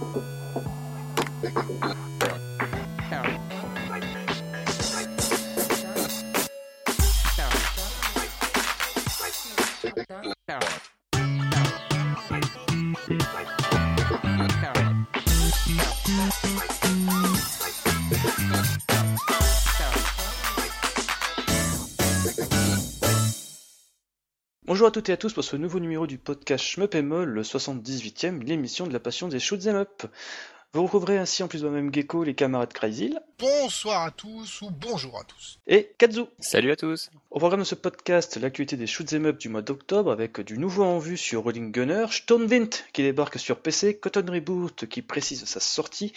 Thank 0.00 0.16
you. 0.16 0.45
Bonjour 24.86 24.92
à 24.92 25.00
toutes 25.02 25.08
et 25.08 25.14
à 25.14 25.16
tous 25.16 25.32
pour 25.32 25.42
ce 25.42 25.56
nouveau 25.56 25.80
numéro 25.80 26.06
du 26.06 26.16
podcast 26.16 26.64
Shmup 26.64 26.94
le 26.94 27.42
78e, 27.42 28.44
l'émission 28.44 28.86
de 28.86 28.92
la 28.92 29.00
passion 29.00 29.26
des 29.26 29.40
shoots 29.40 29.66
up. 29.66 30.04
Vous 30.72 30.84
retrouverez 30.84 31.18
ainsi 31.18 31.42
en 31.42 31.48
plus 31.48 31.62
de 31.62 31.66
moi-même 31.68 31.92
Gecko, 31.92 32.22
les 32.22 32.36
camarades 32.36 32.72
Crazyl. 32.72 33.20
Bonsoir 33.40 34.04
à 34.04 34.12
tous 34.12 34.62
ou 34.62 34.70
bonjour 34.70 35.18
à 35.18 35.24
tous. 35.24 35.58
Et 35.66 35.90
Kazu. 35.98 36.26
Salut 36.38 36.70
à 36.70 36.76
tous. 36.76 37.10
Au 37.32 37.40
programme 37.40 37.62
de 37.62 37.64
ce 37.64 37.74
podcast, 37.74 38.36
l'actualité 38.36 38.76
des 38.76 38.86
shoots 38.86 39.12
up 39.14 39.38
du 39.38 39.48
mois 39.48 39.62
d'octobre 39.62 40.12
avec 40.12 40.40
du 40.40 40.56
nouveau 40.56 40.84
en 40.84 41.00
vue 41.00 41.16
sur 41.16 41.42
Rolling 41.42 41.72
Gunner, 41.72 42.06
Stormwind 42.08 42.70
qui 42.92 43.02
débarque 43.02 43.40
sur 43.40 43.58
PC, 43.58 43.98
Cotton 43.98 44.26
Reboot 44.30 44.86
qui 44.86 45.02
précise 45.02 45.46
sa 45.46 45.58
sortie, 45.58 46.12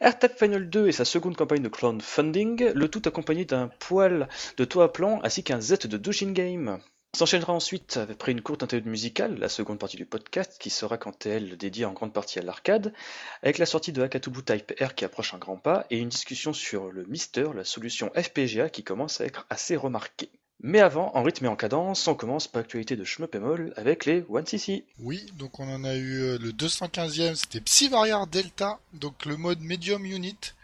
AirTag 0.00 0.36
Final 0.36 0.68
2 0.68 0.88
et 0.88 0.92
sa 0.92 1.06
seconde 1.06 1.34
campagne 1.34 1.62
de 1.62 1.70
crowdfunding, 1.70 2.72
le 2.74 2.88
tout 2.88 3.02
accompagné 3.06 3.46
d'un 3.46 3.68
poil 3.68 4.28
de 4.58 4.64
toit 4.66 4.84
à 4.84 4.88
plan 4.88 5.18
ainsi 5.22 5.42
qu'un 5.42 5.62
Z 5.62 5.86
de 5.86 5.96
Doshin 5.96 6.32
Game. 6.32 6.78
S'enchaînera 7.14 7.52
ensuite 7.52 7.98
après 7.98 8.32
une 8.32 8.40
courte 8.40 8.62
interlude 8.62 8.86
musicale, 8.86 9.38
la 9.38 9.50
seconde 9.50 9.78
partie 9.78 9.98
du 9.98 10.06
podcast, 10.06 10.56
qui 10.58 10.70
sera 10.70 10.96
quant 10.96 11.10
à 11.10 11.28
elle 11.28 11.58
dédiée 11.58 11.84
en 11.84 11.92
grande 11.92 12.14
partie 12.14 12.38
à 12.38 12.42
l'arcade, 12.42 12.94
avec 13.42 13.58
la 13.58 13.66
sortie 13.66 13.92
de 13.92 14.00
Hakatubu 14.00 14.42
Type 14.42 14.72
R 14.80 14.94
qui 14.94 15.04
approche 15.04 15.34
un 15.34 15.38
grand 15.38 15.58
pas, 15.58 15.86
et 15.90 15.98
une 15.98 16.08
discussion 16.08 16.54
sur 16.54 16.90
le 16.90 17.04
Mister, 17.04 17.48
la 17.54 17.64
solution 17.64 18.10
FPGA 18.16 18.70
qui 18.70 18.82
commence 18.82 19.20
à 19.20 19.26
être 19.26 19.44
assez 19.50 19.76
remarquée. 19.76 20.30
Mais 20.64 20.80
avant, 20.80 21.14
en 21.14 21.22
rythme 21.22 21.44
et 21.44 21.48
en 21.48 21.56
cadence, 21.56 22.08
on 22.08 22.14
commence 22.14 22.48
par 22.48 22.62
l'actualité 22.62 22.96
de 22.96 23.04
Shmup 23.04 23.36
avec 23.76 24.06
les 24.06 24.22
1cc. 24.22 24.84
Oui, 25.00 25.26
donc 25.36 25.60
on 25.60 25.68
en 25.68 25.84
a 25.84 25.94
eu 25.94 26.20
euh, 26.22 26.38
le 26.38 26.52
215e, 26.52 27.34
c'était 27.34 27.60
Psyvariar 27.60 28.26
Delta, 28.26 28.78
donc 28.94 29.26
le 29.26 29.36
mode 29.36 29.60
Medium 29.60 30.06
Unit. 30.06 30.54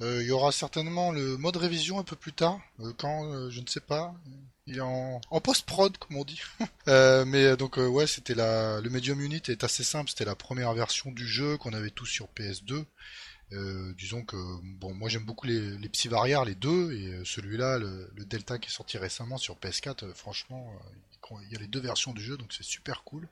Euh, 0.00 0.22
il 0.22 0.26
y 0.26 0.32
aura 0.32 0.50
certainement 0.50 1.12
le 1.12 1.36
mode 1.36 1.56
révision 1.56 2.00
un 2.00 2.04
peu 2.04 2.16
plus 2.16 2.32
tard, 2.32 2.58
euh, 2.80 2.92
quand, 2.98 3.48
je 3.50 3.60
ne 3.60 3.66
sais 3.68 3.78
pas. 3.78 4.12
Il 4.66 4.78
est 4.78 4.80
en, 4.80 5.20
post-prod, 5.42 5.96
comme 5.98 6.16
on 6.16 6.24
dit. 6.24 6.40
euh, 6.88 7.24
mais 7.26 7.56
donc 7.56 7.78
euh, 7.78 7.86
ouais, 7.86 8.06
c'était 8.06 8.34
la 8.34 8.80
le 8.80 8.88
Medium 8.88 9.20
Unit 9.20 9.42
est 9.48 9.62
assez 9.62 9.84
simple. 9.84 10.08
C'était 10.08 10.24
la 10.24 10.34
première 10.34 10.72
version 10.72 11.10
du 11.10 11.26
jeu 11.26 11.58
qu'on 11.58 11.74
avait 11.74 11.90
tous 11.90 12.06
sur 12.06 12.28
PS2. 12.34 12.84
Euh, 13.52 13.92
disons 13.98 14.24
que 14.24 14.36
bon, 14.62 14.94
moi 14.94 15.10
j'aime 15.10 15.24
beaucoup 15.24 15.46
les, 15.46 15.76
les 15.76 15.90
les 16.46 16.54
deux, 16.54 16.92
et 16.92 17.24
celui-là, 17.24 17.78
le, 17.78 18.10
Delta 18.24 18.58
qui 18.58 18.68
est 18.68 18.72
sorti 18.72 18.96
récemment 18.96 19.36
sur 19.36 19.56
PS4, 19.56 20.14
franchement, 20.14 20.72
il 21.42 21.52
y 21.52 21.56
a 21.56 21.58
les 21.58 21.66
deux 21.66 21.80
versions 21.80 22.12
du 22.12 22.22
jeu, 22.22 22.38
donc 22.38 22.52
c'est 22.54 22.64
super 22.64 23.04
cool, 23.04 23.28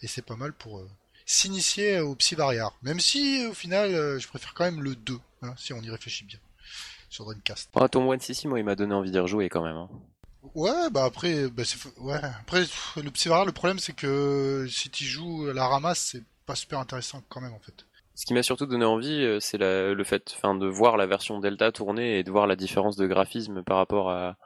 et 0.00 0.08
c'est 0.08 0.22
pas 0.22 0.36
mal 0.36 0.54
pour 0.54 0.82
s'initier 1.26 2.00
au 2.00 2.14
psy 2.16 2.34
variable. 2.34 2.74
Même 2.82 3.00
si 3.00 3.46
au 3.46 3.54
final, 3.54 4.18
je 4.18 4.26
préfère 4.26 4.54
quand 4.54 4.64
même 4.64 4.82
le 4.82 4.96
2, 4.96 5.18
hein, 5.42 5.54
si 5.58 5.74
on 5.74 5.82
y 5.82 5.90
réfléchit 5.90 6.24
bien 6.24 6.38
sur 7.10 7.26
Dreamcast. 7.26 7.70
Oh, 7.74 7.86
ton 7.86 8.08
One 8.08 8.20
moi, 8.46 8.58
il 8.58 8.64
m'a 8.64 8.76
donné 8.76 8.94
envie 8.94 9.10
d'y 9.10 9.18
rejouer 9.18 9.50
quand 9.50 9.62
même. 9.62 9.76
Hein. 9.76 9.90
Ouais, 10.54 10.90
bah 10.90 11.04
après, 11.04 11.48
bah 11.48 11.62
ouais. 11.98 12.20
Après, 12.40 12.64
le 12.96 13.10
Psyvara, 13.10 13.44
le 13.44 13.52
problème 13.52 13.78
c'est 13.78 13.92
que 13.94 14.66
si 14.68 14.90
tu 14.90 15.04
joues 15.04 15.48
à 15.48 15.52
la 15.52 15.66
ramasse, 15.66 16.10
c'est 16.12 16.22
pas 16.46 16.54
super 16.54 16.78
intéressant 16.78 17.22
quand 17.28 17.40
même 17.40 17.52
en 17.52 17.60
fait. 17.60 17.86
Ce 18.14 18.26
qui 18.26 18.34
m'a 18.34 18.42
surtout 18.42 18.66
donné 18.66 18.84
envie, 18.84 19.22
euh, 19.22 19.40
c'est 19.40 19.56
le 19.58 20.04
fait, 20.04 20.34
enfin, 20.36 20.54
de 20.54 20.66
voir 20.66 20.98
la 20.98 21.06
version 21.06 21.38
Delta 21.40 21.72
tourner 21.72 22.18
et 22.18 22.24
de 22.24 22.30
voir 22.30 22.46
la 22.46 22.56
différence 22.56 22.96
de 22.96 23.06
graphisme 23.06 23.62
par 23.62 23.78
rapport 23.78 24.10
à, 24.10 24.36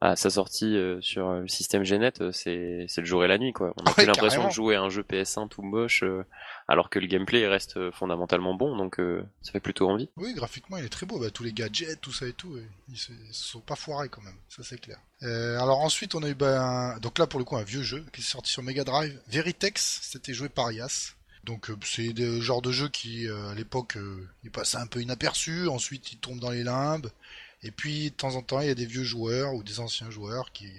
à 0.00 0.16
sa 0.16 0.30
sortie 0.30 0.76
euh, 0.76 1.00
sur 1.00 1.30
le 1.32 1.48
système 1.48 1.84
Gnet, 1.84 2.12
euh, 2.20 2.32
c'est 2.32 2.86
c'est 2.88 3.00
le 3.00 3.06
jour 3.06 3.24
et 3.24 3.28
la 3.28 3.38
nuit 3.38 3.52
quoi. 3.52 3.74
On 3.76 3.84
a 3.84 3.92
plus 3.92 4.06
l'impression 4.06 4.46
de 4.46 4.52
jouer 4.52 4.76
à 4.76 4.82
un 4.82 4.88
jeu 4.88 5.02
PS1 5.02 5.48
tout 5.48 5.62
moche 5.62 6.02
euh, 6.04 6.24
alors 6.68 6.88
que 6.88 6.98
le 6.98 7.06
gameplay 7.06 7.46
reste 7.46 7.90
fondamentalement 7.90 8.54
bon 8.54 8.76
donc 8.76 8.98
ça 9.42 9.52
fait 9.52 9.60
plutôt 9.60 9.88
envie. 9.88 10.08
Oui, 10.16 10.32
graphiquement 10.34 10.76
il 10.76 10.84
est 10.84 10.90
très 10.90 11.06
beau, 11.06 11.18
bah, 11.18 11.30
tous 11.30 11.42
les 11.42 11.52
gadgets, 11.52 12.00
tout 12.00 12.12
ça 12.12 12.26
et 12.26 12.32
tout, 12.32 12.56
ils, 12.88 12.96
se, 12.96 13.12
sont 13.32 13.60
pas 13.60 13.76
foirés 13.76 14.08
quand 14.08 14.22
même, 14.22 14.36
ça 14.48 14.62
c'est 14.62 14.80
clair. 14.80 14.98
alors 15.22 15.80
ensuite 15.80 16.14
on 16.14 16.22
a 16.22 16.28
eu 16.28 16.34
bah, 16.34 16.96
donc 17.02 17.18
là 17.18 17.26
pour 17.26 17.38
le 17.38 17.44
coup 17.44 17.56
un 17.56 17.64
vieux 17.64 17.82
jeu 17.82 18.04
qui 18.12 18.20
est 18.20 18.24
sorti 18.24 18.50
sur 18.50 18.62
Mega 18.62 18.84
Drive, 18.84 19.20
Veritex, 19.28 20.00
c'était 20.02 20.34
joué 20.34 20.48
par 20.48 20.72
Yas. 20.72 21.14
Donc 21.42 21.70
c'est 21.82 22.12
le 22.12 22.38
genre 22.40 22.60
de 22.60 22.70
jeu 22.70 22.88
qui 22.88 23.26
à 23.28 23.54
l'époque 23.54 23.96
il 24.44 24.50
passait 24.50 24.76
un 24.76 24.86
peu 24.86 25.00
inaperçu, 25.00 25.68
ensuite 25.68 26.12
il 26.12 26.18
tombe 26.18 26.38
dans 26.38 26.50
les 26.50 26.62
limbes. 26.64 27.10
Et 27.62 27.70
puis, 27.70 28.10
de 28.10 28.14
temps 28.14 28.36
en 28.36 28.42
temps, 28.42 28.60
il 28.60 28.68
y 28.68 28.70
a 28.70 28.74
des 28.74 28.86
vieux 28.86 29.04
joueurs 29.04 29.54
ou 29.54 29.62
des 29.62 29.80
anciens 29.80 30.10
joueurs 30.10 30.52
qui, 30.52 30.70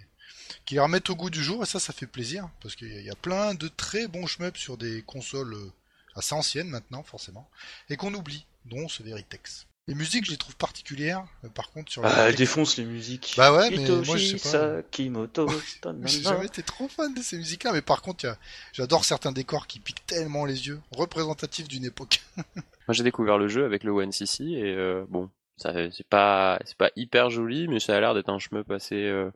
qui 0.66 0.76
les 0.76 0.80
remettent 0.80 1.10
au 1.10 1.16
goût 1.16 1.30
du 1.30 1.44
jour, 1.44 1.64
et 1.64 1.66
ça, 1.66 1.80
ça 1.80 1.94
fait 1.94 2.08
plaisir, 2.08 2.50
parce 2.62 2.76
qu'il 2.76 3.02
y 3.02 3.10
a 3.10 3.16
plein 3.16 3.54
de 3.54 3.68
très 3.68 4.08
bons 4.08 4.28
shmups 4.28 4.60
sur 4.60 4.78
des 4.78 5.02
consoles 5.04 5.54
euh, 5.54 5.72
assez 6.16 6.34
anciennes 6.34 6.70
maintenant, 6.70 7.04
forcément, 7.04 7.50
et 7.90 7.98
qu'on 7.98 8.14
oublie, 8.14 8.46
dont 8.66 8.88
ce 8.88 9.04
Veritex. 9.04 9.68
Les 9.88 9.96
musiques, 9.96 10.26
je 10.26 10.32
les 10.32 10.38
trouve 10.38 10.56
particulières, 10.56 11.26
euh, 11.44 11.50
par 11.50 11.72
contre, 11.72 11.92
sur 11.92 12.06
Ah, 12.06 12.30
elles 12.30 12.36
défoncent 12.36 12.78
les 12.78 12.86
musiques. 12.86 13.34
Bah 13.36 13.54
ouais, 13.54 13.70
mais 13.72 13.88
moi, 13.90 14.18
je 14.18 14.38
sais 14.38 14.58
pas. 14.58 14.82
Kimoto, 14.84 15.48
J'ai 16.04 16.22
jamais 16.22 16.46
été 16.46 16.64
trop 16.64 16.88
fan 16.88 17.14
de 17.14 17.22
ces 17.22 17.38
musiques-là, 17.38 17.74
mais 17.74 17.82
par 17.82 18.02
contre, 18.02 18.38
j'adore 18.74 19.06
certains 19.06 19.32
décors 19.32 19.68
qui 19.68 19.80
piquent 19.80 20.06
tellement 20.06 20.46
les 20.46 20.68
yeux, 20.68 20.80
représentatifs 20.92 21.68
d'une 21.68 21.86
époque. 21.86 22.22
moi, 22.38 22.64
j'ai 22.92 23.04
découvert 23.04 23.38
le 23.38 23.48
jeu 23.48 23.66
avec 23.66 23.84
le 23.84 23.92
One 23.92 24.12
CC, 24.12 24.44
et 24.44 24.76
euh, 24.76 25.04
bon, 25.10 25.30
c'est 25.62 26.08
pas 26.08 26.60
c'est 26.66 26.78
pas 26.78 26.92
hyper 26.96 27.30
joli, 27.30 27.68
mais 27.68 27.80
ça 27.80 27.96
a 27.96 28.00
l'air 28.00 28.14
d'être 28.14 28.30
un 28.30 28.40
shmup 28.40 28.70
assez 28.72 28.96
euh, 28.96 29.32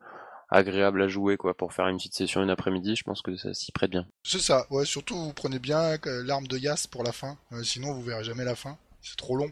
agréable 0.50 1.02
à 1.02 1.08
jouer 1.08 1.38
quoi 1.38 1.56
pour 1.56 1.74
faire 1.74 1.88
une 1.88 1.98
petite 1.98 2.14
session 2.14 2.44
une 2.44 2.50
après-midi. 2.50 2.96
Je 2.96 3.04
pense 3.04 3.22
que 3.22 3.36
ça 3.36 3.54
s'y 3.54 3.72
prête 3.72 3.92
bien. 3.92 4.08
C'est 4.24 4.42
ça. 4.42 4.66
Ouais, 4.70 4.86
surtout 4.86 5.16
vous 5.16 5.34
prenez 5.34 5.60
bien 5.60 5.98
l'arme 6.06 6.48
de 6.48 6.58
Yas 6.58 6.88
pour 6.90 7.04
la 7.04 7.12
fin. 7.12 7.38
Euh, 7.52 7.64
sinon 7.64 7.94
vous 7.94 8.02
verrez 8.02 8.24
jamais 8.24 8.46
la 8.46 8.56
fin. 8.56 8.78
C'est 9.02 9.18
trop 9.18 9.36
long. 9.36 9.52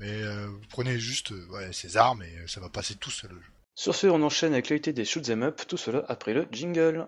Mais 0.00 0.22
euh, 0.22 0.46
vous 0.46 0.66
prenez 0.70 0.98
juste 0.98 1.30
ouais, 1.30 1.72
ces 1.72 1.96
armes 1.96 2.22
et 2.22 2.46
ça 2.46 2.60
va 2.60 2.68
passer 2.68 2.94
tout 2.94 3.10
seul. 3.10 3.30
Sur 3.74 3.94
ce, 3.94 4.08
on 4.08 4.22
enchaîne 4.22 4.52
avec 4.52 4.64
l'actualité 4.64 4.92
des 4.92 5.04
shoot'em 5.04 5.42
up, 5.44 5.60
tout 5.68 5.76
cela 5.76 6.04
après 6.08 6.34
le 6.34 6.48
jingle. 6.50 7.06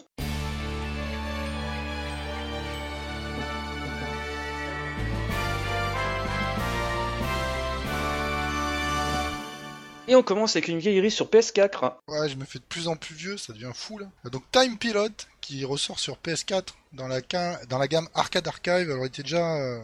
Et 10.11 10.17
on 10.17 10.25
commence 10.25 10.57
avec 10.57 10.67
une 10.67 10.81
vieillerie 10.81 11.13
sur 11.13 11.29
PS4. 11.29 11.99
Ouais, 12.09 12.29
je 12.29 12.35
me 12.35 12.45
fais 12.45 12.59
de 12.59 12.65
plus 12.65 12.89
en 12.89 12.97
plus 12.97 13.15
vieux, 13.15 13.37
ça 13.37 13.53
devient 13.53 13.71
fou 13.73 13.97
là. 13.97 14.11
Donc 14.33 14.43
Time 14.51 14.77
Pilot, 14.77 15.11
qui 15.41 15.65
ressort 15.65 16.01
sur 16.01 16.17
PS4 16.17 16.71
dans 16.93 17.07
la, 17.07 17.21
dans 17.69 17.79
la 17.79 17.87
gamme 17.87 18.09
Arcade 18.15 18.49
Archive, 18.49 18.91
alors 18.91 19.05
il 19.05 19.07
était 19.07 19.23
déjà 19.23 19.55
euh, 19.55 19.81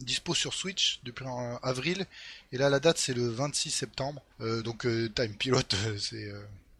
dispo 0.00 0.34
sur 0.34 0.54
Switch 0.54 0.98
depuis 1.04 1.24
avril, 1.62 2.04
et 2.50 2.58
là 2.58 2.68
la 2.68 2.80
date 2.80 2.98
c'est 2.98 3.14
le 3.14 3.28
26 3.28 3.70
septembre. 3.70 4.20
Euh, 4.40 4.60
donc 4.62 4.86
euh, 4.86 5.08
Time 5.14 5.36
Pilot. 5.36 5.60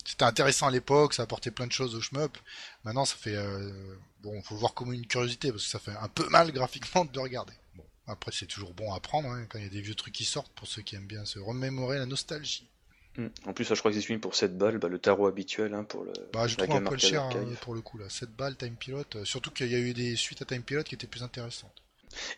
C'était 0.04 0.24
intéressant 0.24 0.66
à 0.66 0.72
l'époque, 0.72 1.14
ça 1.14 1.22
apportait 1.22 1.52
plein 1.52 1.68
de 1.68 1.72
choses 1.72 1.94
au 1.94 2.00
shmup. 2.00 2.36
Maintenant, 2.82 3.04
ça 3.04 3.14
fait 3.14 3.36
bon, 4.20 4.42
faut 4.42 4.56
voir 4.56 4.74
comme 4.74 4.92
une 4.92 5.06
curiosité 5.06 5.52
parce 5.52 5.62
que 5.62 5.70
ça 5.70 5.78
fait 5.78 5.96
un 6.00 6.08
peu 6.08 6.28
mal 6.28 6.50
graphiquement 6.52 7.04
de 7.04 7.20
regarder. 7.20 7.52
Bon, 7.76 7.84
après 8.08 8.32
c'est 8.32 8.46
toujours 8.46 8.74
bon 8.74 8.92
à 8.92 8.98
prendre 8.98 9.28
hein, 9.28 9.46
quand 9.48 9.58
il 9.58 9.64
y 9.64 9.68
a 9.68 9.70
des 9.70 9.80
vieux 9.80 9.94
trucs 9.94 10.14
qui 10.14 10.24
sortent 10.24 10.52
pour 10.54 10.66
ceux 10.66 10.82
qui 10.82 10.96
aiment 10.96 11.06
bien 11.06 11.24
se 11.24 11.38
remémorer 11.38 11.98
la 11.98 12.06
nostalgie. 12.06 12.66
Mm. 13.16 13.26
En 13.46 13.52
plus, 13.52 13.64
je 13.64 13.74
crois 13.74 13.90
que 13.90 13.96
c'est 13.96 14.02
celui 14.02 14.18
pour 14.18 14.34
7 14.34 14.56
balles, 14.56 14.78
bah, 14.78 14.88
le 14.88 14.98
tarot 14.98 15.26
habituel 15.26 15.74
hein, 15.74 15.84
pour 15.84 16.04
le. 16.04 16.12
Bah, 16.32 16.46
je 16.46 16.56
trouve 16.56 16.76
un 16.76 16.82
peu 16.82 16.96
cher 16.96 17.22
hein, 17.22 17.44
pour 17.60 17.74
le 17.74 17.80
coup 17.80 17.98
là. 17.98 18.08
7 18.08 18.30
balles 18.30 18.56
Time 18.56 18.76
Pilot, 18.76 19.02
euh, 19.16 19.24
surtout 19.24 19.50
qu'il 19.50 19.70
y 19.70 19.74
a 19.74 19.78
eu 19.78 19.94
des 19.94 20.16
suites 20.16 20.42
à 20.42 20.44
Time 20.44 20.62
Pilot 20.62 20.82
qui 20.84 20.94
étaient 20.94 21.06
plus 21.06 21.22
intéressantes. 21.22 21.74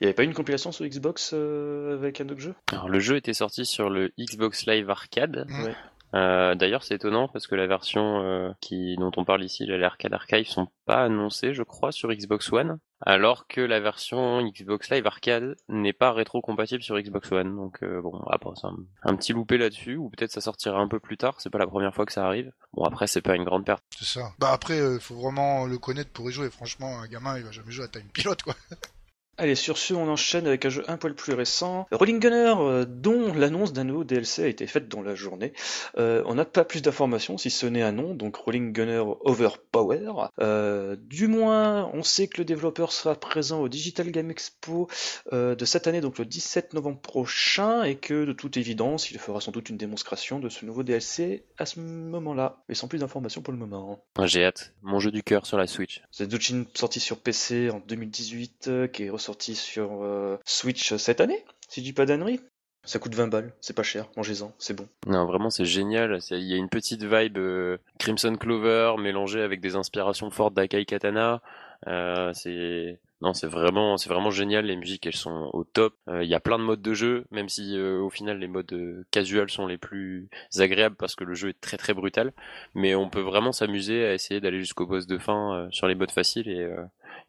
Il 0.00 0.04
n'y 0.04 0.06
avait 0.06 0.14
pas 0.14 0.24
une 0.24 0.34
compilation 0.34 0.72
sur 0.72 0.84
Xbox 0.84 1.30
euh, 1.32 1.94
avec 1.94 2.20
un 2.20 2.28
autre 2.28 2.40
jeu? 2.40 2.54
Alors 2.70 2.88
le 2.88 3.00
jeu 3.00 3.16
était 3.16 3.32
sorti 3.32 3.64
sur 3.64 3.88
le 3.88 4.12
Xbox 4.18 4.66
Live 4.66 4.90
Arcade. 4.90 5.46
Mm. 5.48 5.68
Euh, 6.14 6.54
d'ailleurs, 6.54 6.84
c'est 6.84 6.96
étonnant 6.96 7.28
parce 7.28 7.46
que 7.46 7.54
la 7.54 7.66
version 7.66 8.22
euh, 8.22 8.50
qui 8.60 8.96
dont 8.96 9.12
on 9.16 9.24
parle 9.24 9.42
ici, 9.42 9.64
l'Arcade 9.66 10.12
Archive, 10.12 10.46
sont 10.46 10.68
pas 10.84 11.02
annoncées, 11.04 11.54
je 11.54 11.62
crois, 11.62 11.90
sur 11.90 12.12
Xbox 12.12 12.52
One, 12.52 12.78
alors 13.04 13.46
que 13.46 13.60
la 13.60 13.80
version 13.80 14.42
Xbox 14.42 14.90
Live 14.90 15.06
Arcade 15.06 15.56
n'est 15.68 15.92
pas 15.92 16.12
rétro-compatible 16.12 16.82
sur 16.82 16.98
Xbox 16.98 17.30
One. 17.32 17.56
Donc 17.56 17.82
euh, 17.82 18.00
bon, 18.00 18.18
après 18.30 18.50
c'est 18.60 18.68
un, 19.02 19.16
petit 19.16 19.32
loupé 19.32 19.58
là-dessus, 19.58 19.96
ou 19.96 20.08
peut-être 20.10 20.30
ça 20.30 20.40
sortira 20.40 20.78
un 20.78 20.88
peu 20.88 21.00
plus 21.00 21.16
tard. 21.16 21.36
C'est 21.38 21.50
pas 21.50 21.58
la 21.58 21.66
première 21.66 21.94
fois 21.94 22.06
que 22.06 22.12
ça 22.12 22.26
arrive. 22.26 22.52
Bon, 22.72 22.84
après 22.84 23.06
c'est 23.06 23.22
pas 23.22 23.36
une 23.36 23.44
grande 23.44 23.64
perte. 23.64 23.82
C'est 23.98 24.18
ça. 24.18 24.32
Bah 24.38 24.52
après, 24.52 24.78
il 24.78 25.00
faut 25.00 25.16
vraiment 25.16 25.66
le 25.66 25.78
connaître 25.78 26.10
pour 26.10 26.30
y 26.30 26.32
jouer. 26.32 26.50
Franchement, 26.50 27.00
un 27.00 27.06
gamin, 27.06 27.38
il 27.38 27.44
va 27.44 27.50
jamais 27.50 27.72
jouer 27.72 27.84
à 27.84 27.88
Time 27.88 28.08
Pilot, 28.12 28.36
quoi. 28.44 28.54
Allez, 29.42 29.56
sur 29.56 29.76
ce, 29.76 29.92
on 29.92 30.08
enchaîne 30.08 30.46
avec 30.46 30.64
un 30.66 30.68
jeu 30.68 30.84
un 30.86 30.96
poil 30.96 31.16
plus 31.16 31.32
récent. 31.32 31.88
Rolling 31.90 32.20
Gunner, 32.20 32.54
euh, 32.60 32.84
dont 32.88 33.34
l'annonce 33.34 33.72
d'un 33.72 33.82
nouveau 33.82 34.04
DLC 34.04 34.44
a 34.44 34.46
été 34.46 34.68
faite 34.68 34.86
dans 34.86 35.02
la 35.02 35.16
journée. 35.16 35.52
Euh, 35.98 36.22
on 36.26 36.36
n'a 36.36 36.44
pas 36.44 36.64
plus 36.64 36.80
d'informations, 36.80 37.36
si 37.38 37.50
ce 37.50 37.66
n'est 37.66 37.82
un 37.82 37.90
nom, 37.90 38.14
donc 38.14 38.36
Rolling 38.36 38.72
Gunner 38.72 39.02
Overpower. 39.24 40.28
Euh, 40.38 40.94
du 40.96 41.26
moins, 41.26 41.90
on 41.92 42.04
sait 42.04 42.28
que 42.28 42.38
le 42.38 42.44
développeur 42.44 42.92
sera 42.92 43.16
présent 43.16 43.60
au 43.60 43.68
Digital 43.68 44.12
Game 44.12 44.30
Expo 44.30 44.86
de 45.32 45.64
cette 45.64 45.88
année, 45.88 46.00
donc 46.00 46.18
le 46.18 46.24
17 46.24 46.74
novembre 46.74 47.00
prochain, 47.00 47.82
et 47.82 47.96
que 47.96 48.24
de 48.24 48.32
toute 48.32 48.56
évidence, 48.56 49.10
il 49.10 49.18
fera 49.18 49.40
sans 49.40 49.50
doute 49.50 49.70
une 49.70 49.76
démonstration 49.76 50.38
de 50.38 50.50
ce 50.50 50.64
nouveau 50.64 50.84
DLC 50.84 51.46
à 51.58 51.66
ce 51.66 51.80
moment-là. 51.80 52.62
Mais 52.68 52.76
sans 52.76 52.86
plus 52.86 53.00
d'informations 53.00 53.42
pour 53.42 53.52
le 53.52 53.58
moment. 53.58 54.04
J'ai 54.22 54.44
hâte. 54.44 54.72
Mon 54.82 55.00
jeu 55.00 55.10
du 55.10 55.24
cœur 55.24 55.46
sur 55.46 55.58
la 55.58 55.66
Switch. 55.66 56.00
C'est 56.12 56.28
Duchin 56.28 56.64
sorti 56.74 57.00
sur 57.00 57.18
PC 57.18 57.70
en 57.70 57.80
2018, 57.80 58.70
qui 58.92 59.02
est 59.02 59.10
ressorti 59.10 59.31
sorti 59.32 59.54
sur 59.54 60.02
euh, 60.02 60.36
Switch 60.44 60.94
cette 60.96 61.22
année, 61.22 61.42
si 61.66 61.80
je 61.80 61.86
dis 61.86 61.94
pas 61.94 62.04
d'annerie. 62.04 62.40
Ça 62.84 62.98
coûte 62.98 63.14
20 63.14 63.28
balles, 63.28 63.54
c'est 63.62 63.74
pas 63.74 63.82
cher, 63.82 64.10
mangez-en, 64.16 64.52
c'est 64.58 64.76
bon. 64.76 64.86
Non, 65.06 65.24
vraiment, 65.24 65.48
c'est 65.48 65.64
génial. 65.64 66.18
Il 66.32 66.42
y 66.42 66.52
a 66.52 66.56
une 66.56 66.68
petite 66.68 67.02
vibe 67.02 67.38
euh, 67.38 67.78
Crimson 67.98 68.36
Clover 68.36 68.96
mélangée 68.98 69.40
avec 69.40 69.62
des 69.62 69.74
inspirations 69.74 70.30
fortes 70.30 70.52
d'Akai 70.52 70.84
Katana. 70.84 71.40
Euh, 71.86 72.32
c'est 72.34 73.00
non, 73.22 73.32
c'est 73.32 73.46
vraiment, 73.46 73.96
c'est 73.96 74.10
vraiment 74.10 74.30
génial. 74.30 74.66
Les 74.66 74.76
musiques, 74.76 75.06
elles 75.06 75.14
sont 75.14 75.48
au 75.54 75.64
top. 75.64 75.94
Il 76.08 76.28
y 76.28 76.34
a 76.34 76.40
plein 76.40 76.58
de 76.58 76.64
modes 76.64 76.82
de 76.82 76.92
jeu, 76.92 77.24
même 77.30 77.48
si 77.48 77.78
au 77.80 78.10
final 78.10 78.38
les 78.38 78.48
modes 78.48 79.06
casual 79.12 79.48
sont 79.48 79.66
les 79.66 79.78
plus 79.78 80.28
agréables 80.58 80.96
parce 80.96 81.14
que 81.14 81.24
le 81.24 81.34
jeu 81.34 81.50
est 81.50 81.60
très 81.60 81.78
très 81.78 81.94
brutal. 81.94 82.32
Mais 82.74 82.96
on 82.96 83.08
peut 83.08 83.20
vraiment 83.20 83.52
s'amuser 83.52 84.04
à 84.04 84.12
essayer 84.12 84.40
d'aller 84.40 84.58
jusqu'au 84.58 84.86
boss 84.86 85.06
de 85.06 85.18
fin 85.18 85.68
sur 85.70 85.86
les 85.86 85.94
modes 85.94 86.10
faciles 86.10 86.48
et 86.48 86.68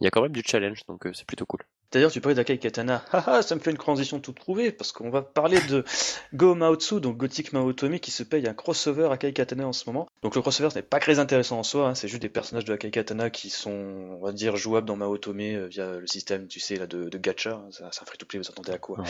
il 0.01 0.03
y 0.03 0.07
a 0.07 0.09
quand 0.09 0.23
même 0.23 0.31
du 0.31 0.41
challenge, 0.44 0.83
donc 0.88 1.07
c'est 1.13 1.27
plutôt 1.27 1.45
cool. 1.45 1.61
D'ailleurs, 1.94 2.12
tu 2.12 2.22
parlais 2.22 2.34
d'Akai 2.34 2.57
Katana. 2.57 3.06
Haha, 3.12 3.42
ça 3.44 3.54
me 3.54 3.60
fait 3.60 3.69
une 3.69 3.78
transition 3.78 4.19
toute 4.19 4.40
trouvée, 4.40 4.72
parce 4.72 4.92
qu'on 4.92 5.12
va 5.12 5.22
parler 5.22 5.60
de 5.69 5.86
Go 6.34 6.56
Maotsu, 6.56 7.00
donc 7.00 7.18
Gothic 7.18 7.54
Maotomi, 7.54 8.00
qui 8.00 8.10
se 8.10 8.24
paye 8.24 8.48
un 8.48 8.56
crossover 8.56 9.10
Akai 9.12 9.31
Katana 9.31 9.68
en 9.68 9.74
ce 9.74 9.84
moment. 9.86 10.10
Donc 10.24 10.36
le 10.36 10.42
crossover 10.42 10.69
n'est 10.74 10.81
pas 10.81 11.00
très 11.00 11.19
intéressant 11.19 11.60
en 11.60 11.63
soi, 11.63 11.90
hein, 11.90 11.95
c'est 11.95 12.07
juste 12.07 12.24
des 12.24 12.30
personnages 12.30 12.66
de 12.66 12.74
Akai 12.74 12.90
Katana 12.90 13.30
qui 13.30 13.51
sont, 13.51 13.69
on 13.69 14.25
va 14.25 14.31
dire, 14.31 14.57
jouables 14.57 14.88
dans 14.88 14.95
Maotome 14.95 15.40
euh, 15.42 15.68
via 15.68 16.00
le 16.00 16.07
système, 16.07 16.48
tu 16.48 16.60
sais, 16.60 16.78
là, 16.78 16.88
de, 16.88 17.10
de 17.10 17.18
gacha. 17.19 17.62
Ça, 17.69 17.92
ça 17.92 18.06
free-to-play, 18.06 18.39
vous 18.39 18.50
attendez 18.50 18.72
à 18.72 18.80
quoi 18.80 19.04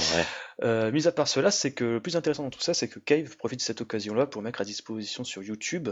euh, 0.63 0.91
Mis 0.91 1.07
à 1.07 1.13
part 1.13 1.29
cela, 1.29 1.51
c'est 1.51 1.71
que 1.71 1.85
le 1.85 1.99
plus 2.01 2.17
intéressant 2.17 2.43
dans 2.43 2.49
tout 2.49 2.59
ça, 2.59 2.73
c'est 2.73 2.89
que 2.89 2.99
Cave 2.99 3.37
profite 3.37 3.59
de 3.59 3.63
cette 3.63 3.79
occasion-là 3.79 4.25
pour 4.25 4.41
mettre 4.41 4.59
à 4.59 4.65
disposition 4.65 5.23
sur 5.23 5.41
YouTube 5.41 5.87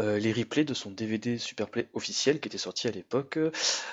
euh, 0.00 0.20
les 0.20 0.32
replays 0.32 0.64
de 0.64 0.74
son 0.74 0.92
DVD 0.92 1.38
Superplay 1.38 1.88
officiel 1.92 2.38
qui 2.38 2.46
était 2.46 2.56
sorti 2.56 2.86
à 2.86 2.92
l'époque 2.92 3.36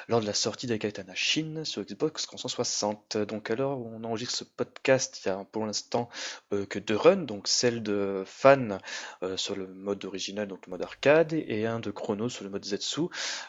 lors 0.07 0.21
de 0.21 0.27
la 0.27 0.35
sortie 0.35 0.67
d'Akai 0.67 0.91
Katana 0.91 1.15
Shin 1.15 1.63
sur 1.63 1.81
Xbox 1.81 2.27
360 2.49 3.17
donc 3.17 3.49
alors 3.51 3.79
on 3.79 4.03
enregistre 4.03 4.35
ce 4.35 4.43
podcast, 4.43 5.21
il 5.23 5.29
y 5.29 5.31
a 5.31 5.45
pour 5.51 5.65
l'instant 5.65 6.09
euh, 6.51 6.65
que 6.65 6.79
deux 6.79 6.95
runs, 6.95 7.25
donc 7.25 7.47
celle 7.47 7.83
de 7.83 8.23
Fan 8.25 8.79
euh, 9.21 9.37
sur 9.37 9.55
le 9.55 9.67
mode 9.67 10.03
original, 10.05 10.47
donc 10.47 10.65
le 10.65 10.71
mode 10.71 10.81
arcade, 10.81 11.33
et 11.33 11.65
un 11.65 11.79
de 11.79 11.91
Chrono 11.91 12.29
sur 12.29 12.43
le 12.43 12.49
mode 12.49 12.65
Zetsu. 12.65 13.03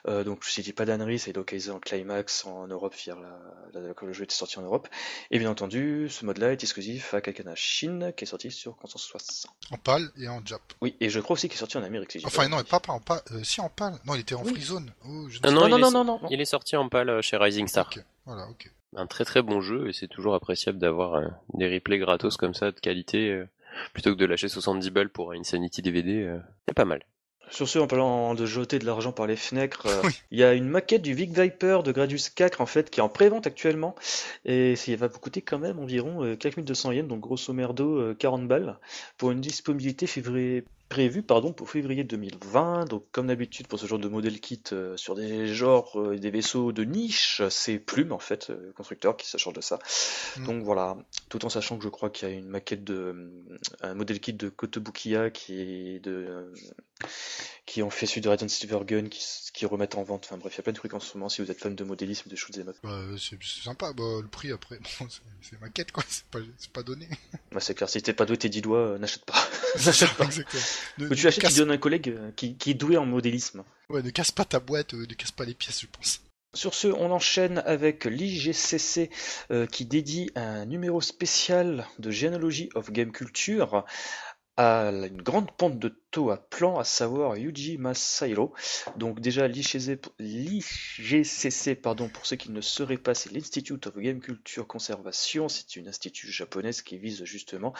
Euh, 0.06 0.22
donc 0.24 0.44
je 0.44 0.60
dis 0.60 0.72
pas 0.72 0.84
d'annerie, 0.84 1.18
c'est 1.18 1.32
localisé 1.32 1.70
en 1.70 1.80
climax 1.80 2.44
en 2.44 2.66
Europe, 2.68 2.94
via 2.94 3.16
la, 3.72 3.94
quand 3.94 4.06
le 4.06 4.12
jeu 4.12 4.24
était 4.24 4.34
sorti 4.34 4.58
en 4.58 4.62
Europe. 4.62 4.88
Et 5.30 5.38
bien 5.38 5.50
entendu, 5.50 6.08
ce 6.08 6.24
mode-là 6.24 6.52
est 6.52 6.62
exclusif 6.62 7.14
à 7.14 7.20
Kakana 7.20 7.54
Shin, 7.54 8.12
qui 8.12 8.24
est 8.24 8.28
sorti 8.28 8.50
sur 8.50 8.76
360. 8.76 9.50
En 9.70 9.76
PAL 9.76 10.10
et 10.16 10.28
en 10.28 10.44
Jap. 10.44 10.62
Oui, 10.80 10.96
et 11.00 11.10
je 11.10 11.20
crois 11.20 11.34
aussi 11.34 11.48
qu'il 11.48 11.56
est 11.56 11.58
sorti 11.58 11.78
en 11.78 11.82
Amérique. 11.82 12.18
enfin 12.24 12.48
non, 12.48 12.62
pas, 12.62 12.80
pas 12.80 12.92
en 12.92 13.00
PAL, 13.00 13.22
si 13.42 13.60
en 13.60 13.68
PAL. 13.68 13.98
Non, 14.04 14.14
il 14.14 14.20
était 14.20 14.34
en 14.34 14.44
Free 14.44 14.62
Zone. 14.62 14.92
Oh, 15.04 15.28
non, 15.44 15.68
non, 15.68 15.90
non, 15.90 16.04
non, 16.04 16.20
Il 16.30 16.40
est 16.40 16.44
sorti 16.44 16.76
en 16.76 16.88
PAL 16.88 17.22
chez 17.22 17.36
Rising 17.36 17.66
Star. 17.66 17.90
Voilà, 18.26 18.48
ok 18.48 18.70
un 18.96 19.06
très 19.06 19.24
très 19.24 19.42
bon 19.42 19.60
jeu 19.60 19.88
et 19.88 19.92
c'est 19.92 20.08
toujours 20.08 20.34
appréciable 20.34 20.78
d'avoir 20.78 21.14
euh, 21.14 21.26
des 21.54 21.72
replays 21.72 21.98
gratos 21.98 22.36
comme 22.36 22.54
ça 22.54 22.70
de 22.70 22.80
qualité 22.80 23.30
euh, 23.30 23.48
plutôt 23.92 24.14
que 24.14 24.18
de 24.18 24.26
lâcher 24.26 24.48
70 24.48 24.90
balles 24.90 25.10
pour 25.10 25.32
un 25.32 25.38
Insanity 25.38 25.82
DVD. 25.82 26.22
Euh, 26.22 26.38
c'est 26.68 26.74
pas 26.74 26.84
mal. 26.84 27.02
Sur 27.50 27.68
ce, 27.68 27.78
en 27.78 27.86
parlant 27.86 28.34
de 28.34 28.46
jeter 28.46 28.78
de 28.78 28.86
l'argent 28.86 29.12
par 29.12 29.26
les 29.26 29.36
fenêtres, 29.36 29.86
il 30.30 30.38
y 30.38 30.42
a 30.42 30.54
une 30.54 30.66
maquette 30.66 31.02
du 31.02 31.12
Vic 31.12 31.38
Viper 31.38 31.80
de 31.84 31.92
Gradius 31.92 32.30
4 32.30 32.62
en 32.62 32.66
fait 32.66 32.88
qui 32.88 33.00
est 33.00 33.02
en 33.02 33.10
pré-vente 33.10 33.46
actuellement 33.46 33.94
et 34.46 34.76
ça 34.76 34.96
va 34.96 35.08
vous 35.08 35.18
coûter 35.18 35.42
quand 35.42 35.58
même 35.58 35.78
environ 35.78 36.34
4200 36.36 36.92
yens, 36.92 37.06
donc 37.06 37.20
grosso 37.20 37.52
merdo 37.52 38.14
40 38.14 38.48
balles 38.48 38.78
pour 39.18 39.30
une 39.30 39.42
disponibilité 39.42 40.06
février 40.06 40.64
prévu 40.94 41.24
pardon, 41.24 41.52
pour 41.52 41.68
février 41.70 42.04
2020. 42.04 42.84
Donc 42.84 43.02
comme 43.10 43.26
d'habitude 43.26 43.66
pour 43.66 43.80
ce 43.80 43.86
genre 43.86 43.98
de 43.98 44.06
modèle 44.06 44.38
kit 44.38 44.62
euh, 44.70 44.96
sur 44.96 45.16
des 45.16 45.48
genres 45.48 46.00
euh, 46.00 46.16
des 46.16 46.30
vaisseaux 46.30 46.70
de 46.70 46.84
niche, 46.84 47.42
c'est 47.50 47.80
Plume 47.80 48.12
en 48.12 48.20
fait, 48.20 48.50
euh, 48.50 48.72
constructeur 48.76 49.16
qui 49.16 49.28
s'assure 49.28 49.52
de 49.52 49.60
ça. 49.60 49.80
Mm. 50.36 50.46
Donc 50.46 50.62
voilà, 50.62 50.96
tout 51.30 51.44
en 51.44 51.48
sachant 51.48 51.78
que 51.78 51.82
je 51.82 51.88
crois 51.88 52.10
qu'il 52.10 52.28
y 52.28 52.30
a 52.30 52.34
une 52.36 52.46
maquette 52.46 52.84
de 52.84 53.28
un 53.80 53.94
modèle 53.94 54.20
kit 54.20 54.34
de 54.34 54.48
Kotobukiya 54.48 55.30
qui 55.30 55.60
est 55.60 55.98
de 55.98 56.52
qui 57.66 57.82
ont 57.82 57.90
fait 57.90 58.06
celui 58.06 58.20
de 58.20 58.28
Radiant 58.28 58.48
Silvergun 58.48 59.08
qui, 59.08 59.24
qui 59.52 59.64
remettent 59.66 59.94
en 59.94 60.02
vente. 60.02 60.26
Enfin 60.26 60.36
bref, 60.36 60.54
il 60.54 60.58
y 60.58 60.60
a 60.60 60.62
plein 60.62 60.72
de 60.72 60.76
trucs 60.76 60.92
en 60.94 61.00
ce 61.00 61.16
moment 61.16 61.28
si 61.28 61.40
vous 61.40 61.50
êtes 61.50 61.58
fan 61.58 61.74
de 61.74 61.84
modélisme, 61.84 62.28
de 62.28 62.36
shoot'em 62.36 62.68
up. 62.68 62.76
Bah, 62.82 63.00
c'est 63.18 63.42
sympa, 63.42 63.92
bah, 63.92 64.20
le 64.20 64.28
prix 64.28 64.52
après, 64.52 64.78
c'est 65.40 65.60
maquette 65.60 65.92
quoi, 65.92 66.04
c'est 66.08 66.24
pas, 66.26 66.40
pas 66.72 66.82
donné. 66.82 67.08
Bah, 67.52 67.60
c'est 67.60 67.74
clair, 67.74 67.88
si 67.88 68.02
t'es 68.02 68.12
pas 68.12 68.26
doué 68.26 68.36
tes 68.36 68.48
10 68.48 68.62
doigts, 68.62 68.98
n'achète 68.98 69.24
pas. 69.24 69.48
n'achète 69.86 70.12
pas. 70.14 70.28
Ne, 70.98 71.08
tu 71.14 71.26
achètes, 71.28 71.48
tu 71.48 71.58
donnes 71.58 71.70
un 71.70 71.78
collègue 71.78 72.08
euh, 72.08 72.32
qui, 72.32 72.56
qui, 72.56 72.72
est 72.72 72.74
doué 72.74 72.96
en 72.96 73.06
modélisme. 73.06 73.62
Ouais, 73.88 74.02
ne 74.02 74.10
casse 74.10 74.32
pas 74.32 74.44
ta 74.44 74.58
boîte, 74.58 74.94
euh, 74.94 75.06
ne 75.08 75.14
casse 75.14 75.30
pas 75.30 75.44
les 75.44 75.54
pièces, 75.54 75.80
je 75.80 75.86
pense. 75.86 76.20
Sur 76.52 76.74
ce, 76.74 76.88
on 76.88 77.12
enchaîne 77.12 77.62
avec 77.66 78.04
l'IGCC 78.04 79.10
euh, 79.52 79.66
qui 79.66 79.84
dédie 79.84 80.30
un 80.34 80.66
numéro 80.66 81.00
spécial 81.00 81.86
de 82.00 82.10
Genealogy 82.10 82.70
of 82.74 82.90
Game 82.90 83.12
Culture 83.12 83.84
à 84.56 84.90
une 84.90 85.22
grande 85.22 85.50
pente 85.50 85.78
de 85.78 85.88
à 86.16 86.36
plan, 86.36 86.78
à 86.78 86.84
savoir 86.84 87.36
Yuji 87.36 87.76
Masairo. 87.78 88.52
Donc 88.96 89.20
déjà 89.20 89.48
l'IGCC, 89.48 89.98
pardon, 91.74 92.08
pour 92.08 92.24
ceux 92.26 92.36
qui 92.36 92.50
ne 92.52 92.60
seraient 92.60 92.98
pas, 92.98 93.14
c'est 93.14 93.32
l'Institute 93.32 93.86
of 93.88 93.96
Game 93.96 94.20
Culture 94.20 94.66
Conservation. 94.66 95.48
C'est 95.48 95.76
une 95.76 95.88
institut 95.88 96.30
japonaise 96.30 96.82
qui 96.82 96.98
vise 96.98 97.24
justement 97.24 97.72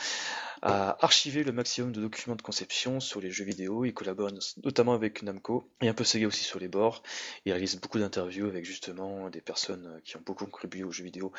à 0.61 0.97
archiver 1.03 1.43
le 1.43 1.51
maximum 1.51 1.91
de 1.91 2.01
documents 2.01 2.35
de 2.35 2.41
conception 2.41 2.99
sur 2.99 3.21
les 3.21 3.31
jeux 3.31 3.45
vidéo. 3.45 3.85
Il 3.85 3.93
collabore 3.93 4.31
notamment 4.63 4.93
avec 4.93 5.23
Namco 5.23 5.69
et 5.81 5.87
un 5.87 5.93
peu 5.93 6.03
Sega 6.03 6.27
aussi 6.27 6.43
sur 6.43 6.59
les 6.59 6.67
bords. 6.67 7.03
Il 7.45 7.51
réalise 7.51 7.79
beaucoup 7.79 7.99
d'interviews 7.99 8.47
avec 8.47 8.65
justement 8.65 9.29
des 9.29 9.41
personnes 9.41 10.01
qui 10.03 10.17
ont 10.17 10.23
beaucoup 10.25 10.45
contribué 10.45 10.83
aux 10.83 10.91
jeux 10.91 11.05
vidéo 11.05 11.31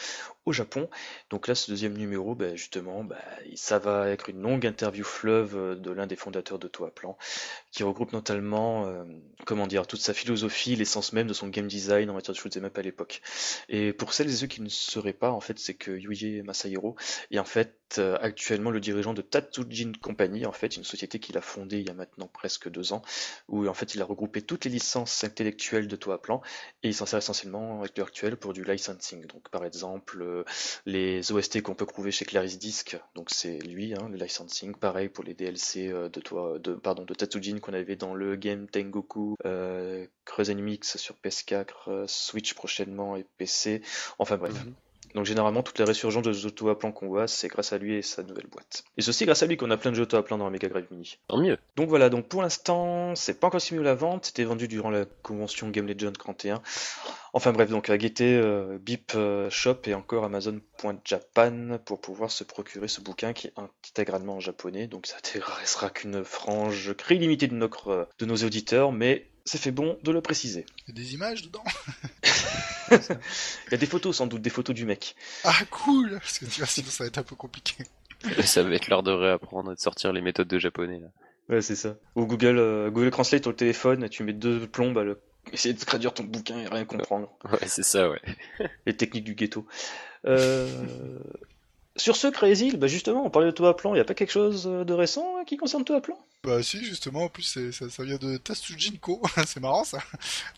au 0.47 0.53
Japon. 0.53 0.89
Donc 1.31 1.49
là, 1.49 1.55
ce 1.55 1.71
deuxième 1.71 1.97
numéro, 1.97 2.35
ben, 2.35 2.57
justement, 2.57 3.05
ben, 3.05 3.19
ça 3.55 3.79
va 3.79 4.09
être 4.09 4.31
une 4.31 4.41
longue 4.41 4.67
interview 4.67 5.05
de 5.25 5.91
l'un 5.91 6.07
des 6.07 6.17
fondateurs 6.17 6.59
de 6.59 6.69
Toa 6.69 6.86
Plan, 6.91 7.17
qui 7.73 7.83
regroupe 7.83 8.13
notamment, 8.13 8.87
euh, 8.87 9.05
comment 9.45 9.67
dire, 9.67 9.87
toute 9.87 10.01
sa 10.01 10.15
philosophie, 10.15 10.77
l'essence 10.77 11.13
même 11.13 11.27
de 11.27 11.33
son 11.33 11.49
game 11.49 11.67
design 11.67 12.11
en 12.11 12.15
matière 12.15 12.35
de 12.35 12.39
shoot'em 12.39 12.65
up 12.65 12.79
à 12.79 12.83
l'époque. 12.83 13.23
Et 13.69 13.93
pour 13.93 14.13
celles 14.13 14.29
et 14.29 14.37
ceux 14.37 14.47
qui 14.47 14.63
ne 14.63 14.69
sauraient 14.69 15.13
pas, 15.13 15.31
en 15.31 15.41
fait, 15.41 15.59
c'est 15.59 15.75
que 15.75 15.91
Yuji 15.91 16.43
Masahiro 16.43 16.97
est 17.31 17.39
en 17.39 17.45
fait 17.45 17.77
actuellement 17.99 18.71
le 18.71 18.81
dirigeant 18.81 19.15
de 19.15 19.23
Tatsujin 19.23 19.93
Company, 20.01 20.47
en 20.47 20.53
fait, 20.53 20.77
une 20.77 20.85
société 20.85 21.19
qu'il 21.19 21.37
a 21.39 21.41
fondée 21.41 21.79
il 21.79 21.87
y 21.87 21.91
a 21.91 21.95
maintenant 21.95 22.29
presque 22.29 22.69
deux 22.69 22.93
ans, 22.93 23.03
où 23.49 23.67
en 23.67 23.75
fait 23.75 23.95
il 23.95 24.03
a 24.03 24.05
regroupé 24.05 24.43
toutes 24.43 24.65
les 24.65 24.71
licences 24.71 25.25
intellectuelles 25.25 25.89
de 25.89 25.97
Toa 25.97 26.21
Plan, 26.21 26.43
et 26.83 26.89
il 26.89 26.95
s'en 26.95 27.07
sert 27.07 27.19
essentiellement 27.19 27.81
avec 27.81 27.97
l'heure 27.97 28.09
actuelle 28.09 28.37
pour 28.37 28.53
du 28.53 28.65
licensing. 28.65 29.27
Donc 29.27 29.49
par 29.51 29.65
exemple, 29.65 30.23
euh, 30.23 30.45
les 30.85 31.33
OST 31.33 31.63
qu'on 31.63 31.75
peut 31.75 31.87
trouver 31.87 32.11
chez 32.11 32.25
Claris 32.25 32.57
Disc, 32.59 32.99
donc 33.15 33.31
c'est 33.31 33.59
lui, 33.59 33.95
hein, 33.95 34.09
le 34.11 34.17
licensing, 34.17 34.75
pareil 34.75 35.09
pour 35.09 35.25
les 35.25 35.35
DLC 35.35 35.89
euh, 35.89 36.09
de, 36.09 36.21
toi, 36.21 36.59
pardon, 36.83 37.05
de 37.05 37.15
Tatsujin 37.15 37.59
qu'on 37.59 37.73
avait 37.73 37.97
dans 37.97 38.15
le 38.15 38.37
game 38.37 38.67
Tengoku, 38.69 39.37
euh, 39.45 40.07
Mix 40.55 40.97
sur 40.97 41.17
PS4, 41.23 41.67
euh, 41.89 42.05
Switch 42.07 42.55
prochainement 42.55 43.17
et 43.17 43.25
PC. 43.37 43.83
Enfin 44.19 44.37
bref. 44.37 44.53
Mhm. 44.53 44.75
Donc 45.17 45.25
généralement 45.25 45.63
toutes 45.63 45.79
les 45.79 45.87
résurgences 45.87 46.23
de 46.23 46.47
auto 46.47 46.69
à 46.69 46.79
plan 46.79 46.93
qu'on 46.93 47.09
voit, 47.09 47.27
c'est 47.27 47.49
grâce 47.49 47.73
à 47.73 47.79
lui 47.79 47.95
et 47.95 48.03
sa 48.03 48.23
nouvelle 48.23 48.49
boîte. 48.49 48.85
Et 48.99 49.03
c'est 49.03 49.09
aussi 49.09 49.25
grâce 49.25 49.43
à 49.43 49.47
lui 49.47 49.57
qu'on 49.57 49.71
a 49.71 49.79
plein 49.79 49.91
de 49.91 49.97
jeux 49.97 50.03
auto 50.03 50.19
à 50.19 50.23
plan 50.23 50.37
dans 50.37 50.45
la 50.45 50.51
Mega 50.51 50.69
Drive 50.69 50.89
Mini. 50.91 51.17
Tant 51.29 51.39
mieux. 51.39 51.57
Donc 51.75 51.89
voilà, 51.89 52.11
donc 52.11 52.29
pour 52.29 52.43
l'instant, 52.43 53.15
c'est 53.15 53.41
pas 53.41 53.47
encore 53.47 53.63
simulé 53.63 53.87
la 53.87 53.95
vente, 53.95 54.27
c'était 54.27 54.45
vendu 54.45 54.69
durant 54.69 54.91
la 54.91 55.07
convention 55.23 55.71
Game 55.71 55.87
Legend 55.87 56.15
31. 56.15 56.61
Enfin 57.33 57.53
bref, 57.53 57.71
donc 57.71 57.89
à 57.89 57.97
guetter 57.97 58.35
euh, 58.37 58.77
Beep 58.79 59.13
euh, 59.15 59.49
Shop 59.49 59.79
et 59.87 59.95
encore 59.95 60.25
Amazon.japan 60.25 61.79
pour 61.87 62.03
pouvoir 62.03 62.31
se 62.31 62.45
procurer 62.45 62.89
ce 62.89 63.01
bouquin 63.01 63.33
qui 63.33 63.47
est 63.47 63.55
intégralement 63.57 64.35
en 64.35 64.41
japonais. 64.41 64.87
Donc 64.87 65.07
ça 65.07 65.17
restera 65.35 65.89
qu'une 65.89 66.25
frange 66.25 66.95
très 66.95 67.15
limitée 67.15 67.47
de, 67.47 67.55
notre, 67.55 67.89
euh, 67.89 68.05
de 68.19 68.27
nos 68.27 68.37
auditeurs, 68.37 68.93
mais 68.93 69.31
c'est 69.47 69.59
fait 69.59 69.71
bon 69.71 69.97
de 70.03 70.11
le 70.11 70.21
préciser. 70.21 70.67
Il 70.87 70.95
y 70.95 71.01
a 71.01 71.03
des 71.03 71.15
images 71.15 71.43
dedans? 71.43 71.65
Il 72.91 73.73
y 73.73 73.75
a 73.75 73.79
des 73.79 73.87
photos 73.87 74.17
sans 74.17 74.27
doute, 74.27 74.43
des 74.43 74.51
photos 74.51 74.75
du 74.75 74.85
mec. 74.85 75.17
Ah 75.45 75.55
cool 75.71 76.19
Parce 76.21 76.39
que 76.39 76.47
tu 76.47 76.61
vois, 76.61 76.67
sinon 76.67 76.89
ça 76.89 77.05
va 77.05 77.09
être 77.09 77.19
un 77.19 77.23
peu 77.23 77.37
compliqué. 77.37 77.85
ça 78.45 78.63
va 78.63 78.75
être 78.75 78.89
l'heure 78.89 79.03
de 79.03 79.13
réapprendre 79.13 79.73
et 79.73 79.75
de 79.75 79.81
sortir 79.81 80.13
les 80.13 80.21
méthodes 80.21 80.49
de 80.49 80.59
japonais. 80.59 81.01
Là. 81.01 81.09
Ouais, 81.49 81.63
c'est 81.63 81.77
ça. 81.77 81.97
Ou 82.17 82.27
Google, 82.27 82.59
euh, 82.59 82.91
Google 82.91 83.11
Translate 83.11 83.43
sur 83.43 83.51
le 83.51 83.57
téléphone, 83.57 84.09
tu 84.09 84.25
mets 84.25 84.33
deux 84.33 84.67
plombes 84.67 84.99
à 84.99 85.05
le 85.05 85.21
essayer 85.53 85.75
de 85.75 85.79
traduire 85.79 86.13
ton 86.13 86.25
bouquin 86.25 86.59
et 86.59 86.67
rien 86.67 86.85
comprendre. 86.85 87.31
Ouais, 87.45 87.69
c'est 87.69 87.85
ça, 87.85 88.11
ouais. 88.11 88.21
Les 88.87 88.97
techniques 88.97 89.25
du 89.25 89.35
ghetto. 89.35 89.67
Euh, 90.27 90.69
sur 91.95 92.17
ce, 92.17 92.27
Crazy, 92.27 92.77
bah 92.77 92.89
justement, 92.89 93.25
on 93.25 93.31
parlait 93.31 93.47
de 93.47 93.53
Toa 93.53 93.77
Plan, 93.77 93.93
il 93.93 93.95
n'y 93.95 94.01
a 94.01 94.05
pas 94.05 94.15
quelque 94.15 94.33
chose 94.33 94.65
de 94.65 94.93
récent 94.93 95.37
hein, 95.39 95.45
qui 95.45 95.57
concerne 95.57 95.85
Toa 95.85 96.01
Plan? 96.01 96.19
Bah 96.47 96.63
si, 96.63 96.85
justement, 96.85 97.25
en 97.25 97.29
plus 97.29 97.43
ça, 97.43 97.91
ça, 97.91 98.05
vient 98.05 98.19
de 98.19 98.37
Tatsujin-ko, 98.37 99.21
c'est 99.49 99.59
marrant 99.59 99.83
ça. 99.83 99.99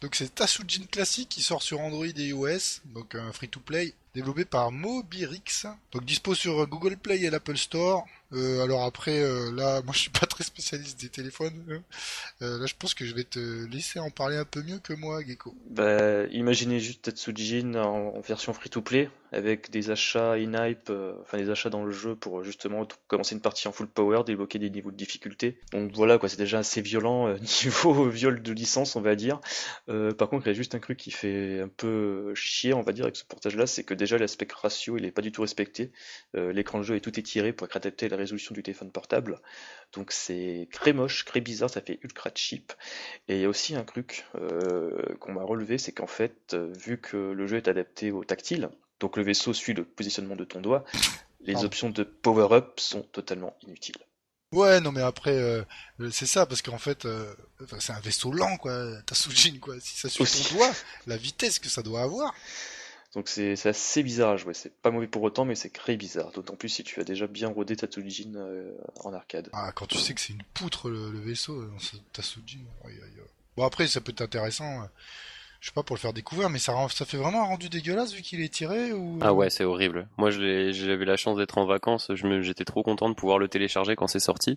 Donc 0.02 0.16
c'est 0.16 0.34
Tatsujin 0.34 0.84
classique 0.84 1.30
qui 1.30 1.42
sort 1.42 1.62
sur 1.62 1.80
Android 1.80 2.04
et 2.04 2.26
iOS, 2.26 2.82
donc 2.92 3.14
un 3.14 3.32
free-to-play, 3.32 3.94
développé 4.14 4.44
par 4.44 4.70
Mobirix, 4.70 5.66
donc 5.92 6.04
dispo 6.04 6.34
sur 6.34 6.66
Google 6.66 6.98
Play 6.98 7.22
et 7.22 7.30
l'Apple 7.30 7.56
Store. 7.56 8.04
Euh, 8.34 8.62
alors 8.62 8.84
après, 8.84 9.22
euh, 9.22 9.50
là, 9.52 9.80
moi 9.84 9.94
je 9.94 10.00
suis 10.00 10.10
pas 10.10 10.26
très 10.26 10.44
spécialiste 10.44 11.00
des 11.00 11.08
téléphones. 11.08 11.64
Hein. 11.70 11.82
Euh, 12.42 12.58
là, 12.58 12.66
je 12.66 12.74
pense 12.78 12.94
que 12.94 13.04
je 13.04 13.14
vais 13.14 13.24
te 13.24 13.38
laisser 13.66 13.98
en 13.98 14.10
parler 14.10 14.36
un 14.36 14.44
peu 14.44 14.62
mieux 14.62 14.78
que 14.78 14.92
moi, 14.92 15.22
Gecko. 15.22 15.54
Bah, 15.70 16.24
imaginez 16.30 16.80
juste 16.80 17.02
Tatsujin 17.02 17.74
en, 17.74 18.20
version 18.20 18.52
free-to-play, 18.52 19.08
avec 19.32 19.70
des 19.70 19.90
achats 19.90 20.32
in-hype, 20.32 20.90
enfin 21.22 21.38
des 21.38 21.48
achats 21.50 21.70
dans 21.70 21.84
le 21.84 21.92
jeu 21.92 22.14
pour 22.14 22.44
justement 22.44 22.86
commencer 23.06 23.34
une 23.34 23.40
partie 23.40 23.68
en 23.68 23.72
full 23.72 23.88
power, 23.88 24.24
débloquer 24.26 24.58
des 24.58 24.70
niveaux 24.70 24.90
de 24.90 24.96
difficulté. 24.96 25.58
Voilà, 25.86 26.18
quoi, 26.18 26.28
c'est 26.28 26.38
déjà 26.38 26.58
assez 26.58 26.80
violent 26.80 27.34
niveau 27.64 28.08
viol 28.08 28.42
de 28.42 28.52
licence, 28.52 28.96
on 28.96 29.00
va 29.00 29.14
dire. 29.14 29.40
par 29.86 30.28
contre, 30.28 30.46
il 30.46 30.50
y 30.50 30.52
a 30.52 30.54
juste 30.54 30.74
un 30.74 30.78
truc 30.80 30.98
qui 30.98 31.10
fait 31.10 31.60
un 31.60 31.68
peu 31.68 32.34
chier, 32.34 32.74
on 32.74 32.82
va 32.82 32.92
dire, 32.92 33.04
avec 33.04 33.16
ce 33.16 33.24
portage-là, 33.24 33.66
c'est 33.66 33.84
que 33.84 33.94
déjà 33.94 34.18
l'aspect 34.18 34.48
ratio, 34.52 34.96
il 34.96 35.04
est 35.04 35.10
pas 35.10 35.22
du 35.22 35.32
tout 35.32 35.42
respecté. 35.42 35.92
L'écran 36.34 36.78
de 36.78 36.84
jeu 36.84 36.96
est 36.96 37.00
tout 37.00 37.18
étiré 37.18 37.52
pour 37.52 37.66
être 37.66 37.76
adapté 37.76 38.06
à 38.06 38.08
la 38.08 38.16
résolution 38.16 38.54
du 38.54 38.62
téléphone 38.62 38.90
portable. 38.90 39.40
Donc 39.92 40.12
c'est 40.12 40.68
très 40.72 40.92
moche, 40.92 41.24
très 41.24 41.40
bizarre, 41.40 41.70
ça 41.70 41.80
fait 41.80 41.98
ultra 42.02 42.30
cheap. 42.34 42.72
Et 43.28 43.36
il 43.36 43.40
y 43.40 43.44
a 43.44 43.48
aussi 43.48 43.74
un 43.74 43.84
truc 43.84 44.26
euh, 44.34 45.16
qu'on 45.20 45.32
m'a 45.32 45.42
relevé, 45.42 45.78
c'est 45.78 45.92
qu'en 45.92 46.06
fait, 46.06 46.54
euh, 46.54 46.72
vu 46.78 46.98
que 46.98 47.16
le 47.16 47.46
jeu 47.46 47.56
est 47.56 47.68
adapté 47.68 48.10
au 48.10 48.24
tactile, 48.24 48.68
donc 49.00 49.16
le 49.16 49.22
vaisseau 49.22 49.52
suit 49.52 49.74
le 49.74 49.84
positionnement 49.84 50.36
de 50.36 50.44
ton 50.44 50.60
doigt, 50.60 50.84
les 51.40 51.64
options 51.64 51.88
de 51.88 52.02
power-up 52.02 52.78
sont 52.80 53.02
totalement 53.02 53.56
inutiles. 53.62 53.96
Ouais, 54.52 54.80
non 54.80 54.92
mais 54.92 55.02
après, 55.02 55.36
euh, 55.36 55.62
c'est 56.10 56.26
ça, 56.26 56.46
parce 56.46 56.62
qu'en 56.62 56.78
fait, 56.78 57.06
c'est 57.78 57.92
un 57.92 58.00
vaisseau 58.00 58.32
lent, 58.32 58.56
quoi, 58.56 59.02
ta 59.06 59.14
soujine, 59.14 59.60
quoi. 59.60 59.74
Si 59.80 59.98
ça 59.98 60.08
suit 60.08 60.24
ton 60.24 60.56
doigt, 60.56 60.72
la 61.06 61.16
vitesse 61.16 61.58
que 61.58 61.68
ça 61.68 61.82
doit 61.82 62.02
avoir. 62.02 62.34
Donc 63.14 63.28
c'est 63.28 63.66
assez 63.66 64.02
bizarre 64.02 64.32
à 64.32 64.36
jouer. 64.36 64.52
C'est 64.54 64.74
pas 64.82 64.90
mauvais 64.90 65.06
pour 65.06 65.22
autant, 65.22 65.44
mais 65.44 65.54
c'est 65.54 65.72
très 65.72 65.96
bizarre. 65.96 66.30
D'autant 66.32 66.56
plus 66.56 66.68
si 66.68 66.84
tu 66.84 67.00
as 67.00 67.04
déjà 67.04 67.26
bien 67.26 67.48
rodé 67.48 67.74
Tatsujin 67.74 68.34
euh, 68.36 68.76
en 68.96 69.14
arcade. 69.14 69.48
Ah, 69.52 69.72
quand 69.72 69.86
tu 69.86 69.96
sais 69.96 70.12
que 70.12 70.20
c'est 70.20 70.34
une 70.34 70.42
poutre 70.54 70.90
le, 70.90 71.18
vaisseau, 71.18 71.58
euh, 71.58 71.70
Tatsujin. 72.12 72.60
Bon 73.56 73.64
après, 73.64 73.86
ça 73.86 74.00
peut 74.00 74.12
être 74.12 74.20
intéressant. 74.20 74.88
Je 75.60 75.66
sais 75.66 75.72
pas 75.74 75.82
pour 75.82 75.96
le 75.96 76.00
faire 76.00 76.12
découvrir, 76.12 76.50
mais 76.50 76.60
ça, 76.60 76.72
ça 76.88 77.04
fait 77.04 77.16
vraiment 77.16 77.42
un 77.42 77.46
rendu 77.46 77.68
dégueulasse 77.68 78.12
vu 78.12 78.22
qu'il 78.22 78.40
est 78.40 78.52
tiré 78.52 78.92
ou? 78.92 79.18
Ah 79.20 79.34
ouais, 79.34 79.50
c'est 79.50 79.64
horrible. 79.64 80.06
Moi, 80.16 80.30
j'avais 80.30 81.04
la 81.04 81.16
chance 81.16 81.36
d'être 81.36 81.58
en 81.58 81.66
vacances, 81.66 82.12
j'étais 82.42 82.64
trop 82.64 82.84
content 82.84 83.08
de 83.08 83.14
pouvoir 83.14 83.38
le 83.38 83.48
télécharger 83.48 83.96
quand 83.96 84.06
c'est 84.06 84.20
sorti, 84.20 84.56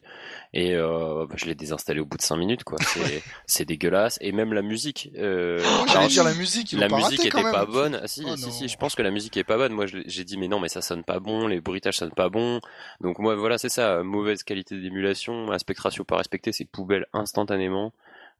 et 0.53 0.75
euh, 0.75 1.25
bah, 1.27 1.35
je 1.37 1.45
l'ai 1.45 1.55
désinstallé 1.55 2.01
au 2.01 2.05
bout 2.05 2.17
de 2.17 2.21
5 2.21 2.37
minutes, 2.37 2.63
quoi. 2.63 2.77
C'est 3.47 3.65
dégueulasse, 3.65 4.19
et 4.21 4.31
même 4.31 4.53
la 4.53 4.61
musique. 4.61 5.11
Euh, 5.17 5.59
j'allais 5.87 6.07
dire 6.07 6.23
la 6.23 6.35
musique. 6.35 6.73
La 6.73 6.87
musique 6.87 7.25
était 7.25 7.41
pas 7.41 7.65
bonne. 7.65 7.99
Ah, 8.03 8.07
si, 8.07 8.23
oh 8.27 8.35
si, 8.37 8.51
si, 8.51 8.67
je 8.67 8.77
pense 8.77 8.93
que 8.93 9.01
la 9.01 9.11
musique 9.11 9.35
est 9.37 9.43
pas 9.43 9.57
bonne. 9.57 9.73
Moi, 9.73 9.85
j'ai 9.87 10.23
dit 10.23 10.37
mais 10.37 10.47
non, 10.47 10.59
mais 10.59 10.69
ça 10.69 10.81
sonne 10.81 11.03
pas 11.03 11.19
bon, 11.19 11.47
les 11.47 11.61
bruitages 11.61 11.97
sonnent 11.97 12.11
pas 12.11 12.29
bon. 12.29 12.61
Donc 13.01 13.17
moi, 13.17 13.35
voilà, 13.35 13.57
c'est 13.57 13.69
ça, 13.69 14.03
mauvaise 14.03 14.43
qualité 14.43 14.79
d'émulation, 14.79 15.51
aspect 15.51 15.73
ratio 15.77 16.03
pas 16.03 16.17
respecté, 16.17 16.51
c'est 16.51 16.65
poubelle 16.65 17.07
instantanément. 17.13 17.91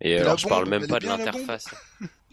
Et, 0.02 0.18
alors, 0.18 0.38
je 0.38 0.48
parle 0.48 0.68
même 0.68 0.88
pas 0.88 1.00
de 1.00 1.06
l'interface. 1.06 1.66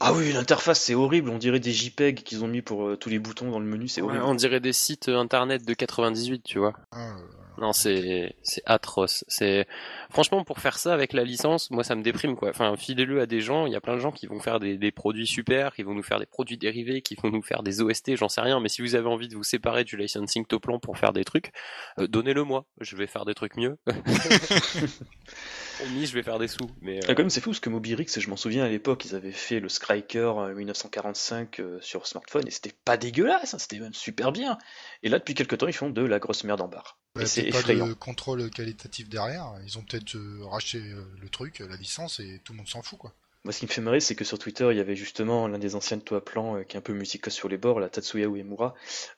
Ah 0.00 0.12
oui, 0.12 0.32
l'interface 0.32 0.80
c'est 0.80 0.94
horrible, 0.94 1.28
on 1.28 1.38
dirait 1.38 1.58
des 1.58 1.72
JPEG 1.72 2.22
qu'ils 2.22 2.44
ont 2.44 2.48
mis 2.48 2.62
pour 2.62 2.86
euh, 2.86 2.96
tous 2.96 3.08
les 3.08 3.18
boutons 3.18 3.50
dans 3.50 3.58
le 3.58 3.66
menu, 3.66 3.88
c'est 3.88 4.00
horrible. 4.00 4.22
on 4.22 4.36
dirait 4.36 4.60
des 4.60 4.72
sites 4.72 5.08
euh, 5.08 5.18
internet 5.18 5.66
de 5.66 5.74
98, 5.74 6.42
tu 6.44 6.60
vois. 6.60 6.72
Ah, 6.92 7.16
non, 7.60 7.72
c'est 7.72 8.36
c'est 8.44 8.62
atroce. 8.66 9.24
C'est 9.26 9.66
franchement 10.10 10.44
pour 10.44 10.60
faire 10.60 10.78
ça 10.78 10.94
avec 10.94 11.12
la 11.12 11.24
licence, 11.24 11.72
moi 11.72 11.82
ça 11.82 11.96
me 11.96 12.02
déprime 12.02 12.36
quoi. 12.36 12.50
Enfin, 12.50 12.76
filez-le 12.76 13.20
à 13.20 13.26
des 13.26 13.40
gens. 13.40 13.66
Il 13.66 13.72
y 13.72 13.76
a 13.76 13.80
plein 13.80 13.94
de 13.94 14.00
gens 14.00 14.12
qui 14.12 14.28
vont 14.28 14.38
faire 14.38 14.60
des, 14.60 14.78
des, 14.78 14.92
produits 14.92 15.26
super, 15.26 15.74
qui 15.74 15.82
vont 15.82 15.94
nous 15.94 16.04
faire 16.04 16.20
des 16.20 16.26
produits 16.26 16.58
dérivés, 16.58 17.02
qui 17.02 17.16
vont 17.16 17.30
nous 17.30 17.42
faire 17.42 17.64
des 17.64 17.80
OST, 17.80 18.14
j'en 18.14 18.28
sais 18.28 18.40
rien. 18.40 18.60
Mais 18.60 18.68
si 18.68 18.82
vous 18.82 18.94
avez 18.94 19.08
envie 19.08 19.26
de 19.26 19.34
vous 19.34 19.42
séparer 19.42 19.82
du 19.82 19.96
licensing 19.96 20.46
Toplan 20.46 20.78
pour 20.78 20.96
faire 20.96 21.12
des 21.12 21.24
trucs, 21.24 21.50
euh, 21.98 22.06
donnez-le 22.06 22.44
moi. 22.44 22.66
Je 22.80 22.94
vais 22.94 23.08
faire 23.08 23.24
des 23.24 23.34
trucs 23.34 23.56
mieux. 23.56 23.76
je 25.84 26.14
vais 26.14 26.22
faire 26.22 26.38
des 26.38 26.48
sous. 26.48 26.70
Mais, 26.80 27.00
ah, 27.06 27.12
euh, 27.18 27.28
c'est 27.28 27.40
fou 27.40 27.50
parce 27.50 27.60
que 27.60 27.70
Mobirix, 27.70 28.06
je 28.18 28.30
m'en 28.30 28.36
souviens 28.36 28.64
à 28.64 28.68
l'époque, 28.68 29.04
ils 29.04 29.14
avaient 29.14 29.32
fait 29.32 29.60
le 29.60 29.68
Striker 29.68 30.32
1945 30.56 31.60
euh, 31.60 31.78
sur 31.80 32.06
smartphone 32.06 32.46
et 32.46 32.50
c'était 32.50 32.74
pas 32.84 32.96
dégueulasse, 32.96 33.54
hein, 33.54 33.58
c'était 33.58 33.78
même 33.78 33.94
super 33.94 34.32
bien. 34.32 34.58
Et 35.02 35.08
là, 35.08 35.18
depuis 35.18 35.34
quelques 35.34 35.58
temps, 35.58 35.66
ils 35.66 35.72
font 35.72 35.90
de 35.90 36.02
la 36.02 36.18
grosse 36.18 36.44
merde 36.44 36.60
en 36.60 36.68
barre. 36.68 36.98
et 37.20 37.26
c'est 37.26 37.46
effrayant. 37.46 37.86
Pas 37.86 37.90
de 37.90 37.94
contrôle 37.94 38.50
qualitatif 38.50 39.08
derrière. 39.08 39.54
Ils 39.64 39.78
ont 39.78 39.82
peut-être 39.82 40.16
euh, 40.16 40.44
racheté 40.44 40.80
le 41.20 41.28
truc, 41.28 41.60
la 41.60 41.76
licence, 41.76 42.20
et 42.20 42.40
tout 42.44 42.52
le 42.52 42.58
monde 42.58 42.68
s'en 42.68 42.82
fout, 42.82 42.98
quoi. 42.98 43.14
Moi, 43.48 43.54
ce 43.54 43.60
qui 43.60 43.64
me 43.64 43.70
fait 43.70 43.80
marrer, 43.80 44.00
c'est 44.00 44.14
que 44.14 44.26
sur 44.26 44.38
Twitter, 44.38 44.68
il 44.72 44.76
y 44.76 44.80
avait 44.80 44.94
justement 44.94 45.48
l'un 45.48 45.58
des 45.58 45.74
anciens 45.74 45.96
de 45.96 46.02
Toa 46.02 46.22
Plan 46.22 46.56
euh, 46.56 46.64
qui 46.64 46.76
est 46.76 46.78
un 46.78 46.82
peu 46.82 46.92
musical 46.92 47.32
sur 47.32 47.48
les 47.48 47.56
bords, 47.56 47.80
la 47.80 47.88
Tatsuya 47.88 48.26
Uemura, 48.26 48.74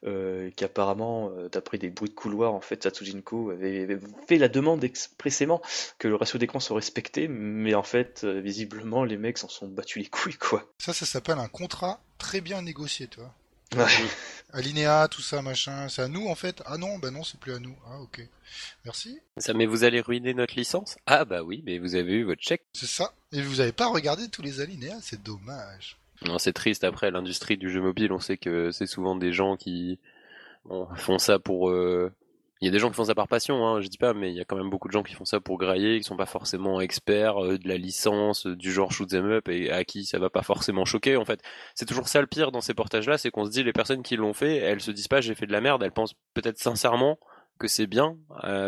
euh, 0.07 0.53
qui 0.55 0.63
apparemment, 0.63 1.33
euh, 1.37 1.49
d'après 1.49 1.79
des 1.79 1.91
bruits 1.91 2.11
de 2.11 2.15
couloir, 2.15 2.55
en 2.55 2.61
fait, 2.61 2.77
Tatsujinko 2.77 3.51
avait, 3.51 3.83
avait, 3.83 3.99
fait 4.29 4.39
la 4.39 4.47
demande 4.47 4.85
expressément 4.85 5.61
que 5.99 6.07
le 6.07 6.15
ratio 6.15 6.39
d'écran 6.39 6.61
soit 6.61 6.77
respecté, 6.77 7.27
mais 7.27 7.75
en 7.75 7.83
fait, 7.83 8.25
visiblement, 8.25 9.03
les 9.03 9.17
mecs 9.17 9.37
s'en 9.37 9.49
sont 9.49 9.67
battus 9.67 10.01
les 10.01 10.09
couilles, 10.09 10.39
quoi. 10.39 10.65
Ça, 10.79 10.93
ça 10.93 11.07
s'appelle 11.07 11.41
un 11.41 11.49
contrat 11.49 11.99
très 12.17 12.41
bien 12.41 12.63
négocié, 12.63 13.09
toi. 13.09 13.35
Ouais. 13.75 13.85
Alinéa, 14.53 15.09
tout 15.11 15.23
ça, 15.23 15.43
machin, 15.43 15.89
c'est 15.89 16.03
à 16.03 16.09
nous 16.09 16.29
en 16.29 16.37
fait 16.37 16.63
Ah 16.67 16.77
non, 16.77 16.99
bah 16.99 17.11
non, 17.11 17.25
c'est 17.25 17.39
plus 17.41 17.53
à 17.53 17.59
nous. 17.59 17.77
Ah 17.87 18.01
ok. 18.01 18.21
Merci. 18.85 19.19
Ça, 19.39 19.55
mais 19.55 19.67
vous 19.67 19.83
allez 19.83 20.01
ruiner 20.01 20.35
notre 20.35 20.55
licence? 20.55 20.99
Ah 21.07 21.25
bah 21.25 21.43
oui, 21.43 21.63
mais 21.67 21.79
vous 21.79 21.97
avez 21.97 22.13
eu 22.13 22.25
votre 22.25 22.43
chèque. 22.43 22.63
C'est 22.73 22.87
ça. 22.87 23.13
Et 23.33 23.43
vous 23.43 23.61
avez 23.61 23.73
pas 23.73 23.89
regardé 23.89 24.29
tous 24.29 24.43
les 24.43 24.61
alinéas, 24.61 24.99
c'est 25.03 25.23
dommage. 25.23 25.97
Non, 26.27 26.39
c'est 26.39 26.53
triste. 26.53 26.85
Après, 26.85 27.11
l'industrie 27.11 27.57
du 27.57 27.71
jeu 27.71 27.81
mobile, 27.81 28.13
on 28.13 28.21
sait 28.21 28.37
que 28.37 28.71
c'est 28.71 28.87
souvent 28.87 29.17
des 29.17 29.33
gens 29.33 29.57
qui 29.57 29.99
font 30.97 31.19
ça 31.19 31.39
pour 31.39 31.71
euh, 31.71 32.13
il 32.61 32.67
y 32.67 32.69
a 32.69 32.71
des 32.71 32.79
gens 32.79 32.91
qui 32.91 32.97
font 32.97 33.05
ça 33.05 33.15
par 33.15 33.27
passion, 33.27 33.67
hein, 33.67 33.81
je 33.81 33.89
dis 33.89 33.97
pas, 33.97 34.13
mais 34.13 34.31
il 34.31 34.37
y 34.37 34.41
a 34.41 34.45
quand 34.45 34.57
même 34.57 34.69
beaucoup 34.69 34.89
de 34.89 34.93
gens 34.93 35.03
qui 35.03 35.15
font 35.15 35.25
ça 35.25 35.41
pour 35.41 35.57
grailler, 35.57 35.99
qui 35.99 36.05
sont 36.05 36.17
pas 36.17 36.27
forcément 36.27 36.81
experts 36.83 37.43
euh, 37.43 37.59
de 37.59 37.67
la 37.67 37.79
licence, 37.79 38.47
euh, 38.47 38.55
du 38.55 38.71
genre 38.71 38.93
shoot 38.93 39.09
them 39.09 39.31
up, 39.31 39.49
et 39.49 39.71
à 39.71 39.85
qui 39.85 40.05
ça 40.05 40.19
va 40.19 40.29
pas 40.29 40.43
forcément 40.43 40.85
choquer. 40.85 41.17
En 41.17 41.25
fait, 41.25 41.41
c'est 41.75 41.87
toujours 41.87 42.09
ça 42.09 42.21
le 42.21 42.27
pire 42.27 42.53
dans 42.53 42.61
ces 42.61 42.75
portages-là, 42.75 43.17
c'est 43.17 43.31
qu'on 43.31 43.47
se 43.47 43.51
dit 43.51 43.63
les 43.63 43.73
personnes 43.73 44.03
qui 44.03 44.17
l'ont 44.17 44.35
fait, 44.35 44.57
elles 44.57 44.83
se 44.83 44.91
disent 44.91 45.09
pas 45.09 45.23
j'ai 45.23 45.35
fait 45.35 45.47
de 45.47 45.53
la 45.53 45.63
merde, 45.63 45.83
elles 45.83 45.93
pensent 45.93 46.15
peut-être 46.35 46.59
sincèrement 46.59 47.19
que 47.59 47.69
c'est 47.69 47.87
bien 47.87 48.17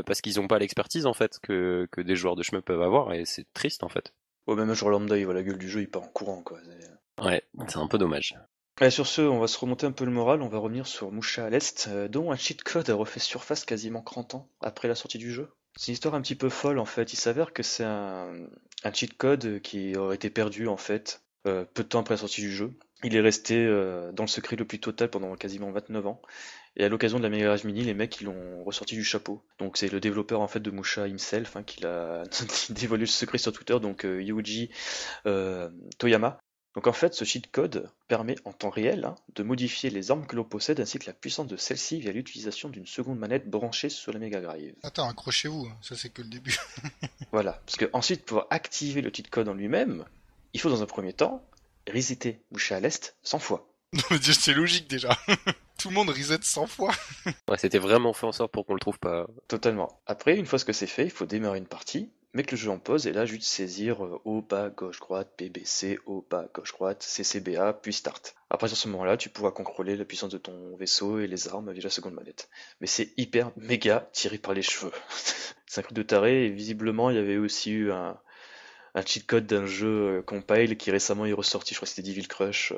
parce 0.06 0.20
qu'ils 0.20 0.38
ont 0.38 0.48
pas 0.48 0.58
l'expertise 0.58 1.06
en 1.06 1.14
fait 1.14 1.38
que, 1.42 1.88
que 1.92 2.02
des 2.02 2.14
joueurs 2.14 2.36
de 2.36 2.42
shmup 2.42 2.64
peuvent 2.64 2.82
avoir, 2.82 3.12
et 3.14 3.24
c'est 3.24 3.46
triste 3.54 3.84
en 3.84 3.88
fait. 3.88 4.12
Ouais, 4.46 4.56
même 4.56 4.70
un 4.70 4.74
joueur 4.74 4.90
lambda, 4.90 5.16
il 5.16 5.24
voit 5.24 5.34
la 5.34 5.42
gueule 5.42 5.58
du 5.58 5.68
jeu, 5.68 5.80
il 5.80 5.90
part 5.90 6.02
en 6.02 6.08
courant 6.08 6.42
quoi. 6.42 6.58
Ouais, 7.22 7.42
c'est 7.68 7.76
un 7.76 7.88
peu 7.88 7.98
dommage 7.98 8.34
sur 8.90 9.06
ce, 9.06 9.22
on 9.22 9.38
va 9.38 9.46
se 9.46 9.58
remonter 9.58 9.86
un 9.86 9.92
peu 9.92 10.04
le 10.04 10.10
moral, 10.10 10.42
on 10.42 10.48
va 10.48 10.58
revenir 10.58 10.86
sur 10.86 11.12
Moucha 11.12 11.46
à 11.46 11.50
l'Est, 11.50 11.88
euh, 11.88 12.08
dont 12.08 12.32
un 12.32 12.36
cheat 12.36 12.62
code 12.62 12.90
a 12.90 12.94
refait 12.94 13.20
surface 13.20 13.64
quasiment 13.64 14.02
30 14.02 14.34
ans 14.34 14.48
après 14.60 14.88
la 14.88 14.94
sortie 14.94 15.18
du 15.18 15.32
jeu. 15.32 15.48
C'est 15.76 15.88
une 15.88 15.94
histoire 15.94 16.14
un 16.14 16.20
petit 16.20 16.34
peu 16.34 16.48
folle 16.48 16.78
en 16.78 16.84
fait, 16.84 17.12
il 17.12 17.16
s'avère 17.16 17.52
que 17.52 17.62
c'est 17.62 17.84
un, 17.84 18.34
cheat 18.92 19.16
code 19.16 19.60
qui 19.60 19.96
aurait 19.96 20.16
été 20.16 20.30
perdu 20.30 20.68
en 20.68 20.76
fait, 20.76 21.22
euh, 21.46 21.64
peu 21.64 21.82
de 21.82 21.88
temps 21.88 22.00
après 22.00 22.14
la 22.14 22.18
sortie 22.18 22.40
du 22.40 22.52
jeu. 22.52 22.72
Il 23.04 23.16
est 23.16 23.20
resté 23.20 23.56
euh, 23.56 24.12
dans 24.12 24.24
le 24.24 24.28
secret 24.28 24.56
le 24.56 24.64
plus 24.64 24.78
total 24.78 25.10
pendant 25.10 25.34
quasiment 25.34 25.70
29 25.72 26.06
ans. 26.06 26.22
Et 26.76 26.84
à 26.84 26.88
l'occasion 26.88 27.18
de 27.18 27.22
la 27.22 27.28
Mega 27.28 27.54
Mini, 27.64 27.82
les 27.82 27.94
mecs 27.94 28.20
ils 28.20 28.24
l'ont 28.24 28.64
ressorti 28.64 28.94
du 28.94 29.04
chapeau. 29.04 29.42
Donc 29.58 29.76
c'est 29.76 29.88
le 29.88 30.00
développeur 30.00 30.40
en 30.40 30.48
fait 30.48 30.60
de 30.60 30.70
Musha 30.70 31.06
himself 31.06 31.56
hein, 31.56 31.62
qui 31.62 31.84
a 31.84 32.22
dévoilé 32.70 33.02
le 33.02 33.06
secret 33.06 33.38
sur 33.38 33.52
Twitter, 33.52 33.78
donc 33.80 34.04
Yuji 34.04 34.70
Toyama. 35.98 36.38
Donc 36.74 36.86
en 36.86 36.92
fait, 36.92 37.14
ce 37.14 37.24
cheat 37.24 37.50
code 37.50 37.90
permet 38.08 38.36
en 38.44 38.52
temps 38.52 38.70
réel 38.70 39.04
hein, 39.04 39.14
de 39.34 39.42
modifier 39.42 39.90
les 39.90 40.10
armes 40.10 40.26
que 40.26 40.36
l'on 40.36 40.44
possède 40.44 40.80
ainsi 40.80 40.98
que 40.98 41.06
la 41.06 41.12
puissance 41.12 41.46
de 41.46 41.56
celle-ci 41.56 42.00
via 42.00 42.12
l'utilisation 42.12 42.70
d'une 42.70 42.86
seconde 42.86 43.18
manette 43.18 43.48
branchée 43.48 43.90
sur 43.90 44.12
la 44.12 44.18
Mega 44.18 44.40
Drive. 44.40 44.74
Attends, 44.82 45.08
accrochez-vous, 45.08 45.66
hein, 45.66 45.76
ça 45.82 45.96
c'est 45.96 46.08
que 46.08 46.22
le 46.22 46.28
début. 46.28 46.56
voilà, 47.32 47.60
parce 47.66 47.76
que 47.76 47.90
ensuite 47.92 48.24
pour 48.24 48.46
activer 48.50 49.02
le 49.02 49.10
cheat 49.14 49.28
code 49.28 49.48
en 49.48 49.54
lui-même, 49.54 50.06
il 50.54 50.60
faut 50.60 50.70
dans 50.70 50.82
un 50.82 50.86
premier 50.86 51.12
temps 51.12 51.44
resetter 51.92 52.40
boucher 52.50 52.74
à 52.74 52.80
l'est 52.80 53.16
100 53.22 53.38
fois. 53.38 53.68
C'est 54.20 54.54
logique 54.54 54.88
déjà. 54.88 55.16
Tout 55.78 55.88
le 55.88 55.94
monde 55.94 56.10
reset 56.10 56.38
100 56.42 56.66
fois. 56.66 56.92
ouais, 57.48 57.58
c'était 57.58 57.78
vraiment 57.78 58.12
fait 58.12 58.26
en 58.26 58.32
sorte 58.32 58.52
pour 58.52 58.66
qu'on 58.66 58.74
le 58.74 58.80
trouve 58.80 58.98
pas. 58.98 59.26
Totalement. 59.48 60.00
Après, 60.06 60.36
une 60.36 60.46
fois 60.46 60.58
ce 60.58 60.64
que 60.64 60.72
c'est 60.72 60.86
fait, 60.86 61.04
il 61.04 61.10
faut 61.10 61.26
démarrer 61.26 61.58
une 61.58 61.66
partie 61.66 62.10
Mettre 62.34 62.54
le 62.54 62.56
jeu 62.56 62.70
en 62.70 62.78
pause 62.78 63.06
et 63.06 63.12
là 63.12 63.26
juste 63.26 63.42
saisir 63.42 64.02
euh, 64.02 64.18
haut, 64.24 64.40
bas, 64.40 64.70
gauche, 64.70 65.00
droite, 65.00 65.34
BBC, 65.36 65.98
haut, 66.06 66.26
bas, 66.30 66.48
gauche, 66.54 66.72
droite, 66.72 67.02
CCBA, 67.02 67.74
puis 67.74 67.92
start. 67.92 68.34
Après 68.48 68.68
sur 68.68 68.76
ce 68.78 68.88
moment-là, 68.88 69.18
tu 69.18 69.28
pourras 69.28 69.50
contrôler 69.50 69.96
la 69.96 70.06
puissance 70.06 70.30
de 70.30 70.38
ton 70.38 70.74
vaisseau 70.76 71.18
et 71.18 71.26
les 71.26 71.48
armes 71.48 71.70
via 71.72 71.82
la 71.82 71.90
seconde 71.90 72.14
manette. 72.14 72.48
Mais 72.80 72.86
c'est 72.86 73.12
hyper 73.18 73.52
méga 73.56 74.08
tiré 74.14 74.38
par 74.38 74.54
les 74.54 74.62
cheveux. 74.62 74.92
c'est 75.66 75.80
un 75.80 75.82
truc 75.82 75.94
de 75.94 76.02
taré 76.02 76.46
et 76.46 76.48
visiblement 76.48 77.10
il 77.10 77.16
y 77.16 77.18
avait 77.18 77.36
aussi 77.36 77.70
eu 77.70 77.92
un, 77.92 78.18
un 78.94 79.02
cheat 79.04 79.26
code 79.26 79.44
d'un 79.44 79.66
jeu 79.66 80.22
compile 80.26 80.78
qui 80.78 80.90
récemment 80.90 81.26
est 81.26 81.34
ressorti, 81.34 81.74
je 81.74 81.80
crois 81.80 81.86
que 81.86 81.94
c'était 81.94 82.08
Devil 82.08 82.28
Crush. 82.28 82.72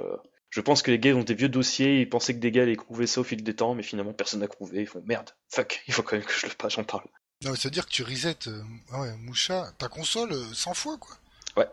Je 0.55 0.61
pense 0.61 0.83
que 0.83 0.93
les 0.93 1.01
gars 1.01 1.17
ont 1.17 1.25
des 1.25 1.35
vieux 1.35 1.49
dossiers, 1.49 2.01
ils 2.01 2.09
pensaient 2.09 2.33
que 2.33 2.39
des 2.39 2.53
gars 2.53 2.63
allaient 2.63 2.77
trouver 2.77 3.09
ça 3.09 3.21
au 3.21 3.25
fil 3.25 3.43
des 3.43 3.57
temps, 3.57 3.75
mais 3.75 3.83
finalement 3.83 4.13
personne 4.13 4.39
n'a 4.39 4.47
trouvé. 4.47 4.83
Ils 4.83 4.87
font 4.87 5.03
merde, 5.05 5.31
fuck, 5.49 5.83
il 5.89 5.93
faut 5.93 6.05
quand 6.05 6.15
même 6.15 6.25
que 6.25 6.33
je 6.33 6.47
le 6.47 6.53
passe, 6.53 6.75
j'en 6.75 6.85
parle. 6.85 7.03
Non, 7.43 7.57
ça 7.57 7.63
veut 7.65 7.73
dire 7.73 7.85
que 7.85 7.91
tu 7.91 8.05
resets 8.05 8.49
ouais, 8.93 9.17
Moucha, 9.17 9.73
ta 9.79 9.89
console 9.89 10.33
100 10.55 10.75
fois 10.75 10.97
quoi. 10.99 11.17
Ouais. 11.57 11.69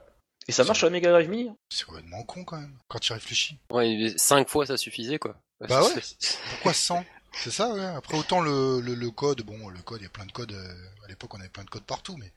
Et 0.48 0.52
ça 0.52 0.64
marche 0.64 0.80
sur 0.80 0.88
la 0.88 0.94
Mega 0.94 1.12
Drive 1.12 1.30
Mini 1.30 1.50
hein. 1.50 1.58
C'est 1.70 1.86
complètement 1.86 2.24
con 2.24 2.44
quand 2.44 2.60
même, 2.60 2.76
quand 2.88 2.98
tu 2.98 3.14
réfléchis. 3.14 3.60
Ouais, 3.70 4.16
5 4.18 4.50
fois 4.50 4.66
ça 4.66 4.78
suffisait 4.78 5.20
quoi. 5.20 5.36
Bah 5.60 5.84
ouais. 5.84 6.02
Pourquoi 6.50 6.74
100 6.74 7.06
C'est 7.34 7.52
ça, 7.52 7.72
ouais. 7.72 7.86
Après, 7.86 8.18
autant 8.18 8.42
le, 8.42 8.82
le, 8.82 9.12
code, 9.12 9.44
bon, 9.44 9.70
le 9.70 9.80
code, 9.84 10.00
il 10.02 10.06
y 10.06 10.08
a 10.08 10.10
plein 10.10 10.26
de 10.26 10.32
codes. 10.32 10.54
Euh, 10.54 11.06
à 11.06 11.08
l'époque, 11.08 11.36
on 11.36 11.40
avait 11.40 11.50
plein 11.50 11.64
de 11.64 11.70
codes 11.70 11.84
partout, 11.84 12.18
mais 12.18 12.34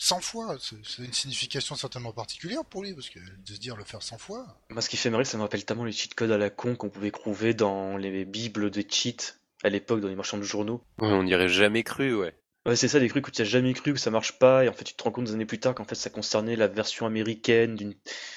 100 0.00 0.20
fois, 0.20 0.56
c'est 0.60 1.02
une 1.02 1.12
signification 1.12 1.74
certainement 1.74 2.12
particulière 2.12 2.64
pour 2.64 2.84
lui, 2.84 2.94
parce 2.94 3.10
que 3.10 3.18
de 3.18 3.54
se 3.54 3.58
dire 3.58 3.76
le 3.76 3.82
faire 3.82 4.00
100 4.00 4.18
fois. 4.18 4.46
Moi, 4.70 4.80
ce 4.80 4.88
qui 4.88 4.96
fait 4.96 5.10
marrer, 5.10 5.24
ça 5.24 5.36
me 5.36 5.42
rappelle 5.42 5.64
tellement 5.64 5.84
les 5.84 5.92
cheat 5.92 6.14
codes 6.14 6.30
à 6.30 6.38
la 6.38 6.50
con 6.50 6.76
qu'on 6.76 6.88
pouvait 6.88 7.10
trouver 7.10 7.52
dans 7.52 7.96
les 7.96 8.24
bibles 8.24 8.70
de 8.70 8.84
cheats 8.88 9.34
à 9.64 9.68
l'époque 9.68 10.00
dans 10.00 10.08
les 10.08 10.14
marchands 10.14 10.38
de 10.38 10.44
journaux. 10.44 10.82
Ouais, 11.00 11.08
on 11.08 11.24
n'y 11.24 11.34
aurait 11.34 11.48
jamais 11.48 11.82
cru, 11.82 12.14
ouais. 12.14 12.32
Ouais, 12.64 12.76
c'est 12.76 12.86
ça, 12.86 13.00
des 13.00 13.08
trucs 13.08 13.26
où 13.26 13.30
tu 13.32 13.42
n'as 13.42 13.48
jamais 13.48 13.72
cru 13.72 13.92
que 13.92 13.98
ça 13.98 14.10
marche 14.10 14.38
pas, 14.38 14.64
et 14.64 14.68
en 14.68 14.72
fait 14.72 14.84
tu 14.84 14.94
te 14.94 15.02
rends 15.02 15.10
compte 15.10 15.24
des 15.24 15.32
années 15.32 15.46
plus 15.46 15.58
tard 15.58 15.74
qu'en 15.74 15.84
fait 15.84 15.94
ça 15.94 16.10
concernait 16.10 16.54
la 16.54 16.66
version 16.68 17.06
américaine 17.06 17.76
d'une 17.76 17.94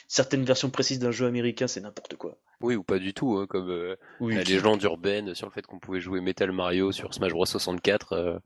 certaine 0.07 0.45
version 0.45 0.69
précise 0.69 0.99
d'un 0.99 1.11
jeu 1.11 1.25
américain, 1.25 1.67
c'est 1.67 1.81
n'importe 1.81 2.15
quoi. 2.15 2.37
Oui, 2.61 2.75
ou 2.75 2.83
pas 2.83 2.97
du 2.97 3.13
tout, 3.13 3.37
hein, 3.37 3.45
comme 3.47 3.69
euh, 3.69 3.97
la 4.21 4.43
légende 4.43 4.81
urbaine 4.83 5.35
sur 5.35 5.47
le 5.47 5.51
fait 5.51 5.65
qu'on 5.65 5.79
pouvait 5.79 5.99
jouer 5.99 6.21
Metal 6.21 6.51
Mario 6.51 6.91
sur 6.91 7.13
Smash 7.13 7.33
Bros 7.33 7.45
64. 7.45 8.13
Euh. 8.13 8.39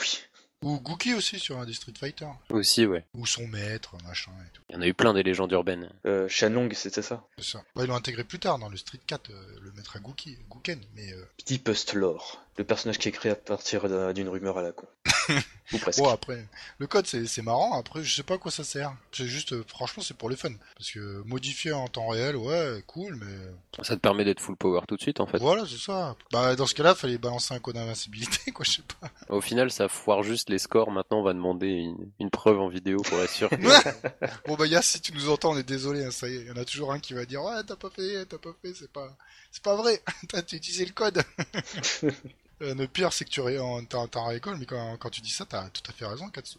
Oui. 0.00 0.20
Ou 0.62 0.78
Gookie 0.80 1.14
aussi 1.14 1.38
sur 1.38 1.58
un 1.58 1.66
des 1.66 1.72
Street 1.72 1.92
Fighter. 1.98 2.28
Aussi, 2.50 2.86
ouais. 2.86 3.04
Ou 3.14 3.26
son 3.26 3.46
maître, 3.48 3.96
machin 4.04 4.30
et 4.46 4.50
tout. 4.52 4.62
Il 4.70 4.76
y 4.76 4.78
en 4.78 4.82
a 4.82 4.86
eu 4.86 4.94
plein 4.94 5.12
des 5.12 5.22
légendes 5.22 5.52
urbaines. 5.52 5.90
Euh, 6.06 6.28
Shanlong, 6.28 6.72
c'était 6.72 7.02
ça. 7.02 7.24
C'est 7.36 7.44
ça. 7.44 7.64
Bah, 7.74 7.82
ils 7.84 7.88
l'ont 7.88 7.96
intégré 7.96 8.24
plus 8.24 8.38
tard 8.38 8.58
dans 8.58 8.68
le 8.68 8.76
Street 8.76 9.00
4, 9.06 9.30
euh, 9.30 9.34
le 9.60 9.72
maître 9.72 9.96
à 9.96 9.98
Gookie, 9.98 10.38
Gooken, 10.48 10.80
mais... 10.94 11.12
Euh... 11.12 11.24
Petit 11.36 11.60
Lore, 11.94 12.40
le 12.56 12.64
personnage 12.64 12.98
qui 12.98 13.08
est 13.08 13.12
créé 13.12 13.32
à 13.32 13.34
partir 13.34 14.14
d'une 14.14 14.28
rumeur 14.28 14.58
à 14.58 14.62
la 14.62 14.72
con. 14.72 14.86
Ou 15.72 15.78
presque. 15.78 15.98
Bon, 15.98 16.08
après, 16.08 16.46
le 16.78 16.86
code 16.86 17.06
c'est 17.06 17.42
marrant, 17.42 17.78
après 17.78 18.02
je 18.02 18.14
sais 18.14 18.22
pas 18.22 18.34
à 18.34 18.38
quoi 18.38 18.50
ça 18.50 18.64
sert. 18.64 18.94
C'est 19.12 19.26
juste, 19.26 19.52
euh, 19.52 19.64
franchement, 19.66 20.02
c'est 20.02 20.16
pour 20.16 20.28
le 20.28 20.36
fun. 20.36 20.50
Parce 20.76 20.90
que 20.90 21.22
modifier 21.24 21.72
en 21.72 21.88
temps 21.88 22.08
réel, 22.08 22.36
ouais, 22.36 22.82
cool, 22.86 23.16
mais... 23.16 23.84
Ça 23.84 23.96
te 23.96 24.00
permet 24.00 24.24
d'être 24.24 24.40
full 24.40 24.56
power 24.56 24.80
tout 24.86 24.96
de 24.96 25.00
suite, 25.00 25.20
en 25.20 25.26
fait. 25.26 25.38
Voilà, 25.38 25.64
c'est 25.66 25.78
ça. 25.78 26.16
Bah, 26.30 26.54
dans 26.56 26.66
ce 26.66 26.74
cas-là, 26.74 26.94
fallait 26.94 27.18
balancer 27.18 27.54
un 27.54 27.58
code 27.58 27.76
d'invincibilité, 27.76 28.50
quoi, 28.52 28.64
je 28.64 28.72
sais 28.72 28.82
pas. 29.00 29.10
Au 29.28 29.40
final, 29.40 29.70
ça 29.70 29.88
foire 29.88 30.22
juste 30.22 30.50
les 30.52 30.58
scores. 30.58 30.90
Maintenant, 30.90 31.20
on 31.20 31.22
va 31.22 31.32
demander 31.32 31.92
une, 32.20 32.30
preuve 32.30 32.60
en 32.60 32.68
vidéo 32.68 32.98
pour 33.02 33.18
être 33.18 33.30
sûr. 33.30 33.50
bon, 34.46 34.54
bah, 34.54 34.66
Yass, 34.66 34.86
si 34.86 35.00
tu 35.00 35.12
nous 35.12 35.28
entends, 35.28 35.52
on 35.52 35.58
est 35.58 35.62
désolé, 35.62 36.04
hein, 36.04 36.10
ça 36.10 36.28
y 36.28 36.36
est. 36.36 36.40
Il 36.42 36.46
y 36.46 36.50
en 36.50 36.56
a 36.56 36.64
toujours 36.64 36.92
un 36.92 37.00
qui 37.00 37.14
va 37.14 37.24
dire, 37.24 37.42
ouais, 37.42 37.62
t'as 37.66 37.76
pas 37.76 37.90
fait, 37.90 38.24
t'as 38.26 38.38
pas 38.38 38.54
fait, 38.62 38.74
c'est 38.74 38.90
pas, 38.90 39.16
c'est 39.50 39.62
pas 39.62 39.74
vrai. 39.74 40.00
t'as 40.28 40.40
utilisé 40.40 40.84
le 40.84 40.92
code. 40.92 41.22
Euh, 42.60 42.76
le 42.76 42.86
pire, 42.86 43.12
c'est 43.12 43.24
que 43.24 43.30
tu 43.30 43.40
t'en 43.88 44.26
récoltes, 44.26 44.56
mais 44.60 44.66
quand, 44.66 44.96
quand, 44.96 45.10
tu 45.10 45.20
dis 45.20 45.30
ça, 45.32 45.44
t'as 45.44 45.68
tout 45.70 45.82
à 45.88 45.92
fait 45.92 46.06
raison, 46.06 46.28
Katsu. 46.28 46.58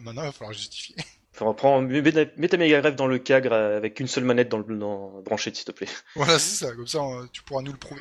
Maintenant, 0.00 0.22
il 0.22 0.26
va 0.26 0.32
falloir 0.32 0.54
justifier. 0.54 0.96
Enfin, 1.34 1.52
prends, 1.52 1.82
mets 1.82 2.48
ta 2.48 2.56
Mega 2.56 2.80
Drive 2.80 2.94
dans 2.94 3.06
le 3.06 3.18
cadre 3.18 3.52
avec 3.52 4.00
une 4.00 4.06
seule 4.06 4.24
manette 4.24 4.48
dans 4.48 4.56
le 4.56 4.78
dans, 4.78 5.20
branchée, 5.20 5.52
s'il 5.52 5.66
te 5.66 5.72
plaît. 5.72 5.88
Voilà, 6.14 6.38
c'est 6.38 6.64
ça, 6.64 6.74
comme 6.74 6.86
ça, 6.86 7.00
tu 7.32 7.42
pourras 7.42 7.60
nous 7.60 7.72
le 7.72 7.76
prouver. 7.76 8.00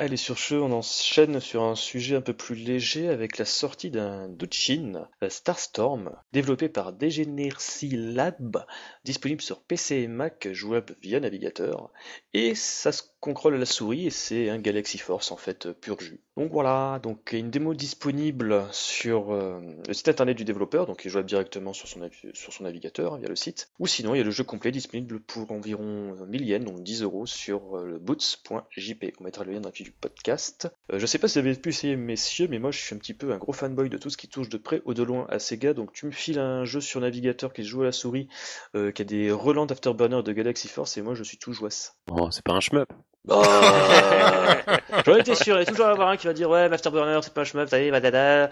Allez, 0.00 0.16
sur 0.16 0.38
ce, 0.38 0.54
on 0.54 0.70
enchaîne 0.70 1.40
sur 1.40 1.64
un 1.64 1.74
sujet 1.74 2.14
un 2.14 2.20
peu 2.20 2.32
plus 2.32 2.54
léger 2.54 3.08
avec 3.08 3.36
la 3.36 3.44
sortie 3.44 3.90
d'un 3.90 4.28
Douchin, 4.28 5.08
euh, 5.24 5.28
Starstorm, 5.28 6.12
développé 6.32 6.68
par 6.68 6.92
Degeneracy 6.92 7.90
Lab, 7.96 8.64
disponible 9.04 9.42
sur 9.42 9.60
PC 9.60 9.96
et 9.96 10.06
Mac, 10.06 10.46
jouable 10.52 10.94
via 11.02 11.18
navigateur, 11.18 11.90
et 12.32 12.54
ça 12.54 12.92
se 12.92 13.02
contrôle 13.20 13.54
à 13.54 13.58
la 13.58 13.66
souris 13.66 14.06
et 14.06 14.10
c'est 14.10 14.48
un 14.48 14.58
Galaxy 14.58 14.98
Force 14.98 15.32
en 15.32 15.36
fait 15.36 15.72
pur 15.72 15.98
jus. 16.00 16.20
Donc 16.38 16.52
voilà, 16.52 17.00
donc 17.02 17.32
une 17.32 17.50
démo 17.50 17.74
disponible 17.74 18.64
sur 18.70 19.32
euh, 19.32 19.60
le 19.88 19.92
site 19.92 20.08
internet 20.08 20.36
du 20.36 20.44
développeur, 20.44 20.86
donc 20.86 21.04
il 21.04 21.10
jouable 21.10 21.26
directement 21.26 21.72
sur 21.72 21.88
son, 21.88 22.62
navigateur 22.62 23.16
via 23.16 23.28
le 23.28 23.34
site, 23.34 23.70
ou 23.80 23.88
sinon 23.88 24.14
il 24.14 24.18
y 24.18 24.20
a 24.20 24.24
le 24.24 24.30
jeu 24.30 24.44
complet 24.44 24.70
disponible 24.70 25.18
pour 25.18 25.50
environ 25.50 26.14
1000 26.28 26.46
yens, 26.46 26.64
donc 26.64 26.84
10 26.84 27.02
euros 27.02 27.26
sur 27.26 27.76
euh, 27.76 27.86
le 27.86 27.98
boots.jp. 27.98 29.14
On 29.18 29.24
mettra 29.24 29.42
le 29.42 29.52
lien 29.52 29.60
dans 29.60 29.70
la 29.70 29.74
fiche 29.74 29.88
du 29.88 29.92
podcast. 29.92 30.68
Euh, 30.92 31.00
je 31.00 31.06
sais 31.06 31.18
pas 31.18 31.26
si 31.26 31.40
vous 31.40 31.46
avez 31.46 31.56
pu 31.56 31.70
essayer 31.70 31.96
messieurs, 31.96 32.46
mais 32.48 32.60
moi 32.60 32.70
je 32.70 32.78
suis 32.78 32.94
un 32.94 32.98
petit 32.98 33.14
peu 33.14 33.32
un 33.32 33.38
gros 33.38 33.52
fanboy 33.52 33.90
de 33.90 33.98
tout 33.98 34.10
ce 34.10 34.16
qui 34.16 34.28
touche 34.28 34.48
de 34.48 34.58
près 34.58 34.80
ou 34.84 34.94
de 34.94 35.02
loin 35.02 35.26
à 35.30 35.40
Sega, 35.40 35.74
donc 35.74 35.92
tu 35.92 36.06
me 36.06 36.12
files 36.12 36.38
un 36.38 36.64
jeu 36.64 36.80
sur 36.80 37.00
navigateur 37.00 37.52
qui 37.52 37.64
joue 37.64 37.82
à 37.82 37.86
la 37.86 37.92
souris, 37.92 38.28
qui 38.74 39.02
a 39.02 39.04
des 39.04 39.32
relents 39.32 39.66
d'Afterburner 39.66 40.22
de 40.22 40.32
Galaxy 40.32 40.68
Force, 40.68 40.96
et 40.96 41.02
moi 41.02 41.14
je 41.14 41.24
suis 41.24 41.38
tout 41.38 41.52
jouasse. 41.52 41.96
Oh, 42.12 42.30
c'est 42.30 42.44
pas 42.44 42.52
un 42.52 42.60
shmup. 42.60 42.92
Oh 43.28 43.42
J'en 45.06 45.16
étais 45.16 45.34
sûr, 45.34 45.56
il 45.56 45.60
y 45.60 45.62
a 45.62 45.66
toujours 45.66 45.86
avoir 45.86 46.08
un 46.08 46.16
qui 46.16 46.26
va 46.26 46.32
dire 46.32 46.48
ouais, 46.48 46.72
Afterburner, 46.72 47.20
c'est 47.22 47.32
pas 47.32 47.42
un 47.42 47.44
shmup, 47.44 47.68
ça 47.68 47.80
y 47.80 47.86
est, 47.86 47.90
badada. 47.90 48.50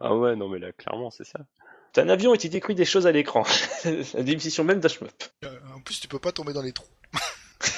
Ah 0.00 0.14
ouais, 0.14 0.36
non 0.36 0.48
mais 0.48 0.58
là, 0.58 0.72
clairement, 0.72 1.10
c'est 1.10 1.24
ça. 1.24 1.40
T'as 1.92 2.02
un 2.02 2.08
avion 2.08 2.34
et 2.34 2.38
tu 2.38 2.48
décris 2.48 2.74
des 2.74 2.84
choses 2.84 3.06
à 3.06 3.12
l'écran. 3.12 3.44
La 4.14 4.22
démission 4.22 4.64
même 4.64 4.80
d'un 4.80 4.88
shmup. 4.88 5.12
Euh, 5.44 5.48
en 5.76 5.80
plus, 5.80 6.00
tu 6.00 6.08
peux 6.08 6.18
pas 6.18 6.32
tomber 6.32 6.52
dans 6.52 6.62
les 6.62 6.72
trous. 6.72 6.88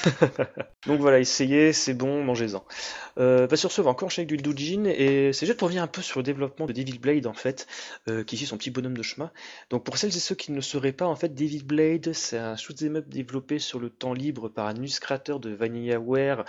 Donc 0.87 0.99
voilà, 0.99 1.19
essayez, 1.19 1.73
c'est 1.73 1.93
bon, 1.93 2.23
mangez-en. 2.23 2.63
Euh, 3.17 3.47
sur 3.55 3.71
ce, 3.71 3.81
on 3.81 3.85
va 3.85 3.91
encore 3.91 4.07
enchaîner 4.07 4.27
avec 4.27 4.41
du 4.41 4.43
Doujin, 4.43 4.85
et 4.85 5.33
c'est 5.33 5.45
juste 5.45 5.57
pour 5.57 5.67
revenir 5.67 5.83
un 5.83 5.87
peu 5.87 6.01
sur 6.01 6.19
le 6.19 6.23
développement 6.23 6.65
de 6.65 6.73
Devil 6.73 6.99
Blade, 6.99 7.27
en 7.27 7.33
fait, 7.33 7.67
euh, 8.07 8.23
qui 8.23 8.35
est 8.35 8.45
son 8.45 8.57
petit 8.57 8.69
bonhomme 8.69 8.95
de 8.95 9.03
chemin. 9.03 9.31
Donc 9.69 9.83
pour 9.83 9.97
celles 9.97 10.15
et 10.15 10.19
ceux 10.19 10.35
qui 10.35 10.51
ne 10.51 10.57
le 10.57 10.61
sauraient 10.61 10.91
pas, 10.91 11.05
en 11.05 11.15
fait, 11.15 11.33
Devil 11.33 11.63
Blade, 11.63 12.13
c'est 12.13 12.37
un 12.37 12.55
shoot'em 12.55 12.97
up 12.97 13.09
développé 13.09 13.59
sur 13.59 13.79
le 13.79 13.89
temps 13.89 14.13
libre 14.13 14.49
par 14.49 14.67
un 14.67 14.75
illustrateur 14.75 15.39
de 15.39 15.49
VanillaWare, 15.49 16.45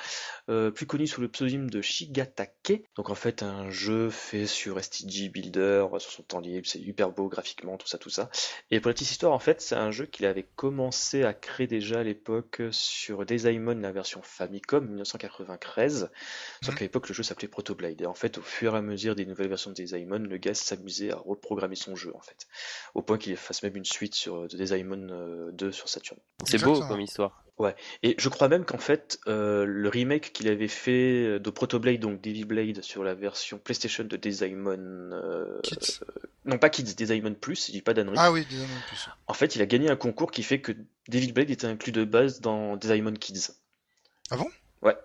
euh, 0.50 0.70
plus 0.70 0.86
connu 0.86 1.06
sous 1.06 1.20
le 1.20 1.28
pseudonyme 1.28 1.70
de 1.70 1.80
Shigatake. 1.80 2.84
Donc 2.96 3.10
en 3.10 3.14
fait, 3.14 3.42
un 3.42 3.70
jeu 3.70 4.10
fait 4.10 4.46
sur 4.46 4.82
STG 4.82 5.30
Builder, 5.30 5.86
sur 5.98 6.10
son 6.10 6.22
temps 6.22 6.40
libre, 6.40 6.66
c'est 6.66 6.80
hyper 6.80 7.10
beau 7.10 7.28
graphiquement, 7.28 7.76
tout 7.76 7.88
ça, 7.88 7.98
tout 7.98 8.10
ça. 8.10 8.30
Et 8.70 8.80
pour 8.80 8.90
la 8.90 8.94
petite 8.94 9.10
histoire, 9.10 9.32
en 9.32 9.38
fait, 9.38 9.60
c'est 9.60 9.74
un 9.74 9.90
jeu 9.90 10.06
qu'il 10.06 10.26
avait 10.26 10.46
commencé 10.56 11.24
à 11.24 11.32
créer 11.32 11.66
déjà 11.66 12.00
à 12.00 12.02
l'époque 12.02 12.62
sur 12.70 13.24
Daisymon, 13.38 13.80
la 13.80 13.92
version 13.92 14.20
Famicom 14.22 14.84
1993, 14.84 16.10
sauf 16.62 16.74
qu'à 16.74 16.84
l'époque 16.84 17.08
le 17.08 17.14
jeu 17.14 17.22
s'appelait 17.22 17.48
Proto 17.48 17.74
Blade. 17.74 18.00
Et 18.00 18.06
en 18.06 18.14
fait, 18.14 18.38
au 18.38 18.42
fur 18.42 18.74
et 18.74 18.78
à 18.78 18.82
mesure 18.82 19.14
des 19.14 19.26
nouvelles 19.26 19.48
versions 19.48 19.70
de 19.70 19.76
Daisymon, 19.76 20.18
le 20.18 20.36
gars 20.36 20.54
s'amusait 20.54 21.12
à 21.12 21.16
reprogrammer 21.16 21.76
son 21.76 21.96
jeu 21.96 22.12
en 22.14 22.20
fait, 22.20 22.46
au 22.94 23.02
point 23.02 23.18
qu'il 23.18 23.36
fasse 23.36 23.62
même 23.62 23.76
une 23.76 23.84
suite 23.84 24.14
sur 24.14 24.48
de 24.48 24.56
Daisymon 24.56 25.50
2 25.52 25.72
sur 25.72 25.88
Saturn. 25.88 26.18
C'est 26.44 26.62
beau 26.62 26.80
comme 26.80 27.00
histoire. 27.00 27.44
Ouais, 27.58 27.74
et 28.04 28.14
je 28.18 28.28
crois 28.28 28.48
même 28.48 28.64
qu'en 28.64 28.78
fait, 28.78 29.18
euh, 29.26 29.64
le 29.64 29.88
remake 29.88 30.32
qu'il 30.32 30.48
avait 30.48 30.68
fait 30.68 31.40
de 31.40 31.50
Proto 31.50 31.80
Blade, 31.80 31.98
donc 31.98 32.20
Devil 32.20 32.44
Blade, 32.44 32.82
sur 32.82 33.02
la 33.02 33.14
version 33.14 33.58
PlayStation 33.58 34.04
de 34.04 34.16
Daisymon. 34.16 34.78
Euh, 35.12 35.60
non, 36.44 36.56
pas 36.58 36.70
Kids, 36.70 36.94
Daisymon 36.94 37.34
Plus, 37.34 37.68
il 37.68 37.72
dit 37.72 37.82
pas 37.82 37.94
d'annerie. 37.94 38.16
Ah 38.16 38.30
oui, 38.30 38.46
Daisymon 38.48 38.68
Plus. 38.86 39.08
En 39.26 39.34
fait, 39.34 39.56
il 39.56 39.62
a 39.62 39.66
gagné 39.66 39.90
un 39.90 39.96
concours 39.96 40.30
qui 40.30 40.44
fait 40.44 40.60
que 40.60 40.72
Devil 41.08 41.32
Blade 41.32 41.50
était 41.50 41.66
inclus 41.66 41.92
de 41.92 42.04
base 42.04 42.40
dans 42.40 42.76
Daisymon 42.76 43.14
Kids. 43.14 43.52
Ah 44.30 44.36
bon? 44.36 44.48
Ouais. 44.82 44.96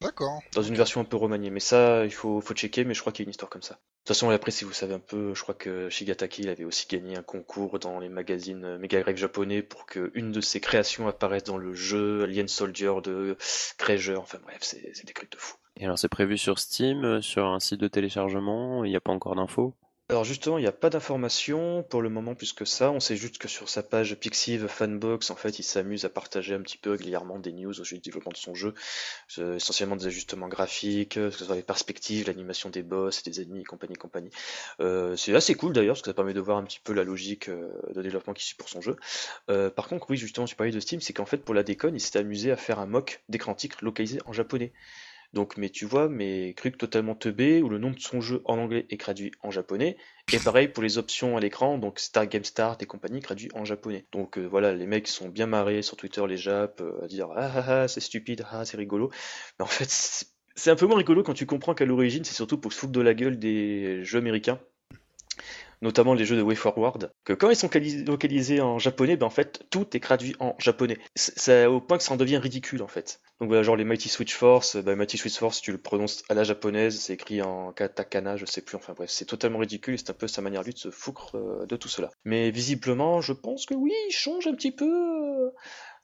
D'accord. 0.00 0.42
Dans 0.54 0.62
une 0.62 0.74
version 0.74 1.00
un 1.00 1.04
peu 1.04 1.16
remaniée, 1.16 1.50
mais 1.50 1.60
ça, 1.60 2.04
il 2.04 2.10
faut, 2.10 2.40
faut 2.40 2.54
checker, 2.54 2.84
mais 2.84 2.94
je 2.94 3.00
crois 3.00 3.12
qu'il 3.12 3.22
y 3.22 3.24
a 3.24 3.28
une 3.28 3.30
histoire 3.30 3.50
comme 3.50 3.62
ça. 3.62 3.74
De 3.74 3.78
toute 4.06 4.16
façon, 4.16 4.30
après, 4.30 4.50
si 4.50 4.64
vous 4.64 4.72
savez 4.72 4.94
un 4.94 4.98
peu, 4.98 5.32
je 5.34 5.42
crois 5.42 5.54
que 5.54 5.88
Shigataki 5.88 6.42
il 6.42 6.48
avait 6.48 6.64
aussi 6.64 6.88
gagné 6.88 7.16
un 7.16 7.22
concours 7.22 7.78
dans 7.78 8.00
les 8.00 8.08
magazines 8.08 8.64
euh, 8.64 8.78
Mega 8.78 9.00
Drive 9.00 9.16
japonais 9.16 9.62
pour 9.62 9.86
qu'une 9.86 10.32
de 10.32 10.40
ses 10.40 10.60
créations 10.60 11.06
apparaisse 11.06 11.44
dans 11.44 11.56
le 11.56 11.72
jeu 11.72 12.24
Alien 12.24 12.48
Soldier 12.48 12.94
de 13.04 13.36
Kreger. 13.78 14.16
Enfin 14.16 14.38
bref, 14.42 14.58
c'est 14.62 15.04
des 15.04 15.12
trucs 15.12 15.30
de 15.30 15.36
fou. 15.36 15.56
Et 15.76 15.84
alors, 15.84 15.98
c'est 15.98 16.08
prévu 16.08 16.36
sur 16.36 16.58
Steam, 16.58 17.04
euh, 17.04 17.20
sur 17.20 17.46
un 17.46 17.60
site 17.60 17.80
de 17.80 17.88
téléchargement, 17.88 18.84
il 18.84 18.90
n'y 18.90 18.96
a 18.96 19.00
pas 19.00 19.12
encore 19.12 19.36
d'infos? 19.36 19.74
Alors 20.12 20.24
justement, 20.24 20.58
il 20.58 20.60
n'y 20.60 20.68
a 20.68 20.72
pas 20.72 20.90
d'informations 20.90 21.82
pour 21.84 22.02
le 22.02 22.10
moment 22.10 22.34
plus 22.34 22.52
que 22.52 22.66
ça. 22.66 22.90
On 22.90 23.00
sait 23.00 23.16
juste 23.16 23.38
que 23.38 23.48
sur 23.48 23.70
sa 23.70 23.82
page 23.82 24.14
Pixiv 24.16 24.66
Fanbox, 24.66 25.30
en 25.30 25.36
fait, 25.36 25.58
il 25.58 25.62
s'amuse 25.62 26.04
à 26.04 26.10
partager 26.10 26.54
un 26.54 26.60
petit 26.60 26.76
peu 26.76 26.90
régulièrement 26.90 27.38
des 27.38 27.50
news 27.52 27.70
au 27.70 27.84
sujet 27.84 27.96
du 27.96 28.02
développement 28.02 28.32
de 28.32 28.36
son 28.36 28.54
jeu, 28.54 28.74
euh, 29.38 29.56
essentiellement 29.56 29.96
des 29.96 30.06
ajustements 30.06 30.48
graphiques, 30.48 31.14
que 31.14 31.30
ce 31.30 31.46
soit 31.46 31.56
les 31.56 31.62
perspectives, 31.62 32.26
l'animation 32.26 32.68
des 32.68 32.82
boss 32.82 33.22
et 33.26 33.30
des 33.30 33.40
ennemis 33.40 33.64
compagnie, 33.64 33.94
compagnie. 33.94 34.28
Euh, 34.80 35.16
c'est 35.16 35.34
assez 35.34 35.54
cool 35.54 35.72
d'ailleurs, 35.72 35.94
parce 35.94 36.02
que 36.02 36.10
ça 36.10 36.14
permet 36.14 36.34
de 36.34 36.40
voir 36.40 36.58
un 36.58 36.64
petit 36.64 36.80
peu 36.84 36.92
la 36.92 37.04
logique 37.04 37.48
euh, 37.48 37.70
de 37.94 38.02
développement 38.02 38.34
qui 38.34 38.44
suit 38.44 38.56
pour 38.56 38.68
son 38.68 38.82
jeu. 38.82 38.96
par 39.46 39.88
contre, 39.88 40.10
oui, 40.10 40.18
justement, 40.18 40.44
tu 40.44 40.56
parlais 40.56 40.72
de 40.72 40.80
Steam, 40.80 41.00
c'est 41.00 41.14
qu'en 41.14 41.26
fait, 41.26 41.38
pour 41.38 41.54
la 41.54 41.62
déconne, 41.62 41.94
il 41.94 42.00
s'est 42.00 42.18
amusé 42.18 42.52
à 42.52 42.56
faire 42.56 42.80
un 42.80 42.86
mock 42.86 43.22
d'écran 43.30 43.54
titre 43.54 43.78
localisé 43.82 44.18
en 44.26 44.34
japonais. 44.34 44.72
Donc, 45.32 45.56
mais 45.56 45.70
tu 45.70 45.86
vois, 45.86 46.08
mes 46.08 46.54
trucs 46.54 46.76
totalement 46.76 47.14
teubés 47.14 47.62
où 47.62 47.68
le 47.68 47.78
nom 47.78 47.90
de 47.90 47.98
son 47.98 48.20
jeu 48.20 48.42
en 48.44 48.58
anglais 48.58 48.86
est 48.90 49.00
traduit 49.00 49.32
en 49.42 49.50
japonais. 49.50 49.96
Et 50.32 50.38
pareil 50.38 50.68
pour 50.68 50.82
les 50.82 50.98
options 50.98 51.36
à 51.36 51.40
l'écran, 51.40 51.78
donc 51.78 51.98
Star 51.98 52.26
Game 52.26 52.44
Start 52.44 52.82
et 52.82 52.86
compagnie 52.86 53.20
traduit 53.20 53.48
en 53.54 53.64
japonais. 53.64 54.06
Donc 54.12 54.38
euh, 54.38 54.46
voilà, 54.46 54.74
les 54.74 54.86
mecs 54.86 55.08
sont 55.08 55.28
bien 55.28 55.46
marrés 55.46 55.82
sur 55.82 55.96
Twitter, 55.96 56.22
les 56.28 56.36
Japs, 56.36 56.80
euh, 56.82 57.04
à 57.04 57.06
dire 57.08 57.28
ah 57.34 57.50
ah 57.54 57.64
ah 57.66 57.88
c'est 57.88 58.00
stupide, 58.00 58.44
ah 58.50 58.64
c'est 58.64 58.76
rigolo. 58.76 59.10
Mais 59.58 59.64
en 59.64 59.68
fait, 59.68 59.88
c'est 60.54 60.70
un 60.70 60.76
peu 60.76 60.86
moins 60.86 60.98
rigolo 60.98 61.22
quand 61.22 61.34
tu 61.34 61.46
comprends 61.46 61.74
qu'à 61.74 61.86
l'origine, 61.86 62.24
c'est 62.24 62.34
surtout 62.34 62.58
pour 62.58 62.72
se 62.72 62.78
foutre 62.78 62.92
de 62.92 63.00
la 63.00 63.14
gueule 63.14 63.38
des 63.38 64.04
jeux 64.04 64.18
américains 64.18 64.60
notamment 65.82 66.14
les 66.14 66.24
jeux 66.24 66.36
de 66.36 66.42
WayForward, 66.42 67.12
que 67.24 67.32
quand 67.32 67.50
ils 67.50 67.56
sont 67.56 67.70
localisés 68.06 68.60
en 68.60 68.78
japonais, 68.78 69.16
ben 69.16 69.26
en 69.26 69.30
fait 69.30 69.64
tout 69.70 69.96
est 69.96 70.00
traduit 70.00 70.34
en 70.40 70.54
japonais. 70.58 70.98
C'est 71.14 71.66
au 71.66 71.80
point 71.80 71.98
que 71.98 72.04
ça 72.04 72.14
en 72.14 72.16
devient 72.16 72.38
ridicule 72.38 72.82
en 72.82 72.88
fait. 72.88 73.20
Donc 73.40 73.48
voilà, 73.48 73.62
genre 73.62 73.76
les 73.76 73.84
Mighty 73.84 74.08
Switch 74.08 74.34
Force, 74.34 74.76
ben 74.76 74.96
Mighty 74.96 75.18
Switch 75.18 75.36
Force, 75.36 75.60
tu 75.60 75.72
le 75.72 75.78
prononces 75.78 76.22
à 76.28 76.34
la 76.34 76.44
japonaise, 76.44 76.98
c'est 76.98 77.14
écrit 77.14 77.42
en 77.42 77.72
katakana, 77.72 78.36
je 78.36 78.46
sais 78.46 78.62
plus, 78.62 78.76
enfin 78.76 78.94
bref, 78.96 79.10
c'est 79.10 79.24
totalement 79.24 79.58
ridicule 79.58 79.98
c'est 79.98 80.10
un 80.10 80.14
peu 80.14 80.28
sa 80.28 80.42
manière 80.42 80.62
lui 80.62 80.72
de 80.72 80.78
se 80.78 80.90
foutre 80.90 81.36
euh, 81.36 81.66
de 81.66 81.76
tout 81.76 81.88
cela. 81.88 82.10
Mais 82.24 82.50
visiblement, 82.50 83.20
je 83.20 83.32
pense 83.32 83.66
que 83.66 83.74
oui, 83.74 83.92
il 84.08 84.12
change 84.12 84.46
un 84.46 84.54
petit 84.54 84.72
peu. 84.72 85.46
Euh, 85.46 85.50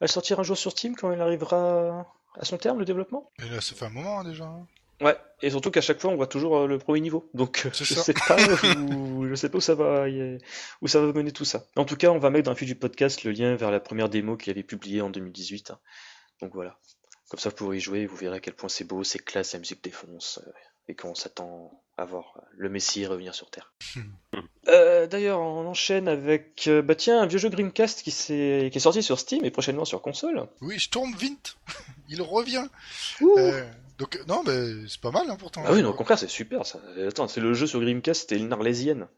elle 0.01 0.09
sortira 0.09 0.41
un 0.41 0.45
jour 0.45 0.57
sur 0.57 0.73
Steam 0.73 0.95
quand 0.97 1.13
il 1.13 1.21
arrivera 1.21 2.07
à 2.35 2.45
son 2.45 2.57
terme 2.57 2.79
le 2.79 2.85
développement. 2.85 3.31
Et 3.43 3.49
là, 3.49 3.61
ça 3.61 3.75
fait 3.75 3.87
un 3.87 3.91
moment 3.91 4.21
hein, 4.21 4.25
déjà. 4.25 4.45
Hein. 4.45 4.67
Ouais, 5.01 5.17
et 5.43 5.51
surtout 5.51 5.71
qu'à 5.71 5.81
chaque 5.81 6.01
fois 6.01 6.11
on 6.11 6.17
voit 6.17 6.27
toujours 6.27 6.57
euh, 6.57 6.67
le 6.67 6.79
premier 6.79 7.01
niveau. 7.01 7.31
Donc 7.33 7.63
euh, 7.65 7.71
je 7.73 7.85
sais 7.85 8.15
pas 8.15 8.37
où, 8.79 9.27
je 9.29 9.35
sais 9.35 9.49
pas 9.49 9.59
où 9.59 9.61
ça 9.61 9.75
va 9.75 10.07
où 10.83 10.89
ça 10.89 11.01
va 11.01 11.13
mener 11.13 11.31
tout 11.31 11.45
ça. 11.45 11.65
En 11.77 11.85
tout 11.85 11.97
cas, 11.97 12.09
on 12.11 12.19
va 12.19 12.31
mettre 12.31 12.47
dans 12.47 12.51
la 12.51 12.57
fil 12.57 12.67
du 12.67 12.75
podcast 12.75 13.23
le 13.23 13.31
lien 13.31 13.55
vers 13.55 13.71
la 13.71 13.81
première 13.81 14.09
démo 14.09 14.37
qu'il 14.37 14.51
avait 14.51 14.65
publiée 14.65 15.01
en 15.01 15.11
2018. 15.11 15.71
Hein. 15.71 15.79
Donc 16.43 16.55
voilà. 16.55 16.79
Comme 17.31 17.39
ça 17.39 17.51
vous 17.51 17.57
pourrez 17.57 17.77
y 17.77 17.81
jouer, 17.81 18.07
vous 18.07 18.17
verrez 18.17 18.39
à 18.39 18.41
quel 18.41 18.55
point 18.55 18.69
c'est 18.69 18.85
beau, 18.85 19.05
c'est 19.05 19.19
classe, 19.19 19.53
la 19.53 19.59
musique 19.61 19.85
défonce 19.85 20.41
euh, 20.45 20.51
et 20.89 20.95
qu'on 20.95 21.15
s'attend 21.15 21.85
à 21.97 22.05
voir 22.05 22.41
le 22.57 22.69
Messie 22.69 23.07
revenir 23.07 23.35
sur 23.35 23.51
Terre. 23.51 23.75
D'ailleurs, 24.67 25.41
on 25.41 25.67
enchaîne 25.67 26.09
avec 26.09 26.69
bah 26.85 26.95
tiens 26.95 27.21
un 27.21 27.27
vieux 27.27 27.39
jeu 27.39 27.51
Dreamcast 27.51 28.03
qui, 28.03 28.11
qui 28.13 28.33
est 28.33 28.79
sorti 28.79 29.03
sur 29.03 29.19
Steam 29.19 29.45
et 29.45 29.51
prochainement 29.51 29.85
sur 29.85 30.01
console. 30.01 30.49
Oui, 30.61 30.79
Stormwind, 30.81 31.37
il 32.09 32.23
revient. 32.23 32.67
Donc 33.99 34.21
non, 34.29 34.43
mais 34.47 34.87
c'est 34.89 35.01
pas 35.01 35.11
mal 35.11 35.29
hein, 35.29 35.37
pourtant. 35.39 35.63
Ah 35.67 35.73
oui, 35.73 35.83
non, 35.83 35.91
au 35.91 35.95
contraire, 35.95 36.19
c'est 36.19 36.29
super 36.29 36.65
ça. 36.65 36.81
Attends, 37.07 37.29
c'est 37.29 37.41
le 37.41 37.53
jeu 37.53 37.67
sur 37.67 37.81
Dreamcast, 37.81 38.23
c'était 38.23 38.39
une 38.39 38.53
arlésienne. 38.53 39.09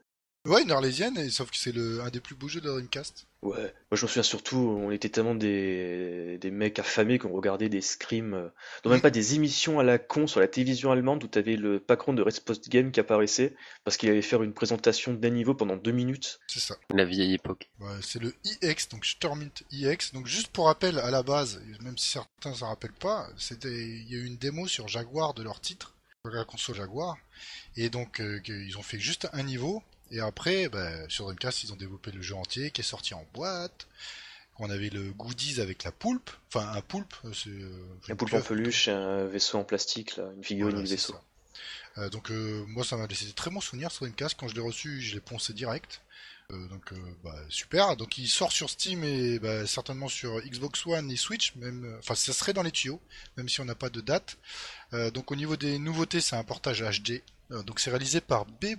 Ouais, 0.45 0.63
une 0.63 0.71
arlésienne, 0.71 1.29
sauf 1.29 1.51
que 1.51 1.57
c'est 1.57 1.71
le... 1.71 2.01
un 2.01 2.09
des 2.09 2.19
plus 2.19 2.33
beaux 2.33 2.47
jeux 2.47 2.61
de 2.61 2.67
Dreamcast. 2.67 3.27
Ouais, 3.43 3.73
moi 3.89 3.97
je 3.97 4.03
me 4.03 4.07
souviens 4.07 4.23
surtout, 4.23 4.57
on 4.57 4.91
était 4.91 5.09
tellement 5.09 5.35
des, 5.35 6.37
des 6.39 6.51
mecs 6.51 6.77
affamés 6.79 7.17
qu'on 7.19 7.31
regardait 7.31 7.69
des 7.69 7.81
scrims, 7.81 8.33
euh, 8.35 8.49
non 8.85 8.91
même 8.91 9.01
pas 9.01 9.09
des 9.09 9.33
émissions 9.33 9.79
à 9.79 9.83
la 9.83 9.97
con 9.97 10.27
sur 10.27 10.39
la 10.39 10.47
télévision 10.47 10.91
allemande 10.91 11.23
où 11.23 11.27
t'avais 11.27 11.55
le 11.55 11.79
patron 11.79 12.13
de 12.13 12.21
Respost 12.21 12.69
Game 12.69 12.91
qui 12.91 12.99
apparaissait 12.99 13.55
parce 13.83 13.97
qu'il 13.97 14.09
allait 14.09 14.21
faire 14.21 14.43
une 14.43 14.53
présentation 14.53 15.13
d'un 15.13 15.31
niveau 15.31 15.55
pendant 15.55 15.75
deux 15.75 15.91
minutes. 15.91 16.39
C'est 16.47 16.59
ça. 16.59 16.75
La 16.93 17.05
vieille 17.05 17.33
époque. 17.33 17.69
Ouais, 17.79 17.99
c'est 18.01 18.19
le 18.19 18.33
EX, 18.61 18.89
donc 18.89 19.05
Stormint 19.05 19.53
EX. 19.71 20.13
Donc 20.13 20.27
juste 20.27 20.49
pour 20.49 20.65
rappel, 20.65 20.99
à 20.99 21.09
la 21.09 21.23
base, 21.23 21.61
même 21.81 21.97
si 21.97 22.11
certains 22.11 22.53
s'en 22.53 22.67
rappellent 22.67 22.93
pas, 22.93 23.27
c'était 23.37 23.69
il 23.69 24.11
y 24.11 24.15
a 24.15 24.19
eu 24.19 24.25
une 24.25 24.37
démo 24.37 24.67
sur 24.67 24.87
Jaguar 24.87 25.33
de 25.33 25.41
leur 25.41 25.61
titre, 25.61 25.95
la 26.25 26.45
console 26.45 26.75
Jaguar, 26.75 27.17
et 27.75 27.89
donc 27.89 28.21
euh, 28.21 28.39
ils 28.47 28.77
ont 28.77 28.83
fait 28.83 28.99
juste 28.99 29.27
un 29.33 29.43
niveau 29.43 29.81
et 30.11 30.19
après, 30.19 30.67
bah, 30.67 30.91
sur 31.07 31.25
Dreamcast, 31.25 31.63
ils 31.63 31.71
ont 31.71 31.77
développé 31.77 32.11
le 32.11 32.21
jeu 32.21 32.35
entier 32.35 32.71
qui 32.71 32.81
est 32.81 32.85
sorti 32.85 33.13
en 33.13 33.25
boîte. 33.33 33.87
On 34.59 34.69
avait 34.69 34.89
le 34.89 35.11
goodies 35.13 35.61
avec 35.61 35.85
la 35.85 35.91
poulpe, 35.91 36.29
enfin 36.49 36.69
un 36.73 36.81
poulpe. 36.81 37.13
Euh, 37.25 37.31
euh, 37.47 37.85
un 38.09 38.15
poulpe 38.15 38.33
en 38.33 38.41
peluche, 38.41 38.89
un 38.89 39.25
vaisseau 39.25 39.57
en 39.57 39.63
plastique, 39.63 40.17
là, 40.17 40.25
une 40.35 40.43
figurine 40.43 40.73
voilà, 40.73 40.85
de 40.85 40.91
vaisseau. 40.91 41.15
Euh, 41.97 42.09
donc 42.09 42.29
moi, 42.29 42.83
ça 42.83 42.97
m'a 42.97 43.07
laissé 43.07 43.25
de 43.25 43.31
très 43.31 43.49
bons 43.49 43.61
souvenirs 43.61 43.91
sur 43.91 44.05
Dreamcast. 44.05 44.35
Quand 44.37 44.49
je 44.49 44.55
l'ai 44.55 44.61
reçu, 44.61 45.01
je 45.01 45.15
l'ai 45.15 45.21
poncé 45.21 45.53
direct. 45.53 46.01
donc 46.49 46.93
bah, 47.23 47.33
super. 47.47 47.95
Donc 47.95 48.17
il 48.17 48.27
sort 48.27 48.51
sur 48.51 48.69
Steam 48.69 49.05
et 49.05 49.39
bah, 49.39 49.65
certainement 49.65 50.09
sur 50.09 50.41
Xbox 50.41 50.85
One 50.85 51.09
et 51.09 51.15
Switch. 51.15 51.55
Même, 51.55 51.95
enfin 51.99 52.13
ça 52.13 52.33
serait 52.33 52.53
dans 52.53 52.63
les 52.63 52.71
tuyaux, 52.71 52.99
même 53.37 53.47
si 53.47 53.61
on 53.61 53.65
n'a 53.65 53.75
pas 53.75 53.89
de 53.89 54.01
date. 54.01 54.37
donc 55.13 55.31
au 55.31 55.35
niveau 55.37 55.55
des 55.55 55.79
nouveautés, 55.79 56.19
c'est 56.19 56.35
un 56.35 56.43
portage 56.43 56.83
HD. 56.83 57.23
donc 57.65 57.79
c'est 57.79 57.89
réalisé 57.89 58.19
par 58.19 58.45
B. 58.45 58.75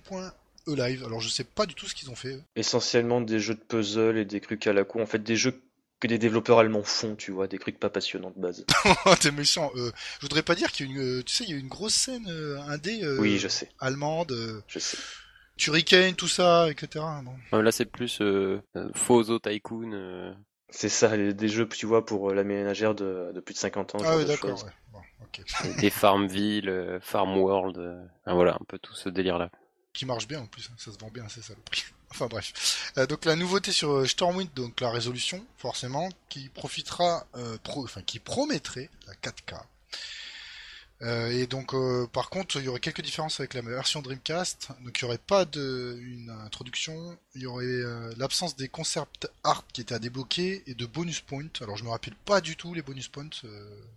Live. 0.66 1.04
Alors 1.04 1.20
je 1.20 1.28
sais 1.28 1.44
pas 1.44 1.66
du 1.66 1.74
tout 1.74 1.86
ce 1.86 1.94
qu'ils 1.94 2.10
ont 2.10 2.14
fait. 2.14 2.38
Essentiellement 2.56 3.20
des 3.20 3.40
jeux 3.40 3.54
de 3.54 3.60
puzzle 3.60 4.18
et 4.18 4.24
des 4.24 4.40
trucs 4.40 4.66
à 4.66 4.72
la 4.72 4.84
con. 4.84 5.02
En 5.02 5.06
fait, 5.06 5.22
des 5.22 5.36
jeux 5.36 5.60
que 6.02 6.08
des 6.08 6.18
développeurs 6.18 6.58
allemands 6.58 6.82
font, 6.82 7.14
tu 7.14 7.30
vois, 7.30 7.46
des 7.46 7.60
trucs 7.60 7.78
pas 7.78 7.88
passionnants 7.88 8.32
de 8.34 8.40
base. 8.40 8.66
T'es 9.20 9.30
méchant. 9.30 9.70
Euh, 9.76 9.92
je 10.18 10.22
voudrais 10.22 10.42
pas 10.42 10.56
dire 10.56 10.72
qu'il 10.72 10.86
y 10.86 10.88
a 10.88 10.92
une, 10.92 11.00
euh, 11.00 11.22
tu 11.22 11.32
sais, 11.32 11.44
il 11.44 11.50
y 11.50 11.54
a 11.54 11.56
une 11.56 11.68
grosse 11.68 11.94
scène 11.94 12.26
euh, 12.28 12.60
indé. 12.62 13.06
oui, 13.20 13.38
je 13.38 13.46
sais. 13.46 13.68
Allemande. 13.78 14.34
je 14.66 14.78
sais. 14.80 14.98
Turricane, 15.56 16.14
tout 16.14 16.26
ça, 16.26 16.68
etc. 16.70 17.04
Là, 17.52 17.72
c'est 17.72 17.84
plus 17.84 18.20
Fozo 18.94 19.38
Tycoon. 19.38 20.34
C'est 20.70 20.88
ça, 20.88 21.16
des 21.16 21.48
jeux, 21.48 21.68
tu 21.68 21.86
vois, 21.86 22.04
pour 22.04 22.32
la 22.32 22.42
ménagère 22.42 22.94
de, 22.96 23.38
plus 23.44 23.54
de 23.54 23.58
50 23.58 23.94
ans. 23.94 23.98
Ah 24.04 24.16
oui, 24.16 24.24
d'accord. 24.24 24.66
des 25.78 25.90
Farmville, 25.90 26.98
Farm 27.00 27.36
World, 27.36 27.78
voilà, 28.26 28.54
un 28.54 28.64
peu 28.66 28.78
tout 28.78 28.94
ce 28.94 29.08
délire-là 29.08 29.50
qui 29.92 30.06
marche 30.06 30.26
bien 30.26 30.40
en 30.40 30.46
plus, 30.46 30.68
hein. 30.70 30.74
ça 30.78 30.92
se 30.92 30.98
vend 30.98 31.10
bien, 31.10 31.26
c'est 31.28 31.42
ça 31.42 31.54
le 31.54 31.62
prix. 31.62 31.84
enfin 32.10 32.26
bref. 32.26 32.92
Euh, 32.98 33.06
donc 33.06 33.24
la 33.24 33.36
nouveauté 33.36 33.72
sur 33.72 33.92
euh, 33.92 34.06
Stormwind, 34.06 34.52
donc 34.54 34.80
la 34.80 34.90
résolution, 34.90 35.44
forcément, 35.56 36.08
qui 36.28 36.48
profitera, 36.48 37.26
euh, 37.36 37.58
enfin 37.66 38.02
qui 38.02 38.18
promettrait 38.18 38.90
la 39.06 39.14
4K. 39.14 39.60
et 41.32 41.46
donc 41.48 41.74
par 42.12 42.30
contre, 42.30 42.56
il 42.56 42.64
y 42.64 42.68
aurait 42.68 42.80
quelques 42.80 43.02
différences 43.02 43.40
avec 43.40 43.54
la 43.54 43.62
version 43.62 44.00
Dreamcast. 44.02 44.68
Donc 44.84 45.00
il 45.00 45.04
n'y 45.04 45.08
aurait 45.08 45.18
pas 45.18 45.44
de 45.44 45.98
une 46.00 46.30
introduction, 46.30 47.18
il 47.34 47.42
y 47.42 47.46
aurait 47.46 47.82
l'absence 48.16 48.54
des 48.54 48.68
concept 48.68 49.28
art 49.42 49.64
qui 49.72 49.80
étaient 49.80 49.96
à 49.96 49.98
débloquer 49.98 50.62
et 50.68 50.74
de 50.74 50.86
bonus 50.86 51.20
points. 51.20 51.50
Alors 51.60 51.76
je 51.76 51.82
me 51.82 51.90
rappelle 51.90 52.14
pas 52.24 52.40
du 52.40 52.56
tout 52.56 52.72
les 52.72 52.82
bonus 52.82 53.08
points 53.08 53.28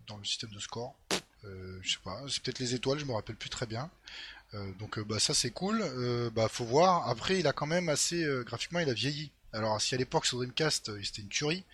dans 0.08 0.16
le 0.16 0.24
système 0.24 0.50
de 0.50 0.58
score. 0.58 0.96
je 1.44 1.88
sais 1.88 1.98
pas, 2.02 2.20
c'est 2.28 2.42
peut-être 2.42 2.58
les 2.58 2.74
étoiles, 2.74 2.98
je 2.98 3.04
me 3.04 3.12
rappelle 3.12 3.36
plus 3.36 3.50
très 3.50 3.66
bien. 3.66 3.88
Euh, 4.56 4.72
donc 4.78 4.98
euh, 4.98 5.04
bah 5.04 5.18
ça 5.18 5.34
c'est 5.34 5.50
cool. 5.50 5.80
Euh, 5.82 6.30
bah 6.30 6.48
faut 6.48 6.64
voir. 6.64 7.08
Après 7.08 7.38
il 7.38 7.46
a 7.46 7.52
quand 7.52 7.66
même 7.66 7.88
assez 7.88 8.26
graphiquement 8.44 8.80
il 8.80 8.88
a 8.88 8.94
vieilli. 8.94 9.30
Alors 9.52 9.80
si 9.80 9.94
à 9.94 9.98
l'époque 9.98 10.26
sur 10.26 10.38
Dreamcast 10.38 10.90
c'était 11.02 11.22
une 11.22 11.28
tuerie, 11.28 11.64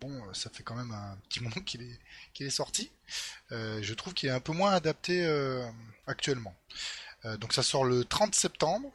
bon 0.00 0.22
ça 0.34 0.50
fait 0.50 0.62
quand 0.62 0.74
même 0.74 0.92
un 0.92 1.16
petit 1.28 1.40
moment 1.42 1.60
qu'il 1.64 1.82
est 1.82 1.98
est 2.44 2.50
sorti. 2.50 2.90
je 3.50 3.94
trouve 3.94 4.14
qu'il 4.14 4.28
est 4.28 4.32
un 4.32 4.40
peu 4.40 4.52
moins 4.52 4.72
adapté 4.72 5.26
actuellement. 6.06 6.54
donc 7.40 7.52
ça 7.52 7.62
sort 7.62 7.84
le 7.84 8.04
30 8.04 8.34
septembre 8.34 8.90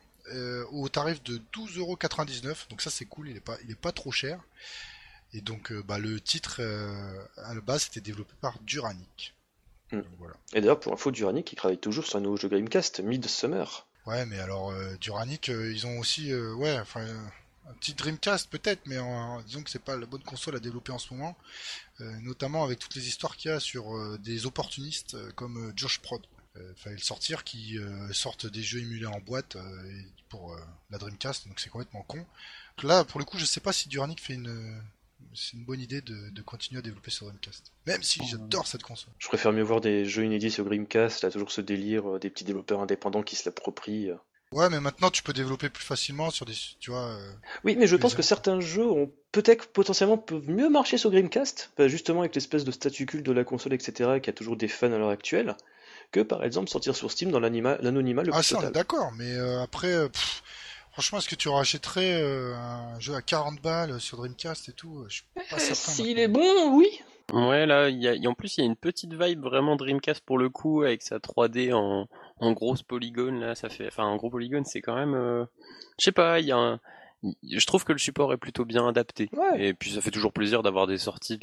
au 0.72 0.90
tarif 0.90 1.24
de 1.24 1.42
12,99€. 1.54 2.70
Donc 2.70 2.82
ça 2.82 2.90
c'est 2.90 3.06
cool, 3.06 3.30
il 3.30 3.38
est 3.38 3.42
pas 3.42 3.58
il 3.64 3.72
est 3.72 3.76
pas 3.76 3.92
trop 3.92 4.12
cher. 4.12 4.40
Et 5.34 5.42
donc 5.42 5.74
bah, 5.74 5.98
le 5.98 6.20
titre 6.22 6.62
à 7.38 7.54
la 7.54 7.62
base 7.62 7.84
c'était 7.84 8.02
développé 8.02 8.34
par 8.42 8.60
Duranic. 8.62 9.34
Mm. 9.92 10.02
Et 10.54 10.62
d'ailleurs, 10.62 10.80
pour 10.80 10.94
info, 10.94 11.12
Duranic, 11.12 11.52
il 11.52 11.56
travaille 11.56 11.78
toujours 11.78 12.06
sur 12.06 12.18
un 12.18 12.22
nouveau 12.22 12.38
jeu 12.38 12.50
Gamecast, 12.50 13.00
Midsummer. 13.02 13.86
Ouais, 14.06 14.26
mais 14.26 14.40
alors, 14.40 14.72
euh, 14.72 14.96
Duranic, 15.00 15.50
euh, 15.50 15.72
ils 15.72 15.86
ont 15.86 16.00
aussi, 16.00 16.32
euh, 16.32 16.54
ouais, 16.56 16.78
enfin, 16.80 17.06
un 17.68 17.74
petit 17.76 17.94
Dreamcast 17.94 18.50
peut-être, 18.50 18.82
mais 18.88 18.98
disons 19.46 19.62
que 19.64 19.70
c'est 19.70 19.84
pas 19.84 19.96
la 19.96 20.06
bonne 20.06 20.24
console 20.24 20.56
à 20.56 20.60
développer 20.60 20.92
en 20.92 20.98
ce 20.98 21.14
moment, 21.14 21.38
notamment 22.00 22.64
avec 22.64 22.80
toutes 22.80 22.96
les 22.96 23.08
histoires 23.08 23.38
qu'il 23.38 23.52
y 23.52 23.54
a 23.54 23.60
sur 23.60 24.18
des 24.20 24.46
opportunistes 24.46 25.16
comme 25.36 25.72
Josh 25.76 26.00
Prod. 26.00 26.22
fallait 26.76 26.98
le 26.98 27.02
sortir, 27.02 27.44
qui 27.44 27.78
sortent 28.12 28.48
des 28.48 28.64
jeux 28.64 28.80
émulés 28.80 29.06
en 29.06 29.20
boîte 29.20 29.58
pour 30.28 30.58
la 30.90 30.98
Dreamcast, 30.98 31.48
donc 31.48 31.60
c'est 31.60 31.70
complètement 31.70 32.02
con. 32.02 32.26
là, 32.84 33.06
pour 33.06 33.20
le 33.20 33.26
coup, 33.26 33.38
je 33.38 33.46
sais 33.46 33.62
pas 33.62 33.72
si 33.72 33.88
Duranic 33.88 34.20
fait 34.20 34.34
une 34.34 34.82
c'est 35.36 35.58
une 35.58 35.64
bonne 35.64 35.80
idée 35.80 36.02
de, 36.02 36.42
continuer 36.42 36.80
à 36.80 36.82
développer 36.82 37.12
sur 37.12 37.26
Dreamcast. 37.28 37.72
Même 37.88 38.04
si 38.04 38.26
j'adore 38.26 38.68
cette 38.68 38.84
console. 38.84 39.14
Je 39.20 39.28
préfère 39.28 39.52
mieux 39.52 39.64
voir 39.64 39.82
des 39.82 40.06
jeux 40.06 40.26
inédits 40.26 40.52
sur 40.52 40.66
Dreamcast, 40.66 41.24
là 41.24 41.32
toujours 41.32 41.52
ce 41.52 41.62
délire 41.62 42.16
euh, 42.16 42.20
des 42.20 42.30
petits 42.30 42.44
développeurs 42.44 42.82
indépendants 42.82 43.24
qui 43.24 43.36
se 43.36 43.48
l'approprient. 43.48 44.10
Euh. 44.10 44.16
Ouais, 44.52 44.70
mais 44.70 44.82
maintenant 44.82 45.10
tu 45.10 45.24
peux 45.24 45.34
développer 45.34 45.70
plus 45.70 45.84
facilement 45.84 46.30
sur 46.30 46.46
des, 46.46 46.54
tu 46.80 46.92
vois. 46.92 47.08
Euh, 47.08 47.32
oui, 47.64 47.76
mais 47.78 47.88
je 47.88 47.96
pense 47.96 48.16
que 48.16 48.22
certains 48.22 48.60
jeux 48.60 48.88
ont 48.88 49.12
peut-être 49.32 49.68
potentiellement 49.68 50.18
peuvent 50.18 50.50
mieux 50.50 50.70
marcher 50.70 50.98
sur 50.98 51.10
Dreamcast, 51.12 51.72
bah, 51.78 51.88
justement 51.88 52.22
avec 52.22 52.36
l'espèce 52.36 52.66
de 52.66 52.72
statut 52.72 53.06
culte 53.06 53.26
de 53.26 53.32
la 53.32 53.44
console, 53.44 53.74
etc., 53.74 54.20
qui 54.22 54.30
a 54.30 54.34
toujours 54.34 54.58
des 54.58 54.68
fans 54.68 54.92
à 54.92 54.98
l'heure 54.98 55.10
actuelle, 55.10 55.56
que 56.12 56.20
par 56.20 56.44
exemple 56.44 56.70
sortir 56.70 56.96
sur 56.96 57.10
Steam 57.12 57.32
dans 57.32 57.40
l'anonymat 57.40 58.24
le 58.24 58.32
ah, 58.34 58.44
ça, 58.44 58.70
d'accord, 58.72 59.12
mais 59.18 59.38
après. 59.62 60.10
Franchement, 60.92 61.20
est-ce 61.20 61.30
que 61.30 61.36
tu 61.36 61.50
rachèterais 61.50 62.22
euh, 62.22 62.54
un 62.56 63.00
jeu 63.00 63.16
à 63.16 63.22
40 63.22 63.62
balles 63.62 64.00
sur 64.00 64.18
Dreamcast 64.18 64.70
et 64.70 64.74
tout 64.74 65.06
Je 65.08 65.16
suis 65.16 65.24
pas 65.34 65.42
euh, 65.42 65.58
certain. 65.58 65.92
S'il 65.92 66.20
est 66.20 66.28
bon, 66.28 66.76
oui. 66.76 66.88
Ouais, 67.32 67.66
là, 67.66 67.90
y 67.90 68.08
a, 68.08 68.30
en 68.30 68.34
plus, 68.34 68.58
il 68.58 68.62
y 68.62 68.64
a 68.64 68.66
une 68.66 68.76
petite 68.76 69.14
vibe 69.14 69.42
vraiment 69.42 69.78
Dreamcast 69.78 70.22
pour 70.26 70.38
le 70.38 70.50
coup, 70.50 70.84
avec 70.84 71.02
sa 71.02 71.20
3D 71.20 71.74
en, 71.74 72.10
en 72.40 72.52
grosse 72.52 72.84
polygone, 72.84 73.40
là, 73.40 73.56
ça 73.56 73.70
fait, 73.70 73.88
enfin, 73.88 74.04
en 74.04 74.18
gros 74.18 74.30
polygone, 74.30 74.66
c'est 74.66 74.82
quand 74.82 74.96
même, 74.96 75.14
euh, 75.14 75.46
je 75.98 76.04
sais 76.06 76.12
pas, 76.12 76.42
il 76.42 76.48
y 76.48 76.52
a 76.52 76.58
un, 76.58 76.80
je 77.24 77.66
trouve 77.66 77.86
que 77.86 77.94
le 77.94 78.00
support 78.00 78.34
est 78.34 78.38
plutôt 78.38 78.66
bien 78.66 78.86
adapté. 78.86 79.30
Et 79.56 79.74
puis 79.74 79.92
ça 79.92 80.02
fait 80.02 80.12
toujours 80.12 80.34
plaisir 80.34 80.64
d'avoir 80.64 80.88
des 80.88 80.98
sorties 80.98 81.40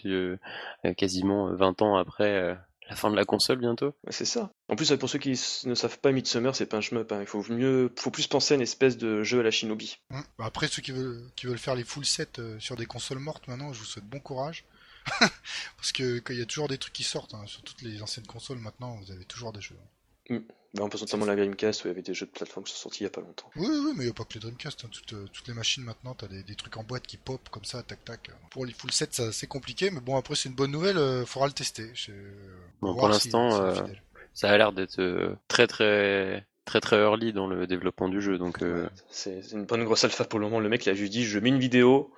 quasiment 0.97 1.55
20 1.55 1.83
ans 1.83 1.97
après 1.97 2.59
la 2.89 2.97
fin 2.97 3.11
de 3.11 3.17
la 3.17 3.25
console 3.25 3.59
bientôt. 3.59 3.95
c'est 4.09 4.25
ça. 4.25 4.51
En 4.69 4.77
plus, 4.77 4.91
pour 4.97 5.09
ceux 5.09 5.19
qui 5.19 5.31
ne 5.65 5.75
savent 5.75 5.99
pas, 5.99 6.11
Midsummer, 6.11 6.55
c'est 6.55 6.67
pas 6.67 6.79
un 6.79 6.81
shmup. 6.81 7.13
Hein. 7.13 7.21
Il 7.21 7.27
faut 7.27 7.45
mieux, 7.51 7.93
faut 7.97 8.11
plus 8.11 8.27
penser 8.27 8.55
à 8.55 8.57
une 8.57 8.63
espèce 8.63 8.97
de 8.97 9.23
jeu 9.23 9.41
à 9.41 9.43
la 9.43 9.51
Shinobi. 9.51 9.99
Mmh. 10.11 10.21
Bah, 10.39 10.47
après, 10.47 10.69
ceux 10.69 10.83
qui 10.83 10.93
veulent, 10.93 11.23
qui 11.37 11.47
veulent 11.47 11.59
faire 11.59 11.75
les 11.75 11.85
full 11.85 12.05
sets 12.05 12.39
euh, 12.39 12.59
sur 12.59 12.77
des 12.77 12.87
consoles 12.87 13.19
mortes 13.19 13.47
maintenant, 13.47 13.73
je 13.73 13.79
vous 13.79 13.85
souhaite 13.85 14.07
bon 14.07 14.21
courage. 14.21 14.65
Parce 15.77 15.93
que 15.93 16.19
qu'il 16.19 16.39
y 16.39 16.43
a 16.43 16.47
toujours 16.47 16.69
des 16.69 16.79
trucs 16.79 16.93
qui 16.93 17.05
sortent 17.05 17.35
hein. 17.35 17.45
sur 17.47 17.63
toutes 17.63 17.83
les 17.83 18.03
anciennes 18.03 18.27
consoles 18.27 18.59
maintenant, 18.59 18.97
vous 18.97 19.11
avez 19.13 19.25
toujours 19.25 19.53
des 19.53 19.61
jeux. 19.61 19.79
Mm. 20.31 20.39
Bah, 20.79 20.85
on 20.85 20.89
pense 20.89 21.01
notamment 21.01 21.25
à 21.25 21.29
la 21.29 21.37
Dreamcast 21.37 21.85
où 21.85 21.89
il 21.89 21.91
y 21.91 21.93
avait 21.93 22.03
des 22.03 22.15
jeux 22.15 22.27
de 22.27 22.31
plateforme 22.31 22.65
qui 22.65 22.73
sont 22.73 22.79
sortis 22.79 23.01
il 23.01 23.05
y 23.05 23.07
a 23.07 23.11
pas 23.11 23.21
longtemps. 23.21 23.51
Oui, 23.57 23.67
oui, 23.69 23.93
mais 23.97 24.05
il 24.05 24.07
n'y 24.07 24.11
a 24.11 24.15
pas 24.15 24.25
que 24.25 24.35
les 24.35 24.41
Dreamcast. 24.41 24.85
Hein. 24.85 24.89
Toutes, 24.93 25.33
toutes, 25.33 25.49
les 25.49 25.55
machines 25.55 25.83
maintenant, 25.83 26.15
tu 26.15 26.25
as 26.25 26.29
des, 26.29 26.43
des, 26.45 26.55
trucs 26.55 26.77
en 26.77 26.85
boîte 26.85 27.07
qui 27.07 27.17
pop 27.17 27.41
comme 27.51 27.65
ça, 27.65 27.83
tac 27.83 28.05
tac. 28.05 28.31
Pour 28.51 28.65
les 28.65 28.73
full 28.73 28.93
sets, 28.93 29.33
c'est 29.33 29.47
compliqué, 29.49 29.91
mais 29.91 30.01
bon, 30.01 30.17
après, 30.17 30.37
c'est 30.37 30.49
une 30.49 30.55
bonne 30.55 30.71
nouvelle, 30.71 30.97
il 30.97 31.27
faudra 31.27 31.49
le 31.49 31.53
tester. 31.53 31.93
Bon, 32.81 32.95
pour 32.95 33.09
l'instant, 33.09 33.75
ça 34.35 34.51
a 34.51 34.57
l'air 34.57 34.73
d'être 34.73 35.37
très 35.49 35.67
très 35.67 36.47
très 36.65 36.81
très 36.81 36.97
early 36.99 37.33
dans 37.33 37.47
le 37.49 37.67
développement 37.67 38.09
du 38.09 38.21
jeu. 38.21 38.39
Donc 38.39 38.63
euh... 38.63 38.89
c'est 39.11 39.41
une 39.53 39.65
bonne 39.65 39.85
grosse 39.85 40.05
alpha 40.05 40.25
pour 40.25 40.39
le 40.39 40.45
moment. 40.47 40.61
Le 40.61 40.69
mec 40.69 40.87
il 40.87 40.91
a 40.91 40.95
juste 40.95 41.13
dit 41.13 41.25
je 41.25 41.39
mets 41.39 41.49
une 41.49 41.59
vidéo, 41.59 42.13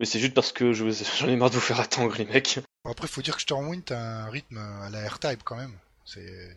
mais 0.00 0.06
c'est 0.06 0.20
juste 0.20 0.32
parce 0.32 0.52
que 0.52 0.72
j'en 0.72 1.28
ai 1.28 1.36
marre 1.36 1.50
de 1.50 1.56
vous 1.56 1.60
faire 1.60 1.80
attendre 1.80 2.14
les 2.16 2.24
mecs. 2.24 2.60
Après 2.84 3.08
faut 3.08 3.20
dire 3.20 3.36
que 3.36 3.42
Stormwind 3.42 3.90
a 3.90 4.24
un 4.24 4.30
rythme 4.30 4.58
à 4.58 4.88
la 4.90 5.06
R-Type 5.06 5.42
quand 5.44 5.56
même. 5.56 5.74
C'est 6.06 6.54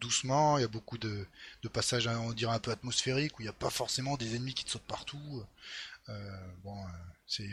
doucement, 0.00 0.56
il 0.58 0.62
y 0.62 0.64
a 0.64 0.68
beaucoup 0.68 0.98
de, 0.98 1.26
de 1.62 1.68
passages 1.68 2.06
on 2.06 2.32
dirait 2.32 2.54
un 2.54 2.60
peu 2.60 2.70
atmosphériques 2.70 3.38
où 3.38 3.42
il 3.42 3.46
n'y 3.46 3.50
a 3.50 3.52
pas 3.52 3.70
forcément 3.70 4.16
des 4.16 4.36
ennemis 4.36 4.54
qui 4.54 4.64
te 4.64 4.70
sautent 4.70 4.82
partout. 4.82 5.42
Euh, 6.08 6.40
bon, 6.62 6.76
euh, 6.76 6.88
c'est 7.26 7.50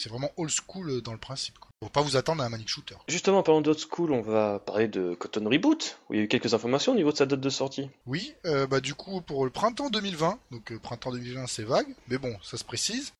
c'est 0.00 0.08
vraiment 0.08 0.30
old 0.36 0.50
school 0.50 1.02
dans 1.02 1.12
le 1.12 1.18
principe. 1.18 1.58
Quoi. 1.58 1.70
Faut 1.82 1.90
pas 1.90 2.00
vous 2.00 2.16
attendre 2.16 2.42
à 2.42 2.46
un 2.46 2.48
Manic 2.48 2.68
Shooter. 2.68 2.96
Justement, 3.08 3.42
parlant 3.42 3.60
d'old 3.60 3.78
school, 3.78 4.12
on 4.12 4.22
va 4.22 4.58
parler 4.58 4.88
de 4.88 5.14
Cotton 5.14 5.48
Reboot, 5.48 5.98
où 6.08 6.14
il 6.14 6.16
y 6.16 6.20
a 6.20 6.24
eu 6.24 6.28
quelques 6.28 6.54
informations 6.54 6.92
au 6.92 6.96
niveau 6.96 7.12
de 7.12 7.16
sa 7.16 7.26
date 7.26 7.40
de 7.40 7.50
sortie. 7.50 7.90
Oui, 8.06 8.34
euh, 8.46 8.66
bah 8.66 8.80
du 8.80 8.94
coup 8.94 9.20
pour 9.20 9.44
le 9.44 9.50
printemps 9.50 9.90
2020, 9.90 10.38
donc 10.50 10.72
euh, 10.72 10.78
printemps 10.78 11.12
2020 11.12 11.46
c'est 11.46 11.64
vague, 11.64 11.88
mais 12.08 12.18
bon, 12.18 12.34
ça 12.42 12.56
se 12.56 12.64
précise. 12.64 13.12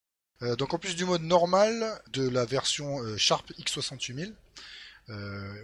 Euh, 0.43 0.57
donc 0.57 0.73
en 0.73 0.79
plus 0.79 0.97
du 0.97 1.05
mode 1.05 1.23
normal 1.23 2.01
de 2.13 2.27
la 2.29 2.47
version 2.47 2.99
Sharp 3.19 3.51
X68000, 3.59 4.29
euh, 4.29 4.33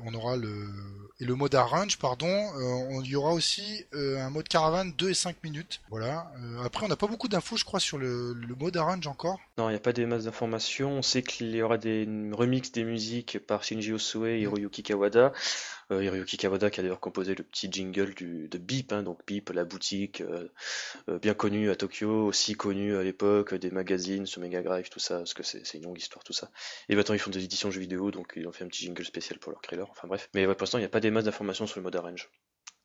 on 0.05 0.15
aura 0.15 0.37
le 0.37 0.67
et 1.19 1.25
le 1.25 1.35
mode 1.35 1.55
arrange 1.55 1.99
pardon. 1.99 2.27
Euh, 2.27 3.01
il 3.05 3.11
y 3.11 3.17
aura 3.17 3.33
aussi 3.33 3.85
euh, 3.95 4.19
un 4.19 4.31
mode 4.31 4.49
caravane 4.49 4.93
2 4.99 5.11
et 5.11 5.15
5 5.15 5.43
minutes. 5.43 5.81
Voilà. 5.91 6.31
après, 6.65 6.85
on 6.85 6.89
n'a 6.89 6.97
pas 6.97 7.07
beaucoup 7.07 7.29
d'infos, 7.29 7.57
je 7.57 7.65
crois, 7.65 7.81
sur 7.81 7.99
le, 7.99 8.35
le 8.35 8.55
mode 8.55 8.77
arrange 8.77 9.07
encore. 9.07 9.39
Non, 9.59 9.69
il 9.69 9.73
n'y 9.73 9.77
a 9.77 9.81
pas 9.81 9.93
des 9.93 10.07
masses 10.07 10.25
d'informations. 10.25 10.91
On 10.91 11.03
sait 11.03 11.23
qu'il 11.23 11.55
y 11.55 11.63
aura 11.63 11.79
des 11.79 12.07
remixes 12.33 12.73
des 12.73 12.85
musiques 12.85 13.39
par 13.47 13.65
Shinji 13.65 13.93
Osue 13.93 14.29
et 14.29 14.41
Hiroyuki 14.41 14.83
Kawada. 14.83 15.33
Euh, 15.93 16.03
Hiroyuki 16.03 16.37
Kawada 16.37 16.69
qui 16.69 16.81
a 16.81 16.83
d'ailleurs 16.83 17.01
composé 17.01 17.35
le 17.37 17.45
petit 17.45 17.71
jingle 17.71 18.13
du, 18.15 18.49
de 18.49 18.59
Beep, 18.59 18.93
hein, 18.93 19.05
donc 19.05 19.25
Beep, 19.25 19.51
la 19.51 19.65
boutique, 19.65 20.21
euh, 20.21 20.49
euh, 21.09 21.19
bien 21.21 21.33
connue 21.33 21.71
à 21.71 21.77
Tokyo, 21.77 22.27
aussi 22.27 22.57
connue 22.57 22.97
à 22.97 23.05
l'époque 23.05 23.55
des 23.55 23.71
magazines, 23.71 24.27
ce 24.27 24.41
Mega 24.41 24.63
Drive, 24.63 24.89
tout 24.89 24.99
ça, 24.99 25.19
parce 25.19 25.35
que 25.35 25.45
c'est 25.45 25.75
une 25.75 25.85
longue 25.85 25.99
histoire 25.99 26.25
tout 26.25 26.33
ça. 26.33 26.51
Et 26.89 26.97
maintenant 26.97 27.15
ils 27.15 27.21
font 27.21 27.31
des 27.31 27.45
éditions 27.45 27.71
jeux 27.71 27.81
vidéo, 27.81 28.11
donc 28.11 28.33
ils 28.35 28.49
ont 28.49 28.53
fait 28.53 28.65
un 28.65 28.69
petit 28.69 28.85
jingle 28.85 29.05
spécial 29.05 29.36
pour 29.39 29.53
leur 29.53 29.61
trailer, 29.61 29.89
enfin 29.91 30.09
bref. 30.09 30.29
Mais 30.35 30.47
pour 30.47 30.57
l'instant 30.61 30.79
il 30.79 30.83
n'y 30.83 30.87
a 30.87 30.91
pas 30.91 31.01
des 31.01 31.11
masses 31.11 31.25
d'informations 31.25 31.67
sur 31.67 31.79
le 31.79 31.85
mode 31.85 31.97
arrange 31.97 32.31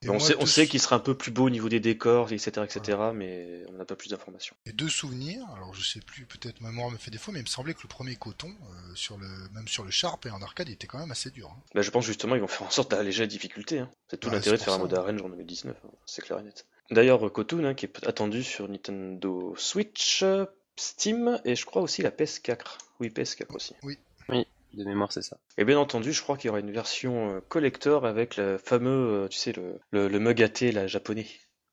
on, 0.10 0.20
sait, 0.20 0.36
on 0.40 0.46
sait 0.46 0.68
qu'il 0.68 0.80
sera 0.80 0.96
un 0.96 1.00
peu 1.00 1.14
plus 1.14 1.32
beau 1.32 1.46
au 1.46 1.50
niveau 1.50 1.70
des 1.70 1.80
décors, 1.80 2.32
etc., 2.32 2.64
etc., 2.64 2.98
mais 3.14 3.64
on 3.70 3.74
n'a 3.74 3.86
pas 3.86 3.96
plus 3.96 4.10
d'informations. 4.10 4.56
Et 4.66 4.74
deux 4.74 4.90
souvenirs, 4.90 5.46
alors 5.56 5.74
je 5.74 5.84
sais 5.84 6.00
plus, 6.00 6.26
peut-être 6.26 6.60
ma 6.62 6.70
mémoire 6.70 6.90
me 6.90 6.98
fait 6.98 7.12
défaut, 7.12 7.32
mais 7.32 7.40
il 7.40 7.44
me 7.44 7.48
semblait 7.48 7.74
que 7.74 7.84
le 7.84 7.88
premier 7.88 8.16
coton, 8.16 8.50
euh, 8.50 8.96
sur 8.96 9.18
le, 9.18 9.28
même 9.54 9.68
sur 9.68 9.84
le 9.84 9.92
Sharp 9.92 10.26
et 10.26 10.32
en 10.32 10.42
arcade, 10.42 10.70
il 10.70 10.74
était 10.74 10.88
quand 10.88 11.00
même 11.00 11.12
assez 11.12 11.30
dur. 11.30 11.52
Hein. 11.52 11.62
Bah, 11.76 11.82
je 11.82 11.92
pense 11.92 12.06
justement 12.06 12.36
ils 12.36 12.42
vont 12.42 12.48
faire 12.48 12.68
en 12.68 12.72
sorte 12.72 12.92
d'alléger 12.92 13.22
la 13.22 13.28
difficulté. 13.28 13.80
Hein. 13.80 13.92
C'est 14.10 14.20
tout 14.20 14.30
l'intérêt 14.30 14.58
de 14.58 14.64
faire 14.64 14.74
un 14.74 14.80
mode 14.80 14.94
arrange 14.94 15.22
en 15.22 15.30
2019, 15.30 15.76
hein. 15.84 15.90
c'est 16.06 16.24
clair 16.24 16.40
et 16.40 16.44
net. 16.44 16.66
D'ailleurs, 16.90 17.32
Cotoon, 17.32 17.74
qui 17.76 17.86
est 17.86 18.08
attendu 18.08 18.44
sur 18.44 18.68
Nintendo 18.68 19.54
Switch, 19.58 20.26
Steam 20.76 21.40
et 21.46 21.56
je 21.56 21.66
crois 21.66 21.82
aussi 21.82 22.02
la 22.02 22.10
PS4. 22.10 22.78
Oui, 23.00 23.10
PS4 23.10 23.54
aussi. 23.56 23.76
Oui. 23.84 23.98
De 24.74 24.86
mémoire, 24.86 25.12
c'est 25.12 25.22
ça. 25.22 25.38
Et 25.58 25.66
bien 25.66 25.78
entendu, 25.78 26.14
je 26.14 26.22
crois 26.22 26.38
qu'il 26.38 26.48
y 26.48 26.50
aura 26.50 26.60
une 26.60 26.72
version 26.72 27.36
euh, 27.36 27.42
collector 27.50 28.06
avec 28.06 28.38
le 28.38 28.58
fameux, 28.58 29.24
euh, 29.24 29.28
tu 29.28 29.38
sais, 29.38 29.54
le, 29.54 30.08
le, 30.08 30.20
mug 30.20 30.42
à 30.42 30.50
thé, 30.50 30.72
la 30.72 30.88
japonais. 30.88 31.28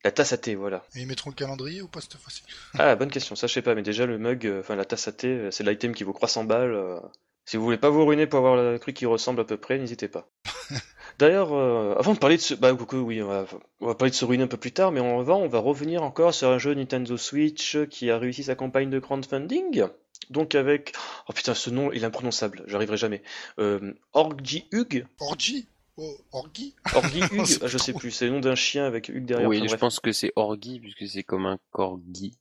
La 0.05 0.11
tasse 0.11 0.33
à 0.33 0.39
thé, 0.39 0.55
voilà. 0.55 0.85
Et 0.95 1.01
ils 1.01 1.07
mettront 1.07 1.31
le 1.31 1.37
calendrier 1.37 1.81
ou 1.81 1.89
pas 1.89 2.01
cette 2.01 2.17
fois-ci? 2.17 2.43
Ah, 2.75 2.97
bonne 2.97 3.11
question, 3.11 3.37
ça 3.37 3.47
je 3.47 3.55
sais 3.55 3.63
pas, 3.63 3.75
mais 3.75 3.83
déjà 3.83 4.07
le 4.07 4.19
mug, 4.19 4.47
euh, 4.47 4.61
enfin 4.61 4.75
la 4.75 4.85
tasse 4.85 5.07
à 5.09 5.13
thé, 5.13 5.49
c'est 5.51 5.65
l'item 5.65 5.95
qui 5.95 6.05
vaut 6.05 6.13
300 6.13 6.45
balles. 6.45 7.01
Si 7.45 7.57
vous 7.57 7.65
voulez 7.65 7.79
pas 7.79 7.89
vous 7.89 8.05
ruiner 8.05 8.27
pour 8.27 8.41
avoir 8.41 8.57
le 8.57 8.79
truc 8.79 8.97
qui 8.97 9.07
ressemble 9.07 9.41
à 9.41 9.45
peu 9.45 9.57
près, 9.57 9.79
n'hésitez 9.79 10.09
pas. 10.09 10.29
D'ailleurs, 11.19 11.53
avant 11.99 12.13
de 12.15 12.19
parler 12.19 12.37
de 12.37 12.43
ce, 12.43 12.55
bah 12.55 12.73
oui, 12.73 13.23
on 13.23 13.27
va, 13.27 13.47
on 13.81 13.87
va, 13.87 13.95
parler 13.95 14.11
de 14.11 14.17
se 14.17 14.25
ruiner 14.25 14.45
un 14.45 14.49
peu 14.49 14.57
plus 14.57 14.71
tard, 14.71 14.93
mais 14.93 15.01
on 15.01 15.23
va, 15.23 15.35
on 15.35 15.49
va 15.49 15.59
revenir 15.59 16.03
encore 16.03 16.35
sur 16.35 16.49
un 16.49 16.59
jeu 16.59 16.75
Nintendo 16.75 17.17
Switch 17.17 17.79
qui 17.87 18.11
a 18.11 18.19
réussi 18.19 18.45
sa 18.45 18.55
campagne 18.55 18.91
de 18.91 18.99
crowdfunding. 19.01 19.87
Donc 20.31 20.55
avec... 20.55 20.95
Oh 21.29 21.33
putain, 21.33 21.55
ce 21.55 21.71
nom 21.71 21.93
il 21.93 22.03
est 22.03 22.07
imprononçable, 22.07 22.65
j'arriverai 22.67 22.97
jamais. 22.97 23.23
Euh, 23.59 23.95
Orgi 24.13 24.67
Hug 24.73 25.07
Orgi 25.21 25.67
oh, 25.97 26.17
Orgi 26.33 26.75
Orgi 26.95 27.23
Hug 27.33 27.47
Je 27.67 27.79
sais 27.79 27.93
plus, 27.93 28.11
c'est 28.11 28.27
le 28.27 28.33
nom 28.33 28.41
d'un 28.41 28.55
chien 28.55 28.85
avec 28.85 29.09
Hug 29.09 29.25
derrière. 29.25 29.49
Oui, 29.49 29.67
je 29.69 29.77
pense 29.77 30.01
que 30.01 30.13
c'est 30.13 30.33
Orgi, 30.37 30.81
puisque 30.81 31.07
c'est 31.07 31.23
comme 31.23 31.47
un 31.47 31.59
corgi. 31.71 32.37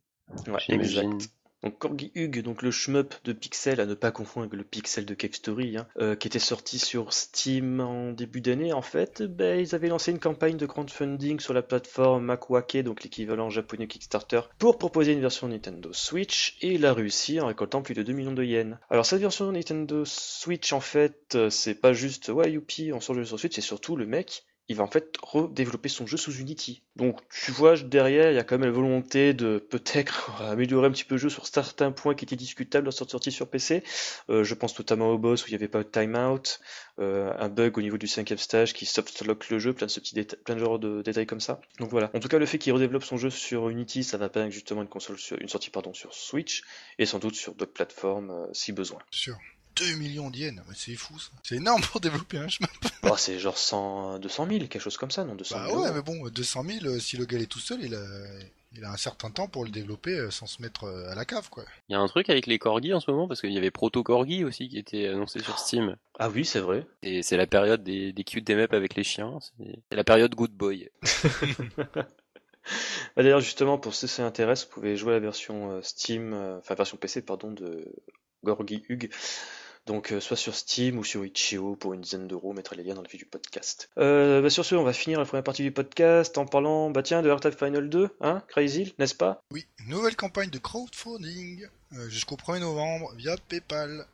Ouais, 0.48 0.60
exact. 0.70 1.30
Donc 1.64 1.80
Corgi 1.80 2.12
Hug, 2.16 2.42
donc 2.44 2.62
le 2.62 2.70
shmup 2.70 3.16
de 3.24 3.34
Pixel, 3.34 3.82
à 3.82 3.86
ne 3.86 3.96
pas 3.96 4.12
confondre 4.12 4.46
avec 4.46 4.58
le 4.58 4.64
Pixel 4.64 5.06
de 5.06 5.14
Cave 5.16 5.34
Story, 5.34 5.78
hein, 5.78 5.88
euh, 6.00 6.16
qui 6.16 6.28
était 6.28 6.40
sorti 6.40 6.78
sur 6.78 7.14
Steam 7.14 7.80
en 7.80 8.12
début 8.12 8.42
d'année, 8.42 8.74
en 8.74 8.84
fait, 8.84 9.24
ben, 9.24 9.60
ils 9.60 9.74
avaient 9.74 9.88
lancé 9.88 10.12
une 10.12 10.20
campagne 10.20 10.58
de 10.58 10.66
crowdfunding 10.68 11.40
sur 11.40 11.54
la 11.54 11.64
plateforme 11.64 12.26
Makwake, 12.26 12.84
donc 12.84 13.04
l'équivalent 13.04 13.50
japonais 13.50 13.88
Kickstarter, 13.88 14.42
pour 14.60 14.78
proposer 14.78 15.14
une 15.14 15.22
version 15.22 15.48
Nintendo 15.48 15.92
Switch, 15.94 16.58
et 16.62 16.74
il 16.76 16.86
a 16.86 16.94
réussi 16.94 17.40
en 17.40 17.48
récoltant 17.48 17.82
plus 17.82 17.96
de 17.96 18.04
2 18.04 18.14
millions 18.14 18.34
de 18.34 18.44
yens. 18.44 18.78
Alors 18.90 19.06
cette 19.06 19.22
version 19.22 19.52
Nintendo 19.52 20.06
Switch, 20.06 20.74
en 20.74 20.80
fait, 20.80 21.34
euh, 21.36 21.50
c'est 21.50 21.76
pas 21.76 21.94
juste, 21.94 22.30
ouais, 22.30 22.52
youpi, 22.52 22.92
on 22.94 23.00
sort 23.00 23.16
le 23.16 23.24
jeu 23.24 23.30
sur 23.30 23.40
Switch, 23.40 23.56
c'est 23.56 23.62
surtout 23.62 23.96
le 23.96 24.06
mec, 24.06 24.44
il 24.70 24.76
va 24.76 24.84
en 24.84 24.88
fait 24.88 25.16
redévelopper 25.22 25.90
son 25.90 26.06
jeu 26.06 26.18
sous 26.18 26.34
Unity. 26.40 26.84
Donc 26.96 27.22
tu 27.30 27.52
vois 27.52 27.78
derrière, 27.78 28.32
il 28.32 28.36
y 28.36 28.40
a 28.40 28.44
quand 28.44 28.58
même 28.58 28.70
la 28.70 28.76
volonté 28.76 29.34
de 29.34 29.60
peut-être 29.60 30.42
améliorer 30.42 30.88
un 30.88 30.92
petit 30.92 31.06
peu 31.06 31.16
le 31.16 31.20
jeu 31.20 31.30
sur 31.30 31.48
certains 31.48 31.92
points 31.92 32.16
qui 32.16 32.26
étaient 32.26 32.36
discutables 32.36 32.86
dans 32.86 32.92
cette 32.92 33.10
sortie 33.10 33.32
sur 33.32 33.50
PC. 33.50 33.84
Euh, 34.30 34.44
je 34.44 34.54
pense 34.54 34.78
notamment 34.78 35.10
au 35.10 35.18
boss 35.18 35.44
où 35.44 35.48
il 35.48 35.52
n'y 35.52 35.56
avait 35.56 35.68
pas 35.68 35.84
de 35.84 35.90
timeout, 35.90 36.60
euh, 37.00 37.32
un 37.38 37.50
bug 37.50 37.78
au 37.78 37.82
niveau 37.82 37.98
du 37.98 38.08
cinquième 38.08 38.40
stage 38.40 38.74
qui 38.74 38.86
softlock 38.86 39.50
le 39.50 39.60
jeu, 39.60 39.74
plein 39.74 39.88
de 39.88 39.92
ce 39.92 40.00
petit 40.00 40.22
plein 40.44 40.56
de 40.56 40.60
genres 40.60 40.80
de 40.80 41.02
détails 41.02 41.28
comme 41.28 41.40
ça. 41.40 41.62
Donc 41.80 41.90
voilà. 41.90 42.12
En 42.14 42.20
tout 42.20 42.28
cas, 42.28 42.40
le 42.40 42.46
fait 42.46 42.58
qu'il 42.58 42.74
redéveloppe 42.74 43.04
son 43.04 43.18
jeu 43.18 43.30
sur 43.30 43.70
Unity, 43.70 44.04
ça 44.04 44.18
va 44.18 44.30
permettre 44.30 44.54
justement 44.54 44.82
une 44.82 44.90
console 44.90 45.18
sur, 45.18 45.40
une 45.40 45.50
sortie 45.50 45.70
pardon 45.70 45.94
sur 45.94 46.14
Switch 46.14 46.64
et 47.00 47.06
sans 47.06 47.20
doute 47.20 47.36
sur 47.36 47.56
d'autres 47.56 47.74
plateformes 47.74 48.32
euh, 48.32 48.48
si 48.52 48.74
besoin. 48.74 49.00
2 49.78 49.96
millions 49.96 50.30
d'yens, 50.30 50.62
c'est 50.76 50.96
fou 50.96 51.18
ça. 51.20 51.30
C'est 51.44 51.56
énorme 51.56 51.82
pour 51.82 52.00
développer 52.00 52.38
un 52.38 52.48
chemin. 52.48 52.70
Oh, 53.04 53.14
c'est 53.18 53.40
genre 53.40 53.58
100, 53.58 54.20
200 54.20 54.48
000, 54.48 54.60
quelque 54.68 54.80
chose 54.80 54.98
comme 54.98 55.12
ça, 55.12 55.24
non 55.24 55.36
200 55.36 55.56
Bah 55.56 55.74
ouais, 55.74 55.92
mais 55.94 56.02
bon, 56.02 56.28
200 56.28 56.64
000, 56.64 56.86
euh, 56.86 57.00
si 57.00 57.18
le 57.18 57.26
gars 57.26 57.38
est 57.38 57.46
tout 57.46 57.60
seul, 57.60 57.82
il 57.84 57.96
a, 57.96 58.04
il 58.76 58.84
a 58.84 58.92
un 58.92 58.98
certain 58.98 59.30
temps 59.30 59.48
pour 59.48 59.64
le 59.64 59.70
développer 59.70 60.18
euh, 60.18 60.32
sans 60.32 60.48
se 60.48 60.62
mettre 60.62 60.86
euh, 60.86 61.10
à 61.10 61.16
la 61.16 61.26
cave, 61.26 61.50
quoi. 61.50 61.64
Il 61.90 61.94
y 61.94 61.96
a 61.96 62.00
un 62.00 62.08
truc 62.08 62.30
avec 62.30 62.48
les 62.48 62.60
corgis 62.60 62.94
en 62.94 63.00
ce 63.00 63.12
moment, 63.12 63.28
parce 63.28 63.42
qu'il 63.42 63.52
y 63.52 63.58
avait 63.58 63.72
Proto 63.72 64.04
Corgi 64.04 64.44
aussi 64.44 64.68
qui 64.70 64.78
était 64.78 65.08
annoncé 65.08 65.40
sur 65.40 65.60
Steam. 65.60 65.96
Ah 66.20 66.30
oui, 66.30 66.46
c'est 66.46 66.60
vrai. 66.60 66.86
Et 67.04 67.22
c'est 67.22 67.38
la 67.38 67.48
période 67.48 67.84
des, 67.84 68.12
des 68.14 68.24
cute 68.24 68.50
maps 68.50 68.68
avec 68.72 68.96
les 68.96 69.04
chiens. 69.04 69.38
C'est 69.90 69.96
la 69.96 70.04
période 70.04 70.34
Good 70.34 70.52
Boy. 70.52 70.90
Bah, 73.16 73.24
d'ailleurs, 73.24 73.40
justement, 73.40 73.78
pour 73.78 73.96
ceux 73.96 74.08
qui 74.08 74.14
s'intéressent, 74.16 74.68
vous 74.68 74.74
pouvez 74.74 74.98
jouer 74.98 75.14
la 75.14 75.20
version 75.20 75.82
Steam, 75.82 76.34
enfin 76.34 76.76
version 76.76 76.98
PC, 76.98 77.22
pardon, 77.22 77.50
de 77.50 77.86
Gorgi 78.44 78.84
Hug 78.90 79.10
donc 79.88 80.12
euh, 80.12 80.20
soit 80.20 80.38
sur 80.38 80.54
Steam 80.54 81.00
ou 81.00 81.04
sur 81.04 81.26
Itch.io 81.26 81.76
pour 81.76 81.94
une 81.94 82.02
dizaine 82.02 82.28
d'euros, 82.28 82.54
mettre 82.54 82.76
les 82.76 82.84
liens 82.84 82.94
dans 82.94 83.02
le 83.02 83.08
fil 83.08 83.20
du 83.20 83.26
podcast. 83.26 83.90
Euh, 83.98 84.42
bah, 84.42 84.50
sur 84.50 84.66
ce, 84.66 84.76
on 84.76 84.84
va 84.84 84.94
finir 84.94 85.18
la 85.18 85.26
première 85.26 85.44
partie 85.44 85.64
du 85.64 85.72
podcast 85.72 86.38
en 86.38 86.46
parlant 86.46 86.92
bah 86.92 87.02
tiens 87.02 87.24
de 87.24 87.30
Heart 87.30 87.58
Final 87.58 87.90
2, 87.90 88.10
hein, 88.22 88.44
Crazy, 88.50 88.94
n'est-ce 89.00 89.16
pas? 89.16 89.42
Oui, 89.52 89.66
nouvelle 89.88 90.16
campagne 90.16 90.50
de 90.50 90.60
crowdfunding 90.60 91.66
euh, 91.94 92.10
jusqu'au 92.10 92.36
1er 92.36 92.60
novembre 92.60 93.14
via 93.16 93.36
PayPal. 93.50 94.06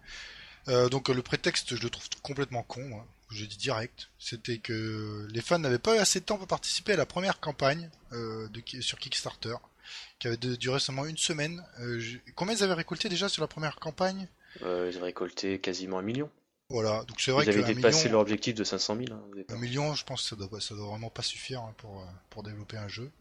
donc 0.92 1.10
le 1.10 1.22
prétexte, 1.22 1.76
je 1.76 1.82
le 1.82 1.90
trouve 1.90 2.08
complètement 2.22 2.64
con. 2.64 2.82
Hein. 2.94 3.06
Je 3.32 3.46
dis 3.46 3.58
direct, 3.58 4.10
c'était 4.20 4.60
que 4.60 5.28
les 5.32 5.42
fans 5.42 5.58
n'avaient 5.58 5.80
pas 5.80 5.96
eu 5.96 6.00
assez 6.00 6.20
de 6.20 6.26
temps 6.26 6.38
pour 6.38 6.46
participer 6.46 6.94
à 6.94 6.98
la 6.98 7.08
première 7.08 7.40
campagne 7.40 7.90
sur 8.80 9.00
Kickstarter, 9.00 9.56
qui 10.20 10.28
avait 10.28 10.38
duré 10.38 10.80
seulement 10.80 11.06
une 11.06 11.18
semaine. 11.18 11.66
combien 12.36 12.54
ils 12.54 12.64
avaient 12.64 12.76
récolté 12.76 13.10
déjà 13.10 13.28
sur 13.28 13.42
la 13.42 13.48
première 13.48 13.78
campagne? 13.78 14.28
Euh, 14.62 14.90
ils 14.92 15.00
ont 15.00 15.04
récolté 15.04 15.60
quasiment 15.60 16.00
un 16.00 16.04
million. 16.04 16.30
Voilà, 16.70 17.04
donc 17.04 17.20
c'est 17.20 17.32
vrai 17.32 17.46
ils 17.46 17.50
avaient 17.50 17.74
dépassé 17.74 18.10
leur 18.10 18.22
objectif 18.22 18.56
de 18.56 18.64
500 18.64 18.96
000. 18.96 19.08
Hein, 19.12 19.22
un 19.50 19.58
million, 19.58 19.94
je 19.94 20.04
pense 20.04 20.24
que 20.24 20.30
ça 20.30 20.36
doit, 20.36 20.62
ça 20.62 20.74
doit 20.76 20.88
vraiment 20.88 21.10
pas 21.10 21.22
suffire 21.22 21.62
hein, 21.62 21.74
pour, 21.78 22.02
euh, 22.02 22.06
pour 22.30 22.42
développer 22.42 22.78
un 22.78 22.88
jeu. 22.88 23.12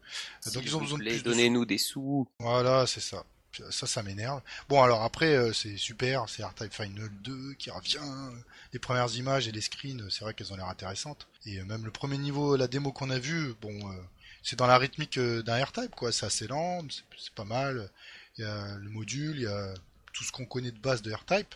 donc 0.53 0.63
ils 0.63 0.75
ont 0.75 0.79
besoin 0.79 0.97
de 0.97 1.03
plus. 1.03 1.23
Donnez-nous 1.23 1.65
des 1.65 1.77
sous. 1.77 2.27
Voilà, 2.39 2.87
c'est 2.87 3.01
ça. 3.01 3.25
Ça, 3.69 3.85
ça 3.85 4.01
m'énerve. 4.01 4.41
Bon, 4.67 4.81
alors 4.81 5.03
après, 5.03 5.35
euh, 5.35 5.53
c'est 5.53 5.77
super, 5.77 6.27
c'est 6.27 6.43
R-Type 6.43 6.73
Final 6.73 7.09
2 7.23 7.53
qui 7.59 7.69
revient. 7.69 7.99
Les 8.71 8.79
premières 8.79 9.15
images 9.15 9.47
et 9.47 9.51
les 9.51 9.61
screens, 9.61 10.09
c'est 10.09 10.21
vrai 10.21 10.33
qu'elles 10.33 10.51
ont 10.51 10.55
l'air 10.55 10.69
intéressantes. 10.69 11.27
Et 11.45 11.61
même 11.61 11.85
le 11.85 11.91
premier 11.91 12.17
niveau, 12.17 12.55
la 12.55 12.67
démo 12.67 12.91
qu'on 12.91 13.11
a 13.11 13.19
vue, 13.19 13.53
bon, 13.61 13.77
c'est 14.41 14.57
dans 14.57 14.65
la 14.65 14.79
rythmique 14.79 15.19
d'un 15.19 15.63
R-Type, 15.63 15.93
quoi. 15.95 16.11
C'est 16.11 16.25
assez 16.25 16.47
lent, 16.47 16.81
c'est 17.15 17.33
pas 17.35 17.45
mal. 17.45 17.91
Il 18.39 18.43
y 18.43 18.47
a 18.47 18.75
le 18.77 18.89
module, 18.89 19.35
il 19.35 19.43
y 19.43 19.47
a 19.47 19.75
tout 20.13 20.23
ce 20.23 20.31
qu'on 20.31 20.45
connaît 20.45 20.71
de 20.71 20.79
base 20.79 21.01
de 21.01 21.11
R-Type. 21.11 21.55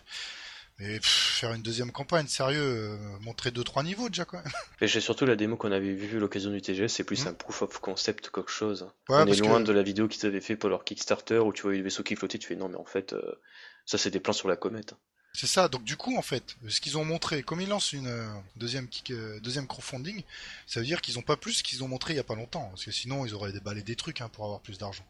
Mais 0.79 0.99
faire 1.01 1.53
une 1.53 1.63
deuxième 1.63 1.91
campagne, 1.91 2.27
sérieux, 2.27 2.61
euh, 2.61 2.97
montrer 3.21 3.49
deux 3.49 3.63
trois 3.63 3.81
niveaux 3.81 4.09
déjà 4.09 4.25
quand 4.25 4.37
même. 4.43 4.51
Et 4.79 4.87
j'ai 4.87 5.01
surtout 5.01 5.25
la 5.25 5.35
démo 5.35 5.57
qu'on 5.57 5.71
avait 5.71 5.93
vue 5.93 6.17
à 6.17 6.19
l'occasion 6.19 6.51
du 6.51 6.61
TGS, 6.61 6.89
c'est 6.89 7.03
plus 7.03 7.25
hmm. 7.25 7.29
un 7.29 7.33
proof 7.33 7.63
of 7.63 7.79
concept 7.79 8.29
quelque 8.29 8.51
chose. 8.51 8.87
On 9.09 9.25
est 9.25 9.39
loin 9.39 9.59
de 9.59 9.71
la 9.71 9.81
vidéo 9.81 10.07
qu'ils 10.07 10.27
avaient 10.27 10.41
fait 10.41 10.55
pour 10.55 10.69
leur 10.69 10.83
Kickstarter 10.83 11.39
où 11.39 11.51
tu 11.51 11.63
vois 11.63 11.73
les 11.73 11.81
vaisseaux 11.81 12.03
qui 12.03 12.15
flottaient, 12.15 12.37
tu 12.37 12.47
fais 12.47 12.55
non 12.55 12.69
mais 12.69 12.77
en 12.77 12.85
fait 12.85 13.13
euh, 13.13 13.39
ça 13.85 13.97
c'est 13.97 14.11
des 14.11 14.19
plans 14.19 14.33
sur 14.33 14.47
la 14.47 14.55
comète. 14.55 14.93
C'est 15.33 15.47
ça, 15.47 15.67
donc 15.67 15.83
du 15.83 15.97
coup 15.97 16.15
en 16.15 16.21
fait, 16.21 16.55
ce 16.67 16.79
qu'ils 16.79 16.97
ont 16.97 17.05
montré, 17.05 17.43
comme 17.43 17.61
ils 17.61 17.69
lancent 17.69 17.93
une 17.93 18.07
euh, 18.07 18.27
deuxième 18.55 18.87
kick, 18.87 19.11
deuxième 19.41 19.67
crowdfunding, 19.67 20.23
ça 20.67 20.79
veut 20.79 20.85
dire 20.85 21.01
qu'ils 21.01 21.17
ont 21.17 21.23
pas 21.23 21.37
plus 21.37 21.63
qu'ils 21.63 21.83
ont 21.83 21.87
montré 21.87 22.13
il 22.13 22.17
y 22.17 22.19
a 22.19 22.23
pas 22.23 22.35
longtemps, 22.35 22.69
parce 22.69 22.85
que 22.85 22.91
sinon 22.91 23.25
ils 23.25 23.33
auraient 23.33 23.51
déballé 23.51 23.81
des 23.81 23.95
trucs 23.95 24.21
hein, 24.21 24.29
pour 24.29 24.45
avoir 24.45 24.61
plus 24.61 24.77
d'argent. 24.77 25.05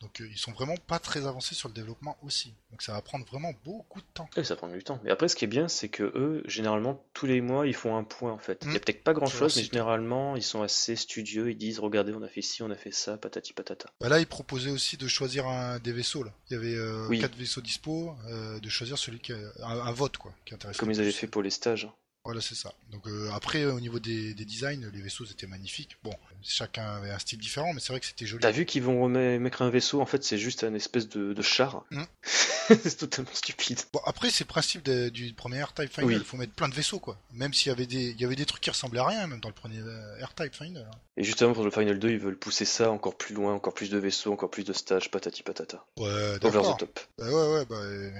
Donc 0.00 0.20
euh, 0.20 0.28
ils 0.30 0.38
sont 0.38 0.52
vraiment 0.52 0.76
pas 0.86 0.98
très 0.98 1.26
avancés 1.26 1.54
sur 1.54 1.68
le 1.68 1.74
développement 1.74 2.16
aussi. 2.22 2.54
Donc 2.70 2.80
ça 2.80 2.92
va 2.92 3.02
prendre 3.02 3.26
vraiment 3.26 3.52
beaucoup 3.64 4.00
de 4.00 4.06
temps. 4.14 4.30
Et 4.36 4.44
ça 4.44 4.56
prend 4.56 4.68
du 4.68 4.82
temps. 4.82 4.98
Mais 5.04 5.10
après 5.10 5.28
ce 5.28 5.36
qui 5.36 5.44
est 5.44 5.48
bien 5.48 5.68
c'est 5.68 5.88
que 5.88 6.02
eux 6.02 6.42
généralement 6.46 7.04
tous 7.12 7.26
les 7.26 7.40
mois 7.40 7.66
ils 7.66 7.74
font 7.74 7.96
un 7.96 8.04
point 8.04 8.32
en 8.32 8.38
fait. 8.38 8.62
Il 8.62 8.68
y 8.68 8.70
a 8.70 8.78
hmm. 8.78 8.80
peut-être 8.80 9.04
pas 9.04 9.12
grand 9.12 9.26
chose 9.26 9.56
mais 9.56 9.62
généralement 9.62 10.36
ils 10.36 10.42
sont 10.42 10.62
assez 10.62 10.96
studieux, 10.96 11.50
ils 11.50 11.56
disent 11.58 11.78
regardez 11.78 12.14
on 12.14 12.22
a 12.22 12.28
fait 12.28 12.42
ci, 12.42 12.62
on 12.62 12.70
a 12.70 12.76
fait 12.76 12.92
ça, 12.92 13.18
patati 13.18 13.52
patata. 13.52 13.90
Bah 14.00 14.08
là 14.08 14.18
ils 14.18 14.26
proposaient 14.26 14.70
aussi 14.70 14.96
de 14.96 15.06
choisir 15.06 15.46
un 15.46 15.78
des 15.78 15.92
vaisseaux 15.92 16.22
là. 16.22 16.32
Il 16.48 16.54
y 16.54 16.56
avait 16.56 16.74
euh, 16.74 17.08
quatre 17.20 17.36
vaisseaux 17.36 17.60
dispo, 17.60 18.14
euh, 18.26 18.58
de 18.58 18.68
choisir 18.68 18.96
celui 18.96 19.20
qui 19.20 19.32
a 19.32 19.36
un, 19.62 19.92
vote 19.92 20.16
quoi, 20.16 20.32
qui 20.46 20.54
intéresse. 20.54 20.78
Comme 20.78 20.90
ils 20.90 21.00
avaient 21.00 21.12
fait 21.12 21.26
pour 21.26 21.42
les 21.42 21.50
stages. 21.50 21.88
Voilà, 22.30 22.42
c'est 22.42 22.54
ça. 22.54 22.72
Donc 22.92 23.08
euh, 23.08 23.28
après, 23.34 23.64
au 23.64 23.80
niveau 23.80 23.98
des, 23.98 24.34
designs, 24.34 24.88
les 24.94 25.02
vaisseaux 25.02 25.24
étaient 25.24 25.48
magnifiques. 25.48 25.96
Bon, 26.04 26.12
chacun 26.44 26.84
avait 26.84 27.10
un 27.10 27.18
style 27.18 27.40
différent, 27.40 27.72
mais 27.74 27.80
c'est 27.80 27.92
vrai 27.92 27.98
que 27.98 28.06
c'était 28.06 28.24
joli. 28.24 28.40
T'as 28.40 28.52
vu 28.52 28.66
qu'ils 28.66 28.84
vont 28.84 29.02
remettre 29.02 29.62
un 29.62 29.70
vaisseau, 29.70 30.00
en 30.00 30.06
fait, 30.06 30.22
c'est 30.22 30.38
juste 30.38 30.62
un 30.62 30.72
espèce 30.74 31.08
de, 31.08 31.42
char. 31.42 31.84
Hmm. 31.90 32.04
c'est 32.68 32.98
totalement 32.98 33.32
stupide. 33.32 33.80
Bon, 33.92 33.98
après, 34.06 34.30
c'est 34.30 34.44
le 34.44 34.48
principe 34.48 34.88
du 34.88 35.32
premier 35.32 35.60
R-Type 35.60 35.92
Final. 35.92 36.12
Il 36.12 36.20
faut 36.20 36.36
mettre 36.36 36.52
plein 36.52 36.68
de 36.68 36.74
vaisseaux, 36.74 37.00
quoi. 37.00 37.18
Même 37.32 37.52
s'il 37.52 37.70
y 37.70 37.72
avait 37.72 37.86
des, 37.86 38.10
il 38.10 38.20
y 38.20 38.24
avait 38.24 38.36
des 38.36 38.46
trucs 38.46 38.60
qui 38.62 38.70
ressemblaient 38.70 39.00
à 39.00 39.06
rien, 39.06 39.26
même 39.26 39.40
dans 39.40 39.48
le 39.48 39.54
premier 39.54 39.80
euh, 39.80 40.24
R-Type 40.24 40.54
Final. 40.54 40.88
Hein. 40.88 40.96
Et 41.16 41.24
justement, 41.24 41.52
pour 41.52 41.64
le 41.64 41.72
Final 41.72 41.98
2, 41.98 42.10
ils 42.10 42.18
veulent 42.18 42.38
pousser 42.38 42.64
ça 42.64 42.92
encore 42.92 43.16
plus 43.16 43.34
loin, 43.34 43.54
encore 43.54 43.74
plus 43.74 43.90
de 43.90 43.98
vaisseaux, 43.98 44.32
encore 44.32 44.50
plus 44.50 44.64
de 44.64 44.72
stages, 44.72 45.10
patati 45.10 45.42
patata. 45.42 45.84
Ouais, 45.98 46.38
d'accord. 46.38 46.76
top. 46.76 47.00
Bah 47.18 47.24
ouais, 47.26 47.52
ouais, 47.54 47.64
bah, 47.64 47.76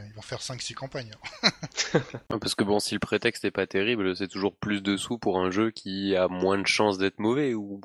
ils 0.08 0.14
vont 0.14 0.22
faire 0.22 0.40
5-6 0.40 0.74
campagnes. 0.74 1.12
Parce 2.28 2.54
que 2.54 2.64
bon, 2.64 2.80
si 2.80 2.94
le 2.94 3.00
prétexte 3.00 3.44
est 3.44 3.50
pas 3.50 3.66
terrible, 3.66 3.99
c'est 4.14 4.28
toujours 4.28 4.54
plus 4.54 4.82
de 4.82 4.96
sous 4.96 5.18
pour 5.18 5.38
un 5.38 5.50
jeu 5.50 5.70
qui 5.70 6.16
a 6.16 6.28
moins 6.28 6.58
de 6.58 6.66
chances 6.66 6.98
d'être 6.98 7.18
mauvais 7.18 7.54
ou 7.54 7.80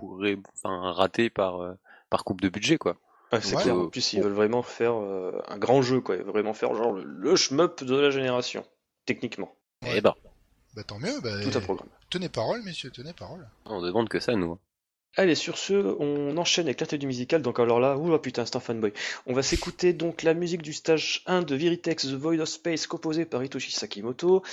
enfin 0.54 0.92
raté 0.92 1.30
par 1.30 1.62
euh, 1.62 1.74
par 2.10 2.24
coupe 2.24 2.42
de 2.42 2.50
budget 2.50 2.78
quoi. 2.78 2.98
c'est 3.42 3.56
clair. 3.56 3.76
En 3.76 3.88
plus, 3.88 4.14
ils 4.14 4.22
veulent 4.22 4.34
vraiment 4.34 4.64
faire 4.64 4.96
euh, 4.96 5.42
un 5.48 5.58
grand 5.58 5.82
jeu, 5.82 6.02
quoi. 6.02 6.18
vraiment 6.18 6.54
faire 6.54 6.74
genre 6.76 6.94
le, 6.94 7.04
le 7.04 7.36
shmup 7.36 7.84
de 7.84 7.96
la 7.96 8.10
génération, 8.10 8.66
techniquement. 9.06 9.56
Et 9.86 9.98
eh 9.98 10.02
bah. 10.02 10.16
Bah 10.76 10.84
tant 10.84 11.00
mieux. 11.00 11.20
Bah, 11.22 11.42
Tout 11.42 11.58
un 11.58 11.62
programme. 11.62 11.88
Tenez 12.10 12.30
parole, 12.30 12.62
messieurs, 12.64 12.92
tenez 12.92 13.14
parole. 13.14 13.48
On 13.66 13.82
demande 13.82 14.10
que 14.10 14.20
ça, 14.20 14.34
nous. 14.36 14.54
Hein. 14.54 14.60
Allez, 15.18 15.36
sur 15.36 15.58
ce, 15.58 15.74
on 16.00 16.36
enchaîne 16.36 16.66
avec 16.66 16.82
l'arté 16.82 16.98
du 16.98 17.08
musical. 17.08 17.42
Donc 17.42 17.60
alors 17.60 17.80
là, 17.80 17.98
oula 17.98 18.20
putain, 18.20 18.46
c'est 18.46 18.58
un 18.58 18.60
fanboy. 18.60 18.92
On 19.26 19.34
va 19.34 19.44
s'écouter 19.44 19.94
donc 19.94 20.24
la 20.24 20.34
musique 20.34 20.62
du 20.62 20.74
stage 20.74 21.24
1 21.26 21.44
de 21.44 21.56
Viritex 21.56 22.08
The 22.08 22.14
Void 22.14 22.40
of 22.42 22.50
Space, 22.50 22.86
composée 22.86 23.24
par 23.24 23.42
Hitoshi 23.42 23.72
Sakimoto. 23.72 24.44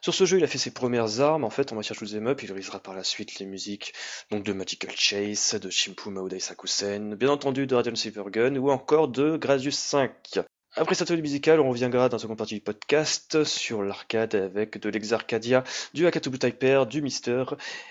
Sur 0.00 0.14
ce 0.14 0.24
jeu, 0.24 0.38
il 0.38 0.44
a 0.44 0.46
fait 0.46 0.58
ses 0.58 0.70
premières 0.70 1.20
armes. 1.20 1.44
En 1.44 1.50
fait, 1.50 1.72
en 1.72 1.76
matière 1.76 1.98
shoot'em 1.98 2.26
up, 2.28 2.42
il 2.42 2.46
réalisera 2.46 2.80
par 2.80 2.94
la 2.94 3.04
suite 3.04 3.38
les 3.38 3.46
musiques 3.46 3.92
donc 4.30 4.44
de 4.44 4.52
Magical 4.52 4.92
Chase, 4.94 5.58
de 5.60 5.70
Shimpu 5.70 6.10
Maodai 6.10 6.38
Sakusen, 6.38 7.14
bien 7.14 7.30
entendu 7.30 7.66
de 7.66 7.74
Radiant 7.74 7.94
Silvergun 7.94 8.56
ou 8.56 8.70
encore 8.70 9.08
de 9.08 9.36
Gradius 9.36 9.76
5. 9.76 10.40
Après 10.76 10.94
cette 10.94 11.08
atelier 11.08 11.22
musical, 11.22 11.58
on 11.60 11.70
reviendra 11.70 12.08
dans 12.08 12.16
la 12.16 12.22
seconde 12.22 12.38
partie 12.38 12.54
du 12.54 12.60
podcast 12.60 13.42
sur 13.42 13.82
l'arcade 13.82 14.34
avec 14.36 14.78
de 14.78 14.88
l'Exarcadia, 14.88 15.64
du 15.94 16.06
Akatubu 16.06 16.38
Typer, 16.38 16.86
du 16.86 17.02
Mister, 17.02 17.44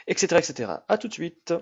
etc. 0.07 0.37
etc. 0.37 0.71
A 0.87 0.97
tout 0.97 1.09
de 1.09 1.13
suite 1.13 1.53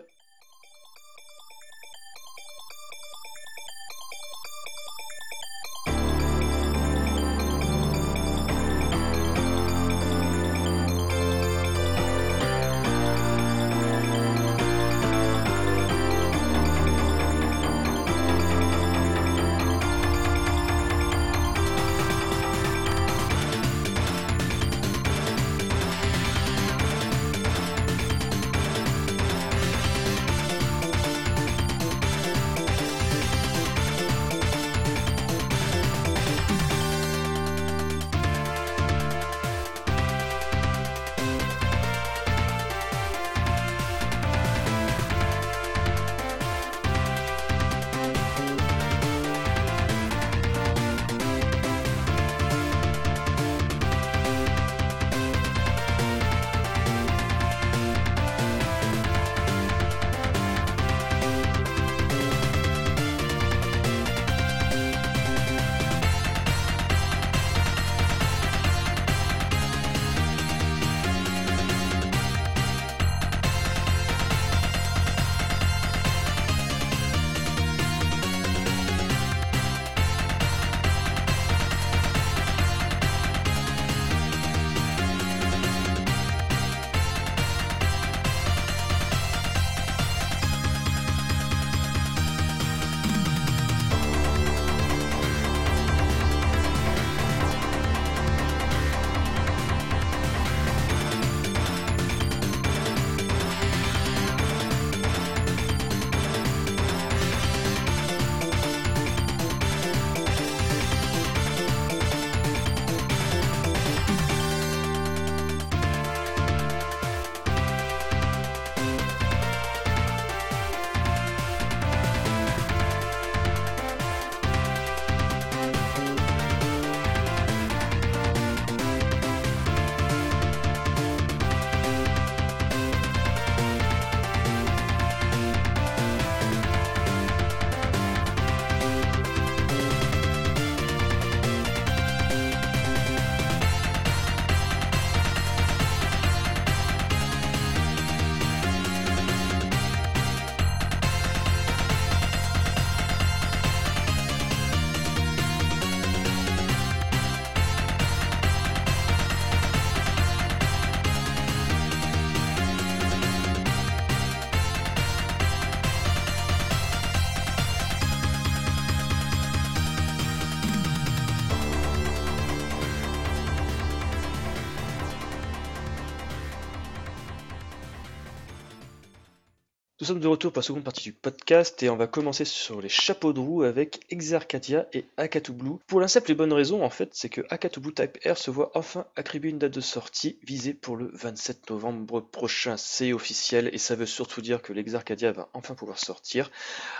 Nous 180.05 180.09
sommes 180.09 180.19
de 180.19 180.27
retour 180.27 180.51
pour 180.51 180.59
la 180.59 180.67
seconde 180.67 180.83
partie 180.83 181.01
du 181.01 181.13
podcast 181.13 181.81
et 181.81 181.89
on 181.89 181.95
va 181.95 182.05
commencer 182.05 182.45
sur 182.45 182.79
les 182.79 182.89
chapeaux 182.89 183.33
de 183.33 183.39
roue 183.39 183.63
avec 183.63 184.01
Exarcadia 184.11 184.85
et 184.93 185.05
Akatu 185.17 185.51
Blue. 185.51 185.79
Pour 185.87 185.99
la 185.99 186.07
simple 186.07 186.29
et 186.29 186.35
bonne 186.35 186.53
en 186.53 186.89
fait, 186.91 187.09
c'est 187.13 187.29
que 187.29 187.41
Akatu 187.49 187.79
Blue 187.79 187.91
Type 187.91 188.19
R 188.23 188.37
se 188.37 188.51
voit 188.51 188.69
enfin 188.75 189.07
attribuer 189.15 189.49
une 189.49 189.57
date 189.57 189.73
de 189.73 189.81
sortie 189.81 190.37
visée 190.43 190.75
pour 190.75 190.95
le 190.95 191.09
27 191.15 191.71
novembre 191.71 192.21
prochain. 192.21 192.77
C'est 192.77 193.13
officiel 193.13 193.71
et 193.73 193.79
ça 193.79 193.95
veut 193.95 194.05
surtout 194.05 194.41
dire 194.41 194.61
que 194.61 194.73
l'Exarcadia 194.73 195.31
va 195.31 195.49
enfin 195.53 195.73
pouvoir 195.73 195.97
sortir. 195.97 196.51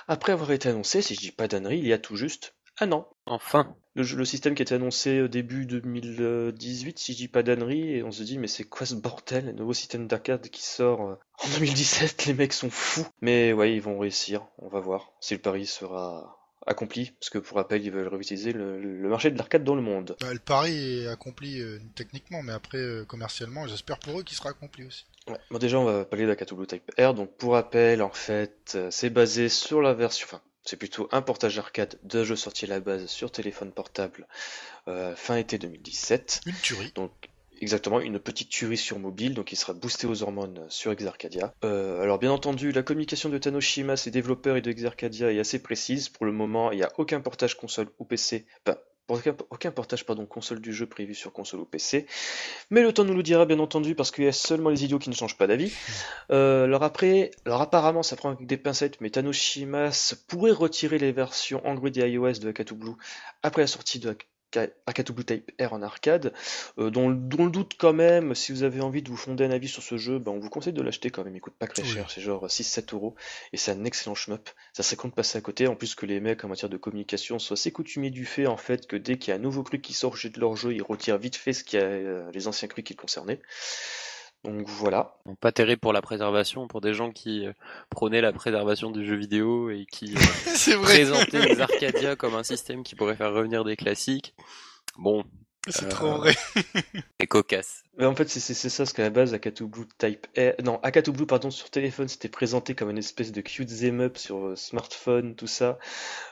Après 0.08 0.32
avoir 0.32 0.50
été 0.50 0.70
annoncé, 0.70 1.04
si 1.04 1.14
je 1.14 1.20
dis 1.20 1.32
pas 1.32 1.48
d'annerie, 1.48 1.78
il 1.78 1.86
y 1.86 1.94
a 1.94 2.00
tout 2.00 2.16
juste 2.16 2.56
un 2.80 2.92
an. 2.92 3.08
Enfin. 3.28 3.76
Le, 3.96 4.26
système 4.26 4.56
qui 4.56 4.62
était 4.62 4.76
annoncé 4.76 5.22
au 5.22 5.30
début 5.30 5.66
2018, 5.66 7.00
si 7.00 7.14
je 7.14 7.18
dis 7.18 7.28
pas 7.30 7.44
d'annerie, 7.44 7.96
et 7.96 8.04
on 8.04 8.12
se 8.12 8.24
dit 8.24 8.38
mais 8.38 8.48
c'est 8.48 8.66
quoi 8.66 8.86
ce 8.86 8.94
bordel, 8.94 9.46
le 9.46 9.52
nouveau 9.54 9.74
système 9.74 10.06
d'arcade 10.06 10.50
qui 10.50 10.64
sort 10.64 11.02
euh, 11.02 11.16
en 11.40 11.50
2017, 11.60 12.26
les 12.26 12.34
mecs 12.34 12.52
sont 12.52 12.70
fous. 12.70 13.08
Mais 13.22 13.54
ouais, 13.54 13.74
ils 13.74 13.82
vont 13.82 13.98
réussir, 13.98 14.46
on 14.58 14.68
va 14.68 14.82
voir 14.82 15.14
si 15.22 15.34
le 15.34 15.40
pari 15.40 15.66
sera 15.66 16.38
accompli, 16.68 17.12
parce 17.20 17.30
que 17.30 17.38
pour 17.38 17.56
rappel, 17.56 17.86
ils 17.86 17.92
veulent 17.92 18.10
réutiliser 18.10 18.52
le, 18.52 19.08
marché 19.08 19.32
de 19.32 19.38
l'arcade 19.38 19.64
dans 19.64 19.76
le 19.76 19.82
monde. 19.82 20.18
Bah, 20.20 20.34
le 20.34 20.40
pari 20.40 21.04
est 21.04 21.08
accompli 21.08 21.62
euh, 21.62 21.80
techniquement, 21.96 22.44
mais 22.44 22.52
après 22.52 22.80
euh, 22.80 23.06
commercialement, 23.06 23.66
j'espère 23.66 24.00
pour 24.00 24.20
eux 24.20 24.24
qu'il 24.24 24.36
sera 24.36 24.50
accompli 24.50 24.86
aussi. 24.86 25.06
Ouais. 25.30 25.40
Bon, 25.52 25.58
déjà, 25.58 25.80
on 25.80 25.86
va 25.86 26.04
parler 26.04 26.28
d'Akatu 26.28 26.56
Type 26.68 26.92
R. 27.00 27.14
Donc, 27.14 27.38
pour 27.38 27.54
rappel, 27.54 28.02
en 28.02 28.12
fait, 28.12 28.78
c'est 28.90 29.10
basé 29.10 29.48
sur 29.48 29.82
la 29.82 29.94
version, 29.94 30.28
enfin, 30.30 30.42
c'est 30.66 30.78
plutôt 30.78 31.08
un 31.12 31.22
portage 31.22 31.58
arcade 31.60 31.98
de 32.04 32.24
jeu 32.24 32.36
sorti 32.36 32.66
à 32.66 32.70
la 32.70 32.80
base 32.80 33.06
sur 33.06 33.32
téléphone 33.32 33.72
portable 33.72 34.28
euh, 34.88 35.16
fin 35.16 35.38
été 35.38 35.58
2017. 35.58 36.42
Une 36.46 36.54
tuerie. 36.54 36.92
Donc 36.96 37.12
exactement 37.62 38.00
une 38.00 38.20
petite 38.20 38.50
tuerie 38.50 38.78
sur 38.78 39.00
mobile, 39.00 39.34
donc 39.34 39.52
il 39.52 39.56
sera 39.56 39.74
boosté 39.74 40.08
aux 40.08 40.24
hormones 40.24 40.66
sur 40.70 40.92
Exarcadia. 40.92 41.54
Euh, 41.64 42.02
alors 42.02 42.20
bien 42.20 42.32
entendu, 42.32 42.72
la 42.72 42.84
communication 42.84 43.30
de 43.30 43.38
Tanoshima, 43.38 43.96
ses 43.96 44.12
développeurs 44.12 44.58
et 44.58 44.62
de 44.62 44.70
Exarcadia 44.70 45.32
est 45.32 45.40
assez 45.40 45.60
précise. 45.60 46.10
Pour 46.10 46.26
le 46.26 46.32
moment, 46.32 46.72
il 46.72 46.78
n'y 46.78 46.84
a 46.84 46.92
aucun 46.98 47.22
portage 47.22 47.56
console 47.56 47.88
ou 48.00 48.06
PC, 48.06 48.46
aucun, 49.08 49.72
portage 49.72 50.06
pardon, 50.06 50.26
console 50.26 50.62
du 50.62 50.74
jeu 50.74 50.86
prévu 50.86 51.14
sur 51.14 51.32
console 51.32 51.62
ou 51.62 51.66
PC. 51.66 52.08
Mais 52.70 52.82
le 52.82 52.92
temps 52.92 53.04
nous 53.04 53.14
le 53.14 53.24
dira 53.24 53.46
bien 53.46 53.60
entendu 53.60 53.96
parce 53.96 54.12
qu'il 54.12 54.24
y 54.24 54.28
a 54.28 54.32
seulement 54.34 54.70
les 54.70 54.84
idiots 54.84 55.00
qui 55.00 55.10
ne 55.10 55.16
changent 55.16 55.38
pas 55.38 55.48
d'avis. 55.48 55.74
Euh, 56.32 56.66
alors 56.66 56.84
après, 56.84 57.32
alors 57.46 57.62
apparemment 57.62 58.04
ça 58.04 58.16
prend 58.16 58.36
des 58.40 58.58
pincettes, 58.58 59.00
mais 59.02 59.10
Tanoshimas 59.10 60.16
pourrait 60.28 60.52
retirer 60.52 60.98
les 60.98 61.12
versions 61.12 61.66
Android 61.66 61.90
et 61.90 62.10
iOS 62.10 62.40
de 62.40 62.50
Akatu 62.50 62.76
Blue 62.76 62.96
après 63.44 63.62
la 63.62 63.68
sortie 63.68 64.00
de 64.00 64.16
Blue 65.14 65.24
Type 65.24 65.52
R 65.62 65.74
en 65.74 65.82
arcade, 65.82 66.34
euh, 66.78 66.90
dont, 66.90 67.10
le 67.10 67.50
doute 67.50 67.74
quand 67.78 67.94
même, 67.94 68.36
si 68.36 68.52
vous 68.52 68.64
avez 68.64 68.82
envie 68.82 69.02
de 69.02 69.10
vous 69.10 69.18
fonder 69.18 69.46
un 69.46 69.52
avis 69.52 69.68
sur 69.68 69.84
ce 69.84 69.98
jeu, 69.98 70.20
ben, 70.20 70.32
on 70.32 70.40
vous 70.40 70.50
conseille 70.50 70.74
de 70.74 70.82
l'acheter 70.82 71.10
quand 71.10 71.24
même, 71.24 71.36
il 71.36 71.42
coûte 71.42 71.56
pas 71.58 71.68
très 71.68 71.84
cher, 71.84 72.10
c'est 72.10 72.22
genre 72.22 72.48
6-7 72.48 72.94
euros, 72.94 73.16
et 73.54 73.58
c'est 73.58 73.72
un 73.72 73.84
excellent 73.86 74.16
shmup, 74.16 74.50
ça 74.74 74.84
serait 74.84 74.96
con 74.96 75.08
de 75.08 75.14
passer 75.14 75.38
à 75.38 75.42
côté, 75.42 75.68
en 75.68 75.76
plus 75.76 75.96
que 75.96 76.06
les 76.06 76.20
mecs 76.20 76.44
en 76.44 76.48
matière 76.48 76.70
de 76.70 76.78
communication 76.78 77.40
sont 77.40 77.54
assez 77.54 77.72
coutumiers 77.72 78.12
du 78.12 78.26
fait 78.26 78.48
en 78.48 78.58
fait 78.58 78.88
que 78.88 78.96
dès 78.96 79.18
qu'il 79.18 79.32
y 79.32 79.34
a 79.34 79.36
un 79.36 79.42
nouveau 79.42 79.64
truc 79.64 79.82
qui 79.82 79.94
sort 79.94 80.16
de 80.24 80.40
leur 80.40 80.56
jeu, 80.56 80.74
ils 80.74 80.82
retirent 80.82 81.18
vite 81.18 81.36
fait 81.36 81.54
ce 81.54 81.64
qu'il 81.64 81.80
y 81.80 81.84
a 81.84 81.86
euh, 81.86 82.32
les 82.32 82.48
anciens 82.48 82.68
trucs 82.68 82.86
qui 82.86 82.96
concernaient. 82.96 83.42
Donc 84.46 84.68
voilà. 84.68 85.16
pas 85.40 85.52
terrible 85.52 85.80
pour 85.80 85.94
la 85.94 86.02
préservation, 86.02 86.68
pour 86.68 86.82
des 86.82 86.94
gens 86.94 87.12
qui 87.12 87.46
euh, 87.46 87.54
prônaient 87.90 88.22
la 88.22 88.32
préservation 88.32 88.92
du 88.92 89.06
jeu 89.06 89.16
vidéo 89.16 89.70
et 89.70 89.86
qui 89.86 90.16
euh, 90.16 90.82
présentaient 90.82 91.46
les 91.46 91.62
Arcadia 91.62 92.16
comme 92.16 92.36
un 92.36 92.44
système 92.44 92.84
qui 92.84 92.96
pourrait 92.96 93.16
faire 93.16 93.34
revenir 93.34 93.64
des 93.64 93.76
classiques. 93.76 94.36
Bon. 94.98 95.24
C'est 95.68 95.90
trop 95.90 96.18
vrai. 96.18 96.36
C'est 97.20 97.28
cocasse. 97.28 97.85
Mais 97.98 98.06
en 98.06 98.14
fait, 98.14 98.28
c'est 98.28 98.54
ça, 98.54 98.84
parce 98.84 98.92
qu'à 98.92 99.04
la 99.04 99.10
base, 99.10 99.34
Akatu 99.34 99.66
Blue 99.68 99.86
Type 99.98 100.28
R, 100.38 100.62
non, 100.64 100.80
Akatu 100.84 101.12
Blue, 101.12 101.26
pardon, 101.26 101.50
sur 101.50 101.70
téléphone, 101.70 102.10
c'était 102.10 102.28
présenté 102.28 102.76
comme 102.76 102.90
une 102.90 102.98
espèce 102.98 103.32
de 103.32 103.40
cute 103.40 103.70
them 103.80 104.02
up 104.02 104.18
sur 104.18 104.48
euh, 104.48 104.56
smartphone, 104.58 105.36
tout 105.36 105.48
ça. 105.48 105.80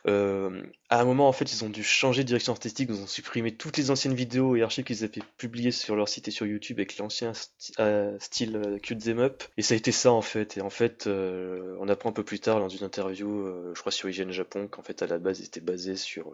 Euh, 0.05 0.61
à 0.89 0.99
un 0.99 1.05
moment, 1.05 1.29
en 1.29 1.31
fait, 1.31 1.53
ils 1.53 1.63
ont 1.63 1.69
dû 1.69 1.81
changer 1.81 2.23
de 2.23 2.27
direction 2.27 2.51
artistique, 2.51 2.89
ils 2.91 3.01
ont 3.01 3.07
supprimé 3.07 3.55
toutes 3.55 3.77
les 3.77 3.91
anciennes 3.91 4.13
vidéos 4.13 4.57
et 4.57 4.61
archives 4.61 4.83
qu'ils 4.83 5.05
avaient 5.05 5.21
publiées 5.37 5.71
sur 5.71 5.95
leur 5.95 6.09
site 6.09 6.27
et 6.27 6.31
sur 6.31 6.45
YouTube 6.45 6.79
avec 6.79 6.97
l'ancien 6.97 7.31
euh, 7.79 8.17
style 8.19 8.57
euh, 8.57 8.77
cute 8.79 9.01
them 9.01 9.19
up. 9.19 9.43
Et 9.55 9.61
ça 9.61 9.73
a 9.73 9.77
été 9.77 9.93
ça, 9.93 10.11
en 10.11 10.21
fait. 10.21 10.57
Et 10.57 10.61
en 10.61 10.69
fait, 10.69 11.07
on 11.07 11.87
apprend 11.87 12.09
un 12.09 12.13
peu 12.13 12.25
plus 12.25 12.39
tard 12.39 12.59
dans 12.59 12.69
une 12.69 12.83
interview, 12.83 13.47
je 13.73 13.79
crois 13.79 13.91
sur 13.91 14.09
IGN 14.09 14.31
Japon, 14.31 14.67
qu'en 14.67 14.83
fait, 14.83 15.01
à 15.01 15.07
la 15.07 15.17
base, 15.17 15.39
ils 15.39 15.45
étaient 15.45 15.61
basés 15.61 15.95
sur 15.95 16.33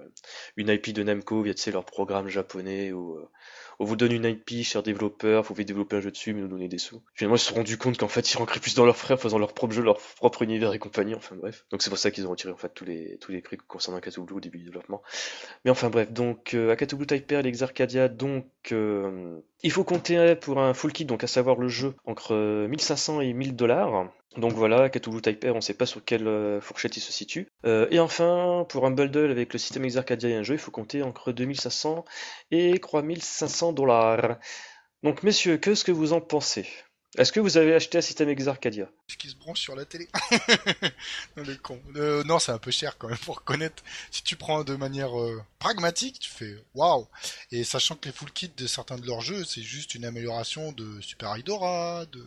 une 0.57 0.69
IP 0.69 0.91
de 0.91 1.03
Namco 1.03 1.43
via, 1.43 1.53
tu 1.53 1.61
sais, 1.61 1.71
leur 1.71 1.85
programme 1.85 2.29
japonais 2.29 2.91
ou 2.91 3.19
on 3.79 3.85
vous 3.85 3.95
donne 3.95 4.11
une 4.11 4.25
IP, 4.25 4.63
cher 4.63 4.83
développeur, 4.83 5.43
vous 5.43 5.47
pouvez 5.47 5.63
développer 5.63 5.95
un 5.95 6.01
jeu 6.01 6.11
dessus, 6.11 6.33
mais 6.33 6.41
nous 6.41 6.47
donner 6.47 6.67
des 6.67 6.77
sous. 6.77 7.01
Finalement, 7.13 7.37
ils 7.37 7.39
se 7.39 7.45
sont 7.45 7.55
rendus 7.55 7.77
compte 7.77 7.97
qu'en 7.97 8.09
fait, 8.09 8.31
ils 8.31 8.37
rentraient 8.37 8.59
plus 8.59 8.75
dans 8.75 8.85
leurs 8.85 8.97
frères, 8.97 9.19
faisant 9.19 9.37
leur 9.37 9.53
propre 9.53 9.73
jeu, 9.73 9.81
leur 9.81 9.97
propre 9.97 10.41
univers 10.41 10.73
et 10.73 10.79
compagnie, 10.79 11.15
enfin 11.15 11.35
bref. 11.37 11.65
Donc 11.71 11.81
c'est 11.81 11.89
pour 11.89 11.97
ça 11.97 12.11
qu'ils 12.11 12.27
ont 12.27 12.31
retiré 12.31 12.51
en 12.51 12.57
fait 12.57 12.73
tous 12.73 12.85
les, 12.85 13.17
tous 13.19 13.31
les 13.31 13.41
prix 13.41 13.57
concernant 13.57 13.99
Blue 13.99 14.35
au 14.35 14.39
début 14.39 14.57
du 14.57 14.65
développement. 14.65 15.01
Mais 15.63 15.71
enfin 15.71 15.89
bref, 15.89 16.11
donc 16.11 16.53
euh, 16.53 16.71
Akatu 16.71 16.95
Blue 16.95 17.07
Type 17.07 17.31
R, 17.31 17.41
l'Exarcadia, 17.41 18.09
donc 18.09 18.45
euh, 18.71 19.39
il 19.63 19.71
faut 19.71 19.83
compter 19.83 20.35
pour 20.35 20.59
un 20.59 20.73
full 20.73 20.91
kit, 20.91 21.05
donc 21.05 21.23
à 21.23 21.27
savoir 21.27 21.57
le 21.57 21.67
jeu, 21.67 21.95
entre 22.05 22.35
1500 22.67 23.21
et 23.21 23.33
1000 23.33 23.55
dollars. 23.55 24.11
Donc 24.39 24.53
voilà, 24.53 24.89
Cthulhu 24.89 25.21
Type 25.21 25.43
R, 25.43 25.51
on 25.51 25.55
ne 25.55 25.61
sait 25.61 25.73
pas 25.73 25.85
sur 25.85 26.03
quelle 26.03 26.27
euh, 26.27 26.61
fourchette 26.61 26.95
il 26.95 27.01
se 27.01 27.11
situe. 27.11 27.47
Euh, 27.65 27.87
et 27.91 27.99
enfin, 27.99 28.65
pour 28.69 28.85
un 28.85 28.91
bundle 28.91 29.31
avec 29.31 29.51
le 29.51 29.59
système 29.59 29.83
Exarcadia 29.83 30.29
et 30.29 30.35
un 30.35 30.43
jeu, 30.43 30.55
il 30.55 30.59
faut 30.59 30.71
compter 30.71 31.03
entre 31.03 31.31
2500 31.31 32.05
et 32.51 32.79
3500 32.79 33.73
dollars. 33.73 34.37
Donc 35.03 35.23
messieurs, 35.23 35.57
qu'est-ce 35.57 35.83
que 35.83 35.91
vous 35.91 36.13
en 36.13 36.21
pensez? 36.21 36.67
Est-ce 37.17 37.31
que 37.31 37.39
vous 37.39 37.57
avez 37.57 37.73
acheté 37.73 37.97
un 37.97 38.01
système 38.01 38.29
Exarcadia 38.29 38.87
Ce 39.07 39.17
qui 39.17 39.29
se 39.29 39.35
branche 39.35 39.59
sur 39.59 39.75
la 39.75 39.85
télé. 39.85 40.07
Euh, 41.95 42.23
non, 42.25 42.39
c'est 42.39 42.51
un 42.51 42.57
peu 42.57 42.71
cher 42.71 42.97
quand 42.97 43.07
même 43.07 43.17
pour 43.17 43.37
reconnaître. 43.37 43.83
Si 44.11 44.23
tu 44.23 44.35
prends 44.35 44.63
de 44.63 44.75
manière 44.75 45.11
pragmatique, 45.57 46.19
tu 46.19 46.29
fais 46.29 46.55
waouh. 46.75 47.07
Et 47.51 47.63
sachant 47.63 47.95
que 47.95 48.07
les 48.07 48.11
full 48.11 48.31
kits 48.31 48.51
de 48.55 48.67
certains 48.67 48.97
de 48.97 49.05
leurs 49.05 49.21
jeux, 49.21 49.43
c'est 49.43 49.61
juste 49.61 49.95
une 49.95 50.05
amélioration 50.05 50.71
de 50.73 50.99
Super 51.01 51.37
Idora, 51.37 52.05
de 52.11 52.23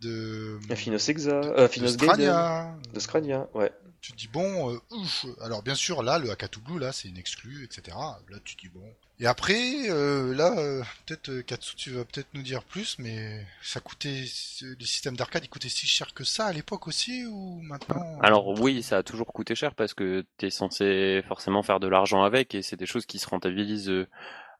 de 0.00 0.58
Finos 0.74 1.08
Exa, 1.08 1.30
euh, 1.30 1.68
Finos 1.68 1.96
de 1.96 3.00
Scrania, 3.00 3.48
ouais. 3.54 3.72
Tu 4.06 4.12
te 4.12 4.18
dis 4.18 4.28
bon, 4.28 4.72
euh, 4.72 4.78
ouf. 4.92 5.26
Alors 5.40 5.62
bien 5.62 5.74
sûr 5.74 6.02
là 6.02 6.20
le 6.20 6.30
Akatu 6.30 6.60
Blue 6.60 6.78
là 6.78 6.92
c'est 6.92 7.08
une 7.08 7.16
exclue, 7.16 7.64
etc. 7.64 7.96
Là 8.30 8.38
tu 8.44 8.54
te 8.54 8.60
dis 8.60 8.68
bon. 8.68 8.84
Et 9.18 9.26
après 9.26 9.88
euh, 9.88 10.32
là 10.32 10.56
euh, 10.58 10.82
peut-être 11.04 11.40
Katsu 11.40 11.74
tu 11.74 11.90
vas 11.90 12.04
peut-être 12.04 12.28
nous 12.32 12.42
dire 12.42 12.62
plus, 12.62 13.00
mais 13.00 13.44
ça 13.62 13.80
coûtait 13.80 14.22
les 14.62 14.86
systèmes 14.86 15.16
d'arcade 15.16 15.44
ils 15.44 15.48
coûtaient 15.48 15.68
si 15.68 15.88
cher 15.88 16.14
que 16.14 16.22
ça 16.22 16.46
à 16.46 16.52
l'époque 16.52 16.86
aussi 16.86 17.26
ou 17.26 17.58
maintenant 17.62 18.18
Alors 18.22 18.48
oui 18.60 18.82
ça 18.84 18.98
a 18.98 19.02
toujours 19.02 19.26
coûté 19.32 19.56
cher 19.56 19.74
parce 19.74 19.92
que 19.92 20.24
t'es 20.36 20.50
censé 20.50 21.24
forcément 21.26 21.64
faire 21.64 21.80
de 21.80 21.88
l'argent 21.88 22.22
avec 22.22 22.54
et 22.54 22.62
c'est 22.62 22.76
des 22.76 22.86
choses 22.86 23.06
qui 23.06 23.18
se 23.18 23.28
rentabilisent 23.28 24.06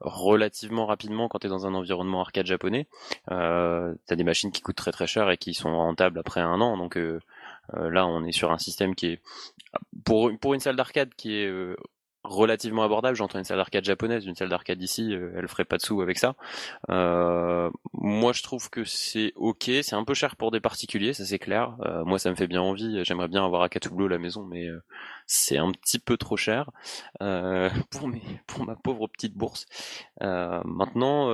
relativement 0.01 0.87
rapidement 0.87 1.29
quand 1.29 1.39
tu 1.39 1.47
es 1.47 1.51
dans 1.51 1.67
un 1.67 1.75
environnement 1.75 2.21
arcade 2.21 2.47
japonais. 2.47 2.87
Euh, 3.31 3.95
des 4.11 4.25
machines 4.25 4.53
qui 4.53 4.63
coûtent 4.63 4.77
très 4.77 4.93
très 4.93 5.07
cher 5.07 5.31
et 5.31 5.37
qui 5.37 5.55
sont 5.55 5.75
rentables 5.77 6.19
après 6.19 6.41
un 6.41 6.61
an. 6.61 6.77
Donc 6.77 6.97
euh, 6.97 7.21
euh, 7.75 7.91
là, 7.91 8.07
on 8.07 8.25
est 8.25 8.33
sur 8.33 8.53
un 8.53 8.59
système 8.59 8.95
qui 8.95 9.07
est 9.07 9.21
pour 10.05 10.31
pour 10.41 10.55
une 10.55 10.61
salle 10.61 10.77
d'arcade 10.77 11.15
qui 11.17 11.37
est 11.37 11.47
euh, 11.47 11.77
relativement 12.27 12.83
abordable. 12.83 13.16
J'entends 13.16 13.39
une 13.39 13.45
salle 13.45 13.59
d'arcade 13.59 13.85
japonaise, 13.85 14.27
une 14.27 14.35
salle 14.35 14.49
d'arcade 14.49 14.83
ici, 14.83 15.14
euh, 15.14 15.33
elle 15.37 15.49
ferait 15.49 15.64
pas 15.64 15.77
de 15.77 15.83
sous 15.83 16.01
avec 16.01 16.18
ça. 16.18 16.35
Euh, 16.91 17.70
moi, 17.93 18.33
je 18.33 18.43
trouve 18.43 18.70
que 18.70 18.85
c'est 18.85 19.33
ok. 19.37 19.70
C'est 19.83 19.95
un 19.95 20.05
peu 20.05 20.14
cher 20.14 20.37
pour 20.37 20.51
des 20.51 20.61
particuliers, 20.61 21.14
ça 21.14 21.24
c'est 21.24 21.39
clair. 21.39 21.77
Euh, 21.85 22.05
moi, 22.05 22.18
ça 22.18 22.31
me 22.31 22.35
fait 22.35 22.47
bien 22.47 22.61
envie. 22.61 23.05
J'aimerais 23.05 23.29
bien 23.29 23.45
avoir 23.45 23.62
Akatu 23.62 23.91
Blue 23.91 24.07
à 24.07 24.09
la 24.09 24.18
maison, 24.18 24.45
mais 24.45 24.68
c'est 25.27 25.59
un 25.59 25.72
petit 25.72 25.99
peu 25.99 26.16
trop 26.16 26.37
cher 26.37 26.70
pour 27.20 28.09
mes, 28.09 28.22
pour 28.47 28.64
ma 28.64 28.77
pauvre 28.77 29.09
petite 29.09 29.35
bourse. 29.35 29.66
maintenant, 30.20 31.29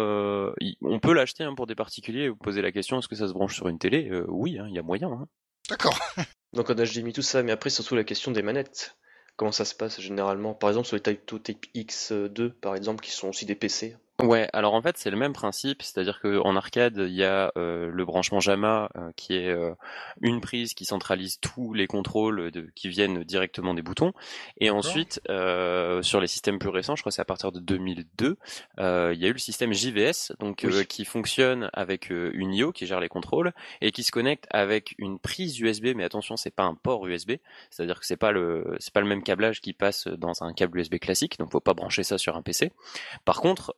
on 0.83 0.99
peut 1.01 1.13
l'acheter 1.13 1.45
hein, 1.45 1.55
pour 1.55 1.67
des 1.67 1.75
particuliers. 1.75 2.29
Vous 2.29 2.37
posez 2.37 2.63
la 2.63 2.73
question 2.73 2.99
est-ce 2.99 3.09
que 3.09 3.17
ça 3.17 3.29
se 3.29 3.33
branche 3.33 3.55
sur 3.55 3.69
une 3.69 3.79
télé? 3.79 4.11
Oui, 4.29 4.59
hein, 4.59 4.67
il 4.69 4.75
y 4.75 4.79
a 4.79 4.83
moyen. 4.83 5.11
Hein. 5.11 5.29
D'accord. 5.69 5.99
Donc 6.53 6.69
on 6.69 6.79
a 6.79 7.03
mis 7.03 7.13
tout 7.13 7.23
ça, 7.23 7.43
mais 7.43 7.53
après 7.53 7.71
surtout 7.71 7.95
la 7.95 8.05
question 8.05 8.31
des 8.31 8.43
manettes. 8.43 8.97
Comment 9.43 9.51
ça 9.51 9.65
se 9.65 9.75
passe 9.75 10.01
généralement 10.01 10.55
Par 10.55 10.71
exemple 10.71 10.87
sur 10.87 10.95
les 10.95 11.03
Type 11.03 11.23
2, 11.27 11.41
Type 11.41 11.67
X2 11.75 12.51
par 12.51 12.77
exemple, 12.77 13.03
qui 13.05 13.11
sont 13.11 13.31
aussi 13.31 13.45
des 13.45 13.57
PC. 13.57 13.97
Ouais, 14.23 14.49
alors 14.53 14.75
en 14.75 14.83
fait 14.83 14.99
c'est 14.99 15.11
le 15.11 15.17
même 15.17 15.33
principe, 15.33 15.83
c'est-à-dire 15.83 16.21
qu'en 16.21 16.55
arcade 16.55 16.97
il 16.97 17.13
y 17.13 17.25
a 17.25 17.51
euh, 17.57 17.91
le 17.93 18.05
branchement 18.05 18.39
JAMA 18.39 18.89
euh, 18.97 19.11
qui 19.17 19.35
est 19.35 19.49
euh, 19.49 19.75
une 20.21 20.41
prise 20.41 20.75
qui 20.75 20.85
centralise 20.85 21.41
tous 21.41 21.75
les 21.75 21.89
contrôles 21.89 22.53
de, 22.53 22.71
qui 22.77 22.89
viennent 22.89 23.25
directement 23.25 23.75
des 23.75 23.83
boutons, 23.83 24.13
et 24.59 24.71
ensuite 24.71 25.21
sur 26.03 26.21
les 26.21 26.29
systèmes 26.29 26.61
plus 26.61 26.69
récents, 26.69 26.95
je 26.95 27.03
crois 27.03 27.11
que 27.11 27.17
c'est 27.17 27.23
à 27.23 27.25
partir 27.25 27.51
de 27.51 27.59
2002, 27.59 28.37
il 28.79 28.83
y 28.83 29.25
a 29.25 29.29
eu 29.29 29.33
le 29.33 29.39
système 29.39 29.73
JVS 29.73 30.35
donc 30.39 30.67
qui 30.87 31.05
fonctionne 31.05 31.69
avec 31.73 32.11
une 32.11 32.55
IO 32.55 32.71
qui 32.71 32.87
gère 32.87 33.01
les 33.01 33.09
contrôles 33.09 33.53
et 33.81 33.91
qui 33.91 34.05
se 34.05 34.13
connecte 34.13 34.47
avec 34.51 34.95
une 34.99 35.19
prise 35.19 35.59
USB, 35.59 35.89
mais 35.97 36.05
attention 36.05 36.37
c'est 36.37 36.55
pas 36.55 36.63
un 36.63 36.75
port 36.75 37.05
USB, 37.09 37.33
c'est-à-dire 37.71 37.99
que 37.99 38.07
c'est 38.07 38.17
pas 38.17 38.31
le 38.31 38.77
c'est 38.79 38.93
pas 38.93 39.01
le 39.01 39.09
même 39.09 39.25
câblage 39.25 39.61
qui 39.61 39.73
passe 39.73 40.07
dans 40.07 40.45
un 40.45 40.53
câble 40.53 40.79
USB 40.79 40.99
classique, 40.99 41.39
donc 41.41 41.51
faut 41.51 41.61
pas 41.61 41.75
brancher 41.75 42.05
ça 42.05 42.19
sur 42.19 42.37
un 42.37 42.43
PC. 42.43 42.71
Par 43.25 43.41
contre 43.41 43.75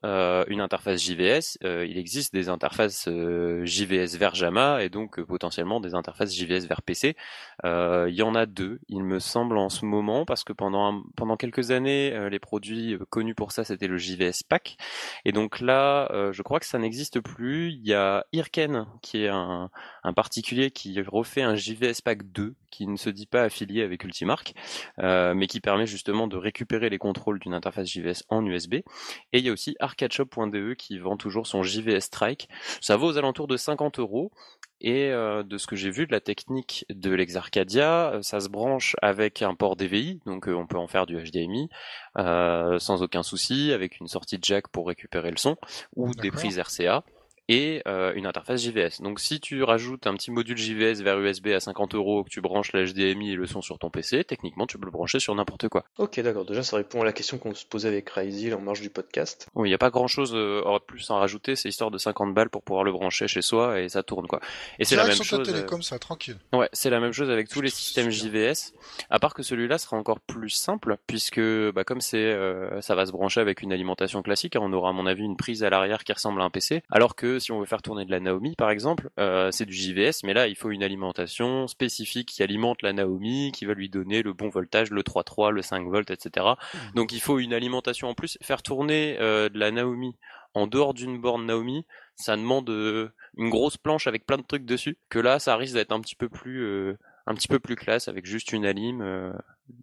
une 0.49 0.61
interface 0.61 1.03
JVS, 1.03 1.59
il 1.63 1.99
existe 1.99 2.33
des 2.33 2.49
interfaces 2.49 3.09
JVS 3.09 4.17
vers 4.17 4.35
JAMA 4.35 4.83
et 4.83 4.89
donc 4.89 5.21
potentiellement 5.23 5.81
des 5.81 5.95
interfaces 5.95 6.35
JVS 6.35 6.67
vers 6.67 6.83
PC. 6.83 7.17
Il 7.65 8.15
y 8.15 8.23
en 8.23 8.35
a 8.35 8.47
deux, 8.47 8.81
il 8.89 9.03
me 9.03 9.19
semble 9.19 9.59
en 9.59 9.69
ce 9.69 9.85
moment, 9.85 10.25
parce 10.25 10.45
que 10.45 10.53
pendant 10.53 11.03
pendant 11.17 11.37
quelques 11.37 11.71
années, 11.71 12.29
les 12.31 12.39
produits 12.39 12.97
connus 13.11 13.35
pour 13.35 13.53
ça 13.53 13.65
c'était 13.65 13.87
le 13.87 13.99
JVS 13.99 14.43
Pack, 14.49 14.77
et 15.25 15.33
donc 15.33 15.61
là, 15.61 16.09
je 16.33 16.43
crois 16.43 16.61
que 16.61 16.67
ça 16.67 16.79
n'existe 16.79 17.21
plus. 17.21 17.71
Il 17.73 17.87
y 17.87 17.95
a 17.95 18.25
Irken 18.33 18.87
qui 19.03 19.25
est 19.25 19.29
un, 19.29 19.71
un 20.03 20.13
particulier 20.13 20.71
qui 20.71 21.01
refait 21.03 21.43
un 21.43 21.57
JVS 21.57 22.03
Pack 22.05 22.31
2 22.33 22.55
qui 22.75 22.89
ne 22.89 22.97
se 22.97 23.09
dit 23.09 23.27
pas 23.27 23.43
affilié 23.43 23.83
avec 23.83 24.03
Ultimark, 24.03 24.53
euh, 24.99 25.33
mais 25.35 25.47
qui 25.47 25.61
permet 25.61 25.87
justement 25.87 26.27
de 26.27 26.37
récupérer 26.37 26.91
les 26.91 26.99
contrôles 26.99 27.39
d'une 27.39 27.55
interface 27.55 27.89
JVS 27.89 28.25
en 28.29 28.45
USB. 28.45 28.75
Et 28.75 29.39
il 29.39 29.45
y 29.45 29.49
a 29.49 29.53
aussi 29.53 29.77
arcadeshop.de 29.79 30.75
qui 30.75 30.99
vend 30.99 31.17
toujours 31.17 31.47
son 31.47 31.63
JVS 31.63 32.01
Strike. 32.01 32.49
Ça 32.81 32.97
vaut 32.97 33.07
aux 33.07 33.19
alentours 33.19 33.47
de 33.47 33.57
50 33.57 34.01
euros. 34.01 34.33
Et 34.81 35.13
euh, 35.13 35.45
de 35.45 35.57
ce 35.57 35.67
que 35.69 35.77
j'ai 35.77 35.91
vu 35.91 36.07
de 36.07 36.13
la 36.13 36.21
technique 36.21 36.85
de 36.91 37.11
l'Exarcadia, 37.13 38.11
euh, 38.11 38.23
ça 38.23 38.41
se 38.41 38.49
branche 38.49 38.97
avec 39.01 39.41
un 39.41 39.55
port 39.55 39.77
DVI, 39.77 40.21
donc 40.27 40.49
on 40.49 40.67
peut 40.67 40.77
en 40.77 40.89
faire 40.89 41.07
du 41.07 41.17
HDMI 41.17 41.69
sans 42.17 43.03
aucun 43.03 43.23
souci, 43.23 43.73
avec 43.73 44.01
une 44.01 44.09
sortie 44.09 44.39
jack 44.43 44.69
pour 44.69 44.89
récupérer 44.89 45.31
le 45.31 45.37
son, 45.37 45.57
ou 45.97 46.13
des 46.15 46.31
prises 46.31 46.59
RCA 46.59 47.05
et 47.49 47.83
euh, 47.87 48.13
une 48.15 48.27
interface 48.27 48.63
JVS. 48.63 49.03
Donc 49.03 49.21
si 49.21 49.41
tu 49.41 49.63
rajoutes 49.63 50.07
un 50.07 50.15
petit 50.15 50.31
module 50.31 50.57
JVS 50.57 51.03
vers 51.03 51.19
USB 51.19 51.49
à 51.49 51.61
50 51.61 51.95
euros, 51.95 52.25
que 52.25 52.31
tu 52.31 52.41
branches 52.41 52.73
la 52.73 52.85
HDMI 52.85 53.33
et 53.33 53.37
le 53.37 53.47
son 53.47 53.61
sur 53.61 53.79
ton 53.79 53.91
PC, 53.91 54.25
techniquement 54.25 54.67
tu 54.67 54.79
peux 54.79 54.87
le 54.87 54.91
brancher 54.91 55.19
sur 55.19 55.35
n'importe 55.35 55.69
quoi. 55.69 55.85
Ok 55.99 56.21
d'accord, 56.21 56.45
déjà 56.45 56.63
ça 56.63 56.77
répond 56.77 57.03
à 57.03 57.05
la 57.05 57.13
question 57.13 57.39
qu'on 57.39 57.55
se 57.55 57.67
posait 57.67 57.89
avec 57.89 58.07
Crazy 58.07 58.53
en 58.53 58.61
marge 58.61 58.81
du 58.81 58.91
podcast. 58.91 59.49
Oui, 59.55 59.69
il 59.69 59.71
n'y 59.71 59.75
a 59.75 59.79
pas 59.79 59.91
grand 59.91 60.07
chose 60.07 60.33
euh, 60.35 60.63
plus 60.87 61.11
à 61.11 61.15
rajouter, 61.15 61.57
c'est 61.57 61.69
histoire 61.69 61.91
de 61.91 61.99
50 61.99 62.35
balles 62.35 62.51
pour 62.51 62.63
pouvoir 62.63 62.85
le 62.85 62.93
brancher 62.93 63.29
chez 63.29 63.43
soi 63.43 63.81
et 63.81 63.89
ça 63.89 64.03
tourne 64.03 64.27
quoi. 64.27 64.41
Et 64.79 64.85
c'est 64.85 64.97
la 64.97 65.07
même 65.07 65.23
chose. 65.23 65.47
Télé, 65.47 65.67
comme 65.67 65.83
ça, 65.83 65.99
tranquille. 65.99 66.37
Ouais, 66.53 66.69
c'est 66.73 66.91
la 66.91 67.01
même 67.01 67.13
chose 67.13 67.31
avec 67.31 67.49
tous 67.49 67.61
les 67.61 67.71
systèmes 67.71 68.11
JVS, 68.11 68.73
à 69.11 69.19
part 69.19 69.35
que 69.35 69.43
celui-là 69.43 69.79
sera 69.79 69.97
encore 69.97 70.21
plus 70.21 70.51
simple 70.51 70.97
puisque 71.07 71.41
bah, 71.41 71.85
comme 71.85 72.01
c'est 72.01 72.17
euh, 72.17 72.81
ça 72.81 72.95
va 72.95 73.07
se 73.07 73.13
brancher 73.13 73.41
avec 73.41 73.63
une 73.63 73.73
alimentation 73.73 74.23
classique, 74.23 74.57
hein, 74.57 74.61
on 74.63 74.73
aura 74.73 74.91
à 74.91 74.93
mon 74.93 75.07
avis 75.07 75.25
une 75.25 75.37
prise 75.37 75.63
à 75.63 75.71
l'arrière 75.71 76.05
qui 76.05 76.13
ressemble 76.13 76.41
à 76.41 76.45
un 76.45 76.51
PC, 76.51 76.83
alors 76.91 77.15
que 77.15 77.34
si 77.39 77.53
on 77.53 77.61
veut 77.61 77.67
faire 77.67 77.83
tourner 77.83 78.05
de 78.05 78.11
la 78.11 78.21
Naomi 78.21 78.55
par 78.57 78.71
exemple, 78.71 79.11
euh, 79.19 79.51
c'est 79.51 79.67
du 79.67 79.73
JVS, 79.73 80.25
mais 80.25 80.35
là 80.35 80.47
il 80.49 80.57
faut 80.57 80.71
une 80.71 80.83
alimentation 80.83 81.67
spécifique 81.67 82.29
qui 82.29 82.43
alimente 82.43 82.83
la 82.83 82.93
Naomi, 82.93 83.53
qui 83.53 83.65
va 83.65 83.75
lui 83.75 83.89
donner 83.89 84.23
le 84.23 84.33
bon 84.33 84.49
voltage, 84.49 84.91
le 84.91 85.03
3.3, 85.03 85.51
le 85.51 85.63
5 85.63 85.87
volts, 85.89 86.11
etc. 86.11 86.47
Mmh. 86.47 86.79
Donc 86.95 87.13
il 87.13 87.21
faut 87.21 87.39
une 87.39 87.55
alimentation 87.55 88.09
en 88.09 88.15
plus. 88.15 88.39
Faire 88.43 88.63
tourner 88.63 89.17
euh, 89.21 89.49
de 89.49 89.59
la 89.59 89.71
Naomi 89.71 90.17
en 90.55 90.67
dehors 90.67 90.95
d'une 90.95 91.21
borne 91.21 91.47
Naomi, 91.47 91.85
ça 92.17 92.37
demande 92.37 92.71
euh, 92.71 93.09
une 93.37 93.51
grosse 93.51 93.77
planche 93.77 94.07
avec 94.07 94.25
plein 94.27 94.39
de 94.39 94.45
trucs 94.45 94.65
dessus. 94.65 94.99
Que 95.09 95.19
là, 95.19 95.39
ça 95.39 95.57
risque 95.57 95.75
d'être 95.75 95.93
un 95.93 96.01
petit 96.01 96.17
peu 96.17 96.29
plus 96.29 96.97
un 97.27 97.35
petit 97.35 97.49
peu 97.49 97.59
plus 97.59 97.75
classe 97.75 98.09
avec 98.09 98.27
juste 98.27 98.53
une 98.53 98.67
alim, 98.67 99.03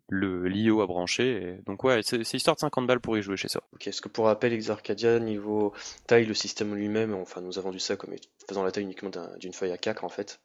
le 0.09 0.47
l'IO 0.47 0.81
à 0.81 0.87
brancher. 0.87 1.59
donc 1.65 1.83
ouais, 1.83 2.01
c'est 2.03 2.33
histoire 2.33 2.55
de 2.55 2.61
50 2.61 2.85
balles 2.87 2.99
pour 2.99 3.17
y 3.17 3.21
jouer 3.21 3.37
chez 3.37 3.47
soi. 3.47 3.63
Ok, 3.73 3.87
est-ce 3.87 4.01
que 4.01 4.09
pour 4.09 4.25
rappel, 4.25 4.53
Exarcadia, 4.53 5.19
niveau 5.19 5.73
taille, 6.07 6.25
le 6.25 6.33
système 6.33 6.75
lui-même, 6.75 7.13
enfin 7.13 7.41
nous 7.41 7.57
avons 7.57 7.71
vu 7.71 7.79
ça 7.79 7.95
comme 7.95 8.13
faisant 8.47 8.63
la 8.63 8.71
taille 8.71 8.83
uniquement 8.83 9.11
d'une 9.39 9.53
feuille 9.53 9.71
à 9.71 9.77
4 9.77 10.03
en 10.03 10.09
fait. 10.09 10.39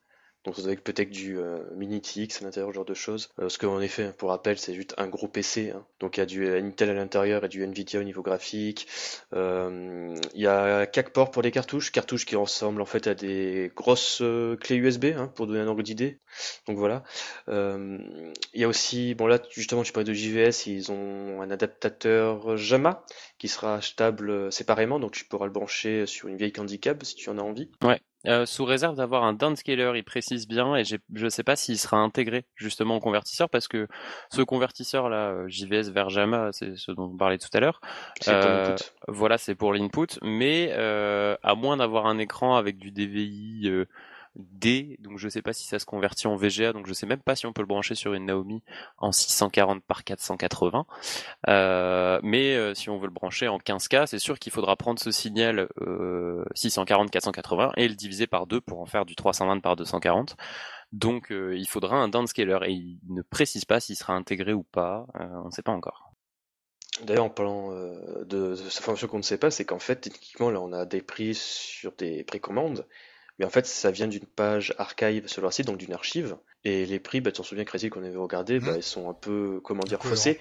Donc 0.46 0.60
avec 0.60 0.84
peut-être 0.84 1.10
du 1.10 1.38
euh, 1.38 1.58
mini 1.74 2.00
TX 2.00 2.40
à 2.40 2.44
l'intérieur, 2.44 2.70
ce 2.70 2.74
genre 2.76 2.84
de 2.84 2.94
choses. 2.94 3.30
Euh, 3.40 3.48
ce 3.48 3.58
qu'en 3.58 3.80
effet, 3.80 4.12
pour 4.16 4.30
rappel, 4.30 4.56
c'est 4.58 4.74
juste 4.74 4.94
un 4.96 5.08
gros 5.08 5.26
PC. 5.26 5.72
Hein. 5.72 5.84
Donc 5.98 6.16
il 6.16 6.20
y 6.20 6.22
a 6.22 6.26
du 6.26 6.48
Intel 6.48 6.90
à 6.90 6.94
l'intérieur 6.94 7.44
et 7.44 7.48
du 7.48 7.64
Nvidia 7.64 7.98
au 7.98 8.04
niveau 8.04 8.22
graphique. 8.22 8.86
Euh, 9.34 10.14
il 10.34 10.40
y 10.40 10.46
a 10.46 10.86
quatre 10.86 11.10
ports 11.10 11.32
pour 11.32 11.42
les 11.42 11.50
cartouches, 11.50 11.90
cartouches 11.90 12.24
qui 12.26 12.36
ressemblent 12.36 12.80
en 12.80 12.86
fait 12.86 13.08
à 13.08 13.14
des 13.14 13.72
grosses 13.74 14.22
clés 14.60 14.76
USB 14.76 15.06
hein, 15.16 15.32
pour 15.34 15.48
donner 15.48 15.58
un 15.58 15.66
ordre 15.66 15.82
d'idée. 15.82 16.20
Donc 16.68 16.78
voilà. 16.78 17.02
il 17.48 18.34
y 18.54 18.62
a 18.62 18.68
aussi, 18.68 19.16
bon 19.16 19.26
là 19.26 19.40
justement 19.50 19.82
tu 19.82 19.92
parlais 19.92 20.08
de 20.08 20.14
JVS, 20.14 20.66
ils 20.66 20.92
ont 20.92 21.42
un 21.42 21.50
adaptateur 21.50 22.56
JAMA 22.56 23.04
qui 23.38 23.48
sera 23.48 23.74
achetable 23.76 24.52
séparément, 24.52 25.00
donc 25.00 25.10
tu 25.10 25.24
pourras 25.24 25.46
le 25.46 25.52
brancher 25.52 26.06
sur 26.06 26.28
une 26.28 26.36
vieille 26.36 26.52
Cab 26.52 27.02
si 27.02 27.16
tu 27.16 27.30
en 27.30 27.38
as 27.38 27.42
envie. 27.42 27.70
Ouais. 27.82 28.00
Euh, 28.26 28.46
sous 28.46 28.64
réserve 28.64 28.96
d'avoir 28.96 29.24
un 29.24 29.32
downscaler, 29.32 29.92
il 29.94 30.04
précise 30.04 30.48
bien, 30.48 30.76
et 30.76 30.84
je 30.84 30.96
ne 31.12 31.28
sais 31.28 31.42
pas 31.42 31.56
s'il 31.56 31.78
sera 31.78 31.98
intégré 31.98 32.44
justement 32.56 32.96
au 32.96 33.00
convertisseur, 33.00 33.48
parce 33.48 33.68
que 33.68 33.86
ce 34.30 34.42
convertisseur 34.42 35.08
là, 35.08 35.30
euh, 35.30 35.48
JVS 35.48 35.90
vers 35.90 36.10
JAMA, 36.10 36.50
c'est 36.52 36.76
ce 36.76 36.92
dont 36.92 37.10
on 37.12 37.16
parlait 37.16 37.38
tout 37.38 37.48
à 37.52 37.60
l'heure. 37.60 37.80
Euh, 38.28 38.74
voilà, 39.08 39.38
c'est 39.38 39.54
pour 39.54 39.72
l'input, 39.72 40.18
mais 40.22 40.72
à 40.72 41.54
moins 41.54 41.76
d'avoir 41.76 42.06
un 42.06 42.18
écran 42.18 42.56
avec 42.56 42.78
du 42.78 42.90
DVI 42.90 43.70
D, 44.36 44.96
donc 45.00 45.18
je 45.18 45.28
sais 45.28 45.40
pas 45.40 45.52
si 45.52 45.66
ça 45.66 45.78
se 45.78 45.86
convertit 45.86 46.26
en 46.26 46.36
VGA, 46.36 46.72
donc 46.72 46.86
je 46.86 46.92
sais 46.92 47.06
même 47.06 47.20
pas 47.20 47.36
si 47.36 47.46
on 47.46 47.52
peut 47.52 47.62
le 47.62 47.66
brancher 47.66 47.94
sur 47.94 48.12
une 48.12 48.26
Naomi 48.26 48.62
en 48.98 49.10
640 49.10 49.82
par 49.82 50.04
480. 50.04 50.86
Euh, 51.48 52.20
mais 52.22 52.54
euh, 52.54 52.74
si 52.74 52.90
on 52.90 52.98
veut 52.98 53.06
le 53.06 53.12
brancher 53.12 53.48
en 53.48 53.58
15K, 53.58 54.06
c'est 54.06 54.18
sûr 54.18 54.38
qu'il 54.38 54.52
faudra 54.52 54.76
prendre 54.76 55.00
ce 55.00 55.10
signal 55.10 55.68
euh, 55.80 56.44
640-480 56.54 57.72
et 57.76 57.88
le 57.88 57.94
diviser 57.94 58.26
par 58.26 58.46
2 58.46 58.60
pour 58.60 58.80
en 58.80 58.86
faire 58.86 59.06
du 59.06 59.16
320 59.16 59.60
par 59.60 59.76
240. 59.76 60.36
Donc 60.92 61.32
euh, 61.32 61.56
il 61.56 61.66
faudra 61.66 61.96
un 61.96 62.08
downscaler 62.08 62.58
et 62.66 62.72
il 62.72 63.00
ne 63.08 63.22
précise 63.22 63.64
pas 63.64 63.80
s'il 63.80 63.96
sera 63.96 64.12
intégré 64.12 64.52
ou 64.52 64.62
pas, 64.62 65.06
on 65.14 65.46
ne 65.46 65.50
sait 65.50 65.62
pas 65.62 65.72
encore. 65.72 66.12
D'ailleurs, 67.02 67.24
en 67.24 67.30
parlant 67.30 67.72
de, 68.24 68.54
cette 68.54 68.82
fonction 68.82 69.06
qu'on 69.06 69.18
ne 69.18 69.22
sait 69.22 69.36
pas, 69.36 69.50
c'est 69.50 69.66
qu'en 69.66 69.78
fait, 69.78 69.96
techniquement, 69.96 70.50
là, 70.50 70.62
on 70.62 70.72
a 70.72 70.86
des 70.86 71.02
prix 71.02 71.34
sur 71.34 71.92
des 71.92 72.24
précommandes 72.24 72.86
mais 73.38 73.44
en 73.44 73.50
fait, 73.50 73.66
ça 73.66 73.90
vient 73.90 74.06
d'une 74.06 74.24
page 74.24 74.74
archive 74.78 75.28
sur 75.28 75.42
leur 75.42 75.52
site, 75.52 75.66
donc 75.66 75.76
d'une 75.76 75.92
archive. 75.92 76.36
Et 76.64 76.86
les 76.86 76.98
prix, 76.98 77.20
bah, 77.20 77.30
tu 77.30 77.36
t'en 77.36 77.42
souviens, 77.42 77.64
Crazy, 77.64 77.90
qu'on 77.90 78.02
avait 78.02 78.16
regardé, 78.16 78.60
bah, 78.60 78.72
mhm. 78.72 78.78
ils 78.78 78.82
sont 78.82 79.10
un 79.10 79.14
peu, 79.14 79.60
comment 79.62 79.84
dire, 79.84 80.02
faussés. 80.02 80.38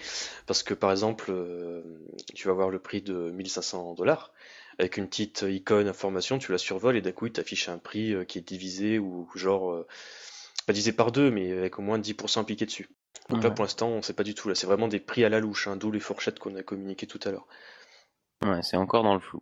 Parce 0.48 0.64
que, 0.64 0.74
par 0.74 0.92
exemple, 0.92 1.26
euh, 1.30 1.82
tu 2.34 2.48
vas 2.48 2.54
voir 2.54 2.70
le 2.70 2.80
prix 2.80 3.02
de 3.02 3.32
1500 3.32 3.96
dollars. 3.96 4.32
Avec 4.78 4.98
une 4.98 5.08
petite 5.08 5.46
icône 5.48 5.88
information, 5.88 6.38
tu 6.38 6.52
la 6.52 6.58
survoles 6.58 6.98
et 6.98 7.02
d'un 7.02 7.12
coup, 7.12 7.28
il 7.28 7.32
t'affiche 7.32 7.70
un 7.70 7.78
prix 7.78 8.14
euh, 8.14 8.26
qui 8.26 8.40
est 8.40 8.42
divisé 8.42 9.00
ou 9.00 9.30
genre, 9.36 9.72
euh, 9.72 9.88
pas 10.66 10.74
divisé 10.74 10.92
par 10.92 11.12
deux, 11.12 11.32
mais 11.32 11.52
avec 11.52 11.80
au 11.80 11.82
moins 11.82 12.00
10% 12.00 12.42
appliqué 12.42 12.66
dessus. 12.66 12.90
Donc 13.30 13.44
là, 13.44 13.52
pour 13.52 13.64
l'instant, 13.64 13.90
on 13.90 14.02
sait 14.02 14.14
pas 14.14 14.24
du 14.24 14.36
tout. 14.36 14.50
Là, 14.50 14.56
c'est 14.56 14.68
vraiment 14.68 14.88
des 14.88 15.00
prix 15.00 15.24
à 15.24 15.30
la 15.30 15.40
louche, 15.40 15.68
hein, 15.68 15.78
d'où 15.78 15.92
les 15.92 16.00
fourchettes 16.00 16.40
qu'on 16.40 16.56
a 16.56 16.64
communiquées 16.64 17.08
tout 17.08 17.20
à 17.24 17.32
l'heure. 17.32 17.48
Ouais, 18.44 18.62
c'est 18.62 18.78
encore 18.78 19.04
dans 19.04 19.14
le 19.14 19.20
flou. 19.20 19.42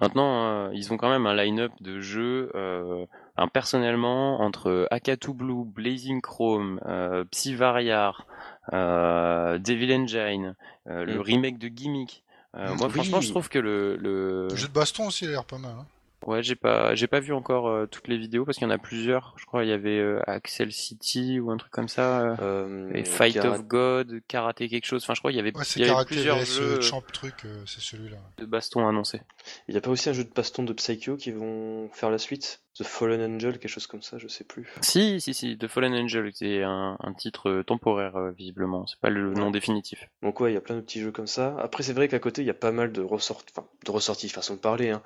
Maintenant, 0.00 0.44
euh, 0.44 0.70
ils 0.74 0.92
ont 0.92 0.96
quand 0.96 1.08
même 1.08 1.26
un 1.26 1.34
line-up 1.34 1.72
de 1.80 2.00
jeux, 2.00 2.50
euh, 2.54 3.06
personnellement, 3.52 4.40
entre 4.40 4.86
Akatu 4.90 5.32
Blue, 5.32 5.64
Blazing 5.64 6.20
Chrome, 6.20 6.80
euh, 6.86 7.24
Psyvariar, 7.30 8.26
euh, 8.72 9.58
Devil 9.58 9.94
Engine, 9.94 10.54
euh, 10.88 11.04
le 11.04 11.16
mm. 11.16 11.20
remake 11.20 11.58
de 11.58 11.68
Gimmick. 11.68 12.24
moi, 12.54 12.88
franchement, 12.90 13.20
je 13.20 13.30
trouve 13.30 13.48
que 13.48 13.58
le, 13.58 13.96
le... 13.96 14.48
le 14.50 14.56
jeu 14.56 14.68
de 14.68 14.72
baston 14.72 15.06
aussi 15.06 15.26
a 15.26 15.30
l'air 15.30 15.44
pas 15.44 15.58
mal. 15.58 15.72
Hein. 15.78 15.86
Ouais, 16.26 16.42
j'ai 16.42 16.54
pas, 16.54 16.94
j'ai 16.94 17.06
pas 17.06 17.20
vu 17.20 17.32
encore 17.32 17.68
euh, 17.68 17.86
toutes 17.86 18.08
les 18.08 18.16
vidéos 18.16 18.44
parce 18.44 18.58
qu'il 18.58 18.66
y 18.66 18.70
en 18.70 18.74
a 18.74 18.78
plusieurs. 18.78 19.34
Je 19.38 19.44
crois 19.46 19.64
il 19.64 19.70
y 19.70 19.72
avait 19.72 19.98
euh, 19.98 20.20
Axel 20.26 20.72
City 20.72 21.40
ou 21.40 21.50
un 21.50 21.56
truc 21.56 21.72
comme 21.72 21.88
ça, 21.88 22.36
euh, 22.40 22.90
et 22.94 23.04
Fight 23.04 23.36
of 23.38 23.64
God, 23.64 24.20
Karaté 24.28 24.68
quelque 24.68 24.86
chose. 24.86 25.02
Enfin, 25.02 25.14
je 25.14 25.20
crois 25.20 25.32
il 25.32 25.36
y 25.36 25.40
avait, 25.40 25.52
il 25.76 25.86
y 25.86 25.90
avait 25.90 26.04
plusieurs 26.04 26.44
jeux. 26.44 26.80
Champ 26.80 27.02
truc, 27.12 27.46
c'est 27.66 27.80
celui-là. 27.80 28.18
De 28.38 28.46
baston 28.46 28.86
annoncé. 28.86 29.20
Il 29.68 29.74
y 29.74 29.78
a 29.78 29.80
pas 29.80 29.90
aussi 29.90 30.08
un 30.10 30.12
jeu 30.12 30.24
de 30.24 30.32
baston 30.32 30.62
de 30.62 30.72
Psycho 30.72 31.16
qui 31.16 31.32
vont 31.32 31.88
faire 31.92 32.10
la 32.10 32.18
suite? 32.18 32.62
The 32.78 32.84
Fallen 32.84 33.20
Angel, 33.20 33.58
quelque 33.58 33.68
chose 33.68 33.86
comme 33.86 34.00
ça, 34.00 34.16
je 34.16 34.28
sais 34.28 34.44
plus. 34.44 34.66
Si, 34.80 35.20
si, 35.20 35.34
si, 35.34 35.58
The 35.58 35.66
Fallen 35.68 35.92
Angel, 35.92 36.30
c'est 36.32 36.62
un, 36.62 36.96
un, 36.98 37.12
titre 37.12 37.50
euh, 37.50 37.62
temporaire, 37.62 38.16
euh, 38.16 38.30
visiblement. 38.30 38.86
C'est 38.86 38.98
pas 38.98 39.10
le 39.10 39.34
nom 39.34 39.50
définitif. 39.50 40.08
Donc 40.22 40.40
ouais, 40.40 40.52
il 40.52 40.54
y 40.54 40.56
a 40.56 40.62
plein 40.62 40.76
de 40.76 40.80
petits 40.80 41.00
jeux 41.00 41.12
comme 41.12 41.26
ça. 41.26 41.54
Après, 41.58 41.82
c'est 41.82 41.92
vrai 41.92 42.08
qu'à 42.08 42.18
côté, 42.18 42.40
il 42.40 42.46
y 42.46 42.50
a 42.50 42.54
pas 42.54 42.72
mal 42.72 42.90
de 42.90 43.02
ressorties, 43.02 43.52
enfin, 43.54 43.68
de 43.84 43.90
ressorties, 43.90 44.30
façon 44.30 44.54
de 44.54 44.60
parler, 44.60 44.88
hein, 44.88 45.02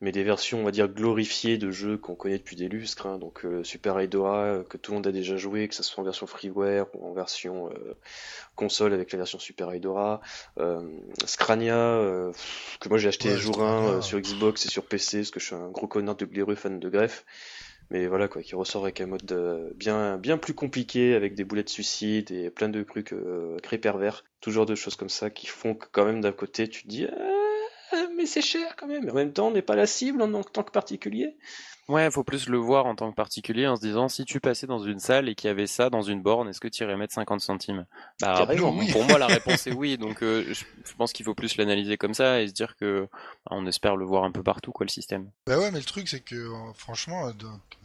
mais 0.00 0.12
des 0.12 0.24
versions, 0.24 0.60
on 0.60 0.64
va 0.64 0.70
dire, 0.70 0.88
glorifiées 0.88 1.58
de 1.58 1.70
jeux 1.70 1.98
qu'on 1.98 2.14
connaît 2.14 2.38
depuis 2.38 2.56
des 2.56 2.68
lustres. 2.68 3.06
Hein. 3.06 3.18
donc 3.18 3.44
euh, 3.44 3.62
Super 3.64 3.98
Aidora, 3.98 4.64
que 4.70 4.78
tout 4.78 4.92
le 4.92 4.96
monde 4.96 5.06
a 5.06 5.12
déjà 5.12 5.36
joué, 5.36 5.68
que 5.68 5.74
ce 5.74 5.82
soit 5.82 6.00
en 6.00 6.04
version 6.04 6.26
freeware 6.26 6.86
ou 6.94 7.06
en 7.06 7.12
version 7.12 7.68
console 8.56 8.94
avec 8.94 9.12
la 9.12 9.18
version 9.18 9.38
Super 9.38 9.70
Aidora. 9.72 10.22
Scrania, 11.26 11.98
que 12.80 12.88
moi 12.88 12.96
j'ai 12.96 13.08
acheté 13.08 13.36
jour 13.36 13.62
1 13.62 14.00
sur 14.00 14.18
Xbox 14.18 14.64
et 14.64 14.68
sur 14.70 14.86
PC, 14.86 15.18
parce 15.18 15.30
que 15.30 15.40
je 15.40 15.46
suis 15.46 15.54
un 15.54 15.68
gros 15.68 15.86
connard 15.86 16.16
de 16.16 16.24
gléreux 16.24 16.54
fan 16.54 16.80
de 16.80 16.88
greffe 16.88 17.09
mais 17.90 18.06
voilà 18.06 18.28
quoi, 18.28 18.42
qui 18.42 18.54
ressort 18.54 18.84
avec 18.84 19.00
un 19.00 19.06
mode 19.06 19.30
euh, 19.32 19.70
bien 19.74 20.16
bien 20.16 20.38
plus 20.38 20.54
compliqué, 20.54 21.14
avec 21.14 21.34
des 21.34 21.44
boulets 21.44 21.64
de 21.64 21.68
suicide 21.68 22.30
et 22.30 22.50
plein 22.50 22.68
de 22.68 22.82
trucs 22.82 23.12
euh, 23.12 23.56
pervers, 23.82 24.24
toujours 24.40 24.66
de 24.66 24.74
choses 24.74 24.96
comme 24.96 25.08
ça 25.08 25.30
qui 25.30 25.46
font 25.46 25.74
que 25.74 25.86
quand 25.90 26.04
même 26.04 26.20
d'un 26.20 26.32
côté 26.32 26.68
tu 26.68 26.84
te 26.84 26.88
dis 26.88 27.06
ah, 27.92 28.06
mais 28.16 28.26
c'est 28.26 28.42
cher 28.42 28.76
quand 28.76 28.86
même. 28.86 29.08
En 29.10 29.14
même 29.14 29.32
temps, 29.32 29.48
on 29.48 29.50
n'est 29.50 29.62
pas 29.62 29.76
la 29.76 29.86
cible 29.86 30.22
en 30.22 30.42
tant 30.42 30.62
que 30.62 30.70
particulier. 30.70 31.36
Ouais, 31.90 32.08
faut 32.08 32.22
plus 32.22 32.48
le 32.48 32.56
voir 32.56 32.86
en 32.86 32.94
tant 32.94 33.10
que 33.10 33.16
particulier 33.16 33.66
en 33.66 33.74
se 33.74 33.80
disant 33.80 34.08
si 34.08 34.24
tu 34.24 34.38
passais 34.38 34.68
dans 34.68 34.78
une 34.78 35.00
salle 35.00 35.28
et 35.28 35.34
qu'il 35.34 35.48
y 35.48 35.50
avait 35.50 35.66
ça 35.66 35.90
dans 35.90 36.02
une 36.02 36.22
borne, 36.22 36.48
est-ce 36.48 36.60
que 36.60 36.68
tu 36.68 36.84
irais 36.84 36.96
mettre 36.96 37.12
50 37.14 37.40
centimes? 37.40 37.84
Bah 38.20 38.46
pour 38.92 39.04
moi 39.04 39.18
la 39.18 39.26
réponse 39.26 39.66
est 39.66 39.72
oui, 39.72 39.98
donc 39.98 40.22
euh, 40.22 40.44
je, 40.54 40.94
pense 40.96 41.12
qu'il 41.12 41.24
faut 41.24 41.34
plus 41.34 41.56
l'analyser 41.56 41.96
comme 41.96 42.14
ça 42.14 42.42
et 42.42 42.46
se 42.46 42.52
dire 42.52 42.76
que 42.76 43.08
bah, 43.44 43.56
on 43.56 43.66
espère 43.66 43.96
le 43.96 44.04
voir 44.04 44.22
un 44.22 44.30
peu 44.30 44.44
partout 44.44 44.70
quoi 44.70 44.86
le 44.86 44.90
système. 44.90 45.32
Bah 45.48 45.58
ouais, 45.58 45.72
mais 45.72 45.80
le 45.80 45.84
truc 45.84 46.06
c'est 46.08 46.20
que 46.20 46.36
euh, 46.36 46.72
franchement 46.74 47.26
euh, 47.26 47.32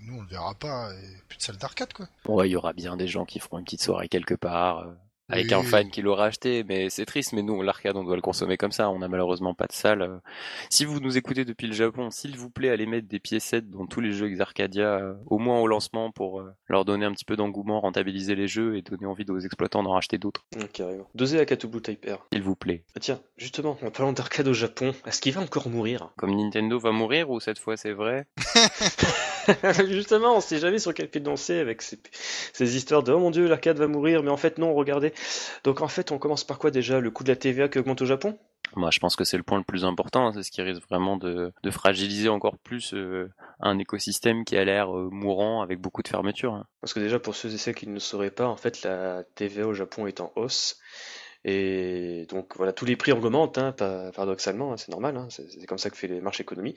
nous 0.03 0.20
on 0.20 0.22
le 0.22 0.28
verra 0.28 0.53
pas 0.53 0.93
et 0.93 1.18
plus 1.28 1.39
de 1.39 1.41
salle 1.41 1.58
d'arcade 1.58 1.91
quoi. 1.91 2.08
Ouais, 2.28 2.47
il 2.47 2.51
y 2.51 2.56
aura 2.56 2.74
bien 2.74 2.97
des 2.97 3.08
gens 3.08 3.26
qui 3.26 3.39
feront 3.39 3.58
une 3.58 3.66
petite 3.66 3.82
soirée 3.82 4.08
quelque 4.08 4.36
part 4.36 4.86
avec 5.30 5.51
un 5.51 5.63
fan 5.63 5.89
qui 5.89 6.01
l'aura 6.01 6.26
acheté, 6.26 6.63
mais 6.63 6.89
c'est 6.89 7.05
triste, 7.05 7.34
mais 7.34 7.41
nous, 7.41 7.61
l'arcade, 7.61 7.95
on 7.95 8.03
doit 8.03 8.15
le 8.15 8.21
consommer 8.21 8.57
comme 8.57 8.71
ça, 8.71 8.89
on 8.89 8.99
n'a 8.99 9.07
malheureusement 9.07 9.53
pas 9.53 9.65
de 9.65 9.73
salle. 9.73 10.21
Si 10.69 10.86
vous 10.86 10.99
nous 10.99 11.17
écoutez 11.17 11.45
depuis 11.45 11.67
le 11.67 11.73
Japon, 11.73 12.11
s'il 12.11 12.38
vous 12.38 12.49
plaît, 12.49 12.69
allez 12.69 12.86
mettre 12.86 13.07
des 13.07 13.19
piécettes 13.19 13.69
dans 13.69 13.86
tous 13.88 14.01
les 14.01 14.11
jeux 14.11 14.28
Exarcadia, 14.28 14.99
euh, 14.99 15.13
au 15.26 15.39
moins 15.39 15.59
au 15.59 15.67
lancement, 15.67 16.11
pour 16.11 16.41
euh, 16.41 16.53
leur 16.67 16.86
donner 16.86 17.05
un 17.05 17.11
petit 17.11 17.26
peu 17.26 17.36
d'engouement, 17.36 17.80
rentabiliser 17.80 18.36
les 18.36 18.47
jeux 18.47 18.78
et 18.78 18.82
donner 18.82 19.05
envie 19.05 19.26
aux 19.30 19.39
exploitants 19.39 19.84
d'en 19.84 19.93
racheter 19.93 20.17
d'autres. 20.17 20.45
Mmh, 20.55 20.63
carrément. 20.73 21.09
Dosez 21.15 21.39
à 21.39 21.45
Katubu 21.45 21.82
Type 21.82 22.05
R. 22.05 22.26
S'il 22.32 22.43
vous 22.43 22.55
plaît. 22.55 22.84
Ah, 22.95 22.99
tiens, 22.99 23.19
justement, 23.38 23.78
en 23.82 23.91
parlant 23.91 24.13
d'arcade 24.13 24.47
au 24.47 24.53
Japon, 24.53 24.93
est-ce 25.05 25.21
qu'il 25.21 25.34
va 25.34 25.41
encore 25.41 25.69
mourir? 25.69 26.11
Comme 26.17 26.36
Nintendo 26.36 26.80
va 26.80 26.91
mourir, 26.91 27.30
ou 27.30 27.39
cette 27.39 27.59
fois 27.59 27.78
c'est 27.78 27.93
vrai? 27.93 28.28
Justement, 29.88 30.38
on 30.38 30.41
sait 30.41 30.57
jamais 30.57 30.80
sur 30.80 30.93
quel 30.93 31.07
pied 31.07 31.21
danser 31.21 31.59
avec 31.59 31.82
ces, 31.82 31.99
ces 32.53 32.76
histoires 32.76 33.03
de 33.03 33.11
oh 33.11 33.19
mon 33.19 33.32
dieu, 33.32 33.47
l'arcade 33.47 33.78
va 33.78 33.88
mourir, 33.88 34.23
mais 34.23 34.32
en 34.32 34.38
fait 34.38 34.57
non, 34.57 34.73
regardez. 34.73 35.13
Donc 35.63 35.82
en 35.82 35.88
fait, 35.88 36.11
on 36.11 36.18
commence 36.18 36.43
par 36.43 36.59
quoi 36.59 36.72
déjà 36.72 36.99
Le 36.99 37.11
coût 37.11 37.24
de 37.24 37.30
la 37.30 37.36
TVA 37.36 37.68
qui 37.68 37.80
augmente 37.80 38.01
au 38.01 38.05
Japon? 38.05 38.38
Moi, 38.76 38.89
je 38.91 38.99
pense 38.99 39.16
que 39.16 39.24
c'est 39.24 39.38
le 39.38 39.43
point 39.43 39.57
le 39.57 39.63
plus 39.63 39.86
important. 39.86 40.32
C'est 40.34 40.43
ce 40.43 40.51
qui 40.51 40.61
risque 40.61 40.82
vraiment 40.89 41.18
de, 41.18 41.53
fragiliser 41.70 42.30
encore 42.30 42.57
plus 42.57 42.93
euh, 42.93 43.32
un 43.59 43.78
écosystème 43.80 44.43
qui 44.43 44.57
a 44.57 44.66
l'air 44.66 44.95
euh, 44.95 45.09
mourant 45.11 45.61
avec 45.61 45.80
beaucoup 45.80 46.01
de 46.01 46.07
fermetures. 46.07 46.53
Hein. 46.53 46.66
Parce 46.82 46.93
que 46.93 46.99
déjà, 46.99 47.20
pour 47.20 47.36
ceux 47.36 47.53
et 47.53 47.57
celles 47.57 47.76
qui 47.76 47.88
ne 47.88 47.99
sauraient 47.99 48.32
pas, 48.32 48.47
en 48.47 48.57
fait, 48.57 48.84
la 48.84 49.24
TVA 49.36 49.68
au 49.68 49.74
Japon 49.74 50.07
est 50.07 50.20
en 50.20 50.32
hausse. 50.36 50.80
Et 51.48 52.26
donc 52.28 52.58
voilà, 52.58 52.74
tous 52.74 52.86
les 52.86 52.96
prix 52.96 53.12
augmentent, 53.12 53.60
hein, 53.60 53.72
paradoxalement, 53.72 54.74
hein, 54.74 54.78
c'est 54.78 54.89
normal, 54.89 55.16
hein, 55.16 55.28
c'est 55.30 55.68
comme 55.68 55.78
ça 55.78 55.91
que 55.91 55.96
fait 55.96 56.08
les 56.08 56.20
marches 56.20 56.41
économie. 56.41 56.74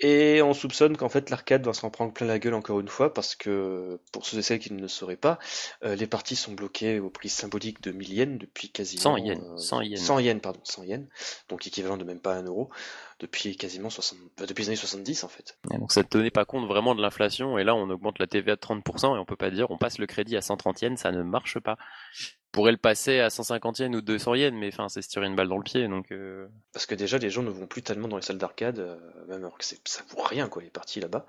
Et 0.00 0.40
on 0.40 0.54
soupçonne 0.54 0.96
qu'en 0.96 1.10
fait 1.10 1.28
l'arcade 1.28 1.66
va 1.66 1.74
s'en 1.74 1.90
prendre 1.90 2.14
plein 2.14 2.26
la 2.26 2.38
gueule 2.38 2.54
encore 2.54 2.80
une 2.80 2.88
fois, 2.88 3.12
parce 3.12 3.34
que 3.34 4.00
pour 4.12 4.24
ceux 4.24 4.38
et 4.38 4.42
celles 4.42 4.58
qui 4.58 4.72
ne 4.72 4.80
le 4.80 4.88
sauraient 4.88 5.18
pas, 5.18 5.38
euh, 5.84 5.96
les 5.96 6.06
parties 6.06 6.34
sont 6.34 6.52
bloquées 6.52 6.98
au 6.98 7.10
prix 7.10 7.28
symbolique 7.28 7.82
de 7.82 7.92
1000 7.92 8.14
yens 8.14 8.38
depuis 8.38 8.70
quasiment... 8.70 9.02
100 9.02 9.16
yens, 9.18 9.40
100 9.58 9.80
yens. 9.82 10.00
100 10.00 10.18
yens, 10.20 10.40
pardon, 10.40 10.60
100 10.64 10.84
yens, 10.84 11.06
donc 11.50 11.66
équivalent 11.66 11.98
de 11.98 12.04
même 12.04 12.20
pas 12.20 12.36
un 12.36 12.44
euro, 12.44 12.70
depuis 13.20 13.58
quasiment 13.58 13.90
60, 13.90 14.18
depuis 14.48 14.62
les 14.62 14.68
années 14.70 14.76
70 14.76 15.24
en 15.24 15.28
fait. 15.28 15.58
donc 15.70 15.92
ça 15.92 16.00
ne 16.00 16.06
tenait 16.06 16.30
pas 16.30 16.46
compte 16.46 16.66
vraiment 16.66 16.94
de 16.94 17.02
l'inflation, 17.02 17.58
et 17.58 17.64
là 17.64 17.74
on 17.74 17.90
augmente 17.90 18.18
la 18.18 18.26
TVA 18.26 18.56
de 18.56 18.60
30%, 18.60 19.14
et 19.14 19.18
on 19.18 19.26
peut 19.26 19.36
pas 19.36 19.50
dire 19.50 19.70
on 19.70 19.76
passe 19.76 19.98
le 19.98 20.06
crédit 20.06 20.38
à 20.38 20.40
130 20.40 20.80
yens, 20.80 21.00
ça 21.00 21.12
ne 21.12 21.22
marche 21.22 21.58
pas 21.58 21.76
pourrait 22.56 22.72
le 22.72 22.78
passer 22.78 23.20
à 23.20 23.28
150 23.28 23.80
yens 23.80 23.94
ou 23.94 24.00
200 24.00 24.34
yens, 24.34 24.54
mais 24.58 24.68
enfin, 24.68 24.88
c'est 24.88 25.02
se 25.02 25.08
tirer 25.10 25.26
une 25.26 25.36
balle 25.36 25.48
dans 25.48 25.58
le 25.58 25.62
pied, 25.62 25.86
donc. 25.88 26.10
Euh. 26.10 26.48
Parce 26.72 26.86
que 26.86 26.94
déjà, 26.94 27.18
les 27.18 27.28
gens 27.28 27.42
ne 27.42 27.50
vont 27.50 27.66
plus 27.66 27.82
tellement 27.82 28.08
dans 28.08 28.16
les 28.16 28.22
salles 28.22 28.38
d'arcade, 28.38 28.78
euh, 28.78 28.96
même 29.28 29.44
alors 29.44 29.58
que 29.58 29.64
ça 29.64 30.02
vaut 30.08 30.22
rien, 30.22 30.48
quoi, 30.48 30.62
les 30.62 30.70
parties 30.70 31.00
là-bas. 31.00 31.26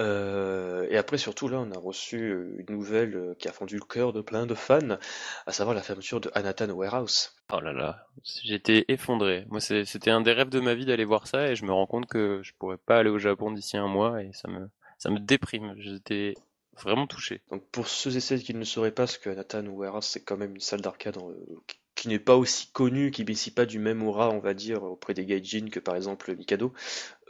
Euh, 0.00 0.88
et 0.90 0.96
après, 0.96 1.18
surtout, 1.18 1.46
là, 1.46 1.60
on 1.60 1.70
a 1.70 1.78
reçu 1.78 2.34
une 2.58 2.74
nouvelle 2.74 3.36
qui 3.38 3.46
a 3.46 3.52
fendu 3.52 3.76
le 3.76 3.84
cœur 3.84 4.12
de 4.12 4.22
plein 4.22 4.44
de 4.44 4.54
fans, 4.54 4.98
à 5.46 5.52
savoir 5.52 5.76
la 5.76 5.82
fermeture 5.82 6.20
de 6.20 6.32
Anatan 6.34 6.70
Warehouse. 6.70 7.32
Oh 7.52 7.60
là 7.60 7.72
là, 7.72 8.08
j'étais 8.44 8.84
effondré. 8.88 9.46
Moi, 9.50 9.60
c'était 9.60 10.10
un 10.10 10.20
des 10.20 10.32
rêves 10.32 10.48
de 10.48 10.58
ma 10.58 10.74
vie 10.74 10.84
d'aller 10.84 11.04
voir 11.04 11.28
ça, 11.28 11.48
et 11.48 11.54
je 11.54 11.64
me 11.64 11.72
rends 11.72 11.86
compte 11.86 12.06
que 12.06 12.40
je 12.42 12.54
pourrais 12.58 12.76
pas 12.76 12.98
aller 12.98 13.10
au 13.10 13.18
Japon 13.18 13.52
d'ici 13.52 13.76
un 13.76 13.88
mois, 13.88 14.20
et 14.20 14.32
ça 14.32 14.48
me, 14.48 14.68
ça 14.98 15.10
me 15.10 15.20
déprime. 15.20 15.74
J'étais 15.78 16.34
vraiment 16.82 17.06
touché. 17.06 17.42
Donc 17.50 17.64
pour 17.70 17.88
ceux 17.88 18.16
et 18.16 18.20
celles 18.20 18.42
qui 18.42 18.54
ne 18.54 18.64
sauraient 18.64 18.94
pas 18.94 19.06
ce 19.06 19.18
que 19.18 19.30
Nathan 19.30 19.66
Warehouse, 19.66 20.06
c'est 20.06 20.22
quand 20.22 20.36
même 20.36 20.54
une 20.54 20.60
salle 20.60 20.80
d'arcade 20.80 21.16
euh, 21.18 21.56
qui 21.94 22.08
n'est 22.08 22.18
pas 22.18 22.36
aussi 22.36 22.70
connue, 22.72 23.10
qui 23.10 23.24
bénéficie 23.24 23.50
pas 23.50 23.66
du 23.66 23.78
même 23.78 24.02
aura, 24.02 24.30
on 24.30 24.38
va 24.38 24.54
dire, 24.54 24.82
auprès 24.82 25.14
des 25.14 25.26
gaijin 25.26 25.68
que 25.70 25.80
par 25.80 25.96
exemple 25.96 26.34
Mikado. 26.34 26.72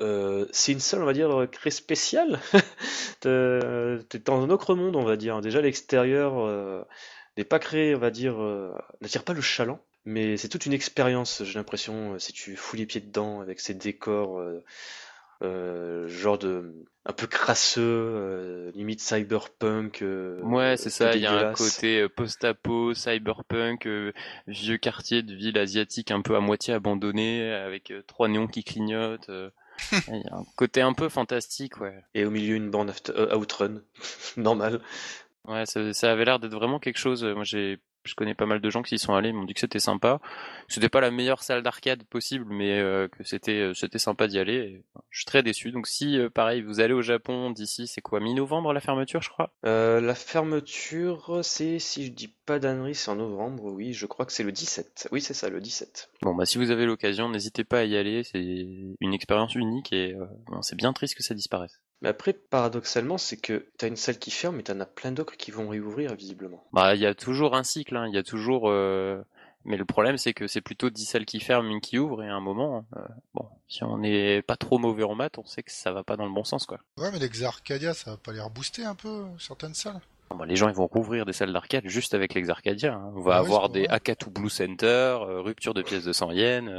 Euh, 0.01 0.47
c'est 0.53 0.73
une 0.73 0.81
salle, 0.81 1.03
on 1.03 1.07
va 1.07 1.13
dire, 1.13 1.49
très 1.51 1.71
spéciale. 1.71 2.41
T'es 3.21 4.19
dans 4.25 4.43
un 4.43 4.51
autre 4.51 4.75
monde, 4.75 4.97
on 4.97 5.05
va 5.05 5.17
dire. 5.17 5.41
Déjà 5.41 5.61
l'extérieur 5.61 6.39
euh, 6.39 6.83
n'est 7.37 7.45
pas 7.45 7.59
créé, 7.59 7.95
on 7.95 7.99
va 7.99 8.11
dire, 8.11 8.39
n'attire 9.01 9.25
pas 9.25 9.33
le 9.33 9.41
chaland. 9.41 9.81
Mais 10.07 10.37
c'est 10.37 10.49
toute 10.49 10.65
une 10.65 10.73
expérience, 10.73 11.43
j'ai 11.45 11.59
l'impression, 11.59 12.19
si 12.19 12.33
tu 12.33 12.57
fous 12.57 12.77
les 12.77 12.87
pieds 12.87 13.03
dedans 13.03 13.41
avec 13.41 13.61
ces 13.61 13.75
décors 13.75 14.41
euh, 15.43 16.07
genre 16.09 16.39
de 16.39 16.75
un 17.07 17.13
peu 17.15 17.27
crasseux, 17.27 17.81
euh, 17.83 18.71
limite 18.75 19.01
cyberpunk. 19.01 20.03
Euh, 20.03 20.41
ouais, 20.43 20.77
c'est 20.77 20.91
ça. 20.91 21.15
Il 21.15 21.23
y 21.23 21.27
a 21.27 21.49
un 21.49 21.53
côté 21.55 22.07
post-apo, 22.09 22.93
cyberpunk, 22.95 23.89
vieux 24.47 24.77
quartier 24.77 25.23
de 25.23 25.35
ville 25.35 25.59
asiatique 25.59 26.11
un 26.11 26.21
peu 26.21 26.37
à 26.37 26.41
moitié 26.41 26.75
abandonné, 26.75 27.53
avec 27.53 27.93
trois 28.07 28.29
néons 28.29 28.47
qui 28.47 28.65
clignotent. 28.65 29.31
Il 29.93 30.23
y 30.23 30.29
a 30.29 30.37
un 30.37 30.45
côté 30.57 30.83
un 30.83 30.93
peu 30.93 31.09
fantastique, 31.09 31.81
ouais. 31.81 32.05
Et 32.15 32.27
au 32.27 32.31
milieu 32.31 32.55
une 32.57 32.71
bande 32.71 32.93
outrun, 33.35 33.81
normal. 34.37 34.81
Ouais, 35.47 35.65
ça, 35.65 35.95
ça 35.95 36.13
avait 36.13 36.27
l'air 36.27 36.39
d'être 36.39 36.55
vraiment 36.55 36.79
quelque 36.79 36.99
chose. 36.99 37.25
Moi, 37.25 37.45
j'ai 37.45 37.81
je 38.05 38.15
connais 38.15 38.35
pas 38.35 38.47
mal 38.47 38.61
de 38.61 38.71
gens 38.71 38.83
qui 38.83 38.95
y 38.95 38.99
sont 38.99 39.15
allés, 39.15 39.29
ils 39.29 39.35
m'ont 39.35 39.45
dit 39.45 39.55
que 39.55 39.61
c'était 39.61 39.79
sympa. 39.79 40.21
C'était 40.69 40.89
pas 40.89 41.01
la 41.01 41.11
meilleure 41.11 41.43
salle 41.43 41.63
d'arcade 41.63 42.05
possible, 42.05 42.47
mais 42.49 42.79
euh, 42.79 43.09
que 43.09 43.25
c'était 43.25 43.61
euh, 43.61 43.75
c'était 43.75 43.99
sympa 43.99 44.27
d'y 44.27 44.39
aller. 44.39 44.83
je 45.11 45.19
suis 45.19 45.27
très 45.27 45.43
déçu. 45.43 45.71
Donc 45.71 45.87
si 45.87 46.19
euh, 46.19 46.31
pareil, 46.31 46.63
vous 46.63 46.81
allez 46.81 46.95
au 46.95 47.03
Japon 47.03 47.51
d'ici, 47.51 47.87
c'est 47.87 48.01
quoi 48.01 48.21
mi-novembre 48.21 48.73
la 48.73 48.81
fermeture, 48.81 49.23
je 49.23 49.29
crois? 49.31 49.53
La 49.63 50.15
fermeture, 50.15 51.41
c'est 51.43 51.79
si 51.79 52.07
je 52.07 52.13
dis 52.13 52.29
pas 52.47 52.59
d'annerie, 52.59 52.95
c'est 52.95 53.11
en 53.11 53.17
novembre. 53.17 53.65
Oui, 53.65 53.93
je 53.93 54.07
crois 54.07 54.27
que 54.27 54.33
c'est 54.33 54.45
le 54.45 54.53
17. 54.53 55.09
Oui, 55.13 55.21
c'est 55.21 55.35
ça, 55.35 55.49
le 55.49 55.61
17. 55.61 56.11
Bon 56.23 56.35
bah 56.35 56.47
si 56.47 56.59
vous 56.59 56.71
avez 56.71 56.87
l'occasion, 56.87 57.29
n'hésitez 57.29 57.65
pas 57.65 57.81
à 57.81 57.85
y 57.85 57.97
aller. 57.97 58.25
C'est 58.25 58.41
une 58.43 59.15
expérience 59.15 59.55
unique 59.55 59.93
et 59.93 60.17
c'est 60.63 60.77
bien 60.77 60.93
triste 60.93 61.17
que 61.17 61.23
ça 61.23 61.35
disparaisse. 61.35 61.81
Mais 62.03 62.09
après, 62.09 62.33
paradoxalement, 62.33 63.19
c'est 63.19 63.37
que 63.37 63.67
t'as 63.77 63.89
une 63.89 63.97
salle 63.97 64.19
qui 64.19 64.31
ferme, 64.31 64.57
mais 64.57 64.63
t'en 64.63 64.81
as 64.81 64.87
plein 64.87 65.13
d'autres 65.13 65.37
qui 65.37 65.51
vont 65.51 65.69
réouvrir, 65.69 66.15
visiblement. 66.15 66.65
Bah, 66.73 66.95
il 66.95 67.01
y 67.01 67.07
a 67.07 67.15
toujours 67.15 67.55
un 67.55 67.63
cycle, 67.63 67.97
hein. 67.97 68.07
il 68.09 68.15
y 68.15 68.19
a 68.19 68.23
toujours. 68.23 68.71
Euh, 68.71 69.23
mais 69.67 69.77
le 69.77 69.85
problème, 69.85 70.17
c'est 70.17 70.33
que 70.33 70.47
c'est 70.47 70.63
plutôt 70.63 70.89
10 70.89 71.05
salles 71.05 71.27
qui 71.27 71.41
ferment, 71.41 71.69
une 71.69 71.83
qui 71.83 71.99
ouvre, 71.99 72.23
et 72.23 72.29
à 72.29 72.35
un 72.35 72.41
moment, 72.41 72.87
euh, 72.97 73.01
bon, 73.35 73.47
si 73.69 73.85
on 73.85 73.99
n'est 73.99 74.41
pas 74.41 74.57
trop 74.57 74.79
mauvais 74.79 75.03
en 75.03 75.15
maths, 75.15 75.37
on 75.37 75.45
sait 75.45 75.63
que 75.63 75.73
ça 75.73 75.93
va 75.93 76.03
pas 76.03 76.17
dans 76.17 76.25
le 76.25 76.33
bon 76.33 76.45
sens, 76.45 76.65
quoi. 76.65 76.79
Ouais, 76.97 77.11
mais 77.13 77.19
l'ex 77.19 77.43
Arcadia, 77.43 77.93
ça 77.93 78.13
va 78.13 78.17
pas 78.17 78.33
les 78.33 78.41
rebooster 78.41 78.85
un 78.85 78.95
peu, 78.95 79.25
certaines 79.39 79.75
salles 79.75 80.01
bah, 80.37 80.47
les 80.47 80.55
gens 80.55 80.69
ils 80.69 80.75
vont 80.75 80.87
rouvrir 80.87 81.27
des 81.27 81.33
salles 81.33 81.53
d'arcade 81.53 81.83
juste 81.87 82.15
avec 82.15 82.35
les 82.35 82.51
Arcadia. 82.51 82.95
Hein. 82.95 83.13
On 83.17 83.21
va 83.21 83.35
ah 83.35 83.39
avoir 83.39 83.69
des 83.69 83.87
Akatu 83.89 84.31
Blue 84.31 84.49
Center, 84.49 84.87
euh, 84.87 85.41
rupture 85.41 85.75
de 85.75 85.83
pièces 85.83 86.05
de 86.05 86.13
100 86.13 86.31
yens. 86.31 86.71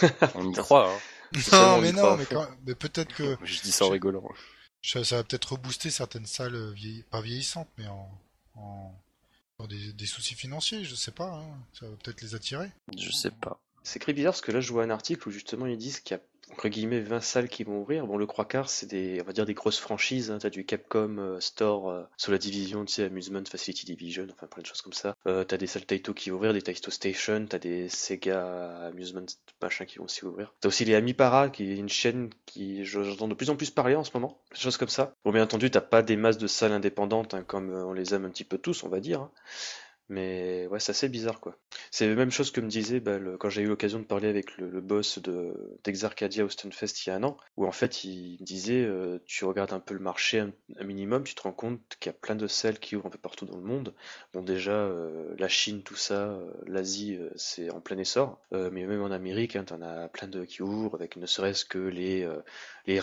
on 0.34 0.50
y 0.50 0.52
croit. 0.54 0.90
Hein. 0.90 1.38
Non, 1.52 1.80
mais 1.80 1.92
non, 1.92 2.16
mais, 2.16 2.24
mais 2.66 2.74
peut-être 2.74 3.14
que. 3.14 3.36
Je 3.44 3.60
dis 3.60 3.70
ça 3.70 3.86
en 3.86 3.90
rigolant. 3.90 4.24
Ça, 4.86 5.00
va 5.16 5.24
peut-être 5.24 5.52
rebooster 5.52 5.90
certaines 5.90 6.26
salles 6.26 6.74
pas 7.10 7.20
vieillissantes, 7.20 7.68
mais 7.76 7.86
en, 7.88 8.08
en... 8.54 9.66
des, 9.66 10.06
soucis 10.06 10.34
financiers, 10.34 10.84
je 10.84 10.94
sais 10.94 11.10
pas. 11.10 11.28
Hein. 11.28 11.58
Ça 11.72 11.88
va 11.88 11.96
peut-être 11.96 12.22
les 12.22 12.34
attirer. 12.34 12.70
Je 12.96 13.10
sais 13.10 13.32
pas. 13.32 13.60
C'est 13.82 13.98
très 13.98 14.12
bizarre 14.12 14.32
parce 14.32 14.42
que 14.42 14.52
là, 14.52 14.60
je 14.60 14.72
vois 14.72 14.84
un 14.84 14.90
article 14.90 15.28
où 15.28 15.32
justement 15.32 15.66
ils 15.66 15.76
disent 15.76 16.00
qu'il 16.00 16.16
y 16.16 16.20
a 16.20 16.22
entre 16.52 16.68
guillemets 16.68 17.00
20 17.00 17.20
salles 17.20 17.48
qui 17.48 17.64
vont 17.64 17.80
ouvrir. 17.80 18.06
Bon, 18.06 18.16
le 18.16 18.26
croix 18.26 18.44
quart, 18.44 18.68
c'est 18.68 18.86
des, 18.86 19.20
on 19.20 19.24
va 19.24 19.32
dire 19.32 19.46
des 19.46 19.54
grosses 19.54 19.78
franchises. 19.78 20.30
Hein. 20.30 20.38
T'as 20.40 20.50
du 20.50 20.64
Capcom 20.64 21.18
euh, 21.18 21.40
Store 21.40 21.90
euh, 21.90 22.02
sur 22.16 22.32
la 22.32 22.38
division, 22.38 22.84
tu 22.84 23.02
Amusement 23.02 23.44
Facility 23.48 23.86
Division, 23.86 24.26
enfin 24.32 24.46
plein 24.46 24.62
de 24.62 24.66
choses 24.66 24.82
comme 24.82 24.92
ça. 24.92 25.16
Euh, 25.26 25.44
t'as 25.44 25.56
des 25.56 25.66
salles 25.66 25.86
Taito 25.86 26.14
qui 26.14 26.30
vont 26.30 26.36
ouvrir, 26.36 26.52
des 26.52 26.62
Taito 26.62 26.90
Station, 26.90 27.46
t'as 27.48 27.58
des 27.58 27.88
Sega 27.88 28.86
Amusement 28.86 29.26
machin 29.60 29.84
qui 29.84 29.98
vont 29.98 30.04
aussi 30.04 30.24
ouvrir. 30.24 30.54
T'as 30.60 30.68
aussi 30.68 30.84
les 30.84 30.94
Amipara, 30.94 31.50
qui 31.50 31.70
est 31.70 31.76
une 31.76 31.88
chaîne 31.88 32.30
qui 32.46 32.84
j'entends 32.84 33.28
de 33.28 33.34
plus 33.34 33.50
en 33.50 33.56
plus 33.56 33.70
parler 33.70 33.94
en 33.94 34.04
ce 34.04 34.10
moment, 34.14 34.40
des 34.52 34.58
choses 34.58 34.76
comme 34.76 34.88
ça. 34.88 35.14
Bon, 35.24 35.32
bien 35.32 35.42
entendu, 35.42 35.70
t'as 35.70 35.80
pas 35.80 36.02
des 36.02 36.16
masses 36.16 36.38
de 36.38 36.46
salles 36.46 36.72
indépendantes 36.72 37.34
hein, 37.34 37.42
comme 37.46 37.70
on 37.70 37.92
les 37.92 38.14
aime 38.14 38.24
un 38.24 38.30
petit 38.30 38.44
peu 38.44 38.58
tous, 38.58 38.84
on 38.84 38.88
va 38.88 39.00
dire. 39.00 39.20
Hein. 39.20 39.30
Mais 40.08 40.68
ouais, 40.68 40.78
c'est 40.78 40.90
assez 40.90 41.08
bizarre 41.08 41.40
quoi. 41.40 41.58
C'est 41.90 42.08
la 42.08 42.14
même 42.14 42.30
chose 42.30 42.52
que 42.52 42.60
me 42.60 42.68
disait 42.68 43.00
bah, 43.00 43.18
quand 43.40 43.50
j'ai 43.50 43.62
eu 43.62 43.66
l'occasion 43.66 43.98
de 43.98 44.04
parler 44.04 44.28
avec 44.28 44.56
le, 44.56 44.80
boss 44.80 45.18
de 45.18 45.78
d'Exarcadia 45.82 46.44
au 46.44 46.48
Stunfest 46.48 47.04
il 47.04 47.08
y 47.08 47.12
a 47.12 47.16
un 47.16 47.24
an, 47.24 47.36
où 47.56 47.66
en 47.66 47.72
fait 47.72 48.04
il 48.04 48.38
me 48.40 48.44
disait 48.44 48.84
euh, 48.84 49.18
tu 49.26 49.44
regardes 49.44 49.72
un 49.72 49.80
peu 49.80 49.94
le 49.94 50.00
marché 50.00 50.38
un, 50.38 50.52
minimum, 50.84 51.24
tu 51.24 51.34
te 51.34 51.42
rends 51.42 51.52
compte 51.52 51.80
qu'il 51.98 52.10
y 52.10 52.14
a 52.14 52.18
plein 52.18 52.36
de 52.36 52.46
salles 52.46 52.78
qui 52.78 52.94
ouvrent 52.94 53.06
un 53.06 53.10
peu 53.10 53.18
partout 53.18 53.46
dans 53.46 53.56
le 53.56 53.64
monde. 53.64 53.94
Bon 54.32 54.42
déjà 54.42 54.72
euh, 54.72 55.34
la 55.38 55.48
Chine, 55.48 55.82
tout 55.82 55.96
ça, 55.96 56.28
euh, 56.28 56.52
l'Asie 56.66 57.18
c'est 57.34 57.70
en 57.70 57.80
plein 57.80 57.98
essor, 57.98 58.40
mais 58.52 58.86
même 58.86 59.02
en 59.02 59.10
Amérique, 59.10 59.56
hein, 59.56 59.64
t'en 59.64 59.82
as 59.82 60.08
plein 60.08 60.28
de 60.28 60.44
qui 60.44 60.62
ouvrent 60.62 60.94
avec 60.94 61.16
ne 61.16 61.26
serait-ce 61.26 61.64
que 61.64 61.78
les 61.78 62.28
les. 62.86 63.00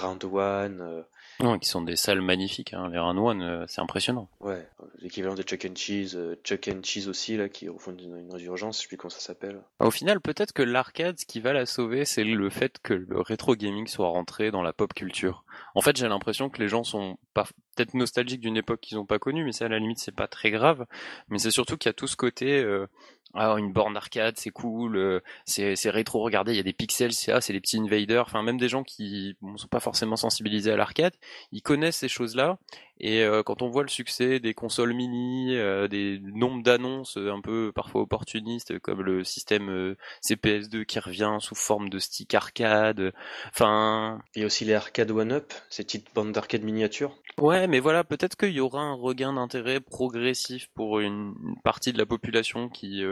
Non, 1.41 1.59
qui 1.59 1.67
sont 1.67 1.81
des 1.81 1.97
salles 1.97 2.21
magnifiques, 2.21 2.73
hein. 2.73 2.89
les 2.89 2.99
round 2.99 3.19
one 3.19 3.65
c'est 3.67 3.81
impressionnant. 3.81 4.29
Ouais, 4.39 4.65
l'équivalent 4.99 5.35
de 5.35 5.43
Chuck 5.43 5.65
and 5.69 5.75
Cheese, 5.75 6.17
Chuck 6.43 6.69
and 6.69 6.81
Cheese 6.83 6.93
cheese 6.93 7.07
aussi, 7.09 7.37
là, 7.37 7.49
qui 7.49 7.69
refont 7.69 7.95
une, 7.97 8.17
une 8.17 8.31
résurgence, 8.31 8.77
je 8.77 8.81
sais 8.83 8.87
plus 8.87 8.97
comment 8.97 9.09
ça 9.09 9.19
s'appelle. 9.19 9.61
Au 9.79 9.91
final, 9.91 10.21
peut-être 10.21 10.53
que 10.53 10.61
l'arcade, 10.61 11.19
ce 11.19 11.25
qui 11.25 11.39
va 11.39 11.53
la 11.53 11.65
sauver, 11.65 12.05
c'est 12.05 12.23
le 12.23 12.49
fait 12.49 12.79
que 12.83 12.93
le 12.93 13.19
rétro 13.19 13.55
gaming 13.55 13.87
soit 13.87 14.07
rentré 14.07 14.51
dans 14.51 14.61
la 14.61 14.73
pop 14.73 14.93
culture. 14.93 15.43
En 15.75 15.81
fait, 15.81 15.97
j'ai 15.97 16.07
l'impression 16.07 16.49
que 16.49 16.61
les 16.61 16.67
gens 16.67 16.83
sont 16.83 17.17
pas 17.33 17.45
peut-être 17.75 17.95
nostalgiques 17.95 18.41
d'une 18.41 18.57
époque 18.57 18.81
qu'ils 18.81 18.97
n'ont 18.97 19.05
pas 19.05 19.19
connue, 19.19 19.43
mais 19.43 19.51
ça, 19.51 19.65
à 19.65 19.69
la 19.69 19.79
limite, 19.79 19.99
c'est 19.99 20.15
pas 20.15 20.27
très 20.27 20.51
grave. 20.51 20.85
Mais 21.29 21.39
c'est 21.39 21.51
surtout 21.51 21.77
qu'il 21.77 21.89
y 21.89 21.91
a 21.91 21.93
tout 21.93 22.07
ce 22.07 22.15
côté, 22.15 22.59
euh, 22.59 22.87
ah, 23.35 23.55
une 23.57 23.73
borne 23.73 23.97
arcade, 23.97 24.35
c'est 24.37 24.51
cool, 24.51 24.95
euh, 24.95 25.19
c'est, 25.45 25.75
c'est 25.75 25.89
rétro, 25.89 26.21
regardez, 26.21 26.53
il 26.53 26.57
y 26.57 26.59
a 26.59 26.63
des 26.63 26.71
pixels, 26.71 27.13
c'est, 27.13 27.31
ah, 27.31 27.41
c'est 27.41 27.51
les 27.51 27.61
petits 27.61 27.79
invaders, 27.79 28.25
enfin, 28.27 28.43
même 28.43 28.59
des 28.59 28.69
gens 28.69 28.83
qui 28.83 29.35
ne 29.41 29.57
sont 29.57 29.67
pas 29.67 29.79
forcément 29.79 30.15
sensibilisés 30.15 30.71
à 30.71 30.77
l'arcade, 30.77 31.13
ils 31.51 31.63
connaissent 31.63 31.97
ces 31.97 32.07
choses-là, 32.07 32.59
et 32.99 33.23
euh, 33.23 33.41
quand 33.41 33.63
on 33.63 33.69
voit 33.69 33.81
le 33.81 33.89
succès 33.89 34.39
des 34.39 34.53
consoles 34.53 34.93
mini, 34.93 35.55
euh, 35.55 35.87
des 35.87 36.19
nombres 36.21 36.61
d'annonces 36.61 37.17
un 37.17 37.41
peu 37.41 37.71
parfois 37.73 38.01
opportunistes, 38.01 38.77
comme 38.77 39.01
le 39.01 39.23
système 39.23 39.95
CPS2 40.23 40.85
qui 40.85 40.99
revient 40.99 41.37
sous 41.39 41.55
forme 41.55 41.89
de 41.89 41.97
stick 41.97 42.35
arcade, 42.35 43.13
enfin... 43.49 44.21
Il 44.35 44.41
y 44.41 44.43
a 44.43 44.45
aussi 44.45 44.63
les 44.63 44.75
arcades 44.75 45.09
one-up, 45.09 45.51
ces 45.71 45.83
petites 45.83 46.13
bandes 46.13 46.33
d'arcade 46.33 46.61
miniatures. 46.61 47.17
Ouais, 47.39 47.65
mais 47.67 47.79
voilà, 47.79 48.03
peut-être 48.03 48.37
qu'il 48.37 48.51
y 48.51 48.59
aura 48.59 48.81
un 48.81 48.93
regain 48.93 49.33
d'intérêt 49.33 49.79
progressif 49.79 50.69
pour 50.75 50.99
une 50.99 51.33
partie 51.63 51.93
de 51.93 51.97
la 51.97 52.05
population 52.05 52.69
qui 52.69 53.03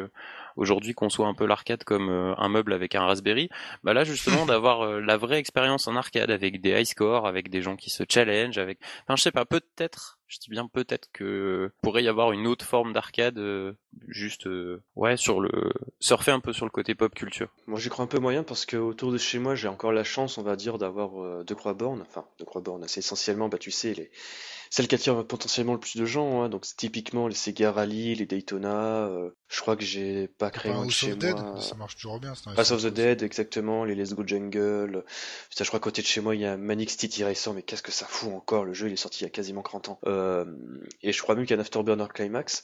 aujourd'hui 0.56 0.94
conçoit 0.94 1.28
un 1.28 1.34
peu 1.34 1.46
l'arcade 1.46 1.84
comme 1.84 2.10
euh, 2.10 2.34
un 2.38 2.50
meuble 2.50 2.74
avec 2.74 2.96
un 2.96 3.06
Raspberry, 3.06 3.50
bah 3.84 3.94
là 3.94 4.04
justement 4.04 4.46
d'avoir 4.48 4.82
euh, 4.82 5.02
la 5.02 5.18
vraie 5.18 5.40
expérience 5.40 5.88
en 5.88 5.96
arcade 5.96 6.32
avec 6.32 6.62
des 6.62 6.72
high 6.72 6.86
scores, 6.86 7.28
avec 7.28 7.50
des 7.50 7.62
gens 7.62 7.76
qui 7.76 7.90
se 7.90 8.04
challenge, 8.08 8.58
avec, 8.58 8.80
enfin 9.04 9.16
je 9.16 9.24
sais 9.24 9.32
pas, 9.32 9.46
peut-être, 9.46 10.20
je 10.32 10.40
dis 10.40 10.50
bien 10.50 10.68
peut-être 10.68 11.10
que 11.12 11.72
pourrait 11.82 12.04
y 12.04 12.08
avoir 12.08 12.32
une 12.32 12.48
autre 12.48 12.66
forme 12.66 12.94
d'arcade, 12.94 13.38
euh, 13.38 13.74
juste 14.08 14.48
ouais 14.96 15.18
sur 15.18 15.42
le 15.42 15.72
surfer 16.00 16.32
un 16.32 16.40
peu 16.40 16.54
sur 16.54 16.66
le 16.66 16.72
côté 16.72 16.96
pop 16.96 17.14
culture. 17.14 17.50
Moi 17.68 17.80
j'y 17.80 17.90
crois 17.90 18.06
un 18.06 18.08
peu 18.08 18.20
moyen 18.20 18.44
parce 18.44 18.66
que 18.66 18.78
autour 18.78 19.12
de 19.12 19.18
chez 19.18 19.40
moi 19.40 19.56
j'ai 19.56 19.68
encore 19.68 19.92
la 19.92 20.04
chance, 20.04 20.38
on 20.38 20.44
va 20.44 20.56
dire, 20.56 20.78
d'avoir 20.78 21.44
deux 21.44 21.56
croix 21.56 21.74
bornes, 21.74 22.02
enfin 22.02 22.26
deux 22.40 22.46
croix 22.46 22.62
bornes, 22.62 22.88
c'est 22.88 23.00
essentiellement, 23.00 23.50
bah 23.50 23.58
tu 23.58 23.72
sais 23.72 23.94
les 23.94 24.10
celle 24.72 24.88
qui 24.88 24.96
attire 24.96 25.28
potentiellement 25.28 25.74
le 25.74 25.80
plus 25.80 25.98
de 25.98 26.06
gens. 26.06 26.42
Hein. 26.42 26.50
Donc 26.50 26.66
c'est 26.66 26.78
typiquement 26.78 27.28
les 27.28 27.36
Sega 27.36 27.74
Rally, 27.74 28.16
les 28.16 28.26
Daytona. 28.26 29.06
Euh, 29.06 29.30
je 29.50 29.60
crois 29.60 29.76
que 29.76 29.84
j'ai 29.84 30.30
pas 30.30 30.50
créé 30.50 30.72
enfin, 30.72 30.88
chez 30.88 31.14
Dead, 31.14 31.38
moi. 31.38 31.60
Ça 31.60 31.76
marche 31.76 31.98
toujours 31.98 32.22
bien. 32.22 32.34
Pass 32.56 32.72
of 32.72 32.84
the 32.84 32.88
Dead, 32.88 33.22
exactement. 33.22 33.84
Les 33.84 33.96
Let's 33.96 34.14
Go 34.14 34.24
Jungle. 34.26 35.04
Putain, 35.50 35.66
je 35.66 35.70
crois 35.70 35.82
qu'à 35.82 35.84
côté 35.84 36.02
de 36.02 36.08
chez 36.08 36.22
moi 36.22 36.36
il 36.36 36.42
y 36.42 36.46
a 36.46 36.56
Manix 36.56 36.98
City 36.98 37.26
Racer, 37.26 37.54
mais 37.54 37.64
qu'est-ce 37.64 37.84
que 37.84 37.92
ça 37.92 38.06
fout 38.06 38.32
encore 38.34 38.64
Le 38.64 38.74
jeu 38.74 38.88
il 38.88 38.94
est 38.94 38.96
sorti 38.96 39.20
il 39.20 39.24
y 39.24 39.28
a 39.28 39.30
quasiment 39.30 39.62
30 39.62 39.90
ans. 39.90 40.00
Euh, 40.06 40.21
et 41.02 41.12
je 41.12 41.22
crois 41.22 41.36
même 41.36 41.46
qu'il 41.46 41.56
y 41.56 41.58
a 41.58 41.60
un 41.60 41.62
Afterburner 41.62 42.08
Climax. 42.14 42.64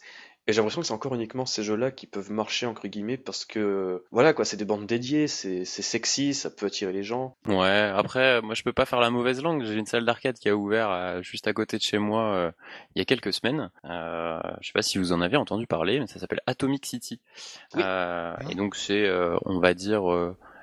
Et 0.49 0.53
j'ai 0.53 0.61
l'impression 0.61 0.79
que 0.79 0.87
c'est 0.87 0.93
encore 0.93 1.13
uniquement 1.13 1.45
ces 1.45 1.61
jeux-là 1.61 1.91
qui 1.91 2.07
peuvent 2.07 2.31
marcher 2.31 2.65
entre 2.67 2.87
guillemets 2.87 3.17
parce 3.17 3.43
que 3.43 4.05
voilà 4.11 4.31
quoi, 4.31 4.45
c'est 4.45 4.55
des 4.55 4.63
bandes 4.63 4.85
dédiées, 4.85 5.27
c'est 5.27 5.65
sexy, 5.65 6.33
ça 6.33 6.49
peut 6.49 6.67
attirer 6.67 6.93
les 6.93 7.03
gens. 7.03 7.35
Ouais, 7.47 7.91
après 7.93 8.41
moi 8.41 8.53
je 8.53 8.63
peux 8.63 8.71
pas 8.71 8.85
faire 8.85 9.01
la 9.01 9.09
mauvaise 9.09 9.41
langue, 9.41 9.65
j'ai 9.65 9.73
une 9.73 9.85
salle 9.85 10.05
d'arcade 10.05 10.37
qui 10.39 10.47
a 10.47 10.55
ouvert 10.55 10.89
euh, 10.89 11.21
juste 11.21 11.47
à 11.47 11.53
côté 11.53 11.75
de 11.75 11.81
chez 11.81 11.97
moi 11.97 12.33
euh, 12.33 12.51
il 12.95 12.99
y 12.99 13.01
a 13.01 13.05
quelques 13.05 13.33
semaines. 13.33 13.69
Euh, 13.83 14.39
je 14.61 14.67
sais 14.67 14.73
pas 14.73 14.81
si 14.81 14.97
vous 14.97 15.11
en 15.11 15.19
avez 15.19 15.35
entendu 15.35 15.67
parler, 15.67 15.99
mais 15.99 16.07
ça 16.07 16.17
s'appelle 16.17 16.41
Atomic 16.47 16.85
City. 16.85 17.19
Euh, 17.75 18.33
et 18.49 18.55
donc 18.55 18.77
c'est 18.77 19.11
on 19.43 19.59
va 19.59 19.73
dire 19.73 20.03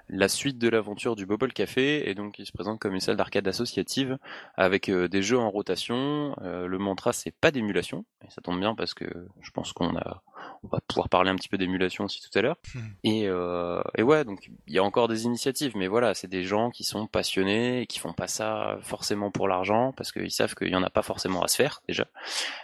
la 0.09 0.29
suite 0.29 0.59
de 0.59 0.69
l'aventure 0.69 1.17
du 1.17 1.27
Bobble 1.27 1.53
Café 1.53 2.09
et 2.09 2.15
donc 2.15 2.39
il 2.39 2.47
se 2.47 2.53
présente 2.53 2.79
comme 2.79 2.95
une 2.95 3.01
salle 3.01 3.17
d'arcade 3.17 3.47
associative 3.49 4.19
avec 4.57 4.89
euh, 4.89 5.09
des 5.09 5.23
jeux 5.23 5.39
en 5.39 5.51
rotation. 5.51 6.37
Euh, 6.43 6.67
le 6.67 6.79
mantra 6.79 7.13
c'est 7.13 7.35
pas 7.35 7.51
d'émulation 7.51 8.05
et 8.25 8.31
ça 8.31 8.41
tombe 8.43 8.61
bien 8.61 8.75
parce 8.75 8.95
que 8.95 9.05
je 9.41 9.51
pense 9.51 9.73
qu'on 9.73 9.97
a 9.97 10.23
on 10.63 10.69
va 10.69 10.81
pouvoir 10.87 11.09
parler 11.09 11.31
un 11.31 11.37
petit 11.37 11.49
peu 11.49 11.59
d'émulation 11.59 12.05
aussi 12.05 12.21
tout 12.21 12.39
à 12.39 12.43
l'heure. 12.43 12.57
Hmm. 12.75 12.81
Et, 13.03 13.29
euh, 13.29 13.83
et 13.97 14.03
ouais 14.03 14.25
donc 14.25 14.51
il 14.67 14.75
y 14.75 14.79
a 14.79 14.85
encore 14.85 15.09
des 15.09 15.25
initiatives 15.25 15.77
mais 15.77 15.89
voilà 15.89 16.15
c'est 16.15 16.29
des 16.29 16.45
gens 16.45 16.71
qui 16.71 16.85
sont 16.85 17.07
passionnés 17.07 17.83
et 17.83 17.87
qui 17.87 17.99
font 17.99 18.13
pas 18.13 18.29
ça 18.29 18.79
forcément 18.83 19.31
pour 19.31 19.49
l'argent 19.49 19.93
parce 19.97 20.13
qu'ils 20.13 20.31
savent 20.31 20.55
qu'il 20.55 20.69
y 20.69 20.77
en 20.77 20.83
a 20.83 20.91
pas 20.91 21.03
forcément 21.03 21.43
à 21.43 21.49
se 21.49 21.57
faire 21.57 21.83
déjà 21.89 22.07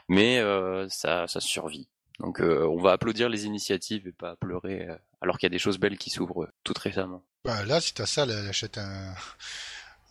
mais 0.08 0.42
ça 0.88 1.26
ça 1.26 1.40
survit 1.40 1.88
donc 2.20 2.40
euh, 2.40 2.66
on 2.66 2.80
va 2.80 2.92
applaudir 2.92 3.28
les 3.28 3.46
initiatives 3.46 4.06
et 4.06 4.12
pas 4.12 4.36
pleurer 4.36 4.88
euh, 4.88 4.96
alors 5.22 5.38
qu'il 5.38 5.46
y 5.46 5.50
a 5.50 5.56
des 5.56 5.58
choses 5.58 5.78
belles 5.78 5.96
qui 5.96 6.10
s'ouvrent 6.10 6.44
euh, 6.44 6.52
tout 6.64 6.74
récemment. 6.78 7.22
Bah 7.44 7.64
là, 7.64 7.80
si 7.80 7.94
ta 7.94 8.06
salle 8.06 8.30
elle 8.30 8.48
achète 8.48 8.78
un, 8.78 9.14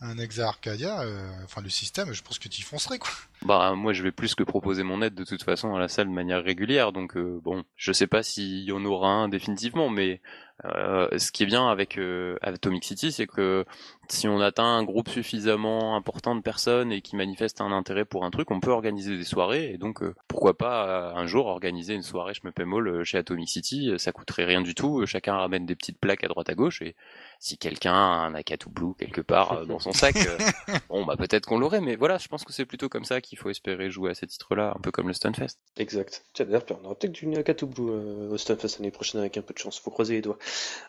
un 0.00 0.16
Arcadia, 0.38 1.04
enfin 1.44 1.60
le 1.60 1.68
système, 1.68 2.12
je 2.12 2.22
pense 2.22 2.38
que 2.38 2.48
tu 2.48 2.60
y 2.60 2.64
foncerais 2.64 2.98
quoi. 2.98 3.10
Bah 3.42 3.74
moi 3.74 3.92
je 3.92 4.02
vais 4.02 4.12
plus 4.12 4.34
que 4.34 4.42
proposer 4.42 4.82
mon 4.82 5.02
aide 5.02 5.14
de 5.14 5.24
toute 5.24 5.42
façon 5.42 5.74
à 5.74 5.78
la 5.78 5.88
salle 5.88 6.08
de 6.08 6.12
manière 6.12 6.42
régulière, 6.42 6.92
donc 6.92 7.16
bon, 7.16 7.64
je 7.76 7.92
sais 7.92 8.06
pas 8.06 8.22
s'il 8.22 8.64
y 8.64 8.72
en 8.72 8.84
aura 8.84 9.10
un 9.10 9.28
définitivement, 9.28 9.90
mais 9.90 10.20
euh, 10.64 11.08
ce 11.18 11.32
qui 11.32 11.42
est 11.42 11.46
bien 11.46 11.68
avec, 11.68 11.98
euh, 11.98 12.36
Atomic 12.42 12.84
City, 12.84 13.12
c'est 13.12 13.26
que 13.26 13.64
si 14.12 14.28
on 14.28 14.40
atteint 14.40 14.64
un 14.64 14.82
groupe 14.84 15.08
suffisamment 15.08 15.96
important 15.96 16.34
de 16.34 16.40
personnes 16.40 16.92
et 16.92 17.00
qui 17.00 17.16
manifestent 17.16 17.60
un 17.60 17.72
intérêt 17.72 18.04
pour 18.04 18.24
un 18.24 18.30
truc, 18.30 18.50
on 18.50 18.60
peut 18.60 18.70
organiser 18.70 19.16
des 19.16 19.24
soirées 19.24 19.72
et 19.72 19.78
donc 19.78 20.02
euh, 20.02 20.14
pourquoi 20.28 20.56
pas 20.56 21.12
un 21.14 21.26
jour 21.26 21.46
organiser 21.46 21.94
une 21.94 22.02
soirée 22.02 22.34
je 22.34 22.40
me 22.44 22.64
Mall 22.64 23.04
chez 23.04 23.18
Atomic 23.18 23.48
City, 23.48 23.92
ça 23.96 24.12
coûterait 24.12 24.44
rien 24.44 24.60
du 24.60 24.74
tout, 24.74 25.06
chacun 25.06 25.34
ramène 25.36 25.64
des 25.64 25.74
petites 25.74 25.98
plaques 25.98 26.24
à 26.24 26.28
droite 26.28 26.50
à 26.50 26.54
gauche 26.54 26.82
et 26.82 26.94
si 27.38 27.56
quelqu'un 27.56 27.94
a 27.94 27.96
un 27.96 28.34
Akatu 28.34 28.68
Blue 28.68 28.94
quelque 28.98 29.22
part 29.22 29.66
dans 29.66 29.78
son 29.78 29.92
sac, 29.92 30.14
bon 30.88 31.06
bah 31.06 31.16
peut-être 31.16 31.46
qu'on 31.46 31.58
l'aurait, 31.58 31.80
mais 31.80 31.96
voilà, 31.96 32.18
je 32.18 32.28
pense 32.28 32.44
que 32.44 32.52
c'est 32.52 32.66
plutôt 32.66 32.88
comme 32.88 33.04
ça 33.04 33.20
qu'il 33.20 33.38
faut 33.38 33.48
espérer 33.48 33.90
jouer 33.90 34.10
à 34.10 34.14
ces 34.14 34.26
titres-là, 34.26 34.74
un 34.76 34.80
peu 34.80 34.90
comme 34.90 35.08
le 35.08 35.14
Stunfest. 35.14 35.58
Exact. 35.78 36.24
Tiens 36.34 36.44
d'ailleurs, 36.44 36.64
on 36.70 36.84
aura 36.84 36.94
peut-être 36.94 37.12
du 37.12 37.34
Akatu 37.34 37.66
Blue 37.66 37.90
au 38.30 38.36
Stunfest 38.36 38.78
l'année 38.78 38.90
prochaine 38.90 39.20
avec 39.20 39.36
un 39.38 39.42
peu 39.42 39.54
de 39.54 39.58
chance, 39.58 39.78
faut 39.78 39.90
croiser 39.90 40.14
les 40.14 40.22
doigts. 40.22 40.38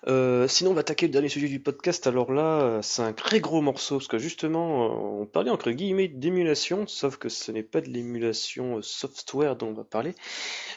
Euh, 0.08 0.48
sinon, 0.48 0.72
on 0.72 0.74
va 0.74 0.82
attaquer 0.82 1.08
le 1.08 1.14
dernier 1.14 1.30
sujet 1.30 1.48
du 1.48 1.60
podcast. 1.60 2.06
Alors 2.08 2.32
là, 2.34 2.82
c'est 2.82 3.02
un 3.02 3.11
très 3.14 3.40
gros 3.40 3.62
morceau, 3.62 3.98
parce 3.98 4.08
que 4.08 4.18
justement, 4.18 4.86
euh, 4.86 5.22
on 5.22 5.26
parlait 5.26 5.52
entre 5.52 5.72
guillemets 5.72 6.08
d'émulation, 6.08 6.88
sauf 6.88 7.18
que 7.18 7.30
ce 7.30 7.52
n'est 7.52 7.64
pas 7.64 7.82
de 7.82 7.90
l'émulation 7.90 8.78
euh, 8.78 8.82
software 8.82 9.56
dont 9.56 9.68
on 9.68 9.74
va 9.74 9.84
parler, 9.84 10.16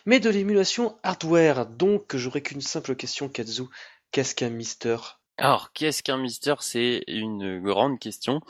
mais 0.06 0.20
de 0.20 0.30
l'émulation 0.30 0.96
hardware. 1.02 1.66
Donc, 1.66 2.16
j'aurais 2.16 2.42
qu'une 2.42 2.60
simple 2.60 2.94
question, 2.94 3.28
Kazu. 3.28 3.64
Qu'est-ce 4.10 4.34
qu'un 4.34 4.50
Mister? 4.50 4.96
Alors, 5.38 5.72
qu'est-ce 5.72 6.02
qu'un 6.02 6.18
Mister? 6.18 6.54
C'est 6.60 7.02
une 7.08 7.60
grande 7.60 7.98
question. 7.98 8.40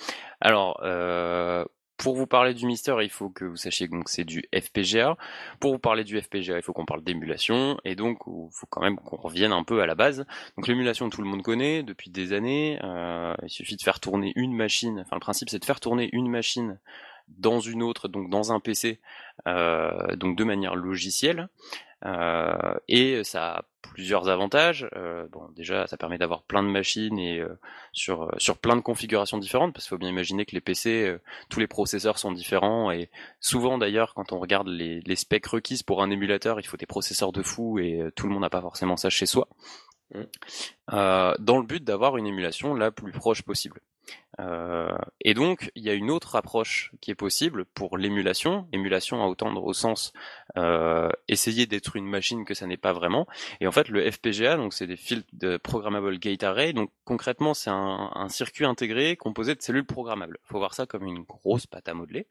Alors, 0.41 0.80
euh, 0.82 1.64
pour 1.97 2.16
vous 2.16 2.26
parler 2.26 2.55
du 2.55 2.66
Mister, 2.66 2.97
il 3.03 3.11
faut 3.11 3.30
que 3.30 3.45
vous 3.45 3.57
sachiez 3.57 3.88
que 3.88 3.95
c'est 4.07 4.24
du 4.24 4.45
FPGA. 4.55 5.16
Pour 5.61 5.72
vous 5.72 5.78
parler 5.78 6.05
du 6.05 6.20
FPGA, 6.20 6.57
il 6.57 6.62
faut 6.62 6.72
qu'on 6.72 6.84
parle 6.84 7.05
d'émulation, 7.05 7.78
et 7.84 7.95
donc 7.95 8.18
il 8.26 8.49
faut 8.53 8.66
quand 8.68 8.80
même 8.80 8.97
qu'on 8.97 9.16
revienne 9.16 9.53
un 9.53 9.62
peu 9.62 9.80
à 9.80 9.86
la 9.86 9.95
base. 9.95 10.26
Donc 10.57 10.66
l'émulation, 10.66 11.09
tout 11.09 11.22
le 11.22 11.28
monde 11.28 11.42
connaît 11.42 11.82
depuis 11.82 12.11
des 12.11 12.32
années. 12.32 12.78
Euh, 12.82 13.34
il 13.42 13.51
suffit 13.51 13.76
de 13.76 13.82
faire 13.82 14.01
tourner 14.01 14.32
une 14.36 14.55
machine. 14.55 15.01
Enfin, 15.01 15.16
le 15.16 15.20
principe, 15.20 15.49
c'est 15.51 15.59
de 15.59 15.64
faire 15.64 15.80
tourner 15.80 16.09
une 16.12 16.28
machine 16.28 16.78
dans 17.28 17.61
une 17.61 17.82
autre, 17.82 18.09
donc 18.09 18.28
dans 18.28 18.53
un 18.53 18.61
PC, 18.61 19.01
euh, 19.47 20.16
donc 20.16 20.36
de 20.36 20.45
manière 20.45 20.74
logicielle. 20.74 21.49
Euh, 22.05 22.74
et 22.88 23.24
ça 23.24 23.64
plusieurs 23.93 24.28
avantages. 24.28 24.89
Euh, 24.97 25.26
bon, 25.30 25.49
déjà, 25.57 25.87
ça 25.87 25.97
permet 25.97 26.18
d'avoir 26.18 26.43
plein 26.43 26.62
de 26.62 26.68
machines 26.68 27.18
et 27.18 27.41
euh, 27.41 27.59
sur 27.93 28.30
sur 28.39 28.59
plein 28.59 28.76
de 28.76 28.80
configurations 28.80 29.39
différentes, 29.39 29.72
parce 29.72 29.85
qu'il 29.85 29.91
faut 29.91 29.99
bien 29.99 30.09
imaginer 30.09 30.45
que 30.45 30.53
les 30.55 30.61
PC, 30.61 31.16
tous 31.49 31.61
les 31.61 31.66
processeurs 31.66 32.18
sont 32.18 32.32
différents 32.32 32.91
et 32.91 33.11
souvent 33.41 33.78
d'ailleurs, 33.78 34.14
quand 34.14 34.32
on 34.32 34.39
regarde 34.39 34.68
les, 34.68 35.01
les 35.01 35.16
specs 35.16 35.47
requises 35.47 35.82
pour 35.82 36.03
un 36.03 36.11
émulateur, 36.11 36.61
il 36.61 36.66
faut 36.66 36.76
des 36.76 36.87
processeurs 36.87 37.32
de 37.32 37.43
fou 37.43 37.78
et 37.78 38.01
tout 38.16 38.26
le 38.26 38.32
monde 38.32 38.43
n'a 38.43 38.51
pas 38.51 38.62
forcément 38.62 38.97
ça 38.97 39.11
chez 39.11 39.26
soi. 39.26 39.49
Mmh. 40.14 40.22
dans 40.89 41.59
le 41.59 41.66
but 41.66 41.82
d'avoir 41.82 42.18
une 42.18 42.26
émulation 42.26 42.74
la 42.74 42.91
plus 42.91 43.11
proche 43.11 43.43
possible. 43.43 43.80
Euh, 44.40 44.96
et 45.20 45.34
donc, 45.34 45.70
il 45.74 45.82
y 45.82 45.90
a 45.90 45.94
une 45.94 46.11
autre 46.11 46.36
approche 46.36 46.92
qui 47.00 47.11
est 47.11 47.14
possible 47.14 47.64
pour 47.64 47.98
l'émulation. 47.98 48.66
Émulation 48.72 49.22
à 49.22 49.26
entendre 49.26 49.64
au 49.64 49.72
sens 49.72 50.12
euh, 50.57 51.09
essayer 51.28 51.66
d'être 51.66 51.96
une 51.96 52.07
machine 52.07 52.44
que 52.44 52.55
ça 52.55 52.66
n'est 52.66 52.76
pas 52.76 52.92
vraiment. 52.92 53.26
Et 53.61 53.66
en 53.66 53.72
fait, 53.72 53.88
le 53.88 54.11
FPGA, 54.11 54.57
donc 54.57 54.74
c'est 54.74 54.86
des 54.86 54.96
filtres 54.96 55.28
de 55.32 55.57
programmable 55.57 56.18
gate 56.18 56.42
array. 56.42 56.72
Donc 56.72 56.90
concrètement, 57.05 57.55
c'est 57.55 57.70
un, 57.70 58.11
circuit 58.28 58.64
intégré 58.64 59.16
composé 59.16 59.55
de 59.55 59.62
cellules 59.62 59.84
programmables. 59.84 60.38
Il 60.44 60.48
faut 60.48 60.59
voir 60.59 60.74
ça 60.74 60.86
comme 60.86 61.07
une 61.07 61.22
grosse 61.22 61.66
pâte 61.66 61.88
à 61.88 61.94
modeler. 61.94 62.26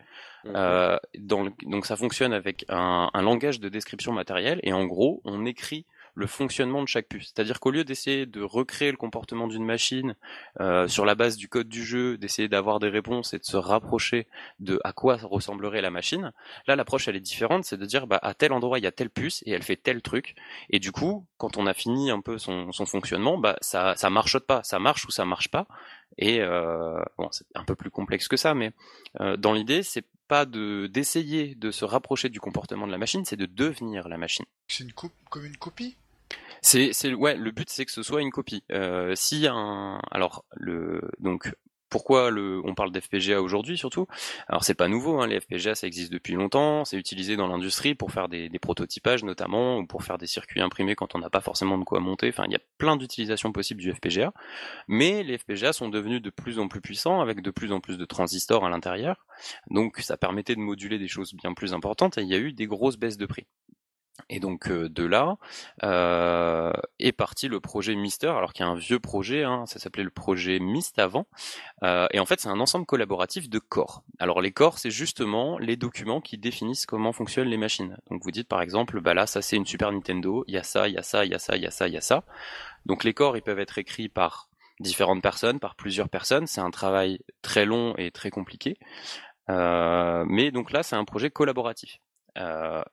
Euh, 0.45 0.97
donc 1.15 1.85
ça 1.85 1.95
fonctionne 1.95 2.33
avec 2.33 2.65
un, 2.67 3.09
un 3.13 3.21
langage 3.21 3.59
de 3.59 3.69
description 3.69 4.11
matérielle. 4.11 4.59
Et 4.63 4.73
en 4.73 4.85
gros, 4.85 5.21
on 5.23 5.45
écrit 5.45 5.85
le 6.15 6.27
fonctionnement 6.27 6.81
de 6.81 6.87
chaque 6.87 7.07
puce. 7.07 7.31
C'est-à-dire 7.33 7.59
qu'au 7.59 7.71
lieu 7.71 7.83
d'essayer 7.83 8.25
de 8.25 8.41
recréer 8.41 8.91
le 8.91 8.97
comportement 8.97 9.47
d'une 9.47 9.65
machine 9.65 10.15
euh, 10.59 10.87
sur 10.87 11.05
la 11.05 11.15
base 11.15 11.37
du 11.37 11.47
code 11.47 11.67
du 11.67 11.83
jeu, 11.83 12.17
d'essayer 12.17 12.47
d'avoir 12.47 12.79
des 12.79 12.89
réponses 12.89 13.33
et 13.33 13.39
de 13.39 13.43
se 13.43 13.57
rapprocher 13.57 14.27
de 14.59 14.79
à 14.83 14.93
quoi 14.93 15.17
ressemblerait 15.21 15.81
la 15.81 15.89
machine, 15.89 16.31
là 16.67 16.75
l'approche 16.75 17.07
elle 17.07 17.15
est 17.15 17.21
différente, 17.21 17.65
c'est 17.65 17.77
de 17.77 17.85
dire 17.85 18.07
bah 18.07 18.19
à 18.21 18.33
tel 18.33 18.53
endroit 18.53 18.79
il 18.79 18.83
y 18.83 18.87
a 18.87 18.91
telle 18.91 19.09
puce 19.09 19.43
et 19.45 19.51
elle 19.51 19.63
fait 19.63 19.75
tel 19.75 20.01
truc. 20.01 20.35
Et 20.69 20.79
du 20.79 20.91
coup, 20.91 21.25
quand 21.37 21.57
on 21.57 21.65
a 21.65 21.73
fini 21.73 22.11
un 22.11 22.21
peu 22.21 22.37
son, 22.37 22.71
son 22.71 22.85
fonctionnement, 22.85 23.37
bah 23.37 23.57
ça 23.61 23.95
ça 23.95 24.09
marche 24.09 24.39
pas, 24.39 24.61
ça 24.63 24.79
marche 24.79 25.05
ou 25.05 25.11
ça 25.11 25.25
marche 25.25 25.49
pas. 25.49 25.67
Et 26.17 26.41
euh, 26.41 27.01
bon, 27.17 27.29
c'est 27.31 27.45
un 27.55 27.63
peu 27.63 27.75
plus 27.75 27.89
complexe 27.89 28.27
que 28.27 28.37
ça, 28.37 28.53
mais 28.53 28.71
euh, 29.19 29.37
dans 29.37 29.53
l'idée, 29.53 29.83
c'est 29.83 30.05
pas 30.27 30.45
de 30.45 30.87
d'essayer 30.87 31.55
de 31.55 31.71
se 31.71 31.85
rapprocher 31.85 32.29
du 32.29 32.39
comportement 32.39 32.87
de 32.87 32.91
la 32.91 32.97
machine, 32.97 33.25
c'est 33.25 33.35
de 33.35 33.45
devenir 33.45 34.07
la 34.07 34.17
machine. 34.17 34.45
C'est 34.67 34.85
comme 35.29 35.45
une 35.45 35.57
copie? 35.57 35.97
C'est, 36.63 36.93
c'est 36.93 37.13
ouais, 37.13 37.35
le 37.35 37.51
but 37.51 37.69
c'est 37.69 37.85
que 37.85 37.91
ce 37.91 38.03
soit 38.03 38.21
une 38.21 38.31
copie. 38.31 38.63
Euh, 38.71 39.15
si 39.15 39.47
un, 39.47 39.99
alors 40.11 40.45
le 40.55 41.01
donc 41.19 41.53
pourquoi 41.89 42.31
le, 42.31 42.61
on 42.65 42.73
parle 42.73 42.91
d'FPGA 42.91 43.41
aujourd'hui 43.41 43.77
surtout? 43.77 44.07
Alors 44.47 44.63
c'est 44.63 44.73
pas 44.73 44.87
nouveau, 44.87 45.19
hein, 45.19 45.27
les 45.27 45.41
FPGA 45.41 45.75
ça 45.75 45.87
existe 45.87 46.11
depuis 46.11 46.33
longtemps, 46.33 46.85
c'est 46.85 46.97
utilisé 46.97 47.35
dans 47.35 47.47
l'industrie 47.47 47.95
pour 47.95 48.11
faire 48.11 48.29
des, 48.29 48.47
des, 48.47 48.59
prototypages 48.59 49.25
notamment 49.25 49.77
ou 49.77 49.85
pour 49.85 50.03
faire 50.03 50.17
des 50.17 50.25
circuits 50.25 50.61
imprimés 50.61 50.95
quand 50.95 51.15
on 51.15 51.19
n'a 51.19 51.29
pas 51.29 51.41
forcément 51.41 51.77
de 51.77 51.83
quoi 51.83 51.99
monter. 51.99 52.29
Enfin, 52.29 52.45
il 52.47 52.53
y 52.53 52.55
a 52.55 52.61
plein 52.77 52.95
d'utilisations 52.95 53.51
possibles 53.51 53.81
du 53.81 53.93
FPGA, 53.93 54.33
mais 54.87 55.21
les 55.23 55.37
FPGA 55.37 55.73
sont 55.73 55.89
devenus 55.89 56.21
de 56.21 56.29
plus 56.29 56.59
en 56.59 56.69
plus 56.69 56.81
puissants 56.81 57.19
avec 57.19 57.41
de 57.41 57.51
plus 57.51 57.73
en 57.73 57.81
plus 57.81 57.97
de 57.97 58.05
transistors 58.05 58.65
à 58.65 58.69
l'intérieur, 58.69 59.27
donc 59.69 59.99
ça 59.99 60.15
permettait 60.15 60.55
de 60.55 60.61
moduler 60.61 60.97
des 60.97 61.09
choses 61.09 61.33
bien 61.33 61.53
plus 61.53 61.73
importantes 61.73 62.17
et 62.17 62.21
il 62.21 62.29
y 62.29 62.35
a 62.35 62.39
eu 62.39 62.53
des 62.53 62.67
grosses 62.67 62.97
baisses 62.97 63.17
de 63.17 63.25
prix. 63.25 63.45
Et 64.29 64.39
donc 64.39 64.69
euh, 64.69 64.89
de 64.89 65.03
là 65.03 65.37
euh, 65.83 66.71
est 66.99 67.11
parti 67.11 67.47
le 67.47 67.59
projet 67.59 67.95
Mister, 67.95 68.27
alors 68.27 68.53
qu'il 68.53 68.65
y 68.65 68.69
a 68.69 68.71
un 68.71 68.75
vieux 68.75 68.99
projet, 68.99 69.43
hein, 69.43 69.65
ça 69.65 69.79
s'appelait 69.79 70.03
le 70.03 70.11
projet 70.11 70.59
Mist 70.59 70.99
avant. 70.99 71.25
Euh, 71.83 72.07
et 72.11 72.19
en 72.19 72.25
fait, 72.25 72.39
c'est 72.39 72.49
un 72.49 72.59
ensemble 72.59 72.85
collaboratif 72.85 73.49
de 73.49 73.59
corps. 73.59 74.03
Alors 74.19 74.41
les 74.41 74.51
corps, 74.51 74.77
c'est 74.77 74.91
justement 74.91 75.57
les 75.57 75.77
documents 75.77 76.21
qui 76.21 76.37
définissent 76.37 76.85
comment 76.85 77.11
fonctionnent 77.11 77.47
les 77.47 77.57
machines. 77.57 77.97
Donc 78.09 78.23
vous 78.23 78.31
dites 78.31 78.47
par 78.47 78.61
exemple, 78.61 79.01
bah 79.01 79.13
là, 79.13 79.25
ça 79.25 79.41
c'est 79.41 79.55
une 79.55 79.65
Super 79.65 79.91
Nintendo, 79.91 80.43
il 80.47 80.53
y 80.53 80.57
a 80.57 80.63
ça, 80.63 80.87
il 80.87 80.93
y 80.93 80.97
a 80.97 81.03
ça, 81.03 81.25
il 81.25 81.31
y 81.31 81.35
a 81.35 81.39
ça, 81.39 81.55
il 81.55 81.63
y 81.63 81.67
a 81.67 81.71
ça, 81.71 81.87
il 81.87 81.93
y 81.93 81.97
a 81.97 82.01
ça. 82.01 82.23
Donc 82.85 83.03
les 83.03 83.13
corps, 83.13 83.35
ils 83.35 83.41
peuvent 83.41 83.59
être 83.59 83.77
écrits 83.79 84.09
par 84.09 84.49
différentes 84.79 85.21
personnes, 85.23 85.59
par 85.59 85.75
plusieurs 85.75 86.09
personnes. 86.09 86.45
C'est 86.47 86.61
un 86.61 86.71
travail 86.71 87.19
très 87.41 87.65
long 87.65 87.95
et 87.97 88.11
très 88.11 88.29
compliqué. 88.29 88.77
mais 89.47 90.51
donc 90.51 90.71
là, 90.71 90.83
c'est 90.83 90.95
un 90.95 91.05
projet 91.05 91.31
collaboratif. 91.31 91.99
Euh, 92.37 92.83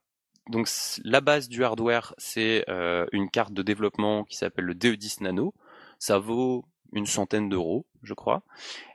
donc 0.50 0.68
la 1.04 1.20
base 1.20 1.48
du 1.48 1.64
hardware, 1.64 2.14
c'est 2.18 2.64
euh, 2.68 3.06
une 3.12 3.30
carte 3.30 3.52
de 3.52 3.62
développement 3.62 4.24
qui 4.24 4.36
s'appelle 4.36 4.64
le 4.64 4.74
DE10 4.74 5.22
Nano. 5.22 5.54
Ça 5.98 6.18
vaut 6.18 6.64
une 6.92 7.06
centaine 7.06 7.48
d'euros, 7.48 7.86
je 8.02 8.14
crois. 8.14 8.42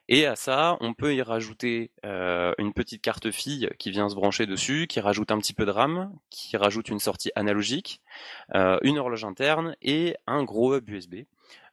Et 0.08 0.26
à 0.28 0.36
ça, 0.36 0.78
on 0.82 0.94
peut 0.94 1.16
y 1.16 1.22
rajouter 1.22 1.92
euh, 2.06 2.54
une 2.58 2.74
petite 2.74 3.02
carte 3.02 3.32
fille 3.32 3.70
qui 3.80 3.90
vient 3.90 4.10
se 4.10 4.16
brancher 4.16 4.46
dessus, 4.46 4.86
qui 4.88 5.00
rajoute 5.00 5.32
un 5.32 5.40
petit 5.40 5.54
peu 5.54 5.66
de 5.66 5.72
RAM, 5.72 6.12
qui 6.30 6.58
rajoute 6.58 6.90
une 6.90 7.00
sortie 7.00 7.32
analogique, 7.36 8.02
euh, 8.54 8.78
une 8.84 9.00
horloge 9.00 9.24
interne 9.24 9.76
et 9.82 10.18
un 10.28 10.44
gros 10.44 10.76
hub 10.76 10.90
USB. 10.90 11.24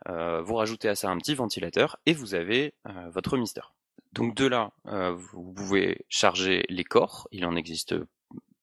vous 0.07 0.55
rajoutez 0.55 0.89
à 0.89 0.95
ça 0.95 1.11
un 1.11 1.18
petit 1.18 1.35
ventilateur 1.35 1.99
et 2.07 2.14
vous 2.14 2.35
avez 2.35 2.72
votre 3.11 3.37
Mister. 3.37 3.62
Donc 4.12 4.35
de 4.35 4.47
là, 4.47 4.70
vous 4.85 5.53
pouvez 5.53 6.05
charger 6.09 6.64
les 6.68 6.85
corps. 6.85 7.28
Il 7.33 7.45
en 7.45 7.57
existe 7.57 7.95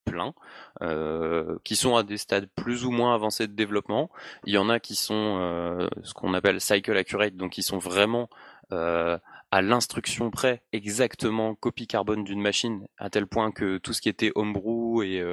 plein, 0.09 0.33
euh, 0.81 1.57
qui 1.63 1.75
sont 1.75 1.95
à 1.95 2.03
des 2.03 2.17
stades 2.17 2.49
plus 2.55 2.85
ou 2.85 2.91
moins 2.91 3.13
avancés 3.13 3.47
de 3.47 3.53
développement. 3.53 4.09
Il 4.45 4.53
y 4.53 4.57
en 4.57 4.69
a 4.69 4.79
qui 4.79 4.95
sont 4.95 5.37
euh, 5.39 5.87
ce 6.03 6.13
qu'on 6.13 6.33
appelle 6.33 6.59
cycle 6.59 6.97
accurate, 6.97 7.35
donc 7.35 7.51
qui 7.51 7.63
sont 7.63 7.77
vraiment 7.77 8.29
euh, 8.71 9.17
à 9.51 9.61
l'instruction 9.61 10.29
près, 10.31 10.61
exactement 10.73 11.55
copie 11.55 11.87
carbone 11.87 12.23
d'une 12.23 12.41
machine, 12.41 12.87
à 12.97 13.09
tel 13.09 13.27
point 13.27 13.51
que 13.51 13.77
tout 13.77 13.93
ce 13.93 14.01
qui 14.01 14.09
était 14.09 14.31
homebrew 14.35 15.03
et 15.03 15.23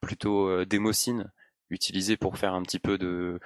plutôt 0.00 0.64
démocine 0.64 1.30
utilisé 1.70 2.16
pour 2.16 2.36
faire 2.36 2.52
un 2.54 2.62
petit 2.62 2.80
peu 2.80 2.98
de, 2.98 3.40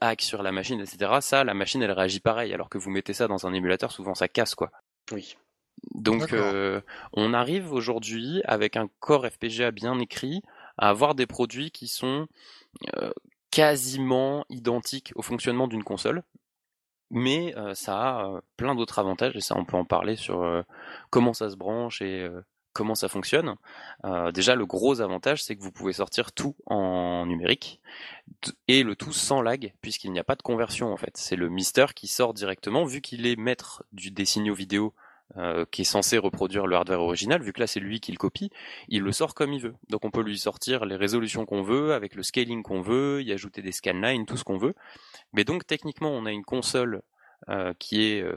hack 0.00 0.22
sur 0.22 0.42
la 0.42 0.50
machine, 0.50 0.80
etc. 0.80 1.18
Ça, 1.20 1.44
la 1.44 1.54
machine, 1.54 1.82
elle 1.82 1.92
réagit 1.92 2.20
pareil, 2.20 2.52
alors 2.54 2.70
que 2.70 2.78
vous 2.78 2.90
mettez 2.90 3.12
ça 3.12 3.28
dans 3.28 3.46
un 3.46 3.52
émulateur, 3.52 3.92
souvent 3.92 4.14
ça 4.14 4.28
casse, 4.28 4.54
quoi. 4.54 4.70
Oui. 5.12 5.36
Donc 5.94 6.32
euh, 6.32 6.80
on 7.12 7.34
arrive 7.34 7.72
aujourd'hui 7.72 8.42
avec 8.44 8.76
un 8.76 8.88
corps 9.00 9.26
FPGA 9.26 9.70
bien 9.70 9.98
écrit 9.98 10.42
à 10.78 10.88
avoir 10.88 11.14
des 11.14 11.26
produits 11.26 11.70
qui 11.70 11.88
sont 11.88 12.26
euh, 12.96 13.10
quasiment 13.50 14.44
identiques 14.50 15.12
au 15.14 15.22
fonctionnement 15.22 15.68
d'une 15.68 15.84
console, 15.84 16.22
mais 17.10 17.56
euh, 17.56 17.74
ça 17.74 17.96
a 17.96 18.40
plein 18.56 18.74
d'autres 18.74 18.98
avantages 18.98 19.36
et 19.36 19.40
ça 19.40 19.56
on 19.56 19.64
peut 19.64 19.76
en 19.76 19.84
parler 19.84 20.16
sur 20.16 20.64
comment 21.10 21.32
ça 21.32 21.50
se 21.50 21.56
branche 21.56 22.02
et 22.02 22.28
comment 22.72 22.94
ça 22.94 23.08
fonctionne. 23.08 23.56
déjà 24.34 24.54
le 24.54 24.66
gros 24.66 25.00
avantage 25.00 25.42
c'est 25.42 25.56
que 25.56 25.62
vous 25.62 25.72
pouvez 25.72 25.94
sortir 25.94 26.32
tout 26.32 26.54
en 26.66 27.24
numérique 27.24 27.80
et 28.68 28.82
le 28.82 28.96
tout 28.96 29.12
sans 29.12 29.40
lag 29.40 29.72
puisqu'il 29.80 30.12
n'y 30.12 30.18
a 30.18 30.24
pas 30.24 30.36
de 30.36 30.42
conversion 30.42 30.92
en 30.92 30.96
fait. 30.98 31.16
C'est 31.16 31.36
le 31.36 31.48
Mister 31.48 31.86
qui 31.94 32.06
sort 32.06 32.34
directement 32.34 32.84
vu 32.84 33.00
qu'il 33.00 33.26
est 33.26 33.36
maître 33.36 33.82
du, 33.92 34.10
des 34.10 34.26
signaux 34.26 34.54
vidéo 34.54 34.92
euh, 35.38 35.66
qui 35.70 35.82
est 35.82 35.84
censé 35.84 36.16
reproduire 36.16 36.66
le 36.66 36.76
hardware 36.76 37.00
original, 37.00 37.42
vu 37.42 37.52
que 37.52 37.60
là 37.60 37.66
c'est 37.66 37.80
lui 37.80 38.00
qui 38.00 38.10
le 38.10 38.16
copie, 38.16 38.50
il 38.88 39.02
le 39.02 39.12
sort 39.12 39.34
comme 39.34 39.52
il 39.52 39.60
veut. 39.60 39.74
Donc 39.90 40.04
on 40.04 40.10
peut 40.10 40.22
lui 40.22 40.38
sortir 40.38 40.86
les 40.86 40.96
résolutions 40.96 41.44
qu'on 41.44 41.62
veut, 41.62 41.92
avec 41.92 42.14
le 42.14 42.22
scaling 42.22 42.62
qu'on 42.62 42.80
veut, 42.80 43.22
y 43.22 43.32
ajouter 43.32 43.60
des 43.60 43.72
scanlines, 43.72 44.24
tout 44.24 44.38
ce 44.38 44.44
qu'on 44.44 44.56
veut. 44.56 44.74
Mais 45.32 45.44
donc 45.44 45.66
techniquement 45.66 46.10
on 46.10 46.24
a 46.24 46.32
une 46.32 46.44
console 46.44 47.02
euh, 47.50 47.74
qui 47.78 48.04
est 48.04 48.22
euh, 48.22 48.34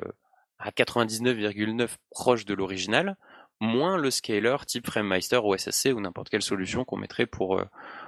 à 0.57 0.71
99,9 0.71 1.89
proche 2.11 2.43
de 2.43 2.53
l'original, 2.53 3.15
moins 3.61 3.97
le 3.97 4.11
scaler 4.11 4.57
type 4.67 4.87
FrameMeister 4.87 5.39
ou 5.43 5.55
SSC 5.55 5.93
ou 5.95 6.01
n'importe 6.01 6.29
quelle 6.29 6.41
solution 6.41 6.83
qu'on 6.83 6.97
mettrait 6.97 7.27
pour, 7.27 7.61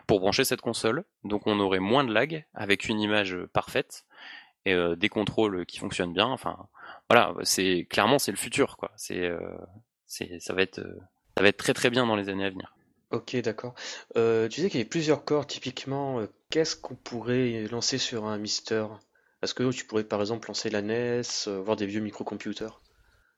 pour 0.05 0.19
brancher 0.19 0.43
cette 0.43 0.61
console. 0.61 1.05
Donc 1.23 1.47
on 1.47 1.59
aurait 1.61 1.79
moins 1.79 2.03
de 2.03 2.13
lag 2.13 2.45
avec 2.53 2.89
une 2.89 2.99
image 2.99 3.37
parfaite 3.53 4.05
et 4.65 4.75
des 4.95 5.09
contrôles 5.09 5.65
qui 5.65 5.79
fonctionnent 5.79 6.13
bien. 6.13 6.27
Enfin, 6.27 6.67
voilà, 7.09 7.33
c'est 7.43 7.85
clairement 7.89 8.19
c'est 8.19 8.31
le 8.31 8.37
futur 8.37 8.77
quoi. 8.77 8.91
C'est 8.95 9.25
euh, 9.25 9.39
ça 10.07 10.53
va 10.53 10.61
être 10.61 10.79
euh, 10.79 10.99
ça 11.35 11.43
va 11.43 11.49
être 11.49 11.57
très 11.57 11.73
très 11.73 11.89
bien 11.89 12.05
dans 12.05 12.15
les 12.15 12.29
années 12.29 12.45
à 12.45 12.49
venir. 12.49 12.75
Ok, 13.11 13.35
d'accord. 13.37 13.73
Euh, 14.15 14.47
tu 14.47 14.61
sais 14.61 14.69
qu'il 14.69 14.79
y 14.79 14.83
a 14.83 14.85
plusieurs 14.85 15.25
corps, 15.25 15.45
typiquement, 15.45 16.25
qu'est-ce 16.49 16.77
qu'on 16.77 16.95
pourrait 16.95 17.67
lancer 17.69 17.97
sur 17.97 18.25
un 18.25 18.37
Mister? 18.37 18.85
Est-ce 19.41 19.53
que 19.53 19.69
tu 19.71 19.85
pourrais 19.85 20.05
par 20.05 20.21
exemple 20.21 20.47
lancer 20.47 20.69
la 20.69 20.81
NES, 20.81 21.21
voir 21.47 21.75
des 21.75 21.85
vieux 21.85 21.99
microcomputers? 21.99 22.79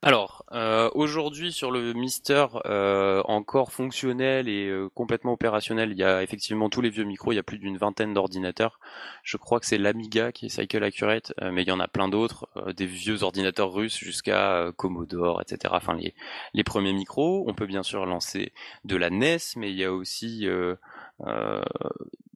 Alors, 0.05 0.43
euh, 0.51 0.89
aujourd'hui 0.95 1.53
sur 1.53 1.71
le 1.71 1.93
Mister 1.93 2.47
euh, 2.65 3.21
encore 3.23 3.71
fonctionnel 3.71 4.49
et 4.49 4.67
euh, 4.67 4.89
complètement 4.93 5.31
opérationnel, 5.31 5.93
il 5.93 5.97
y 5.97 6.03
a 6.03 6.21
effectivement 6.21 6.69
tous 6.69 6.81
les 6.81 6.89
vieux 6.89 7.05
micros, 7.05 7.31
il 7.31 7.37
y 7.37 7.39
a 7.39 7.43
plus 7.43 7.57
d'une 7.57 7.77
vingtaine 7.77 8.13
d'ordinateurs. 8.13 8.81
Je 9.23 9.37
crois 9.37 9.61
que 9.61 9.65
c'est 9.65 9.77
l'Amiga 9.77 10.33
qui 10.33 10.47
est 10.47 10.49
Cycle 10.49 10.83
Accurate, 10.83 11.31
mais 11.41 11.61
il 11.61 11.69
y 11.69 11.71
en 11.71 11.79
a 11.79 11.87
plein 11.87 12.09
d'autres, 12.09 12.49
des 12.75 12.85
vieux 12.85 13.23
ordinateurs 13.23 13.71
russes 13.71 13.97
jusqu'à 13.97 14.73
Commodore, 14.75 15.41
etc. 15.41 15.73
Enfin 15.77 15.93
les, 15.93 16.13
les 16.53 16.65
premiers 16.65 16.91
micros. 16.91 17.45
On 17.47 17.53
peut 17.53 17.65
bien 17.65 17.83
sûr 17.83 18.05
lancer 18.05 18.51
de 18.83 18.97
la 18.97 19.09
NES, 19.09 19.37
mais 19.55 19.71
il 19.71 19.77
y 19.77 19.85
a 19.85 19.93
aussi 19.93 20.45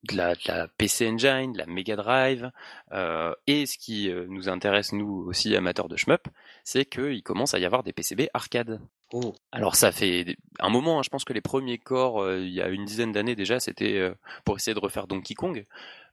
de 0.08 0.18
la, 0.18 0.34
la, 0.46 0.68
PC 0.68 1.08
Engine, 1.08 1.54
de 1.54 1.58
la 1.58 1.66
Mega 1.66 1.96
Drive, 1.96 2.52
euh, 2.92 3.34
et 3.46 3.66
ce 3.66 3.78
qui 3.78 4.10
euh, 4.10 4.26
nous 4.30 4.50
intéresse 4.50 4.94
nous 4.94 5.26
aussi 5.28 5.56
amateurs 5.56 5.90
de 5.90 5.98
shmup, 5.98 6.28
c'est 6.64 6.86
qu'il 6.86 7.24
commence 7.24 7.54
à 7.54 7.60
y 7.60 7.66
avoir 7.66 7.84
des 7.84 7.94
PCB 7.94 8.30
arcade. 8.34 8.80
Oh. 9.14 9.34
Alors 9.52 9.76
ça 9.76 9.92
fait 9.92 10.38
un 10.60 10.70
moment, 10.70 11.00
hein, 11.00 11.04
je 11.04 11.10
pense 11.10 11.24
que 11.24 11.34
les 11.34 11.42
premiers 11.42 11.78
corps, 11.78 12.22
euh, 12.22 12.40
il 12.40 12.54
y 12.54 12.62
a 12.62 12.68
une 12.68 12.86
dizaine 12.86 13.12
d'années 13.12 13.36
déjà, 13.36 13.60
c'était 13.60 14.12
pour 14.44 14.58
essayer 14.58 14.74
de 14.74 14.80
refaire 14.80 15.08
Donkey 15.08 15.34
Kong, 15.34 15.66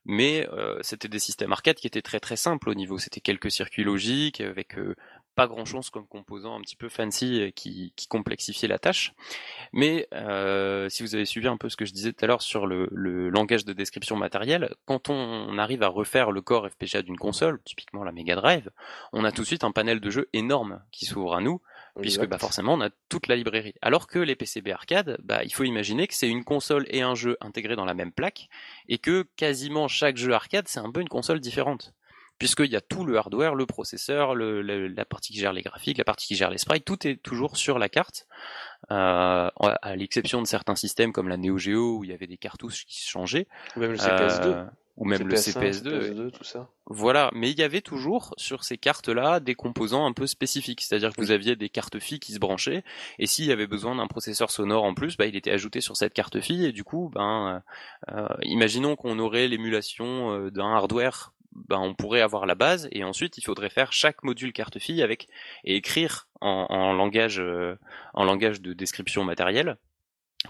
mais 0.05 0.47
c'était 0.83 1.09
des 1.09 1.19
systèmes 1.19 1.53
arcade 1.53 1.77
qui 1.77 1.87
étaient 1.87 2.03
très 2.03 2.21
très 2.21 2.37
simples 2.37 2.69
au 2.69 2.75
niveau, 2.75 2.99
c'était 2.99 3.21
quelques 3.21 3.51
circuits 3.51 3.85
logiques 3.85 4.41
avec 4.41 4.77
pas 5.35 5.47
grand 5.47 5.65
chose 5.65 5.91
comme 5.91 6.07
composant 6.07 6.57
un 6.57 6.61
petit 6.61 6.77
peu 6.77 6.89
fancy 6.89 7.41
euh, 7.41 7.51
qui, 7.51 7.93
qui 7.97 8.07
complexifiait 8.07 8.69
la 8.69 8.79
tâche. 8.79 9.15
Mais 9.73 10.09
euh, 10.13 10.89
si 10.89 11.03
vous 11.03 11.15
avez 11.15 11.25
suivi 11.25 11.49
un 11.49 11.57
peu 11.57 11.69
ce 11.69 11.77
que 11.77 11.85
je 11.85 11.93
disais 11.93 12.13
tout 12.13 12.25
à 12.25 12.29
l'heure 12.29 12.43
sur 12.43 12.67
le, 12.67 12.89
le, 12.93 13.31
langage 13.31 13.65
de 13.65 13.73
description 13.73 14.17
matérielle, 14.17 14.75
quand 14.87 15.11
on 15.11 15.59
arrive 15.59 15.83
à 15.83 15.89
refaire 15.89 16.31
le 16.31 16.41
corps 16.41 16.69
FPGA 16.69 17.03
d'une 17.03 17.17
console, 17.17 17.61
typiquement 17.65 18.05
la 18.05 18.13
Mega 18.13 18.37
Drive, 18.37 18.71
on 19.13 19.25
a 19.25 19.33
tout 19.33 19.43
de 19.43 19.47
suite 19.47 19.65
un 19.65 19.73
panel 19.73 20.01
de 20.01 20.11
jeux 20.11 20.29
énorme 20.33 20.83
qui 20.93 21.07
s'ouvre 21.07 21.35
à 21.35 21.41
nous, 21.41 21.61
puisque 22.01 22.27
bah, 22.27 22.39
forcément 22.39 22.75
on 22.75 22.81
a 22.81 22.91
toute 23.09 23.29
la 23.29 23.37
librairie. 23.37 23.75
Alors 23.83 24.07
que 24.07 24.19
les 24.19 24.37
PCB 24.37 24.73
arcade, 24.73 25.19
bah, 25.23 25.45
il 25.45 25.53
faut 25.53 25.65
imaginer 25.65 26.07
que 26.07 26.15
c'est 26.15 26.29
une 26.29 26.45
console 26.45 26.87
et 26.89 27.03
un 27.03 27.15
jeu 27.15 27.37
intégrés 27.41 27.77
dans 27.77 27.85
la 27.85 27.95
même 27.95 28.13
plaque, 28.13 28.49
et 28.89 28.99
que 28.99 29.27
quasiment 29.37 29.89
chaque 29.89 30.17
jeu 30.17 30.33
arcade 30.33 30.69
c'est 30.69 30.81
un 30.81 30.91
peu 30.91 31.01
une 31.01 31.09
console 31.09 31.41
différente 31.41 31.93
puisqu'il 32.39 32.71
y 32.71 32.77
a 32.77 32.81
tout 32.81 33.05
le 33.05 33.17
hardware, 33.17 33.55
le 33.55 33.67
processeur, 33.67 34.35
la 34.35 35.05
partie 35.05 35.33
qui 35.33 35.39
gère 35.39 35.53
les 35.53 35.63
graphiques, 35.63 35.99
la 35.99 36.05
partie 36.05 36.27
qui 36.27 36.37
gère 36.37 36.51
les 36.51 36.59
sprites, 36.59 36.85
tout 36.85 37.07
est 37.07 37.17
toujours 37.17 37.57
sur 37.57 37.79
la 37.79 37.89
carte, 37.89 38.27
euh, 38.91 39.49
à 39.51 39.97
l'exception 39.97 40.43
de 40.43 40.47
certains 40.47 40.77
systèmes 40.77 41.13
comme 41.13 41.29
la 41.29 41.37
Neo 41.37 41.59
Geo 41.59 41.99
où 41.99 42.05
il 42.05 42.11
y 42.11 42.13
avait 42.13 42.27
des 42.27 42.37
cartouches 42.37 42.85
qui 42.87 43.01
se 43.01 43.09
changeaient. 43.09 43.47
Ou 43.77 43.81
même 43.81 43.93
le 43.93 43.99
CPS2. 43.99 44.47
Euh, 44.47 44.65
ou 44.97 45.07
même 45.07 45.27
le 45.27 45.35
CPS2. 45.35 46.31
tout 46.31 46.45
ça. 46.45 46.69
Voilà, 46.87 47.31
mais 47.35 47.51
il 47.51 47.59
y 47.59 47.63
avait 47.63 47.81
toujours 47.81 48.35
sur 48.37 48.63
ces 48.63 48.79
cartes-là 48.79 49.41
des 49.41 49.55
composants 49.55 50.07
un 50.07 50.13
peu 50.13 50.27
spécifiques, 50.27 50.83
c'est-à-dire 50.83 51.13
que 51.13 51.21
vous 51.21 51.33
aviez 51.33 51.57
des 51.57 51.69
cartes 51.69 51.99
filles 51.99 52.21
qui 52.21 52.33
se 52.33 52.39
branchaient, 52.39 52.85
et 53.19 53.27
s'il 53.27 53.47
y 53.47 53.53
avait 53.53 53.67
besoin 53.67 53.97
d'un 53.97 54.07
processeur 54.07 54.51
sonore 54.51 54.85
en 54.85 54.95
plus, 54.95 55.17
bah, 55.17 55.27
il 55.27 55.35
était 55.35 55.51
ajouté 55.51 55.81
sur 55.81 55.97
cette 55.97 56.15
carte 56.15 56.41
fille, 56.41 56.65
et 56.67 56.73
du 56.73 56.85
coup, 56.85 57.11
ben, 57.13 57.63
euh, 58.13 58.29
imaginons 58.43 58.95
qu'on 58.95 59.19
aurait 59.19 59.49
l'émulation 59.49 60.49
d'un 60.51 60.73
hardware 60.73 61.34
ben, 61.55 61.79
on 61.79 61.95
pourrait 61.95 62.21
avoir 62.21 62.47
la 62.47 62.55
base 62.55 62.89
et 62.93 63.05
ensuite 63.05 63.39
il 63.39 63.43
faudrait 63.45 63.71
faire 63.71 63.93
chaque 63.93 64.23
module 64.23 64.53
carte 64.53 64.79
fille 64.79 65.03
avec 65.03 65.29
et 65.65 65.77
écrire 65.77 66.29
en, 66.41 66.93
langage 66.93 67.41
euh, 67.41 67.79
en 68.13 68.25
langage 68.25 68.61
de 68.61 68.73
description 68.73 69.25
matérielle 69.25 69.79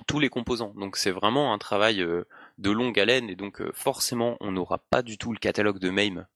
tous 0.08 0.18
les 0.18 0.28
composants. 0.28 0.74
Donc 0.76 0.96
c'est 0.96 1.12
vraiment 1.12 1.52
un 1.52 1.58
travail 1.58 2.04
de 2.58 2.70
longue 2.70 2.98
haleine 2.98 3.30
et 3.30 3.36
donc 3.36 3.62
forcément 3.72 4.36
on 4.40 4.50
n'aura 4.50 4.78
pas 4.78 5.02
du 5.02 5.18
tout 5.18 5.32
le 5.32 5.38
catalogue 5.38 5.78
de 5.78 5.90
MAME 5.90 6.26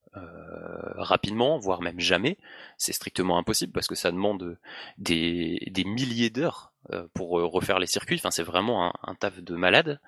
rapidement, 0.97 1.59
voire 1.59 1.81
même 1.81 2.01
jamais. 2.01 2.39
C'est 2.77 2.93
strictement 2.93 3.39
impossible 3.39 3.73
parce 3.73 3.87
que 3.87 3.95
ça 3.95 4.11
demande 4.11 4.59
des, 4.97 5.63
des 5.71 5.85
milliers 5.85 6.31
d'heures 6.31 6.73
pour 7.15 7.31
refaire 7.31 7.79
les 7.79 7.87
circuits. 7.87 8.17
Enfin, 8.17 8.31
c'est 8.31 8.43
vraiment 8.43 8.87
un, 8.87 8.93
un, 9.03 9.15
taf 9.15 9.41
de 9.41 9.55
malade. 9.55 10.01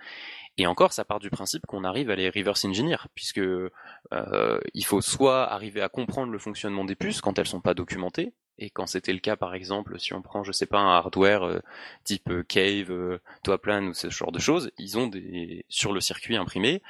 Et 0.60 0.66
encore, 0.66 0.92
ça 0.92 1.06
part 1.06 1.20
du 1.20 1.30
principe 1.30 1.64
qu'on 1.64 1.84
arrive 1.84 2.10
à 2.10 2.16
les 2.16 2.28
reverse 2.28 2.66
engineer, 2.66 3.06
puisque 3.14 3.38
euh, 3.38 4.60
il 4.74 4.84
faut 4.84 5.00
soit 5.00 5.50
arriver 5.50 5.80
à 5.80 5.88
comprendre 5.88 6.30
le 6.30 6.38
fonctionnement 6.38 6.84
des 6.84 6.96
puces 6.96 7.22
quand 7.22 7.38
elles 7.38 7.46
sont 7.46 7.62
pas 7.62 7.72
documentées, 7.72 8.34
et 8.60 8.68
quand 8.68 8.86
c'était 8.86 9.14
le 9.14 9.20
cas, 9.20 9.36
par 9.36 9.54
exemple, 9.54 9.98
si 9.98 10.12
on 10.12 10.20
prend, 10.20 10.44
je 10.44 10.52
sais 10.52 10.66
pas, 10.66 10.78
un 10.78 10.94
hardware 10.94 11.44
euh, 11.44 11.60
type 12.04 12.28
euh, 12.28 12.42
Cave, 12.42 12.90
euh, 12.90 13.18
Toaplan 13.42 13.86
ou 13.86 13.94
ce 13.94 14.10
genre 14.10 14.32
de 14.32 14.38
choses, 14.38 14.70
ils 14.76 14.98
ont 14.98 15.06
des 15.06 15.64
sur 15.70 15.94
le 15.94 16.00
circuit 16.00 16.36
imprimé 16.36 16.82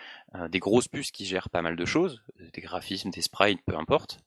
des 0.49 0.59
grosses 0.59 0.89
puces 0.89 1.11
qui 1.11 1.25
gèrent 1.27 1.51
pas 1.51 1.63
mal 1.63 1.75
de 1.75 1.85
choses, 1.85 2.23
des 2.53 2.61
graphismes, 2.61 3.11
des 3.11 3.23
sprites, 3.23 3.61
peu 3.67 3.77
importe. 3.77 4.19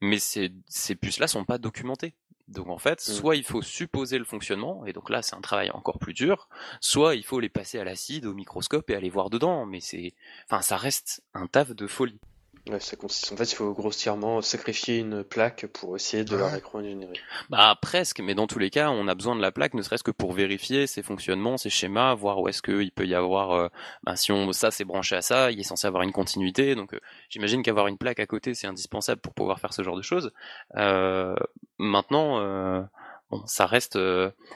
Mais 0.00 0.18
ces, 0.18 0.50
ces 0.66 0.94
puces-là 0.94 1.26
sont 1.26 1.44
pas 1.44 1.58
documentées. 1.58 2.14
Donc 2.48 2.68
en 2.68 2.78
fait, 2.78 2.98
mm. 2.98 3.12
soit 3.12 3.36
il 3.36 3.44
faut 3.44 3.62
supposer 3.62 4.18
le 4.18 4.24
fonctionnement, 4.24 4.86
et 4.86 4.92
donc 4.92 5.10
là 5.10 5.22
c'est 5.22 5.34
un 5.34 5.40
travail 5.40 5.70
encore 5.70 5.98
plus 5.98 6.14
dur, 6.14 6.48
soit 6.80 7.14
il 7.14 7.24
faut 7.24 7.40
les 7.40 7.48
passer 7.48 7.78
à 7.78 7.84
l'acide, 7.84 8.26
au 8.26 8.34
microscope 8.34 8.88
et 8.90 8.94
aller 8.94 9.10
voir 9.10 9.30
dedans, 9.30 9.66
mais 9.66 9.80
c'est, 9.80 10.14
enfin 10.48 10.62
ça 10.62 10.76
reste 10.76 11.22
un 11.34 11.46
taf 11.46 11.74
de 11.74 11.86
folie. 11.86 12.20
Ouais, 12.68 12.80
ça 12.80 12.96
consiste. 12.96 13.32
En 13.32 13.36
fait, 13.36 13.44
il 13.44 13.54
faut 13.54 13.72
grossièrement 13.72 14.42
sacrifier 14.42 14.98
une 14.98 15.22
plaque 15.22 15.66
pour 15.66 15.94
essayer 15.94 16.24
de 16.24 16.34
la 16.36 16.48
rétro-ingénierer. 16.48 17.12
Bah 17.48 17.78
presque, 17.80 18.18
mais 18.18 18.34
dans 18.34 18.48
tous 18.48 18.58
les 18.58 18.70
cas, 18.70 18.90
on 18.90 19.06
a 19.06 19.14
besoin 19.14 19.36
de 19.36 19.40
la 19.40 19.52
plaque, 19.52 19.74
ne 19.74 19.82
serait-ce 19.82 20.02
que 20.02 20.10
pour 20.10 20.32
vérifier 20.32 20.88
ses 20.88 21.04
fonctionnements, 21.04 21.58
ses 21.58 21.70
schémas, 21.70 22.14
voir 22.14 22.40
où 22.40 22.48
est-ce 22.48 22.62
qu'il 22.62 22.90
peut 22.90 23.06
y 23.06 23.14
avoir. 23.14 23.52
Euh, 23.52 23.68
bah, 24.02 24.16
si 24.16 24.32
on 24.32 24.52
ça 24.52 24.72
c'est 24.72 24.84
branché 24.84 25.14
à 25.14 25.22
ça, 25.22 25.52
il 25.52 25.60
est 25.60 25.62
censé 25.62 25.86
avoir 25.86 26.02
une 26.02 26.10
continuité. 26.10 26.74
Donc, 26.74 26.92
euh, 26.92 27.00
j'imagine 27.28 27.62
qu'avoir 27.62 27.86
une 27.86 27.98
plaque 27.98 28.18
à 28.18 28.26
côté, 28.26 28.52
c'est 28.54 28.66
indispensable 28.66 29.20
pour 29.20 29.32
pouvoir 29.32 29.60
faire 29.60 29.72
ce 29.72 29.82
genre 29.82 29.96
de 29.96 30.02
choses. 30.02 30.32
Euh, 30.76 31.36
maintenant, 31.78 32.40
euh, 32.40 32.82
bon, 33.30 33.46
ça 33.46 33.66
reste, 33.66 33.96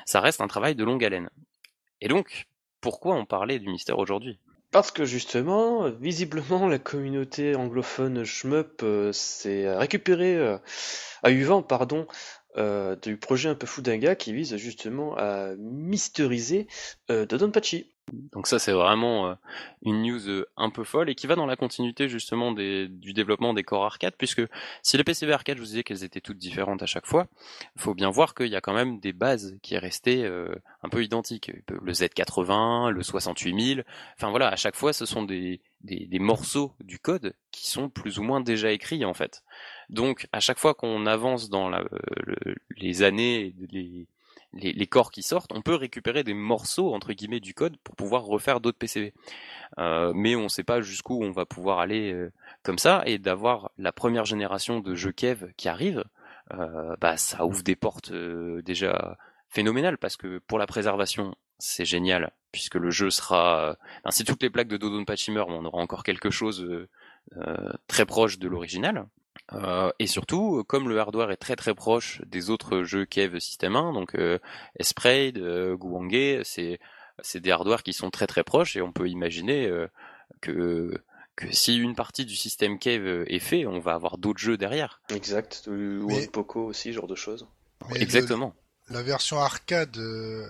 ça 0.04 0.20
reste 0.20 0.40
un 0.40 0.48
travail 0.48 0.74
de 0.74 0.82
longue 0.82 1.04
haleine. 1.04 1.30
Et 2.00 2.08
donc, 2.08 2.48
pourquoi 2.80 3.14
on 3.14 3.24
parlait 3.24 3.60
du 3.60 3.68
mystère 3.68 3.98
aujourd'hui? 3.98 4.40
Parce 4.70 4.90
que 4.90 5.04
justement, 5.04 5.90
visiblement, 5.90 6.68
la 6.68 6.78
communauté 6.78 7.56
anglophone 7.56 8.24
shmup 8.24 8.82
euh, 8.82 9.12
s'est 9.12 9.72
récupérée, 9.74 10.36
euh, 10.36 10.58
a 11.22 11.30
eu 11.30 11.42
vent, 11.42 11.62
pardon, 11.62 12.06
euh, 12.56 12.96
du 12.96 13.16
projet 13.16 13.48
un 13.48 13.54
peu 13.54 13.66
foudinga 13.66 14.16
qui 14.16 14.32
vise 14.32 14.56
justement 14.56 15.16
à 15.16 15.54
mystériser 15.56 16.66
euh, 17.10 17.26
Dodonpachi. 17.26 17.92
Donc 18.12 18.46
ça 18.46 18.58
c'est 18.58 18.72
vraiment 18.72 19.28
euh, 19.28 19.34
une 19.82 20.02
news 20.02 20.28
euh, 20.28 20.46
un 20.56 20.70
peu 20.70 20.84
folle 20.84 21.10
et 21.10 21.14
qui 21.14 21.26
va 21.26 21.36
dans 21.36 21.46
la 21.46 21.56
continuité 21.56 22.08
justement 22.08 22.52
des, 22.52 22.88
du 22.88 23.12
développement 23.12 23.54
des 23.54 23.62
corps 23.62 23.84
arcade 23.84 24.14
puisque 24.18 24.42
si 24.82 24.96
les 24.96 25.04
PCB 25.04 25.32
arcade 25.32 25.56
je 25.56 25.62
vous 25.62 25.68
disais 25.68 25.82
qu'elles 25.82 26.04
étaient 26.04 26.20
toutes 26.20 26.38
différentes 26.38 26.82
à 26.82 26.86
chaque 26.86 27.06
fois, 27.06 27.26
il 27.76 27.82
faut 27.82 27.94
bien 27.94 28.10
voir 28.10 28.34
qu'il 28.34 28.48
y 28.48 28.56
a 28.56 28.60
quand 28.60 28.74
même 28.74 29.00
des 29.00 29.12
bases 29.12 29.56
qui 29.62 29.74
est 29.74 29.78
resté 29.78 30.24
euh, 30.24 30.54
un 30.82 30.88
peu 30.88 31.02
identiques. 31.04 31.50
Le 31.68 31.92
Z80, 31.92 32.90
le 32.90 33.02
68000, 33.02 33.84
enfin 34.16 34.30
voilà, 34.30 34.48
à 34.48 34.56
chaque 34.56 34.76
fois 34.76 34.92
ce 34.92 35.06
sont 35.06 35.22
des, 35.22 35.60
des, 35.82 36.06
des, 36.06 36.18
morceaux 36.18 36.74
du 36.80 36.98
code 36.98 37.34
qui 37.50 37.68
sont 37.68 37.88
plus 37.88 38.18
ou 38.18 38.22
moins 38.22 38.40
déjà 38.40 38.72
écrits 38.72 39.04
en 39.04 39.14
fait. 39.14 39.42
Donc 39.88 40.26
à 40.32 40.40
chaque 40.40 40.58
fois 40.58 40.74
qu'on 40.74 41.06
avance 41.06 41.50
dans 41.50 41.68
la, 41.68 41.84
les 42.76 43.02
années, 43.02 43.54
les, 43.70 44.06
les, 44.52 44.86
corps 44.86 45.10
qui 45.10 45.22
sortent, 45.22 45.52
on 45.54 45.62
peut 45.62 45.74
récupérer 45.74 46.24
des 46.24 46.34
morceaux 46.34 46.94
entre 46.94 47.12
guillemets 47.12 47.40
du 47.40 47.54
code 47.54 47.76
pour 47.78 47.94
pouvoir 47.94 48.24
refaire 48.24 48.60
d'autres 48.60 48.78
PCB. 48.78 49.12
Euh, 49.78 50.12
mais 50.14 50.34
on 50.36 50.44
ne 50.44 50.48
sait 50.48 50.64
pas 50.64 50.80
jusqu'où 50.80 51.22
on 51.22 51.30
va 51.30 51.46
pouvoir 51.46 51.78
aller 51.78 52.12
euh, 52.12 52.32
comme 52.62 52.78
ça 52.78 53.02
et 53.06 53.18
d'avoir 53.18 53.70
la 53.78 53.92
première 53.92 54.24
génération 54.24 54.80
de 54.80 54.94
jeux 54.94 55.12
Kev 55.12 55.52
qui 55.56 55.68
arrive, 55.68 56.04
euh, 56.52 56.96
bah 57.00 57.16
ça 57.16 57.46
ouvre 57.46 57.62
des 57.62 57.76
portes 57.76 58.12
déjà 58.12 59.16
phénoménales 59.48 59.98
parce 59.98 60.16
que 60.16 60.38
pour 60.38 60.58
la 60.58 60.66
préservation 60.66 61.34
c'est 61.58 61.84
génial 61.84 62.32
puisque 62.50 62.76
le 62.76 62.90
jeu 62.90 63.10
sera 63.10 63.76
si 64.10 64.24
toutes 64.24 64.42
les 64.42 64.50
plaques 64.50 64.68
de 64.68 64.76
Dodon 64.76 65.04
meurent, 65.28 65.48
on 65.48 65.64
aura 65.64 65.78
encore 65.78 66.02
quelque 66.02 66.30
chose 66.30 66.66
très 67.86 68.06
proche 68.06 68.38
de 68.38 68.48
l'original 68.48 69.06
euh, 69.52 69.90
et 69.98 70.06
surtout, 70.06 70.64
comme 70.64 70.88
le 70.88 70.98
hardware 70.98 71.30
est 71.30 71.36
très 71.36 71.56
très 71.56 71.74
proche 71.74 72.22
des 72.26 72.50
autres 72.50 72.82
jeux 72.82 73.04
Kev 73.04 73.40
System 73.40 73.76
1, 73.76 73.92
donc 73.92 74.14
euh, 74.14 74.38
Esprade, 74.78 75.38
euh, 75.38 75.76
c'est 76.44 76.78
c'est 77.22 77.40
des 77.40 77.50
hardwares 77.50 77.82
qui 77.82 77.92
sont 77.92 78.10
très 78.10 78.26
très 78.26 78.44
proches 78.44 78.76
et 78.76 78.80
on 78.80 78.92
peut 78.92 79.08
imaginer 79.08 79.66
euh, 79.66 79.88
que 80.40 81.02
que 81.36 81.52
si 81.52 81.76
une 81.76 81.94
partie 81.94 82.24
du 82.24 82.36
système 82.36 82.78
Kev 82.78 83.24
est 83.26 83.38
fait, 83.38 83.66
on 83.66 83.80
va 83.80 83.94
avoir 83.94 84.18
d'autres 84.18 84.40
jeux 84.40 84.56
derrière. 84.56 85.00
Exact, 85.10 85.68
ou 85.70 86.10
un 86.12 86.26
Poco 86.26 86.64
aussi, 86.64 86.92
genre 86.92 87.06
de 87.06 87.14
choses. 87.14 87.46
Exactement. 87.94 88.54
la 88.90 89.02
version 89.02 89.38
arcade, 89.38 89.96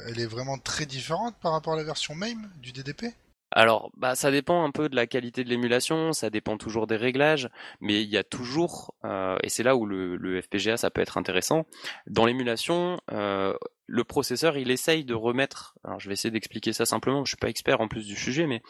elle 0.07 0.19
est 0.19 0.27
vraiment 0.27 0.59
très 0.59 0.85
différente 0.85 1.37
par 1.41 1.53
rapport 1.53 1.75
à 1.75 1.77
la 1.77 1.85
version 1.85 2.15
MAME 2.15 2.51
du 2.61 2.73
DDP 2.73 3.15
alors, 3.53 3.91
bah, 3.97 4.15
ça 4.15 4.31
dépend 4.31 4.65
un 4.65 4.71
peu 4.71 4.89
de 4.89 4.95
la 4.97 5.07
qualité 5.07 5.43
de 5.43 5.49
l'émulation, 5.49 6.13
ça 6.13 6.31
dépend 6.31 6.57
toujours 6.57 6.87
des 6.87 6.97
réglages, 6.97 7.49
mais 7.81 8.03
il 8.03 8.09
y 8.09 8.17
a 8.17 8.23
toujours, 8.23 8.95
euh, 9.05 9.37
et 9.43 9.49
c'est 9.49 9.63
là 9.65 9.75
où 9.77 9.87
le, 9.87 10.41
FPGA 10.41 10.77
ça 10.77 10.91
peut 10.91 11.01
être 11.01 11.19
intéressant, 11.19 11.67
dans 12.07 12.27
l'émulation, 12.27 13.01
euh, 13.13 13.55
le 13.93 14.05
processeur, 14.05 14.57
il 14.57 14.71
essaye 14.71 15.05
de 15.05 15.15
remettre, 15.15 15.75
alors 15.83 15.99
je 15.99 16.07
vais 16.09 16.13
essayer 16.13 16.31
d'expliquer 16.31 16.73
ça 16.73 16.87
simplement, 16.87 17.25
je 17.25 17.31
suis 17.31 17.37
pas 17.37 17.49
expert 17.49 17.81
en 17.81 17.89
plus 17.89 18.07
du 18.07 18.15
sujet, 18.15 18.47
mais 18.47 18.63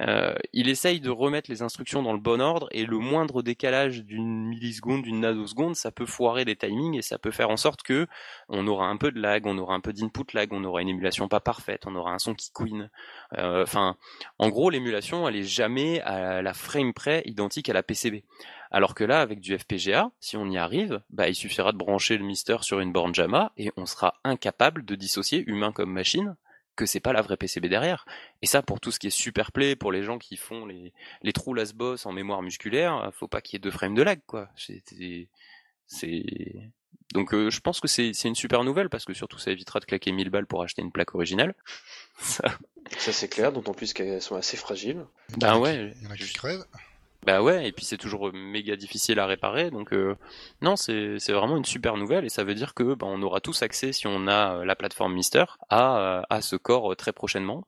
euh, 0.00 0.34
il 0.52 0.68
essaye 0.68 1.00
de 1.00 1.10
remettre 1.10 1.48
les 1.48 1.62
instructions 1.62 2.02
dans 2.02 2.12
le 2.12 2.18
bon 2.18 2.40
ordre 2.40 2.66
et 2.72 2.84
le 2.84 2.98
moindre 2.98 3.42
décalage 3.42 4.02
d'une 4.02 4.48
milliseconde, 4.48 5.02
d'une 5.02 5.20
nanoseconde, 5.20 5.76
ça 5.76 5.92
peut 5.92 6.06
foirer 6.06 6.44
des 6.44 6.56
timings 6.56 6.96
et 6.96 7.02
ça 7.02 7.18
peut 7.18 7.30
faire 7.30 7.50
en 7.50 7.56
sorte 7.56 7.84
que 7.84 8.08
on 8.48 8.66
aura 8.66 8.88
un 8.88 8.96
peu 8.96 9.12
de 9.12 9.20
lag, 9.20 9.46
on 9.46 9.56
aura 9.58 9.76
un 9.76 9.80
peu 9.80 9.92
d'input 9.92 10.34
lag, 10.34 10.52
on 10.52 10.64
aura 10.64 10.82
une 10.82 10.88
émulation 10.88 11.28
pas 11.28 11.38
parfaite, 11.38 11.84
on 11.86 11.94
aura 11.94 12.10
un 12.10 12.18
son 12.18 12.34
qui 12.34 12.50
couine. 12.50 12.90
Euh, 13.38 13.62
enfin, 13.62 13.96
en 14.40 14.48
gros, 14.48 14.70
l'émulation, 14.70 15.28
elle 15.28 15.36
est 15.36 15.44
jamais 15.44 16.00
à 16.00 16.42
la 16.42 16.52
frame 16.52 16.92
près 16.92 17.22
identique 17.26 17.68
à 17.68 17.72
la 17.72 17.84
PCB. 17.84 18.24
Alors 18.74 18.96
que 18.96 19.04
là, 19.04 19.20
avec 19.20 19.38
du 19.38 19.56
FPGA, 19.56 20.10
si 20.18 20.36
on 20.36 20.50
y 20.50 20.58
arrive, 20.58 21.00
bah, 21.08 21.28
il 21.28 21.36
suffira 21.36 21.70
de 21.70 21.76
brancher 21.76 22.18
le 22.18 22.24
Mister 22.24 22.56
sur 22.62 22.80
une 22.80 22.90
borne 22.90 23.14
JAMA 23.14 23.52
et 23.56 23.70
on 23.76 23.86
sera 23.86 24.14
incapable 24.24 24.84
de 24.84 24.96
dissocier 24.96 25.44
humain 25.46 25.70
comme 25.70 25.92
machine 25.92 26.34
que 26.74 26.84
c'est 26.84 26.98
pas 26.98 27.12
la 27.12 27.22
vraie 27.22 27.36
PCB 27.36 27.68
derrière. 27.68 28.04
Et 28.42 28.46
ça, 28.46 28.62
pour 28.62 28.80
tout 28.80 28.90
ce 28.90 28.98
qui 28.98 29.06
est 29.06 29.10
super 29.10 29.52
play, 29.52 29.76
pour 29.76 29.92
les 29.92 30.02
gens 30.02 30.18
qui 30.18 30.36
font 30.36 30.66
les, 30.66 30.92
les 31.22 31.32
trous 31.32 31.54
las 31.54 31.72
boss 31.72 32.04
en 32.04 32.10
mémoire 32.10 32.42
musculaire, 32.42 33.12
faut 33.12 33.28
pas 33.28 33.40
qu'il 33.40 33.54
y 33.54 33.58
ait 33.58 33.60
deux 33.60 33.70
frames 33.70 33.94
de 33.94 34.02
lag, 34.02 34.18
quoi. 34.26 34.48
C'est, 34.56 35.28
donc 37.12 37.32
euh, 37.32 37.50
je 37.50 37.60
pense 37.60 37.78
que 37.78 37.86
c'est 37.86 38.10
une 38.24 38.34
super 38.34 38.64
nouvelle 38.64 38.88
parce 38.88 39.04
que 39.04 39.14
surtout 39.14 39.38
ça 39.38 39.52
évitera 39.52 39.78
de 39.78 39.84
claquer 39.84 40.10
1000 40.10 40.30
balles 40.30 40.46
pour 40.48 40.64
acheter 40.64 40.82
une 40.82 40.90
plaque 40.90 41.14
originale. 41.14 41.54
ça, 42.18 42.42
ça 42.98 43.12
c'est 43.12 43.28
clair, 43.28 43.52
d'autant 43.52 43.72
plus 43.72 43.92
qu'elles 43.92 44.20
sont 44.20 44.34
assez 44.34 44.56
fragiles. 44.56 45.06
Ben 45.38 45.58
ouais. 45.58 45.94
Il 46.00 46.02
y 46.02 46.06
en 46.08 46.10
a 46.10 46.16
qui 46.16 46.32
crèvent. 46.32 46.66
Bah 47.24 47.42
ouais, 47.42 47.66
et 47.66 47.72
puis 47.72 47.86
c'est 47.86 47.96
toujours 47.96 48.32
méga 48.34 48.76
difficile 48.76 49.18
à 49.18 49.26
réparer, 49.26 49.70
donc 49.70 49.94
euh, 49.94 50.14
non, 50.60 50.76
c'est 50.76 51.18
vraiment 51.30 51.56
une 51.56 51.64
super 51.64 51.96
nouvelle 51.96 52.26
et 52.26 52.28
ça 52.28 52.44
veut 52.44 52.54
dire 52.54 52.74
que 52.74 52.94
bah, 52.94 53.06
on 53.08 53.22
aura 53.22 53.40
tous 53.40 53.62
accès 53.62 53.92
si 53.94 54.06
on 54.06 54.26
a 54.26 54.56
euh, 54.56 54.64
la 54.66 54.76
plateforme 54.76 55.14
Mister 55.14 55.44
à, 55.70 55.98
euh, 55.98 56.22
à 56.28 56.42
ce 56.42 56.56
corps 56.56 56.94
très 56.96 57.12
prochainement. 57.12 57.66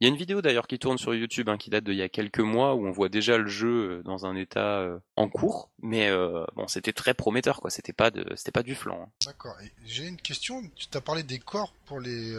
Il 0.00 0.06
y 0.06 0.10
a 0.10 0.10
une 0.10 0.16
vidéo 0.16 0.42
d'ailleurs 0.42 0.66
qui 0.66 0.78
tourne 0.78 0.98
sur 0.98 1.14
YouTube 1.14 1.48
hein, 1.48 1.56
qui 1.56 1.70
date 1.70 1.84
d'il 1.84 1.94
y 1.94 2.02
a 2.02 2.08
quelques 2.08 2.40
mois 2.40 2.74
où 2.74 2.86
on 2.86 2.90
voit 2.90 3.08
déjà 3.08 3.36
le 3.36 3.46
jeu 3.46 4.02
dans 4.04 4.26
un 4.26 4.34
état 4.36 4.88
en 5.16 5.28
cours, 5.28 5.70
mais 5.82 6.08
bon, 6.54 6.68
c'était 6.68 6.92
très 6.92 7.14
prometteur 7.14 7.60
quoi. 7.60 7.68
C'était 7.70 7.92
pas 7.92 8.12
de, 8.12 8.24
c'était 8.36 8.52
pas 8.52 8.62
du 8.62 8.76
flanc. 8.76 9.00
Hein. 9.02 9.10
D'accord. 9.26 9.56
J'ai 9.84 10.06
une 10.06 10.16
question. 10.16 10.62
Tu 10.76 10.86
t'as 10.86 11.00
parlé 11.00 11.24
des 11.24 11.40
corps 11.40 11.72
pour 11.86 11.98
les 11.98 12.32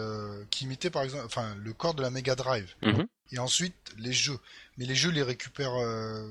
qui 0.49 0.63
imitaient 0.63 0.89
par 0.89 1.03
exemple, 1.03 1.25
enfin 1.25 1.53
le 1.61 1.73
corps 1.73 1.95
de 1.95 2.01
la 2.01 2.09
Mega 2.09 2.35
Drive. 2.35 2.75
Mm-hmm. 2.81 3.07
Et 3.31 3.39
ensuite 3.39 3.75
les 3.97 4.13
jeux 4.13 4.39
mais 4.79 4.85
les 4.85 4.95
jeux 4.95 5.11
les 5.11 5.21
récupèrent. 5.23 5.75
Euh, 5.75 6.23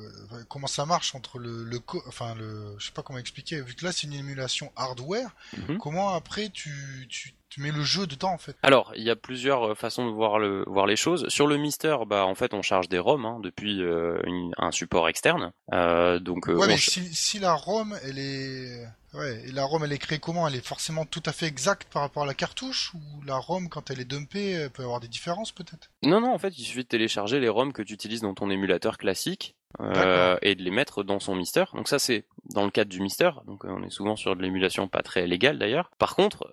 comment 0.48 0.66
ça 0.66 0.86
marche 0.86 1.14
entre 1.14 1.38
le, 1.38 1.64
le 1.64 1.80
enfin 2.06 2.34
le, 2.34 2.74
je 2.78 2.86
sais 2.86 2.92
pas 2.92 3.02
comment 3.02 3.18
expliquer. 3.18 3.60
Vu 3.60 3.74
que 3.74 3.84
là 3.84 3.92
c'est 3.92 4.06
une 4.06 4.14
émulation 4.14 4.72
hardware, 4.74 5.30
mhm. 5.56 5.76
comment 5.76 6.14
après 6.14 6.48
tu, 6.48 7.06
tu, 7.10 7.34
tu 7.48 7.60
mets 7.60 7.72
le 7.72 7.82
jeu 7.82 8.06
dedans 8.06 8.32
en 8.32 8.38
fait. 8.38 8.56
Alors 8.62 8.92
il 8.96 9.02
y 9.02 9.10
a 9.10 9.16
plusieurs 9.16 9.70
euh, 9.70 9.74
façons 9.74 10.06
de 10.06 10.12
voir 10.12 10.38
le 10.38 10.64
voir 10.66 10.86
les 10.86 10.96
choses. 10.96 11.28
Sur 11.28 11.46
le 11.46 11.56
Mister, 11.56 11.96
bah 12.06 12.24
en 12.24 12.34
fait 12.34 12.54
on 12.54 12.62
charge 12.62 12.88
des 12.88 12.98
ROM 12.98 13.24
hein, 13.24 13.40
depuis 13.42 13.82
euh, 13.82 14.20
un 14.58 14.70
support 14.70 15.08
externe. 15.08 15.52
Euh, 15.72 16.18
donc 16.18 16.46
ouais, 16.46 16.66
mais 16.66 16.76
si, 16.76 17.14
si 17.14 17.38
la 17.38 17.54
ROM 17.54 17.96
elle 18.04 18.18
est 18.18 18.86
Ouais, 19.14 19.42
et 19.46 19.52
la 19.52 19.64
ROM 19.64 19.82
elle 19.84 19.92
est 19.92 19.98
créée 19.98 20.18
comment? 20.18 20.46
Elle 20.46 20.56
est 20.56 20.66
forcément 20.66 21.06
tout 21.06 21.22
à 21.24 21.32
fait 21.32 21.46
exacte 21.46 21.90
par 21.90 22.02
rapport 22.02 22.24
à 22.24 22.26
la 22.26 22.34
cartouche? 22.34 22.92
Ou 22.92 23.22
la 23.24 23.38
ROM 23.38 23.70
quand 23.70 23.90
elle 23.90 24.00
est 24.00 24.04
dumpée 24.04 24.50
elle 24.50 24.70
peut 24.70 24.82
avoir 24.82 25.00
des 25.00 25.08
différences 25.08 25.50
peut-être? 25.50 25.90
Non 26.02 26.20
non 26.20 26.34
en 26.34 26.38
fait 26.38 26.58
il 26.58 26.64
suffit 26.64 26.82
de 26.82 26.88
télécharger 26.88 27.40
les 27.40 27.48
ROM 27.48 27.72
que 27.72 27.82
tu 27.82 27.94
utilises 27.94 28.20
dans 28.20 28.34
ton 28.34 28.50
émulateur 28.50 28.98
classique 28.98 29.56
euh, 29.80 30.36
et 30.42 30.54
de 30.54 30.62
les 30.62 30.70
mettre 30.70 31.02
dans 31.02 31.20
son 31.20 31.34
Mister. 31.34 31.64
Donc 31.74 31.88
ça 31.88 31.98
c'est 31.98 32.24
dans 32.54 32.64
le 32.64 32.70
cadre 32.70 32.90
du 32.90 33.00
Mister, 33.00 33.30
donc 33.46 33.64
on 33.64 33.82
est 33.82 33.90
souvent 33.90 34.16
sur 34.16 34.34
de 34.34 34.42
l'émulation 34.42 34.88
pas 34.88 35.02
très 35.02 35.26
légale 35.26 35.58
d'ailleurs. 35.58 35.90
Par 35.98 36.16
contre, 36.16 36.48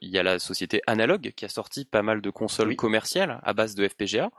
il 0.00 0.08
y 0.08 0.18
a 0.18 0.22
la 0.22 0.38
société 0.38 0.82
Analog 0.86 1.32
qui 1.36 1.44
a 1.44 1.48
sorti 1.48 1.84
pas 1.84 2.02
mal 2.02 2.20
de 2.20 2.30
consoles 2.30 2.76
commerciales 2.76 3.40
à 3.42 3.52
base 3.52 3.74
de 3.74 3.86
FPGA. 3.86 4.30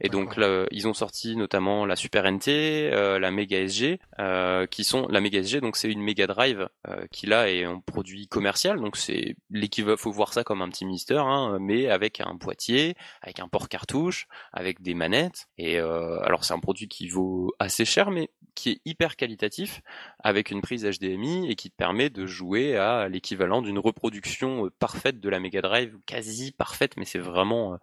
Et 0.00 0.08
donc 0.08 0.36
là, 0.36 0.66
ils 0.70 0.88
ont 0.88 0.94
sorti 0.94 1.36
notamment 1.36 1.84
la 1.84 1.94
Super 1.94 2.30
NT, 2.30 2.48
euh, 2.48 3.18
la 3.18 3.30
Mega 3.30 3.58
SG, 3.58 4.00
euh, 4.18 4.66
qui 4.66 4.84
sont 4.84 5.06
la 5.08 5.20
Mega 5.20 5.40
SG. 5.40 5.60
Donc 5.60 5.76
c'est 5.76 5.90
une 5.90 6.00
Mega 6.02 6.26
Drive 6.26 6.68
euh, 6.88 7.06
qui 7.10 7.26
là 7.26 7.50
est 7.50 7.64
un 7.64 7.80
produit 7.80 8.26
commercial. 8.26 8.80
Donc 8.80 8.96
c'est 8.96 9.36
l'équivalent, 9.50 9.98
faut 9.98 10.10
voir 10.10 10.32
ça 10.32 10.42
comme 10.42 10.62
un 10.62 10.68
petit 10.70 10.86
Mister, 10.86 11.18
hein, 11.18 11.58
mais 11.60 11.88
avec 11.88 12.20
un 12.20 12.34
boîtier, 12.34 12.94
avec 13.20 13.40
un 13.40 13.48
port 13.48 13.68
cartouche, 13.68 14.26
avec 14.52 14.80
des 14.80 14.94
manettes. 14.94 15.48
Et 15.58 15.78
alors 15.78 16.44
c'est 16.44 16.54
un 16.54 16.58
produit 16.58 16.88
qui 16.88 17.08
vaut 17.08 17.52
assez 17.58 17.84
cher, 17.84 18.10
mais 18.10 18.30
qui 18.54 18.70
est 18.70 18.80
hyper 18.84 19.16
qualitatif, 19.16 19.82
avec 20.18 20.50
une 20.50 20.60
prise 20.60 20.84
HDMI 20.84 21.50
et 21.50 21.54
qui 21.54 21.70
te 21.70 21.76
permet 21.76 22.10
de 22.10 22.26
jouer 22.26 22.76
à 22.76 23.08
l'équivalent 23.08 23.62
d'une 23.62 23.78
reproduction 23.78 24.70
parfaite 24.78 25.20
de 25.20 25.28
la 25.28 25.40
Mega 25.40 25.62
Drive, 25.62 25.96
quasi 26.06 26.52
parfaite, 26.52 26.96
mais 26.96 27.04
c'est 27.04 27.18
vraiment 27.18 27.78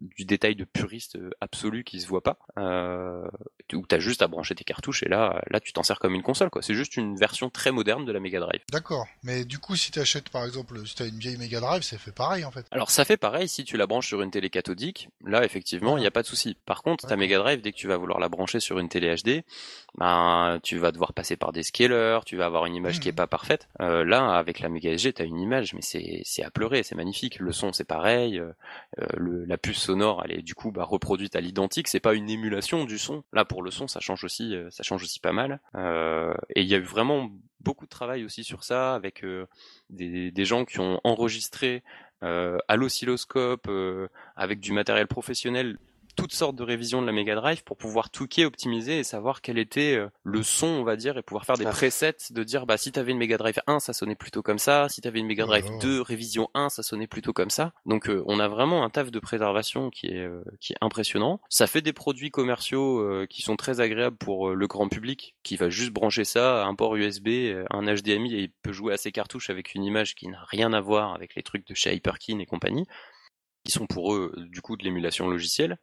du 0.00 0.24
détail 0.24 0.56
de 0.56 0.64
puriste 0.64 1.16
euh, 1.16 1.30
absolu 1.40 1.84
qui 1.84 2.00
se 2.00 2.06
voit 2.06 2.22
pas, 2.22 2.38
euh, 2.58 3.28
où 3.72 3.86
t'as 3.86 3.98
juste 3.98 4.22
à 4.22 4.28
brancher 4.28 4.54
tes 4.54 4.64
cartouches 4.64 5.02
et 5.02 5.08
là, 5.08 5.42
là 5.50 5.60
tu 5.60 5.72
t'en 5.72 5.82
sers 5.82 5.98
comme 5.98 6.14
une 6.14 6.22
console 6.22 6.50
quoi. 6.50 6.62
C'est 6.62 6.74
juste 6.74 6.96
une 6.96 7.16
version 7.16 7.50
très 7.50 7.70
moderne 7.70 8.04
de 8.04 8.12
la 8.12 8.20
Mega 8.20 8.40
Drive. 8.40 8.62
D'accord, 8.72 9.06
mais 9.22 9.44
du 9.44 9.58
coup 9.58 9.76
si 9.76 9.90
t'achètes 9.90 10.30
par 10.30 10.44
exemple, 10.44 10.86
si 10.86 10.94
t'as 10.94 11.06
une 11.06 11.18
vieille 11.18 11.36
Mega 11.36 11.60
Drive, 11.60 11.82
ça 11.82 11.98
fait 11.98 12.12
pareil 12.12 12.44
en 12.44 12.50
fait. 12.50 12.66
Alors 12.70 12.90
ça 12.90 13.04
fait 13.04 13.18
pareil 13.18 13.48
si 13.48 13.64
tu 13.64 13.76
la 13.76 13.86
branches 13.86 14.08
sur 14.08 14.22
une 14.22 14.30
télé 14.30 14.48
cathodique, 14.48 15.10
là 15.24 15.44
effectivement 15.44 15.98
il 15.98 16.00
n'y 16.00 16.06
a 16.06 16.10
pas 16.10 16.22
de 16.22 16.26
souci. 16.26 16.56
Par 16.64 16.82
contre 16.82 17.06
ta 17.06 17.16
Mega 17.16 17.38
Drive 17.38 17.60
dès 17.60 17.72
que 17.72 17.76
tu 17.76 17.86
vas 17.86 17.98
vouloir 17.98 18.18
la 18.18 18.28
brancher 18.28 18.60
sur 18.60 18.78
une 18.78 18.88
télé 18.88 19.14
HD, 19.14 19.42
ben 19.98 20.58
tu 20.62 20.78
vas 20.78 20.92
devoir 20.92 21.12
passer 21.12 21.36
par 21.36 21.52
des 21.52 21.62
scalers, 21.62 22.24
tu 22.24 22.36
vas 22.36 22.46
avoir 22.46 22.66
une 22.66 22.74
image 22.74 23.00
qui 23.00 23.08
est 23.08 23.12
mmh. 23.12 23.16
pas 23.16 23.26
parfaite. 23.26 23.68
Euh, 23.80 24.04
là 24.04 24.34
avec 24.36 24.60
la 24.60 24.70
Mega 24.70 24.96
SG 24.96 25.12
t'as 25.12 25.24
une 25.24 25.40
image 25.40 25.74
mais 25.74 25.82
c'est 25.82 26.22
c'est 26.24 26.42
à 26.42 26.50
pleurer, 26.50 26.82
c'est 26.82 26.94
magnifique. 26.94 27.38
Le 27.38 27.52
son 27.52 27.72
c'est 27.72 27.84
pareil, 27.84 28.38
euh, 28.38 28.52
le, 29.16 29.44
la 29.44 29.58
puce 29.58 29.89
sonore, 29.90 30.22
elle 30.24 30.38
est 30.38 30.42
du 30.42 30.54
coup 30.54 30.70
bah, 30.70 30.84
reproduite 30.84 31.34
à 31.34 31.40
l'identique. 31.40 31.88
C'est 31.88 32.00
pas 32.00 32.14
une 32.14 32.30
émulation 32.30 32.84
du 32.84 32.98
son. 32.98 33.24
Là, 33.32 33.44
pour 33.44 33.62
le 33.62 33.70
son, 33.70 33.88
ça 33.88 33.98
change 33.98 34.22
aussi, 34.22 34.54
euh, 34.54 34.70
ça 34.70 34.84
change 34.84 35.02
aussi 35.02 35.18
pas 35.18 35.32
mal. 35.32 35.60
Euh, 35.74 36.34
et 36.54 36.62
il 36.62 36.68
y 36.68 36.74
a 36.74 36.78
eu 36.78 36.82
vraiment 36.82 37.30
beaucoup 37.60 37.86
de 37.86 37.90
travail 37.90 38.24
aussi 38.24 38.44
sur 38.44 38.62
ça, 38.62 38.94
avec 38.94 39.24
euh, 39.24 39.46
des, 39.90 40.30
des, 40.30 40.44
gens 40.44 40.64
qui 40.64 40.78
ont 40.78 41.00
enregistré 41.04 41.82
à 42.22 42.76
l'oscilloscope, 42.76 43.66
avec 44.36 44.60
du 44.60 44.72
matériel 44.72 45.06
professionnel, 45.06 45.78
toutes 46.16 46.32
sortes 46.32 46.56
de 46.56 46.62
révisions 46.62 47.00
de 47.00 47.06
la 47.06 47.12
Mega 47.12 47.34
Drive 47.34 47.64
pour 47.64 47.76
pouvoir 47.76 48.10
tweaker, 48.10 48.46
optimiser 48.46 48.98
et 48.98 49.04
savoir 49.04 49.40
quel 49.40 49.58
était 49.58 49.94
euh, 49.94 50.08
le 50.24 50.42
son, 50.42 50.66
on 50.66 50.84
va 50.84 50.96
dire, 50.96 51.18
et 51.18 51.22
pouvoir 51.22 51.44
faire 51.44 51.56
des 51.56 51.64
presets 51.64 52.16
de 52.30 52.44
dire 52.44 52.66
bah 52.66 52.76
si 52.76 52.92
t'avais 52.92 53.12
une 53.12 53.18
Mega 53.18 53.36
Drive 53.36 53.60
1, 53.66 53.80
ça 53.80 53.92
sonnait 53.92 54.14
plutôt 54.14 54.42
comme 54.42 54.58
ça, 54.58 54.88
si 54.88 55.00
t'avais 55.00 55.20
une 55.20 55.26
Mega 55.26 55.46
Drive 55.46 55.66
2 55.80 56.00
révision 56.00 56.48
1, 56.54 56.68
ça 56.68 56.82
sonnait 56.82 57.06
plutôt 57.06 57.32
comme 57.32 57.50
ça. 57.50 57.72
Donc 57.86 58.08
euh, 58.08 58.22
on 58.26 58.40
a 58.40 58.48
vraiment 58.48 58.84
un 58.84 58.90
taf 58.90 59.10
de 59.10 59.18
préservation 59.18 59.90
qui 59.90 60.08
est 60.08 60.26
euh, 60.26 60.42
qui 60.60 60.72
est 60.72 60.78
impressionnant. 60.80 61.40
Ça 61.48 61.66
fait 61.66 61.82
des 61.82 61.92
produits 61.92 62.30
commerciaux 62.30 62.80
qui 63.28 63.42
sont 63.42 63.56
très 63.56 63.80
agréables 63.80 64.16
pour 64.16 64.50
le 64.50 64.66
grand 64.66 64.88
public 64.88 65.36
qui 65.42 65.56
va 65.56 65.70
juste 65.70 65.92
brancher 65.92 66.24
ça 66.24 66.62
à 66.62 66.66
un 66.66 66.74
port 66.74 66.96
USB, 66.96 67.28
un 67.70 67.82
HDMI 67.82 68.34
et 68.34 68.40
il 68.42 68.50
peut 68.62 68.72
jouer 68.72 68.94
à 68.94 68.96
ses 68.96 69.12
cartouches 69.12 69.50
avec 69.50 69.74
une 69.74 69.84
image 69.84 70.14
qui 70.14 70.28
n'a 70.28 70.42
rien 70.48 70.72
à 70.72 70.80
voir 70.80 71.14
avec 71.14 71.34
les 71.34 71.42
trucs 71.42 71.66
de 71.66 71.74
chez 71.74 71.94
Hyperkin 71.94 72.38
et 72.38 72.46
compagnie 72.46 72.86
qui 73.64 73.72
sont 73.72 73.86
pour 73.86 74.14
eux 74.14 74.32
du 74.36 74.60
coup 74.60 74.76
de 74.76 74.84
l'émulation 74.84 75.28
logicielle. 75.28 75.78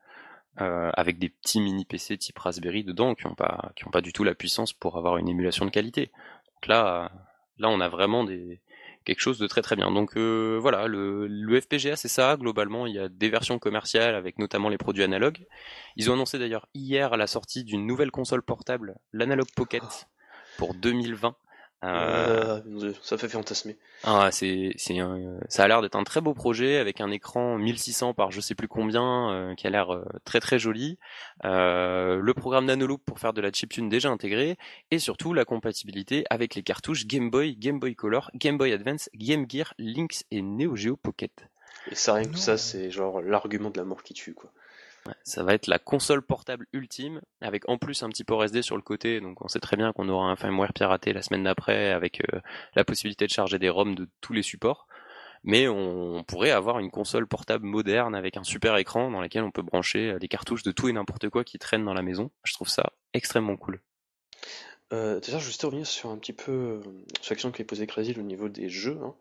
Euh, 0.59 0.89
avec 0.95 1.19
des 1.19 1.29
petits 1.29 1.61
mini 1.61 1.85
PC 1.85 2.17
type 2.17 2.39
Raspberry 2.39 2.83
dedans 2.83 3.13
qui 3.13 3.27
n'ont 3.27 3.35
pas 3.35 3.71
qui 3.75 3.85
ont 3.85 3.91
pas 3.91 4.01
du 4.01 4.11
tout 4.11 4.23
la 4.23 4.33
puissance 4.33 4.73
pour 4.73 4.97
avoir 4.97 5.17
une 5.17 5.29
émulation 5.29 5.65
de 5.65 5.69
qualité. 5.69 6.09
Donc 6.55 6.67
là 6.67 7.11
là 7.59 7.69
on 7.69 7.79
a 7.79 7.87
vraiment 7.89 8.23
des 8.23 8.59
quelque 9.05 9.19
chose 9.19 9.37
de 9.37 9.45
très 9.45 9.61
très 9.61 9.75
bien. 9.75 9.91
Donc 9.91 10.17
euh, 10.17 10.57
voilà, 10.59 10.87
le, 10.87 11.27
le 11.27 11.61
FPGA 11.61 11.95
c'est 11.95 12.07
ça, 12.07 12.37
globalement 12.37 12.87
il 12.87 12.95
y 12.95 12.99
a 12.99 13.07
des 13.07 13.29
versions 13.29 13.59
commerciales 13.59 14.15
avec 14.15 14.39
notamment 14.39 14.69
les 14.69 14.79
produits 14.79 15.03
analogues. 15.03 15.45
Ils 15.95 16.09
ont 16.09 16.13
annoncé 16.13 16.39
d'ailleurs 16.39 16.67
hier 16.73 17.15
la 17.17 17.27
sortie 17.27 17.63
d'une 17.63 17.85
nouvelle 17.85 18.09
console 18.09 18.41
portable, 18.41 18.95
l'Analog 19.13 19.47
Pocket, 19.55 20.07
pour 20.57 20.73
2020, 20.73 21.35
euh, 21.83 22.59
ça 23.03 23.17
fait 23.17 23.29
fantasmer. 23.29 23.77
Ah, 24.03 24.29
c'est, 24.31 24.71
c'est 24.77 24.97
ça 25.47 25.63
a 25.63 25.67
l'air 25.67 25.81
d'être 25.81 25.95
un 25.95 26.03
très 26.03 26.21
beau 26.21 26.33
projet 26.33 26.77
avec 26.77 27.01
un 27.01 27.11
écran 27.11 27.57
1600 27.57 28.15
par 28.15 28.31
je 28.31 28.41
sais 28.41 28.55
plus 28.55 28.67
combien 28.67 29.31
euh, 29.31 29.55
qui 29.55 29.67
a 29.67 29.69
l'air 29.69 29.93
euh, 29.93 30.03
très 30.25 30.39
très 30.39 30.57
joli. 30.57 30.97
le 31.43 32.31
programme 32.33 32.65
Nanoloop 32.65 33.03
pour 33.05 33.19
faire 33.19 33.33
de 33.33 33.41
la 33.41 33.51
chiptune 33.51 33.89
déjà 33.89 34.09
intégré 34.09 34.57
et 34.89 34.97
surtout 34.97 35.33
la 35.33 35.45
compatibilité 35.45 36.25
avec 36.31 36.55
les 36.55 36.63
cartouches 36.63 37.05
Game 37.05 37.29
Boy, 37.29 37.55
Game 37.55 37.79
Boy 37.79 37.95
Color, 37.95 38.31
Game 38.33 38.57
Boy 38.57 38.73
Advance, 38.73 39.09
Game 39.13 39.45
Gear, 39.47 39.73
Lynx 39.77 40.25
et 40.31 40.41
Neo 40.41 40.75
Geo 40.75 40.95
Pocket. 40.95 41.47
Et 41.91 41.95
ça 41.95 42.13
rien 42.13 42.27
que 42.27 42.39
ça, 42.39 42.57
c'est 42.57 42.89
genre 42.89 43.21
l'argument 43.21 43.69
de 43.69 43.77
la 43.77 43.85
mort 43.85 44.01
qui 44.01 44.13
tue 44.13 44.33
quoi 44.33 44.51
ça 45.23 45.43
va 45.43 45.53
être 45.53 45.67
la 45.67 45.79
console 45.79 46.21
portable 46.21 46.67
ultime, 46.73 47.21
avec 47.41 47.67
en 47.69 47.77
plus 47.77 48.03
un 48.03 48.09
petit 48.09 48.23
port 48.23 48.43
SD 48.43 48.61
sur 48.61 48.75
le 48.75 48.81
côté, 48.81 49.21
donc 49.21 49.43
on 49.43 49.47
sait 49.47 49.59
très 49.59 49.77
bien 49.77 49.93
qu'on 49.93 50.09
aura 50.09 50.29
un 50.29 50.35
firmware 50.35 50.73
piraté 50.73 51.13
la 51.13 51.21
semaine 51.21 51.43
d'après, 51.43 51.91
avec 51.91 52.21
euh, 52.33 52.39
la 52.75 52.83
possibilité 52.83 53.25
de 53.25 53.31
charger 53.31 53.59
des 53.59 53.69
ROM 53.69 53.95
de 53.95 54.07
tous 54.21 54.33
les 54.33 54.43
supports. 54.43 54.87
Mais 55.43 55.67
on 55.67 56.23
pourrait 56.23 56.51
avoir 56.51 56.79
une 56.79 56.91
console 56.91 57.27
portable 57.27 57.65
moderne 57.65 58.15
avec 58.15 58.37
un 58.37 58.43
super 58.43 58.75
écran 58.77 59.11
dans 59.11 59.21
lequel 59.21 59.43
on 59.43 59.51
peut 59.51 59.61
brancher 59.61 60.11
euh, 60.11 60.19
des 60.19 60.27
cartouches 60.27 60.63
de 60.63 60.71
tout 60.71 60.89
et 60.89 60.93
n'importe 60.93 61.29
quoi 61.29 61.43
qui 61.43 61.57
traînent 61.59 61.85
dans 61.85 61.93
la 61.93 62.01
maison. 62.01 62.31
Je 62.43 62.53
trouve 62.53 62.69
ça 62.69 62.91
extrêmement 63.13 63.55
cool. 63.55 63.81
Euh, 64.93 65.19
déjà, 65.19 65.37
je 65.37 65.49
vais 65.49 65.53
revenir 65.63 65.85
sur 65.85 66.09
un 66.09 66.17
petit 66.17 66.33
peu 66.33 66.51
euh, 66.51 66.81
sur 67.21 67.31
la 67.31 67.35
question 67.35 67.51
qui 67.51 67.61
est 67.61 67.65
posée 67.65 67.87
Crazy 67.87 68.15
au 68.17 68.21
niveau 68.21 68.47
des 68.47 68.69
jeux. 68.69 68.97
Hein. 69.03 69.15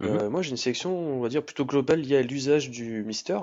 Mm-hmm. 0.00 0.28
moi, 0.28 0.42
j'ai 0.42 0.50
une 0.50 0.58
sélection, 0.58 0.96
on 0.96 1.20
va 1.20 1.28
dire, 1.28 1.42
plutôt 1.42 1.64
globale 1.64 2.00
liée 2.00 2.18
à 2.18 2.22
l'usage 2.22 2.70
du 2.70 3.02
Mister. 3.04 3.38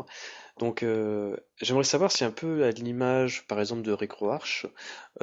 Donc, 0.60 0.84
euh, 0.84 1.36
j'aimerais 1.62 1.84
savoir 1.84 2.12
si 2.12 2.24
un 2.24 2.32
peu 2.32 2.64
à 2.64 2.70
l'image, 2.70 3.48
par 3.48 3.60
exemple, 3.60 3.82
de 3.82 3.92
RetroArch, 3.92 4.68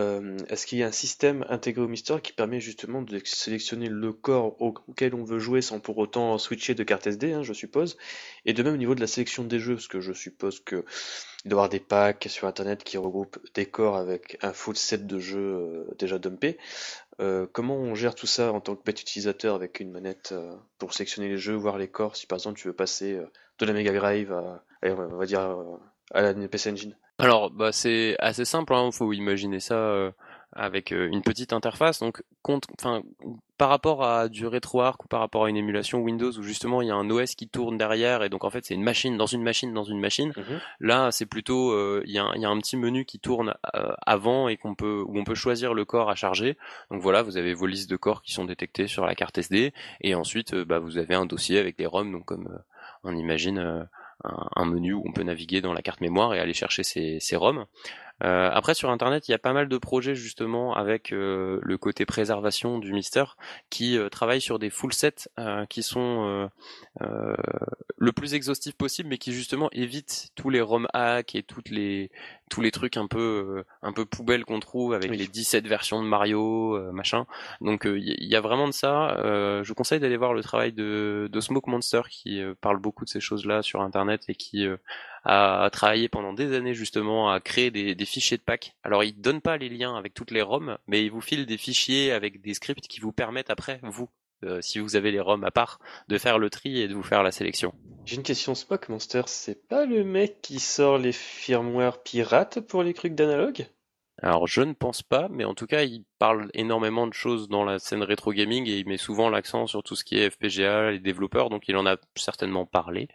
euh, 0.01 0.37
est-ce 0.49 0.66
qu'il 0.66 0.78
y 0.78 0.83
a 0.83 0.89
un 0.89 0.93
système 0.93 1.47
intégré 1.49 1.83
au 1.83 1.89
Mister 1.89 2.16
qui 2.20 2.33
permet 2.33 2.59
justement 2.59 3.01
de 3.01 3.20
sélectionner 3.24 3.89
le 3.89 4.12
corps 4.12 4.61
auquel 4.61 5.14
on 5.14 5.22
veut 5.22 5.39
jouer 5.39 5.62
sans 5.62 5.78
pour 5.78 5.99
autant 5.99 6.37
switcher 6.37 6.74
de 6.74 6.83
carte 6.83 7.07
SD, 7.07 7.33
hein, 7.33 7.43
je 7.45 7.53
suppose, 7.53 7.97
et 8.45 8.55
de 8.55 8.62
même 8.64 8.74
au 8.74 8.76
niveau 8.76 8.97
de 8.97 9.01
la 9.01 9.07
sélection 9.07 9.45
des 9.45 9.61
jeux, 9.61 9.74
parce 9.74 9.87
que 9.87 10.01
je 10.01 10.12
suppose 10.12 10.59
que 10.61 10.85
il 11.45 11.49
doit 11.49 11.59
y 11.59 11.61
avoir 11.61 11.68
des 11.68 11.81
packs 11.81 12.26
sur 12.28 12.49
Internet 12.49 12.83
qui 12.83 12.99
regroupent 12.99 13.39
des 13.55 13.66
corps 13.66 13.97
avec 13.97 14.37
un 14.43 14.53
full 14.53 14.76
set 14.76 15.07
de 15.07 15.20
jeux 15.20 15.39
euh, 15.39 15.85
déjà 15.97 16.18
dumpés. 16.18 16.59
comment 17.53 17.76
on 17.76 17.95
gère 17.95 18.16
tout 18.16 18.26
ça 18.26 18.53
en 18.53 18.61
tant 18.61 18.74
que 18.74 18.83
bête 18.83 19.01
utilisateur 19.01 19.55
avec 19.55 19.78
une 19.78 19.93
manette 19.93 20.35
pour 20.78 20.93
sélectionner 20.93 21.28
les 21.28 21.39
jeux, 21.39 21.55
voir 21.55 21.78
les 21.78 21.89
corps, 21.89 22.16
si 22.16 22.26
par 22.26 22.39
exemple 22.39 22.59
tu 22.59 22.66
veux 22.66 22.74
passer 22.74 23.20
de 23.59 23.66
la 23.66 23.72
Mega 23.72 23.93
Drive 23.93 24.33
à, 24.33 24.64
on 24.83 25.16
va 25.16 25.26
dire 25.26 25.41
euh, 25.41 25.76
à 26.12 26.22
la 26.22 26.49
PC 26.49 26.70
Engine 26.70 26.97
Alors, 27.18 27.51
bah, 27.51 27.72
c'est 27.72 28.16
assez 28.18 28.45
simple. 28.45 28.72
Il 28.74 28.76
hein. 28.76 28.91
faut 28.93 29.12
imaginer 29.12 29.61
ça 29.61 29.74
euh, 29.74 30.11
avec 30.53 30.93
euh, 30.93 31.09
une 31.11 31.22
petite 31.22 31.53
interface. 31.53 32.01
Donc, 32.01 32.22
enfin, 32.43 33.03
par 33.59 33.68
rapport 33.68 34.03
à 34.03 34.28
du 34.28 34.47
RetroArch 34.47 34.97
ou 35.05 35.09
par 35.09 35.20
rapport 35.20 35.45
à 35.45 35.51
une 35.51 35.57
émulation 35.57 36.01
Windows 36.01 36.33
où 36.33 36.43
justement 36.43 36.81
il 36.81 36.89
y 36.89 36.91
a 36.91 36.95
un 36.95 37.11
OS 37.11 37.35
qui 37.35 37.47
tourne 37.47 37.76
derrière 37.76 38.22
et 38.22 38.31
donc 38.31 38.43
en 38.45 38.49
fait 38.49 38.64
c'est 38.64 38.72
une 38.72 38.83
machine 38.83 39.18
dans 39.18 39.26
une 39.26 39.43
machine 39.43 39.74
dans 39.74 39.85
une 39.85 40.01
machine. 40.01 40.33
Mhm. 40.35 40.61
Là, 40.81 41.11
c'est 41.12 41.26
plutôt 41.26 41.76
il 42.03 42.11
y, 42.11 42.18
a 42.18 42.24
un, 42.24 42.59
petit 42.59 42.78
menu 42.78 43.05
qui 43.05 43.20
tourne 43.20 43.55
avant 43.62 44.49
et 44.49 44.57
qu'on 44.57 44.74
peut 44.74 45.05
où 45.07 45.18
on 45.18 45.24
peut 45.24 45.35
choisir 45.35 45.74
le 45.74 45.85
corps 45.85 46.09
à 46.09 46.14
charger. 46.14 46.57
Donc 46.91 47.03
voilà, 47.03 47.22
vous 47.22 47.37
avez 47.37 47.53
vos 47.53 47.66
listes 47.66 47.91
de 47.91 47.97
corps 47.97 48.22
qui 48.22 48.33
sont 48.33 48.47
détectés 48.47 48.87
sur 48.87 49.05
la 49.05 49.14
carte 49.14 49.37
SD 49.37 49.74
et 50.01 50.14
ensuite 50.14 50.55
bah, 50.55 50.78
vous 50.78 50.97
avez 50.97 51.14
un 51.14 51.26
dossier 51.26 51.59
avec 51.59 51.78
les 51.78 51.85
ROM 51.85 52.11
donc 52.11 52.24
comme 52.24 52.49
on 53.05 53.14
imagine 53.14 53.87
un, 54.25 54.64
menu 54.64 54.95
où 54.95 55.03
on 55.07 55.12
peut 55.12 55.23
naviguer 55.23 55.61
dans 55.61 55.73
la 55.73 55.83
carte 55.83 56.01
mémoire 56.01 56.35
et 56.35 56.41
aller 56.41 56.55
chercher 56.55 56.83
ses, 56.83 57.21
ses 57.21 57.37
ROM. 57.37 57.66
Euh, 58.23 58.51
après 58.53 58.75
sur 58.75 58.91
internet, 58.91 59.29
il 59.29 59.33
y 59.33 59.35
a 59.35 59.39
pas 59.39 59.53
mal 59.53 59.68
de 59.68 59.79
projets 59.79 60.14
justement 60.14 60.75
avec 60.75 61.12
euh, 61.12 61.59
le 61.62 61.79
côté 61.79 62.05
préservation 62.05 62.79
du 62.79 62.93
Mister 62.93 63.25
qui 63.71 63.97
euh, 63.97 64.11
travaillent 64.11 64.43
sur 64.43 64.59
des 64.59 64.68
full 64.68 64.93
sets 64.93 65.29
qui 65.68 65.83
sont 65.83 66.51
le 67.01 68.12
plus 68.12 68.35
exhaustifs 68.35 68.75
possible, 68.75 69.09
mais 69.09 69.18
qui 69.18 69.33
justement 69.33 69.68
évitent 69.73 70.31
tous 70.35 70.51
les 70.51 70.61
ROM 70.61 70.87
hacks 70.93 71.35
et 71.35 71.43
toutes 71.43 71.71
les 71.71 72.11
tous 72.51 72.61
les 72.61 72.71
trucs 72.71 72.99
un 72.99 73.07
peu 73.07 73.65
un 73.83 73.93
peu 73.93 74.05
poubelles 74.05 74.45
qu'on 74.45 74.61
trouve 74.61 74.93
avec 74.93 75.11
les 75.11 75.27
17 75.27 75.67
versions 75.67 76.03
de 76.03 76.09
Mario 76.09 76.79
machin. 76.93 77.27
Donc 77.61 77.85
il 77.87 78.27
y, 78.27 78.37
a 78.37 78.41
vraiment 78.41 78.67
de 78.67 78.72
ça. 78.72 79.17
je 79.22 79.67
vous 79.67 79.75
conseille 79.75 80.01
d'aller 80.01 80.17
voir 80.17 80.35
le 80.35 80.43
travail 80.43 80.72
de, 80.72 81.29
de 81.33 81.41
Smoke 81.41 81.71
Monster 81.71 82.03
qui 82.11 82.43
parle 82.61 82.79
beaucoup 82.79 83.05
de 83.05 83.11
ces 83.11 83.21
choses 83.21 83.47
là 83.47 83.63
sur 83.63 83.81
internet 83.81 84.25
et 84.29 84.35
qui 84.35 84.67
a 85.25 85.68
travaillé 85.71 86.09
pendant 86.09 86.33
des 86.33 86.55
années 86.55 86.75
justement 86.75 87.31
à 87.31 87.41
créer 87.41 87.71
des, 87.71 88.07
fichiers 88.07 88.37
de 88.37 88.43
pack. 88.43 88.75
Alors 88.83 89.05
il 89.05 89.21
donne 89.21 89.41
pas 89.41 89.57
les 89.57 89.68
liens 89.68 89.97
avec 89.97 90.14
toutes 90.14 90.31
les 90.31 90.43
ROM, 90.43 90.79
mais 90.87 91.05
il 91.05 91.11
vous 91.11 91.21
file 91.21 91.47
des 91.47 91.59
fichiers 91.59 92.13
avec 92.13 92.41
des 92.41 92.55
scripts 92.55 92.87
qui 92.87 93.01
vous 93.01 93.13
permettent 93.13 93.51
après, 93.51 93.81
vous, 93.83 94.09
euh, 94.45 94.61
si 94.61 94.79
vous 94.79 94.96
avez 94.96 95.11
les 95.11 95.21
ROM 95.21 95.45
à 95.45 95.50
part, 95.50 95.79
de 96.08 96.18
faire 96.18 96.38
le 96.38 96.50
tri 96.50 96.80
et 96.80 96.88
de 96.88 96.95
vous 96.95 97.03
faire 97.03 97.22
la 97.22 97.33
sélection. 97.33 97.72
J'ai 98.04 98.17
une 98.17 98.22
question 98.22 98.54
Spock 98.54 98.88
Monster, 98.88 99.22
c'est 99.26 99.68
pas 99.68 99.84
le 99.84 100.04
mec 100.04 100.41
qui 100.42 100.58
sort 100.58 100.99
les 100.99 101.12
firmware 101.12 102.03
pirates 102.03 102.61
pour 102.61 102.83
les 102.83 102.95
trucs 102.95 103.14
d'analogue? 103.14 103.67
Alors 104.22 104.46
je 104.46 104.61
ne 104.61 104.75
pense 104.75 105.03
pas, 105.03 105.29
mais 105.30 105.45
en 105.45 105.54
tout 105.54 105.67
cas 105.67 105.83
il 105.83 106.04
parle 106.18 106.50
énormément 106.53 107.07
de 107.07 107.14
choses 107.14 107.49
dans 107.49 107.64
la 107.64 107.79
scène 107.79 108.03
rétro 108.03 108.33
gaming 108.33 108.68
et 108.68 108.79
il 108.79 108.87
met 108.87 108.99
souvent 108.99 109.30
l'accent 109.30 109.67
sur 109.67 109.83
tout 109.83 109.96
ce 109.96 110.04
qui 110.04 110.18
est 110.18 110.29
FPGA, 110.29 110.91
les 110.91 110.99
développeurs, 110.99 111.49
donc 111.49 111.68
il 111.68 111.76
en 111.76 111.87
a 111.87 111.96
certainement 112.17 112.67
parlé, 112.67 113.08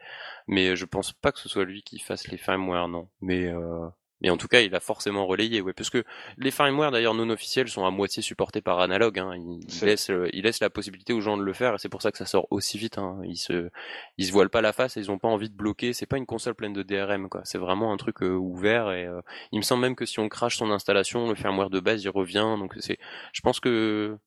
mais 0.47 0.75
je 0.75 0.85
pense 0.85 1.13
pas 1.13 1.31
que 1.31 1.39
ce 1.39 1.49
soit 1.49 1.65
lui 1.65 1.83
qui 1.83 1.99
fasse 1.99 2.27
les 2.29 2.37
firmware, 2.37 2.87
non. 2.87 3.07
Mais 3.21 3.45
euh, 3.45 3.87
mais 4.21 4.29
en 4.29 4.37
tout 4.37 4.47
cas, 4.47 4.61
il 4.61 4.73
a 4.73 4.79
forcément 4.79 5.25
relayé, 5.25 5.61
ouais, 5.61 5.73
parce 5.73 5.89
que 5.89 6.03
les 6.37 6.51
firmware 6.51 6.91
d'ailleurs 6.91 7.13
non 7.13 7.29
officiels 7.29 7.67
sont 7.67 7.85
à 7.85 7.91
moitié 7.91 8.23
supportés 8.23 8.61
par 8.61 8.79
Analog. 8.79 9.19
Hein. 9.19 9.33
Il, 9.35 9.85
laisse, 9.85 10.09
euh, 10.09 10.29
il 10.31 10.43
laisse 10.43 10.61
la 10.61 10.69
possibilité 10.69 11.11
aux 11.11 11.19
gens 11.19 11.37
de 11.37 11.43
le 11.43 11.53
faire, 11.53 11.75
et 11.75 11.77
c'est 11.77 11.89
pour 11.89 12.01
ça 12.01 12.11
que 12.11 12.17
ça 12.17 12.25
sort 12.25 12.47
aussi 12.49 12.77
vite. 12.77 12.97
Hein. 12.97 13.19
Ils 13.25 13.37
se, 13.37 13.69
ils 14.17 14.25
se 14.25 14.31
voilent 14.31 14.49
pas 14.49 14.61
la 14.61 14.71
face, 14.71 14.95
et 14.95 15.01
ils 15.01 15.11
ont 15.11 15.19
pas 15.19 15.27
envie 15.27 15.49
de 15.49 15.55
bloquer. 15.55 15.91
C'est 15.91 16.05
pas 16.05 16.17
une 16.17 16.25
console 16.25 16.55
pleine 16.55 16.73
de 16.73 16.81
DRM, 16.81 17.27
quoi. 17.27 17.41
C'est 17.43 17.57
vraiment 17.57 17.91
un 17.91 17.97
truc 17.97 18.23
euh, 18.23 18.35
ouvert, 18.35 18.91
et 18.91 19.05
euh, 19.05 19.21
il 19.51 19.59
me 19.59 19.63
semble 19.63 19.81
même 19.81 19.95
que 19.95 20.05
si 20.05 20.19
on 20.19 20.29
crache 20.29 20.57
son 20.57 20.71
installation, 20.71 21.27
le 21.27 21.35
firmware 21.35 21.69
de 21.69 21.79
base 21.81 22.03
il 22.03 22.09
revient. 22.09 22.55
Donc 22.57 22.75
c'est, 22.79 22.97
je 23.33 23.41
pense 23.41 23.59
que 23.59 24.17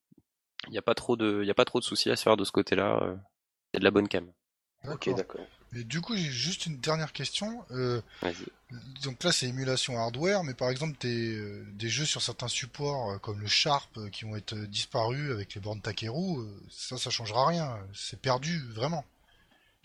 il 0.69 0.75
y 0.75 0.79
a 0.79 0.83
pas 0.83 0.95
trop 0.95 1.17
de, 1.17 1.41
il 1.43 1.47
y 1.49 1.51
a 1.51 1.55
pas 1.55 1.65
trop 1.65 1.79
de 1.79 1.85
soucis 1.85 2.11
à 2.11 2.17
se 2.17 2.23
faire 2.23 2.37
de 2.37 2.45
ce 2.45 2.53
côté-là. 2.53 3.17
C'est 3.73 3.81
de 3.81 3.85
la 3.85 3.91
bonne 3.91 4.09
cam. 4.09 4.31
Ok, 4.87 5.15
d'accord. 5.15 5.47
Du 5.73 6.01
coup, 6.01 6.17
j'ai 6.17 6.31
juste 6.31 6.67
une 6.67 6.79
dernière 6.79 7.13
question. 7.13 7.63
Euh, 7.73 8.01
donc 9.03 9.23
là, 9.23 9.33
c'est 9.33 9.47
émulation 9.47 9.99
hardware, 9.99 10.43
mais 10.43 10.55
par 10.55 10.71
exemple, 10.71 10.97
euh, 11.05 11.63
des 11.73 11.89
jeux 11.89 12.07
sur 12.07 12.23
certains 12.23 12.49
supports 12.49 13.13
euh, 13.13 13.19
comme 13.19 13.41
le 13.41 13.47
Sharp 13.47 14.11
qui 14.11 14.25
vont 14.25 14.37
être 14.37 14.55
disparus 14.55 15.31
avec 15.31 15.55
les 15.55 15.61
bornes 15.61 15.81
Takeru, 15.81 16.47
ça, 16.71 16.97
ça 16.97 17.11
changera 17.11 17.47
rien. 17.47 17.79
C'est 17.93 18.21
perdu 18.21 18.63
vraiment. 18.73 19.05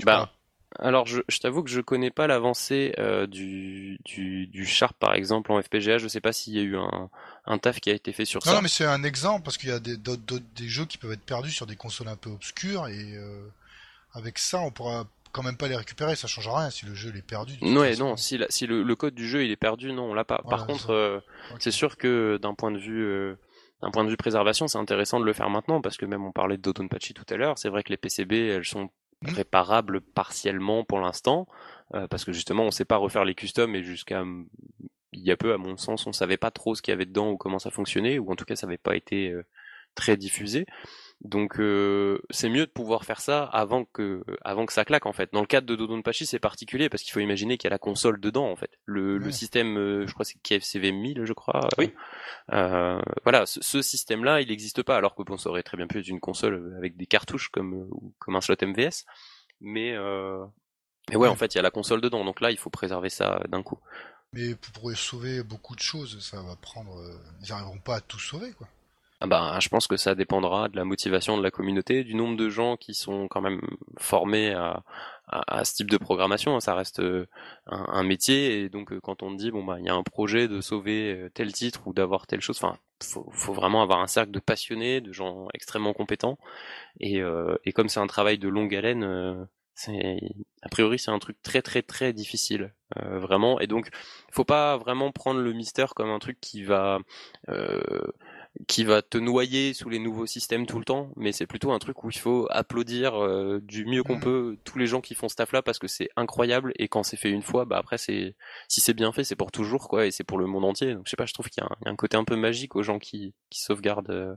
bah, 0.06 0.32
alors, 0.80 1.06
je, 1.06 1.20
je 1.28 1.38
t'avoue 1.40 1.64
que 1.64 1.70
je 1.70 1.82
connais 1.82 2.12
pas 2.12 2.28
l'avancée 2.28 2.96
du, 3.30 4.00
du, 4.06 4.48
du, 4.48 4.66
Sharp 4.66 4.98
par 4.98 5.14
exemple 5.16 5.52
en 5.52 5.62
FPGA. 5.62 5.98
Je 5.98 6.08
sais 6.08 6.22
pas 6.22 6.32
s'il 6.32 6.54
y 6.54 6.60
a 6.60 6.64
eu 6.64 6.78
un, 6.78 7.10
un 7.46 7.58
taf 7.58 7.82
qui 7.82 7.90
a 7.90 7.94
été 7.94 8.14
fait 8.14 8.26
sur 8.26 8.42
ça. 8.42 8.54
Non, 8.54 8.62
mais 8.62 8.70
c'est 8.70 8.86
un 8.86 9.04
exemple 9.04 9.44
parce 9.44 9.58
qu'il 9.58 9.70
y 9.70 9.74
a 9.74 9.80
des, 9.80 9.98
des 9.98 10.70
jeux 10.70 10.86
qui 10.86 10.98
peuvent 10.98 11.12
être 11.12 11.26
perdus 11.26 11.52
sur 11.52 11.68
des 11.68 11.76
consoles 11.76 12.08
un 12.08 12.16
peu 12.16 12.30
obscures 12.30 12.88
et 12.88 13.20
avec 14.14 14.38
ça, 14.38 14.60
on 14.60 14.72
pourra 14.72 15.06
quand 15.34 15.44
même 15.44 15.58
pas 15.58 15.68
les 15.68 15.76
récupérer, 15.76 16.16
ça 16.16 16.28
change 16.28 16.48
rien 16.48 16.70
si 16.70 16.86
le 16.86 16.94
jeu 16.94 17.12
est 17.16 17.22
perdu. 17.22 17.56
Ouais, 17.62 17.96
non, 17.96 18.16
si, 18.16 18.40
si 18.50 18.68
le, 18.68 18.96
code 18.96 19.16
du 19.16 19.28
jeu 19.28 19.44
il 19.44 19.52
est 19.52 19.58
perdu, 19.58 19.92
non, 19.92 20.12
on 20.12 20.14
l'a 20.14 20.24
pas. 20.24 20.42
Par 20.48 20.68
contre, 20.68 20.92
euh, 20.92 21.20
c'est 21.60 21.72
sûr 21.72 21.98
que 21.98 22.38
d'un 22.42 22.54
point 22.54 22.72
de 22.72 22.78
vue 22.78 23.04
euh, 23.04 23.36
d'un 23.82 23.90
point 23.90 24.06
de 24.06 24.10
vue 24.10 24.16
préservation, 24.16 24.68
c'est 24.68 24.78
intéressant 24.78 25.20
de 25.20 25.26
le 25.26 25.34
faire 25.34 25.50
maintenant 25.50 25.82
parce 25.82 25.98
que 25.98 26.06
même 26.06 26.24
on 26.24 26.32
parlait 26.32 26.58
de 26.58 26.62
Dodonpachi 26.62 27.16
tout 27.16 27.26
à 27.30 27.36
l'heure, 27.36 27.58
c'est 27.58 27.70
vrai 27.70 27.84
que 27.84 27.90
les 27.90 27.98
PCB 27.98 28.48
elles 28.48 28.64
sont 28.64 28.90
hmm. 29.24 29.34
réparables 29.34 30.02
partiellement 30.02 30.86
pour 30.86 31.00
l'instant 31.00 31.48
euh, 31.96 32.08
parce 32.08 32.24
que 32.24 32.32
justement 32.32 32.64
on 32.64 32.72
sait 32.72 32.86
pas 32.86 32.98
refaire 32.98 33.26
les 33.26 33.36
customs 33.36 33.74
et 33.74 33.84
jusqu'à 33.84 34.24
il 35.14 35.22
y 35.22 35.32
a 35.32 35.38
peu 35.38 35.54
à 35.54 35.58
mon 35.58 35.78
sens 35.78 36.06
on 36.06 36.14
savait 36.14 36.38
pas 36.38 36.52
trop 36.52 36.76
ce 36.76 36.84
qu'il 36.84 36.92
y 36.92 36.96
avait 36.96 37.06
dedans 37.06 37.32
ou 37.32 37.38
comment 37.38 37.60
ça 37.60 37.72
fonctionnait 37.72 38.20
ou 38.20 38.32
en 38.32 38.36
tout 38.36 38.46
cas 38.46 38.56
ça 38.56 38.68
n'avait 38.68 38.78
pas 38.78 38.96
été 38.96 39.34
très 39.96 40.16
diffusé. 40.16 40.68
Donc 41.24 41.58
euh, 41.58 42.20
c'est 42.32 42.50
mieux 42.50 42.66
de 42.66 42.72
pouvoir 42.72 43.06
faire 43.06 43.22
ça 43.22 43.46
avant 43.46 43.86
que 43.86 44.26
avant 44.44 44.66
que 44.66 44.74
ça 44.74 44.84
claque 44.84 45.06
en 45.06 45.14
fait. 45.14 45.32
Dans 45.32 45.40
le 45.40 45.48
cadre 45.48 45.66
de 45.66 45.76
Dodonpachi 45.76 46.26
c'est 46.26 46.40
particulier 46.40 46.90
parce 46.90 47.02
qu'il 47.02 47.14
faut 47.14 47.22
imaginer 47.22 47.58
qu'il 47.58 47.70
y 47.70 47.72
a 47.72 47.72
la 47.72 47.80
console 47.80 48.20
dedans 48.20 48.50
en 48.50 48.58
fait. 48.58 48.72
Le, 48.86 49.18
le 49.18 49.32
système, 49.32 49.78
euh, 49.78 50.06
je 50.06 50.14
crois 50.14 50.26
c'est 50.26 50.38
KFCV 50.42 50.92
1000 50.92 51.22
je 51.24 51.32
crois. 51.32 51.70
Oui. 51.78 51.94
Euh, 52.52 53.02
voilà, 53.24 53.46
ce, 53.46 53.82
système-là 53.82 54.42
il 54.42 54.50
n'existe 54.50 54.84
pas 54.84 54.98
alors 54.98 55.16
que 55.16 55.24
bon 55.24 55.38
ça 55.38 55.50
aurait 55.50 55.64
très 55.64 55.78
bien 55.78 55.88
pu 55.88 56.00
être 56.00 56.10
une 56.10 56.20
console 56.20 56.76
avec 56.78 56.98
des 56.98 57.06
cartouches 57.06 57.48
comme 57.48 57.90
comme 58.20 58.36
un 58.36 58.42
slot 58.42 58.56
MVS. 58.62 59.06
Mais 59.62 59.96
mais 61.10 61.16
ouais, 61.16 61.30
en 61.30 61.36
fait 61.36 61.56
il 61.56 61.58
y 61.58 61.60
a 61.60 61.64
la 61.64 61.72
console 61.72 62.02
dedans 62.02 62.26
donc 62.26 62.42
là 62.42 62.52
il 62.52 62.58
faut 62.58 62.70
préserver 62.70 63.10
ça 63.10 63.42
d'un 63.48 63.64
coup. 63.64 63.80
Mais 64.34 64.56
pour 64.56 64.92
sauver 64.98 65.42
beaucoup 65.42 65.76
de 65.76 65.82
choses 65.82 66.20
ça 66.20 66.42
va 66.42 66.58
prendre, 66.58 66.92
ils 67.42 67.50
n'arriveront 67.50 67.80
pas 67.80 67.96
à 67.96 68.02
tout 68.02 68.20
sauver 68.20 68.52
quoi. 68.52 68.68
Ah 69.24 69.28
bah, 69.28 69.58
je 69.62 69.70
pense 69.70 69.88
que 69.88 69.96
ça 69.96 70.16
dépendra 70.16 70.68
de 70.68 70.76
la 70.76 70.84
motivation 70.84 71.38
de 71.38 71.44
la 71.44 71.50
communauté, 71.50 72.04
du 72.04 72.14
nombre 72.14 72.36
de 72.36 72.50
gens 72.50 72.76
qui 72.76 72.94
sont 72.94 73.30
quand 73.30 73.40
même 73.40 73.62
formés 73.98 74.52
à, 74.52 74.84
à, 75.28 75.64
ce 75.64 75.76
type 75.76 75.90
de 75.90 75.96
programmation. 75.96 76.60
Ça 76.60 76.76
reste 76.76 77.00
euh, 77.00 77.26
un, 77.68 78.04
métier 78.04 78.60
et 78.60 78.70
donc 78.70 78.92
euh, 78.92 79.00
quand 79.00 79.24
on 79.24 79.32
dit 79.32 79.50
bon 79.50 79.64
bah 79.64 79.78
il 79.80 79.86
y 79.86 79.90
a 79.90 79.94
un 79.94 80.04
projet 80.04 80.50
de 80.50 80.60
sauver 80.60 81.14
euh, 81.14 81.30
tel 81.34 81.54
titre 81.54 81.88
ou 81.88 81.94
d'avoir 81.94 82.28
telle 82.28 82.42
chose, 82.42 82.58
enfin 82.62 82.78
faut, 83.02 83.30
faut 83.32 83.54
vraiment 83.54 83.82
avoir 83.82 84.02
un 84.02 84.08
cercle 84.08 84.32
de 84.32 84.40
passionnés, 84.40 85.00
de 85.00 85.14
gens 85.14 85.48
extrêmement 85.54 85.94
compétents 85.94 86.38
et, 87.00 87.22
et 87.66 87.72
comme 87.72 87.88
c'est 87.88 88.02
un 88.02 88.08
travail 88.08 88.38
de 88.38 88.50
longue 88.50 88.76
haleine. 88.76 89.48
c'est 89.74 90.20
a 90.62 90.70
priori 90.70 91.00
c'est 91.00 91.12
un 91.12 91.20
truc 91.20 91.42
très 91.42 91.62
très 91.62 91.82
très 91.82 92.14
difficile 92.14 92.74
vraiment 92.96 93.60
et 93.60 93.68
donc 93.68 93.90
faut 94.32 94.46
pas 94.46 94.78
vraiment 94.78 95.12
prendre 95.12 95.40
le 95.42 95.54
mystère 95.54 95.94
comme 95.96 96.10
un 96.10 96.20
truc 96.20 96.40
qui 96.42 96.64
va 96.64 97.00
euh, 97.50 97.82
qui 98.68 98.84
va 98.84 99.02
te 99.02 99.18
noyer 99.18 99.74
sous 99.74 99.90
les 99.90 100.00
nouveaux 100.00 100.28
systèmes 100.28 100.68
tout 100.68 100.78
le 100.78 100.86
temps, 100.86 101.12
mais 101.16 101.32
c'est 101.32 101.48
plutôt 101.48 101.72
un 101.72 101.80
truc 101.80 102.04
où 102.04 102.10
il 102.10 102.18
faut 102.18 102.48
applaudir 102.52 103.16
euh, 103.16 103.60
du 103.64 103.86
mieux 103.86 104.04
qu'on 104.04 104.18
mm. 104.18 104.22
peut 104.22 104.58
tous 104.64 104.78
les 104.78 104.86
gens 104.86 105.02
qui 105.02 105.16
font 105.16 105.28
ce 105.28 105.36
taf 105.36 105.52
là 105.54 105.64
parce 105.64 105.80
que 105.80 105.88
c'est 105.88 106.10
incroyable 106.16 106.72
et 106.78 106.88
quand 106.88 107.04
c'est 107.04 107.18
fait 107.18 107.32
une 107.32 107.42
fois, 107.42 107.66
bah 107.66 107.78
après 107.78 107.98
c'est 107.98 108.36
si 108.68 108.80
c'est 108.80 108.94
bien 108.94 109.12
fait, 109.12 109.24
c'est 109.24 109.36
pour 109.36 109.52
toujours 109.52 109.90
quoi 109.90 110.06
et 110.06 110.12
c'est 110.12 110.24
pour 110.24 110.38
le 110.38 110.46
monde 110.46 110.66
entier. 110.66 110.94
Donc 110.94 111.04
je 111.06 111.10
sais 111.10 111.18
pas, 111.18 111.26
je 111.26 111.34
trouve 111.34 111.50
qu'il 111.50 111.64
y, 111.64 111.66
a 111.66 111.90
un 111.90 111.96
côté 111.96 112.16
un 112.16 112.24
peu 112.24 112.36
magique 112.36 112.76
aux 112.76 112.84
gens 112.84 113.00
qui, 113.00 113.34
qui 113.50 113.60
sauvegardent 113.60 114.12
euh, 114.12 114.36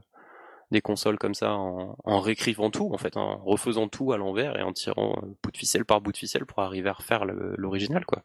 des 0.71 0.81
consoles 0.81 1.19
comme 1.19 1.35
ça 1.35 1.53
en, 1.53 1.95
en 2.03 2.19
réécrivant 2.19 2.71
tout 2.71 2.89
en 2.91 2.97
fait, 2.97 3.17
en 3.17 3.37
refaisant 3.37 3.87
tout 3.87 4.13
à 4.13 4.17
l'envers 4.17 4.57
et 4.57 4.63
en 4.63 4.73
tirant 4.73 5.15
euh, 5.23 5.27
bout 5.43 5.51
de 5.51 5.57
ficelle 5.57 5.85
par 5.85 6.01
bout 6.01 6.11
de 6.11 6.17
ficelle 6.17 6.47
pour 6.47 6.59
arriver 6.59 6.89
à 6.89 6.93
refaire 6.93 7.23
l'original 7.25 8.03
quoi. 8.05 8.23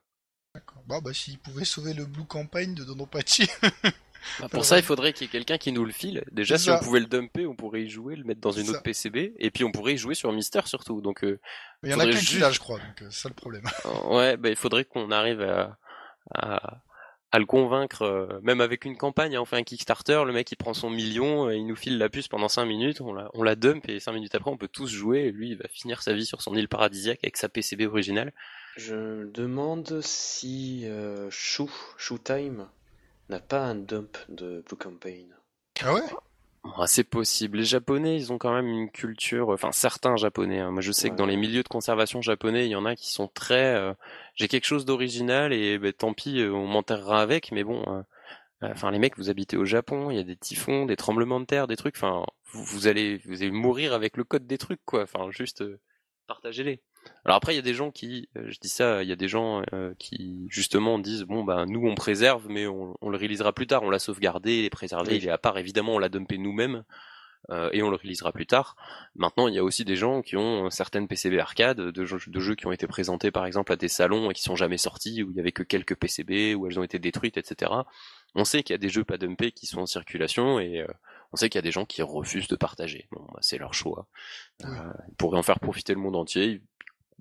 D'accord. 0.55 0.83
Bah 0.87 1.01
bah 1.03 1.13
s'ils 1.13 1.39
pouvaient 1.39 1.65
sauver 1.67 1.93
le 1.93 2.07
Blue 2.07 2.27
Campaign 2.27 2.75
de 2.75 2.85
Donopachi 2.85 3.47
Bah, 4.41 4.49
pour 4.49 4.65
ça, 4.65 4.79
il 4.79 4.85
faudrait 4.85 5.13
qu'il 5.13 5.27
y 5.27 5.29
ait 5.29 5.33
quelqu'un 5.33 5.59
qui 5.59 5.73
nous 5.73 5.85
le 5.85 5.93
file. 5.93 6.25
Déjà, 6.33 6.59
si 6.59 6.71
on 6.71 6.79
pouvait 6.79 7.01
le 7.01 7.07
dumper, 7.07 7.47
on 7.47 7.55
pourrait 7.55 7.83
y 7.83 7.89
jouer, 7.89 8.17
le 8.17 8.25
mettre 8.25 8.41
dans 8.41 8.53
une 8.53 8.69
autre 8.71 8.83
PCB, 8.83 9.35
et 9.39 9.51
puis 9.51 9.65
on 9.65 9.73
pourrait 9.73 9.95
y 9.95 9.99
jouer 9.99 10.15
sur 10.15 10.33
Mister 10.33 10.61
surtout. 10.65 11.01
Donc, 11.01 11.25
euh, 11.25 11.41
il 11.83 11.91
y 11.91 11.95
en 11.95 12.01
a 12.01 12.07
qu'un 12.07 12.19
qui 12.19 12.39
l'a, 12.39 12.51
je 12.51 12.61
crois. 12.61 12.79
Donc, 12.79 13.03
euh, 13.03 13.09
c'est 13.11 13.23
ça 13.23 13.29
le 13.29 13.35
problème. 13.35 13.65
ouais, 14.11 14.37
bah, 14.37 14.49
il 14.49 14.57
faudrait 14.57 14.85
qu'on 14.85 15.11
arrive 15.11 15.43
à, 15.43 15.79
à, 16.35 16.81
à, 17.33 17.39
le 17.39 17.47
convaincre, 17.47 18.03
euh, 18.03 18.41
même 18.43 18.61
avec 18.61 18.85
une 18.85 18.97
campagne. 18.97 19.37
Hein, 19.37 19.41
on 19.41 19.45
fait 19.45 19.57
un 19.57 19.63
Kickstarter, 19.63 20.23
le 20.27 20.33
mec 20.33 20.51
il 20.53 20.57
prend 20.57 20.75
son 20.75 20.91
million, 20.91 21.51
il 21.51 21.67
nous 21.67 21.77
file 21.77 21.99
la 21.99 22.09
puce 22.09 22.29
pendant 22.29 22.49
5 22.49 22.65
minutes, 22.65 23.01
on 23.01 23.13
la, 23.13 23.31
on 23.35 23.43
la 23.43 23.57
dump, 23.57 23.89
et 23.89 24.01
5 24.01 24.13
minutes 24.13 24.35
après, 24.35 24.51
on 24.51 24.57
peut 24.57 24.69
tous 24.69 24.89
jouer. 24.89 25.21
Et 25.21 25.33
lui, 25.33 25.51
il 25.51 25.57
va 25.57 25.69
finir 25.69 26.03
sa 26.03 26.13
vie 26.13 26.27
sur 26.27 26.43
son 26.43 26.55
île 26.55 26.69
paradisiaque 26.69 27.21
avec 27.23 27.37
sa 27.37 27.49
PCB 27.49 27.87
originale. 27.87 28.33
Je 28.77 29.27
demande 29.31 30.01
si 30.01 30.87
euh, 30.87 31.29
Shoe, 31.31 31.69
Time 32.25 32.69
n'a 33.33 33.41
pas 33.41 33.65
un 33.65 33.75
dump 33.75 34.17
de 34.29 34.63
Blue 34.67 34.77
Campaign. 34.77 35.35
Ah 35.83 35.95
ouais? 35.95 36.03
Ah, 36.65 36.87
c'est 36.87 37.05
possible. 37.05 37.59
Les 37.59 37.65
Japonais, 37.65 38.17
ils 38.17 38.33
ont 38.33 38.39
quand 38.39 38.55
même 38.55 38.69
une 38.69 38.91
culture, 38.91 39.49
enfin 39.49 39.73
certains 39.73 40.17
Japonais. 40.17 40.61
Hein. 40.61 40.71
Moi, 40.71 40.81
je 40.81 40.93
sais 40.93 41.11
que 41.11 41.17
dans 41.17 41.27
les 41.27 41.37
milieux 41.37 41.63
de 41.65 41.69
conservation 41.69 42.23
japonais, 42.23 42.67
il 42.67 42.71
y 42.71 42.77
en 42.77 42.85
a 42.85 42.95
qui 42.95 43.11
sont 43.11 43.27
très. 43.27 43.75
Euh, 43.75 43.95
j'ai 44.37 44.47
quelque 44.49 44.67
chose 44.67 44.85
d'original 44.85 45.53
et 45.53 45.79
ben, 45.79 45.93
tant 45.93 46.15
pis, 46.15 46.41
euh, 46.41 46.53
on 46.53 46.67
m'enterrera 46.69 47.21
avec. 47.21 47.51
Mais 47.51 47.65
bon, 47.65 47.83
euh, 47.89 48.03
enfin 48.63 48.91
les 48.93 49.01
mecs, 49.01 49.17
vous 49.17 49.29
habitez 49.29 49.57
au 49.57 49.65
Japon, 49.65 50.11
il 50.11 50.17
y 50.17 50.21
a 50.21 50.25
des 50.25 50.37
typhons, 50.37 50.87
des 50.87 50.97
tremblements 50.97 51.41
de 51.41 51.47
terre, 51.47 51.67
des 51.67 51.77
trucs. 51.77 51.97
Enfin, 51.97 52.25
vous, 52.53 52.87
allez, 52.87 53.17
vous 53.27 53.43
allez 53.43 53.51
mourir 53.51 53.93
avec 53.93 54.17
le 54.17 54.25
code 54.25 54.47
des 54.47 54.59
trucs, 54.59 54.85
quoi. 54.85 55.03
Enfin, 55.03 55.31
juste 55.31 55.65
partagez-les. 56.29 56.81
Alors 57.25 57.37
après, 57.37 57.53
il 57.53 57.57
y 57.57 57.61
a 57.61 57.63
des 57.63 57.75
gens 57.75 57.91
qui, 57.91 58.29
euh, 58.37 58.51
je 58.51 58.59
dis 58.59 58.69
ça, 58.69 59.03
il 59.03 59.09
y 59.09 59.13
a 59.13 59.17
des 59.17 59.29
gens 59.29 59.63
euh, 59.73 59.95
qui 59.99 60.47
justement 60.49 60.99
disent 60.99 61.23
bon 61.23 61.45
bah 61.45 61.65
nous 61.67 61.87
on 61.87 61.95
préserve, 61.95 62.47
mais 62.49 62.67
on, 62.67 62.97
le 63.03 63.17
réalisera 63.17 63.53
plus 63.53 63.67
tard. 63.67 63.83
On 63.85 63.91
l'a 63.91 64.01
sauvegardé, 64.01 64.59
il 64.59 64.65
est 64.65 64.71
préservé, 64.71 65.17
il 65.17 65.27
est 65.27 65.31
à 65.31 65.39
part. 65.39 65.59
Évidemment, 65.59 65.95
on 65.95 65.99
l'a 65.99 66.09
dumpé 66.09 66.39
nous-mêmes. 66.39 66.85
Euh, 67.51 67.71
et 67.73 67.83
on 67.83 67.91
le 67.91 67.97
réalisera 67.97 68.31
plus 68.31 68.47
tard. 68.47 68.77
Maintenant, 69.17 69.49
il 69.49 69.55
y 69.55 69.59
a 69.59 69.65
aussi 69.65 69.85
des 69.85 69.97
gens 69.97 70.23
qui 70.23 70.37
ont 70.37 70.71
certaines 70.71 71.09
PCB 71.09 71.41
arcade, 71.41 71.81
de 71.81 72.05
jeux, 72.05 72.21
de 72.25 72.39
jeux 72.39 72.55
qui 72.55 72.69
ont 72.69 72.73
été 72.73 72.87
présentés 72.87 73.33
par 73.33 73.47
exemple 73.47 73.73
à 73.73 73.77
des 73.77 73.89
salons 73.89 74.31
et 74.31 74.35
qui 74.35 74.43
sont 74.43 74.55
jamais 74.55 74.79
sortis, 74.79 75.25
où 75.25 75.33
il 75.33 75.37
y 75.37 75.41
avait 75.41 75.51
que 75.51 75.65
quelques 75.65 75.97
PCB, 75.97 76.55
où 76.55 76.69
elles 76.69 76.79
ont 76.79 76.85
été 76.85 77.01
détruites, 77.01 77.39
etc. 77.39 77.73
On 78.37 78.45
sait 78.45 78.63
qu'il 78.63 78.75
y 78.75 78.77
a 78.77 78.79
des 78.79 78.89
jeux 78.89 79.03
pas 79.03 79.19
dumpés 79.19 79.51
qui 79.51 79.67
sont 79.67 79.81
en 79.81 79.87
circulation 79.87 80.61
et 80.61 80.87
on 81.33 81.37
sait 81.37 81.49
qu'il 81.49 81.59
y 81.59 81.61
a 81.61 81.63
des 81.63 81.73
gens 81.73 81.85
qui 81.85 82.03
refusent 82.03 82.49
de 82.49 82.57
partager. 82.57 83.09
Bon, 83.11 83.27
bah, 83.33 83.41
c'est 83.41 83.59
leur 83.59 83.75
choix. 83.75 84.07
ils 84.61 85.15
pourraient 85.19 85.39
en 85.39 85.43
faire 85.43 85.61
profiter 85.61 85.95
le 85.95 86.01
monde 86.01 86.17
entier 86.17 86.63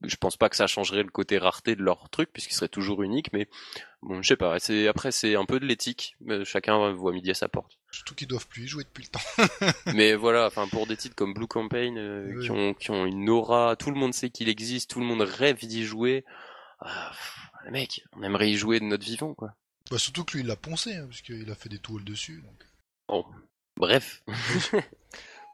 je 0.03 0.15
pense 0.15 0.37
pas 0.37 0.49
que 0.49 0.55
ça 0.55 0.67
changerait 0.67 1.03
le 1.03 1.09
côté 1.09 1.37
rareté 1.37 1.75
de 1.75 1.83
leur 1.83 2.09
truc 2.09 2.31
puisqu'il 2.33 2.53
serait 2.53 2.67
toujours 2.67 3.03
unique 3.03 3.31
mais 3.33 3.47
bon 4.01 4.21
je 4.21 4.27
sais 4.29 4.35
pas 4.35 4.59
c'est 4.59 4.87
après 4.87 5.11
c'est 5.11 5.35
un 5.35 5.45
peu 5.45 5.59
de 5.59 5.65
l'éthique 5.65 6.15
chacun 6.43 6.91
voit 6.93 7.11
midi 7.11 7.31
à 7.31 7.33
sa 7.33 7.47
porte. 7.49 7.77
Surtout 7.91 8.15
qu'ils 8.15 8.27
doivent 8.27 8.47
plus 8.47 8.63
y 8.63 8.67
jouer 8.67 8.83
depuis 8.83 9.03
le 9.03 9.09
temps. 9.09 9.67
Mais 9.95 10.15
voilà 10.15 10.47
enfin 10.47 10.67
pour 10.67 10.87
des 10.87 10.97
titres 10.97 11.15
comme 11.15 11.33
Blue 11.33 11.47
Campaign 11.47 11.97
euh, 11.97 12.41
qui 12.41 12.51
ont 12.51 12.73
qui 12.73 12.91
ont 12.91 13.05
une 13.05 13.29
aura 13.29 13.75
tout 13.75 13.91
le 13.91 13.97
monde 13.97 14.13
sait 14.13 14.29
qu'il 14.29 14.49
existe 14.49 14.89
tout 14.89 14.99
le 14.99 15.05
monde 15.05 15.21
rêve 15.21 15.65
d'y 15.65 15.83
jouer. 15.83 16.25
Ah, 16.79 17.11
mec 17.69 18.03
on 18.13 18.23
aimerait 18.23 18.49
y 18.49 18.55
jouer 18.55 18.79
de 18.79 18.85
notre 18.85 19.05
vivant 19.05 19.33
quoi. 19.33 19.55
Bah 19.89 19.97
surtout 19.97 20.23
que 20.23 20.33
lui 20.33 20.41
il 20.41 20.47
l'a 20.47 20.55
poncé 20.55 20.95
hein, 20.95 21.07
puisqu'il 21.07 21.49
a 21.51 21.55
fait 21.55 21.69
des 21.69 21.79
tools 21.79 22.03
dessus 22.03 22.43
donc. 22.43 23.25
Bref 23.77 24.23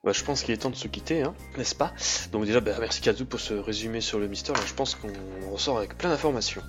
Bah, 0.03 0.11
je 0.13 0.23
pense 0.23 0.43
qu'il 0.43 0.53
est 0.53 0.57
temps 0.57 0.69
de 0.69 0.75
se 0.75 0.87
quitter, 0.87 1.23
hein, 1.23 1.33
n'est-ce 1.57 1.75
pas? 1.75 1.91
Donc 2.31 2.45
déjà, 2.45 2.59
bah, 2.59 2.71
merci 2.79 3.01
Kazu 3.01 3.25
pour 3.25 3.39
ce 3.39 3.53
résumé 3.53 3.99
sur 3.99 4.19
le 4.19 4.27
Mister. 4.27 4.53
Là, 4.53 4.61
je 4.65 4.73
pense 4.73 4.95
qu'on 4.95 5.09
ressort 5.51 5.77
avec 5.77 5.97
plein 5.97 6.09
d'informations. 6.09 6.63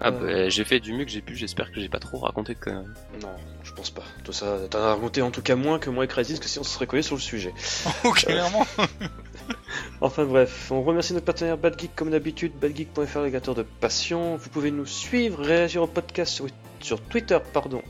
Ah 0.00 0.12
bah, 0.12 0.48
j'ai 0.48 0.64
fait 0.64 0.78
du 0.78 0.92
mieux 0.92 1.04
que 1.04 1.10
j'ai 1.10 1.20
pu, 1.20 1.34
j'espère 1.34 1.72
que 1.72 1.80
j'ai 1.80 1.88
pas 1.88 1.98
trop 1.98 2.18
raconté 2.18 2.54
de 2.54 2.60
conneries. 2.60 2.86
Non, 3.20 3.34
je 3.64 3.72
pense 3.72 3.90
pas. 3.90 4.04
Toi 4.24 4.32
ça, 4.32 4.58
t'as 4.70 4.80
raconté 4.80 5.22
en 5.22 5.32
tout 5.32 5.42
cas 5.42 5.56
moins 5.56 5.80
que 5.80 5.90
moi 5.90 6.04
et 6.04 6.08
Crisis, 6.08 6.38
que 6.38 6.46
si 6.46 6.58
on 6.60 6.62
se 6.62 6.70
serait 6.70 6.86
collé 6.86 7.02
sur 7.02 7.16
le 7.16 7.20
sujet. 7.20 7.52
oh, 8.04 8.12
clairement 8.12 8.66
Enfin 10.00 10.24
bref, 10.24 10.70
on 10.70 10.82
remercie 10.82 11.12
notre 11.12 11.26
partenaire 11.26 11.58
BadGeek 11.58 11.94
comme 11.94 12.10
d'habitude, 12.10 12.52
badgeek.fr, 12.60 13.20
légateur 13.20 13.54
de 13.54 13.62
passion. 13.62 14.36
Vous 14.36 14.48
pouvez 14.48 14.70
nous 14.70 14.86
suivre, 14.86 15.42
réagir 15.42 15.82
au 15.82 15.86
podcast 15.86 16.32
sur, 16.32 16.46
sur 16.80 17.00
Twitter, 17.00 17.38
pardon, 17.52 17.82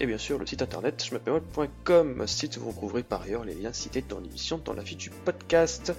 et 0.00 0.06
bien 0.06 0.18
sûr 0.18 0.38
le 0.38 0.46
site 0.46 0.62
internet 0.62 1.02
schmepemol.com, 1.02 2.26
site 2.26 2.56
où 2.56 2.60
vous 2.60 2.70
retrouverez 2.70 3.02
par 3.02 3.22
ailleurs 3.22 3.44
les 3.44 3.54
liens 3.54 3.72
cités 3.72 4.04
dans 4.08 4.18
l'émission, 4.18 4.60
dans 4.64 4.72
la 4.72 4.82
fiche 4.82 4.96
du 4.96 5.10
podcast. 5.10 5.92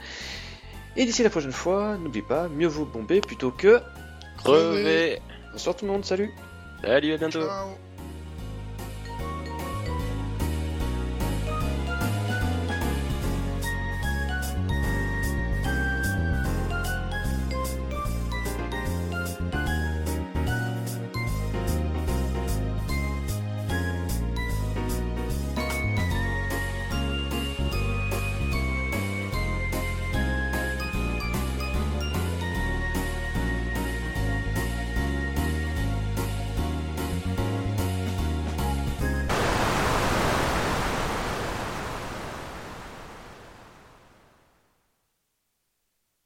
Et 0.96 1.06
d'ici 1.06 1.24
la 1.24 1.30
prochaine 1.30 1.52
fois, 1.52 1.98
n'oubliez 1.98 2.26
pas, 2.26 2.50
mieux 2.50 2.68
vaut 2.68 2.86
bomber 2.86 3.22
plutôt 3.22 3.52
que 3.52 3.80
crever. 4.38 5.20
Bonsoir 5.52 5.76
tout 5.76 5.86
le 5.86 5.92
monde, 5.92 6.06
salut 6.06 6.32
Salut, 6.84 7.14
à 7.14 7.18
bientôt 7.18 7.42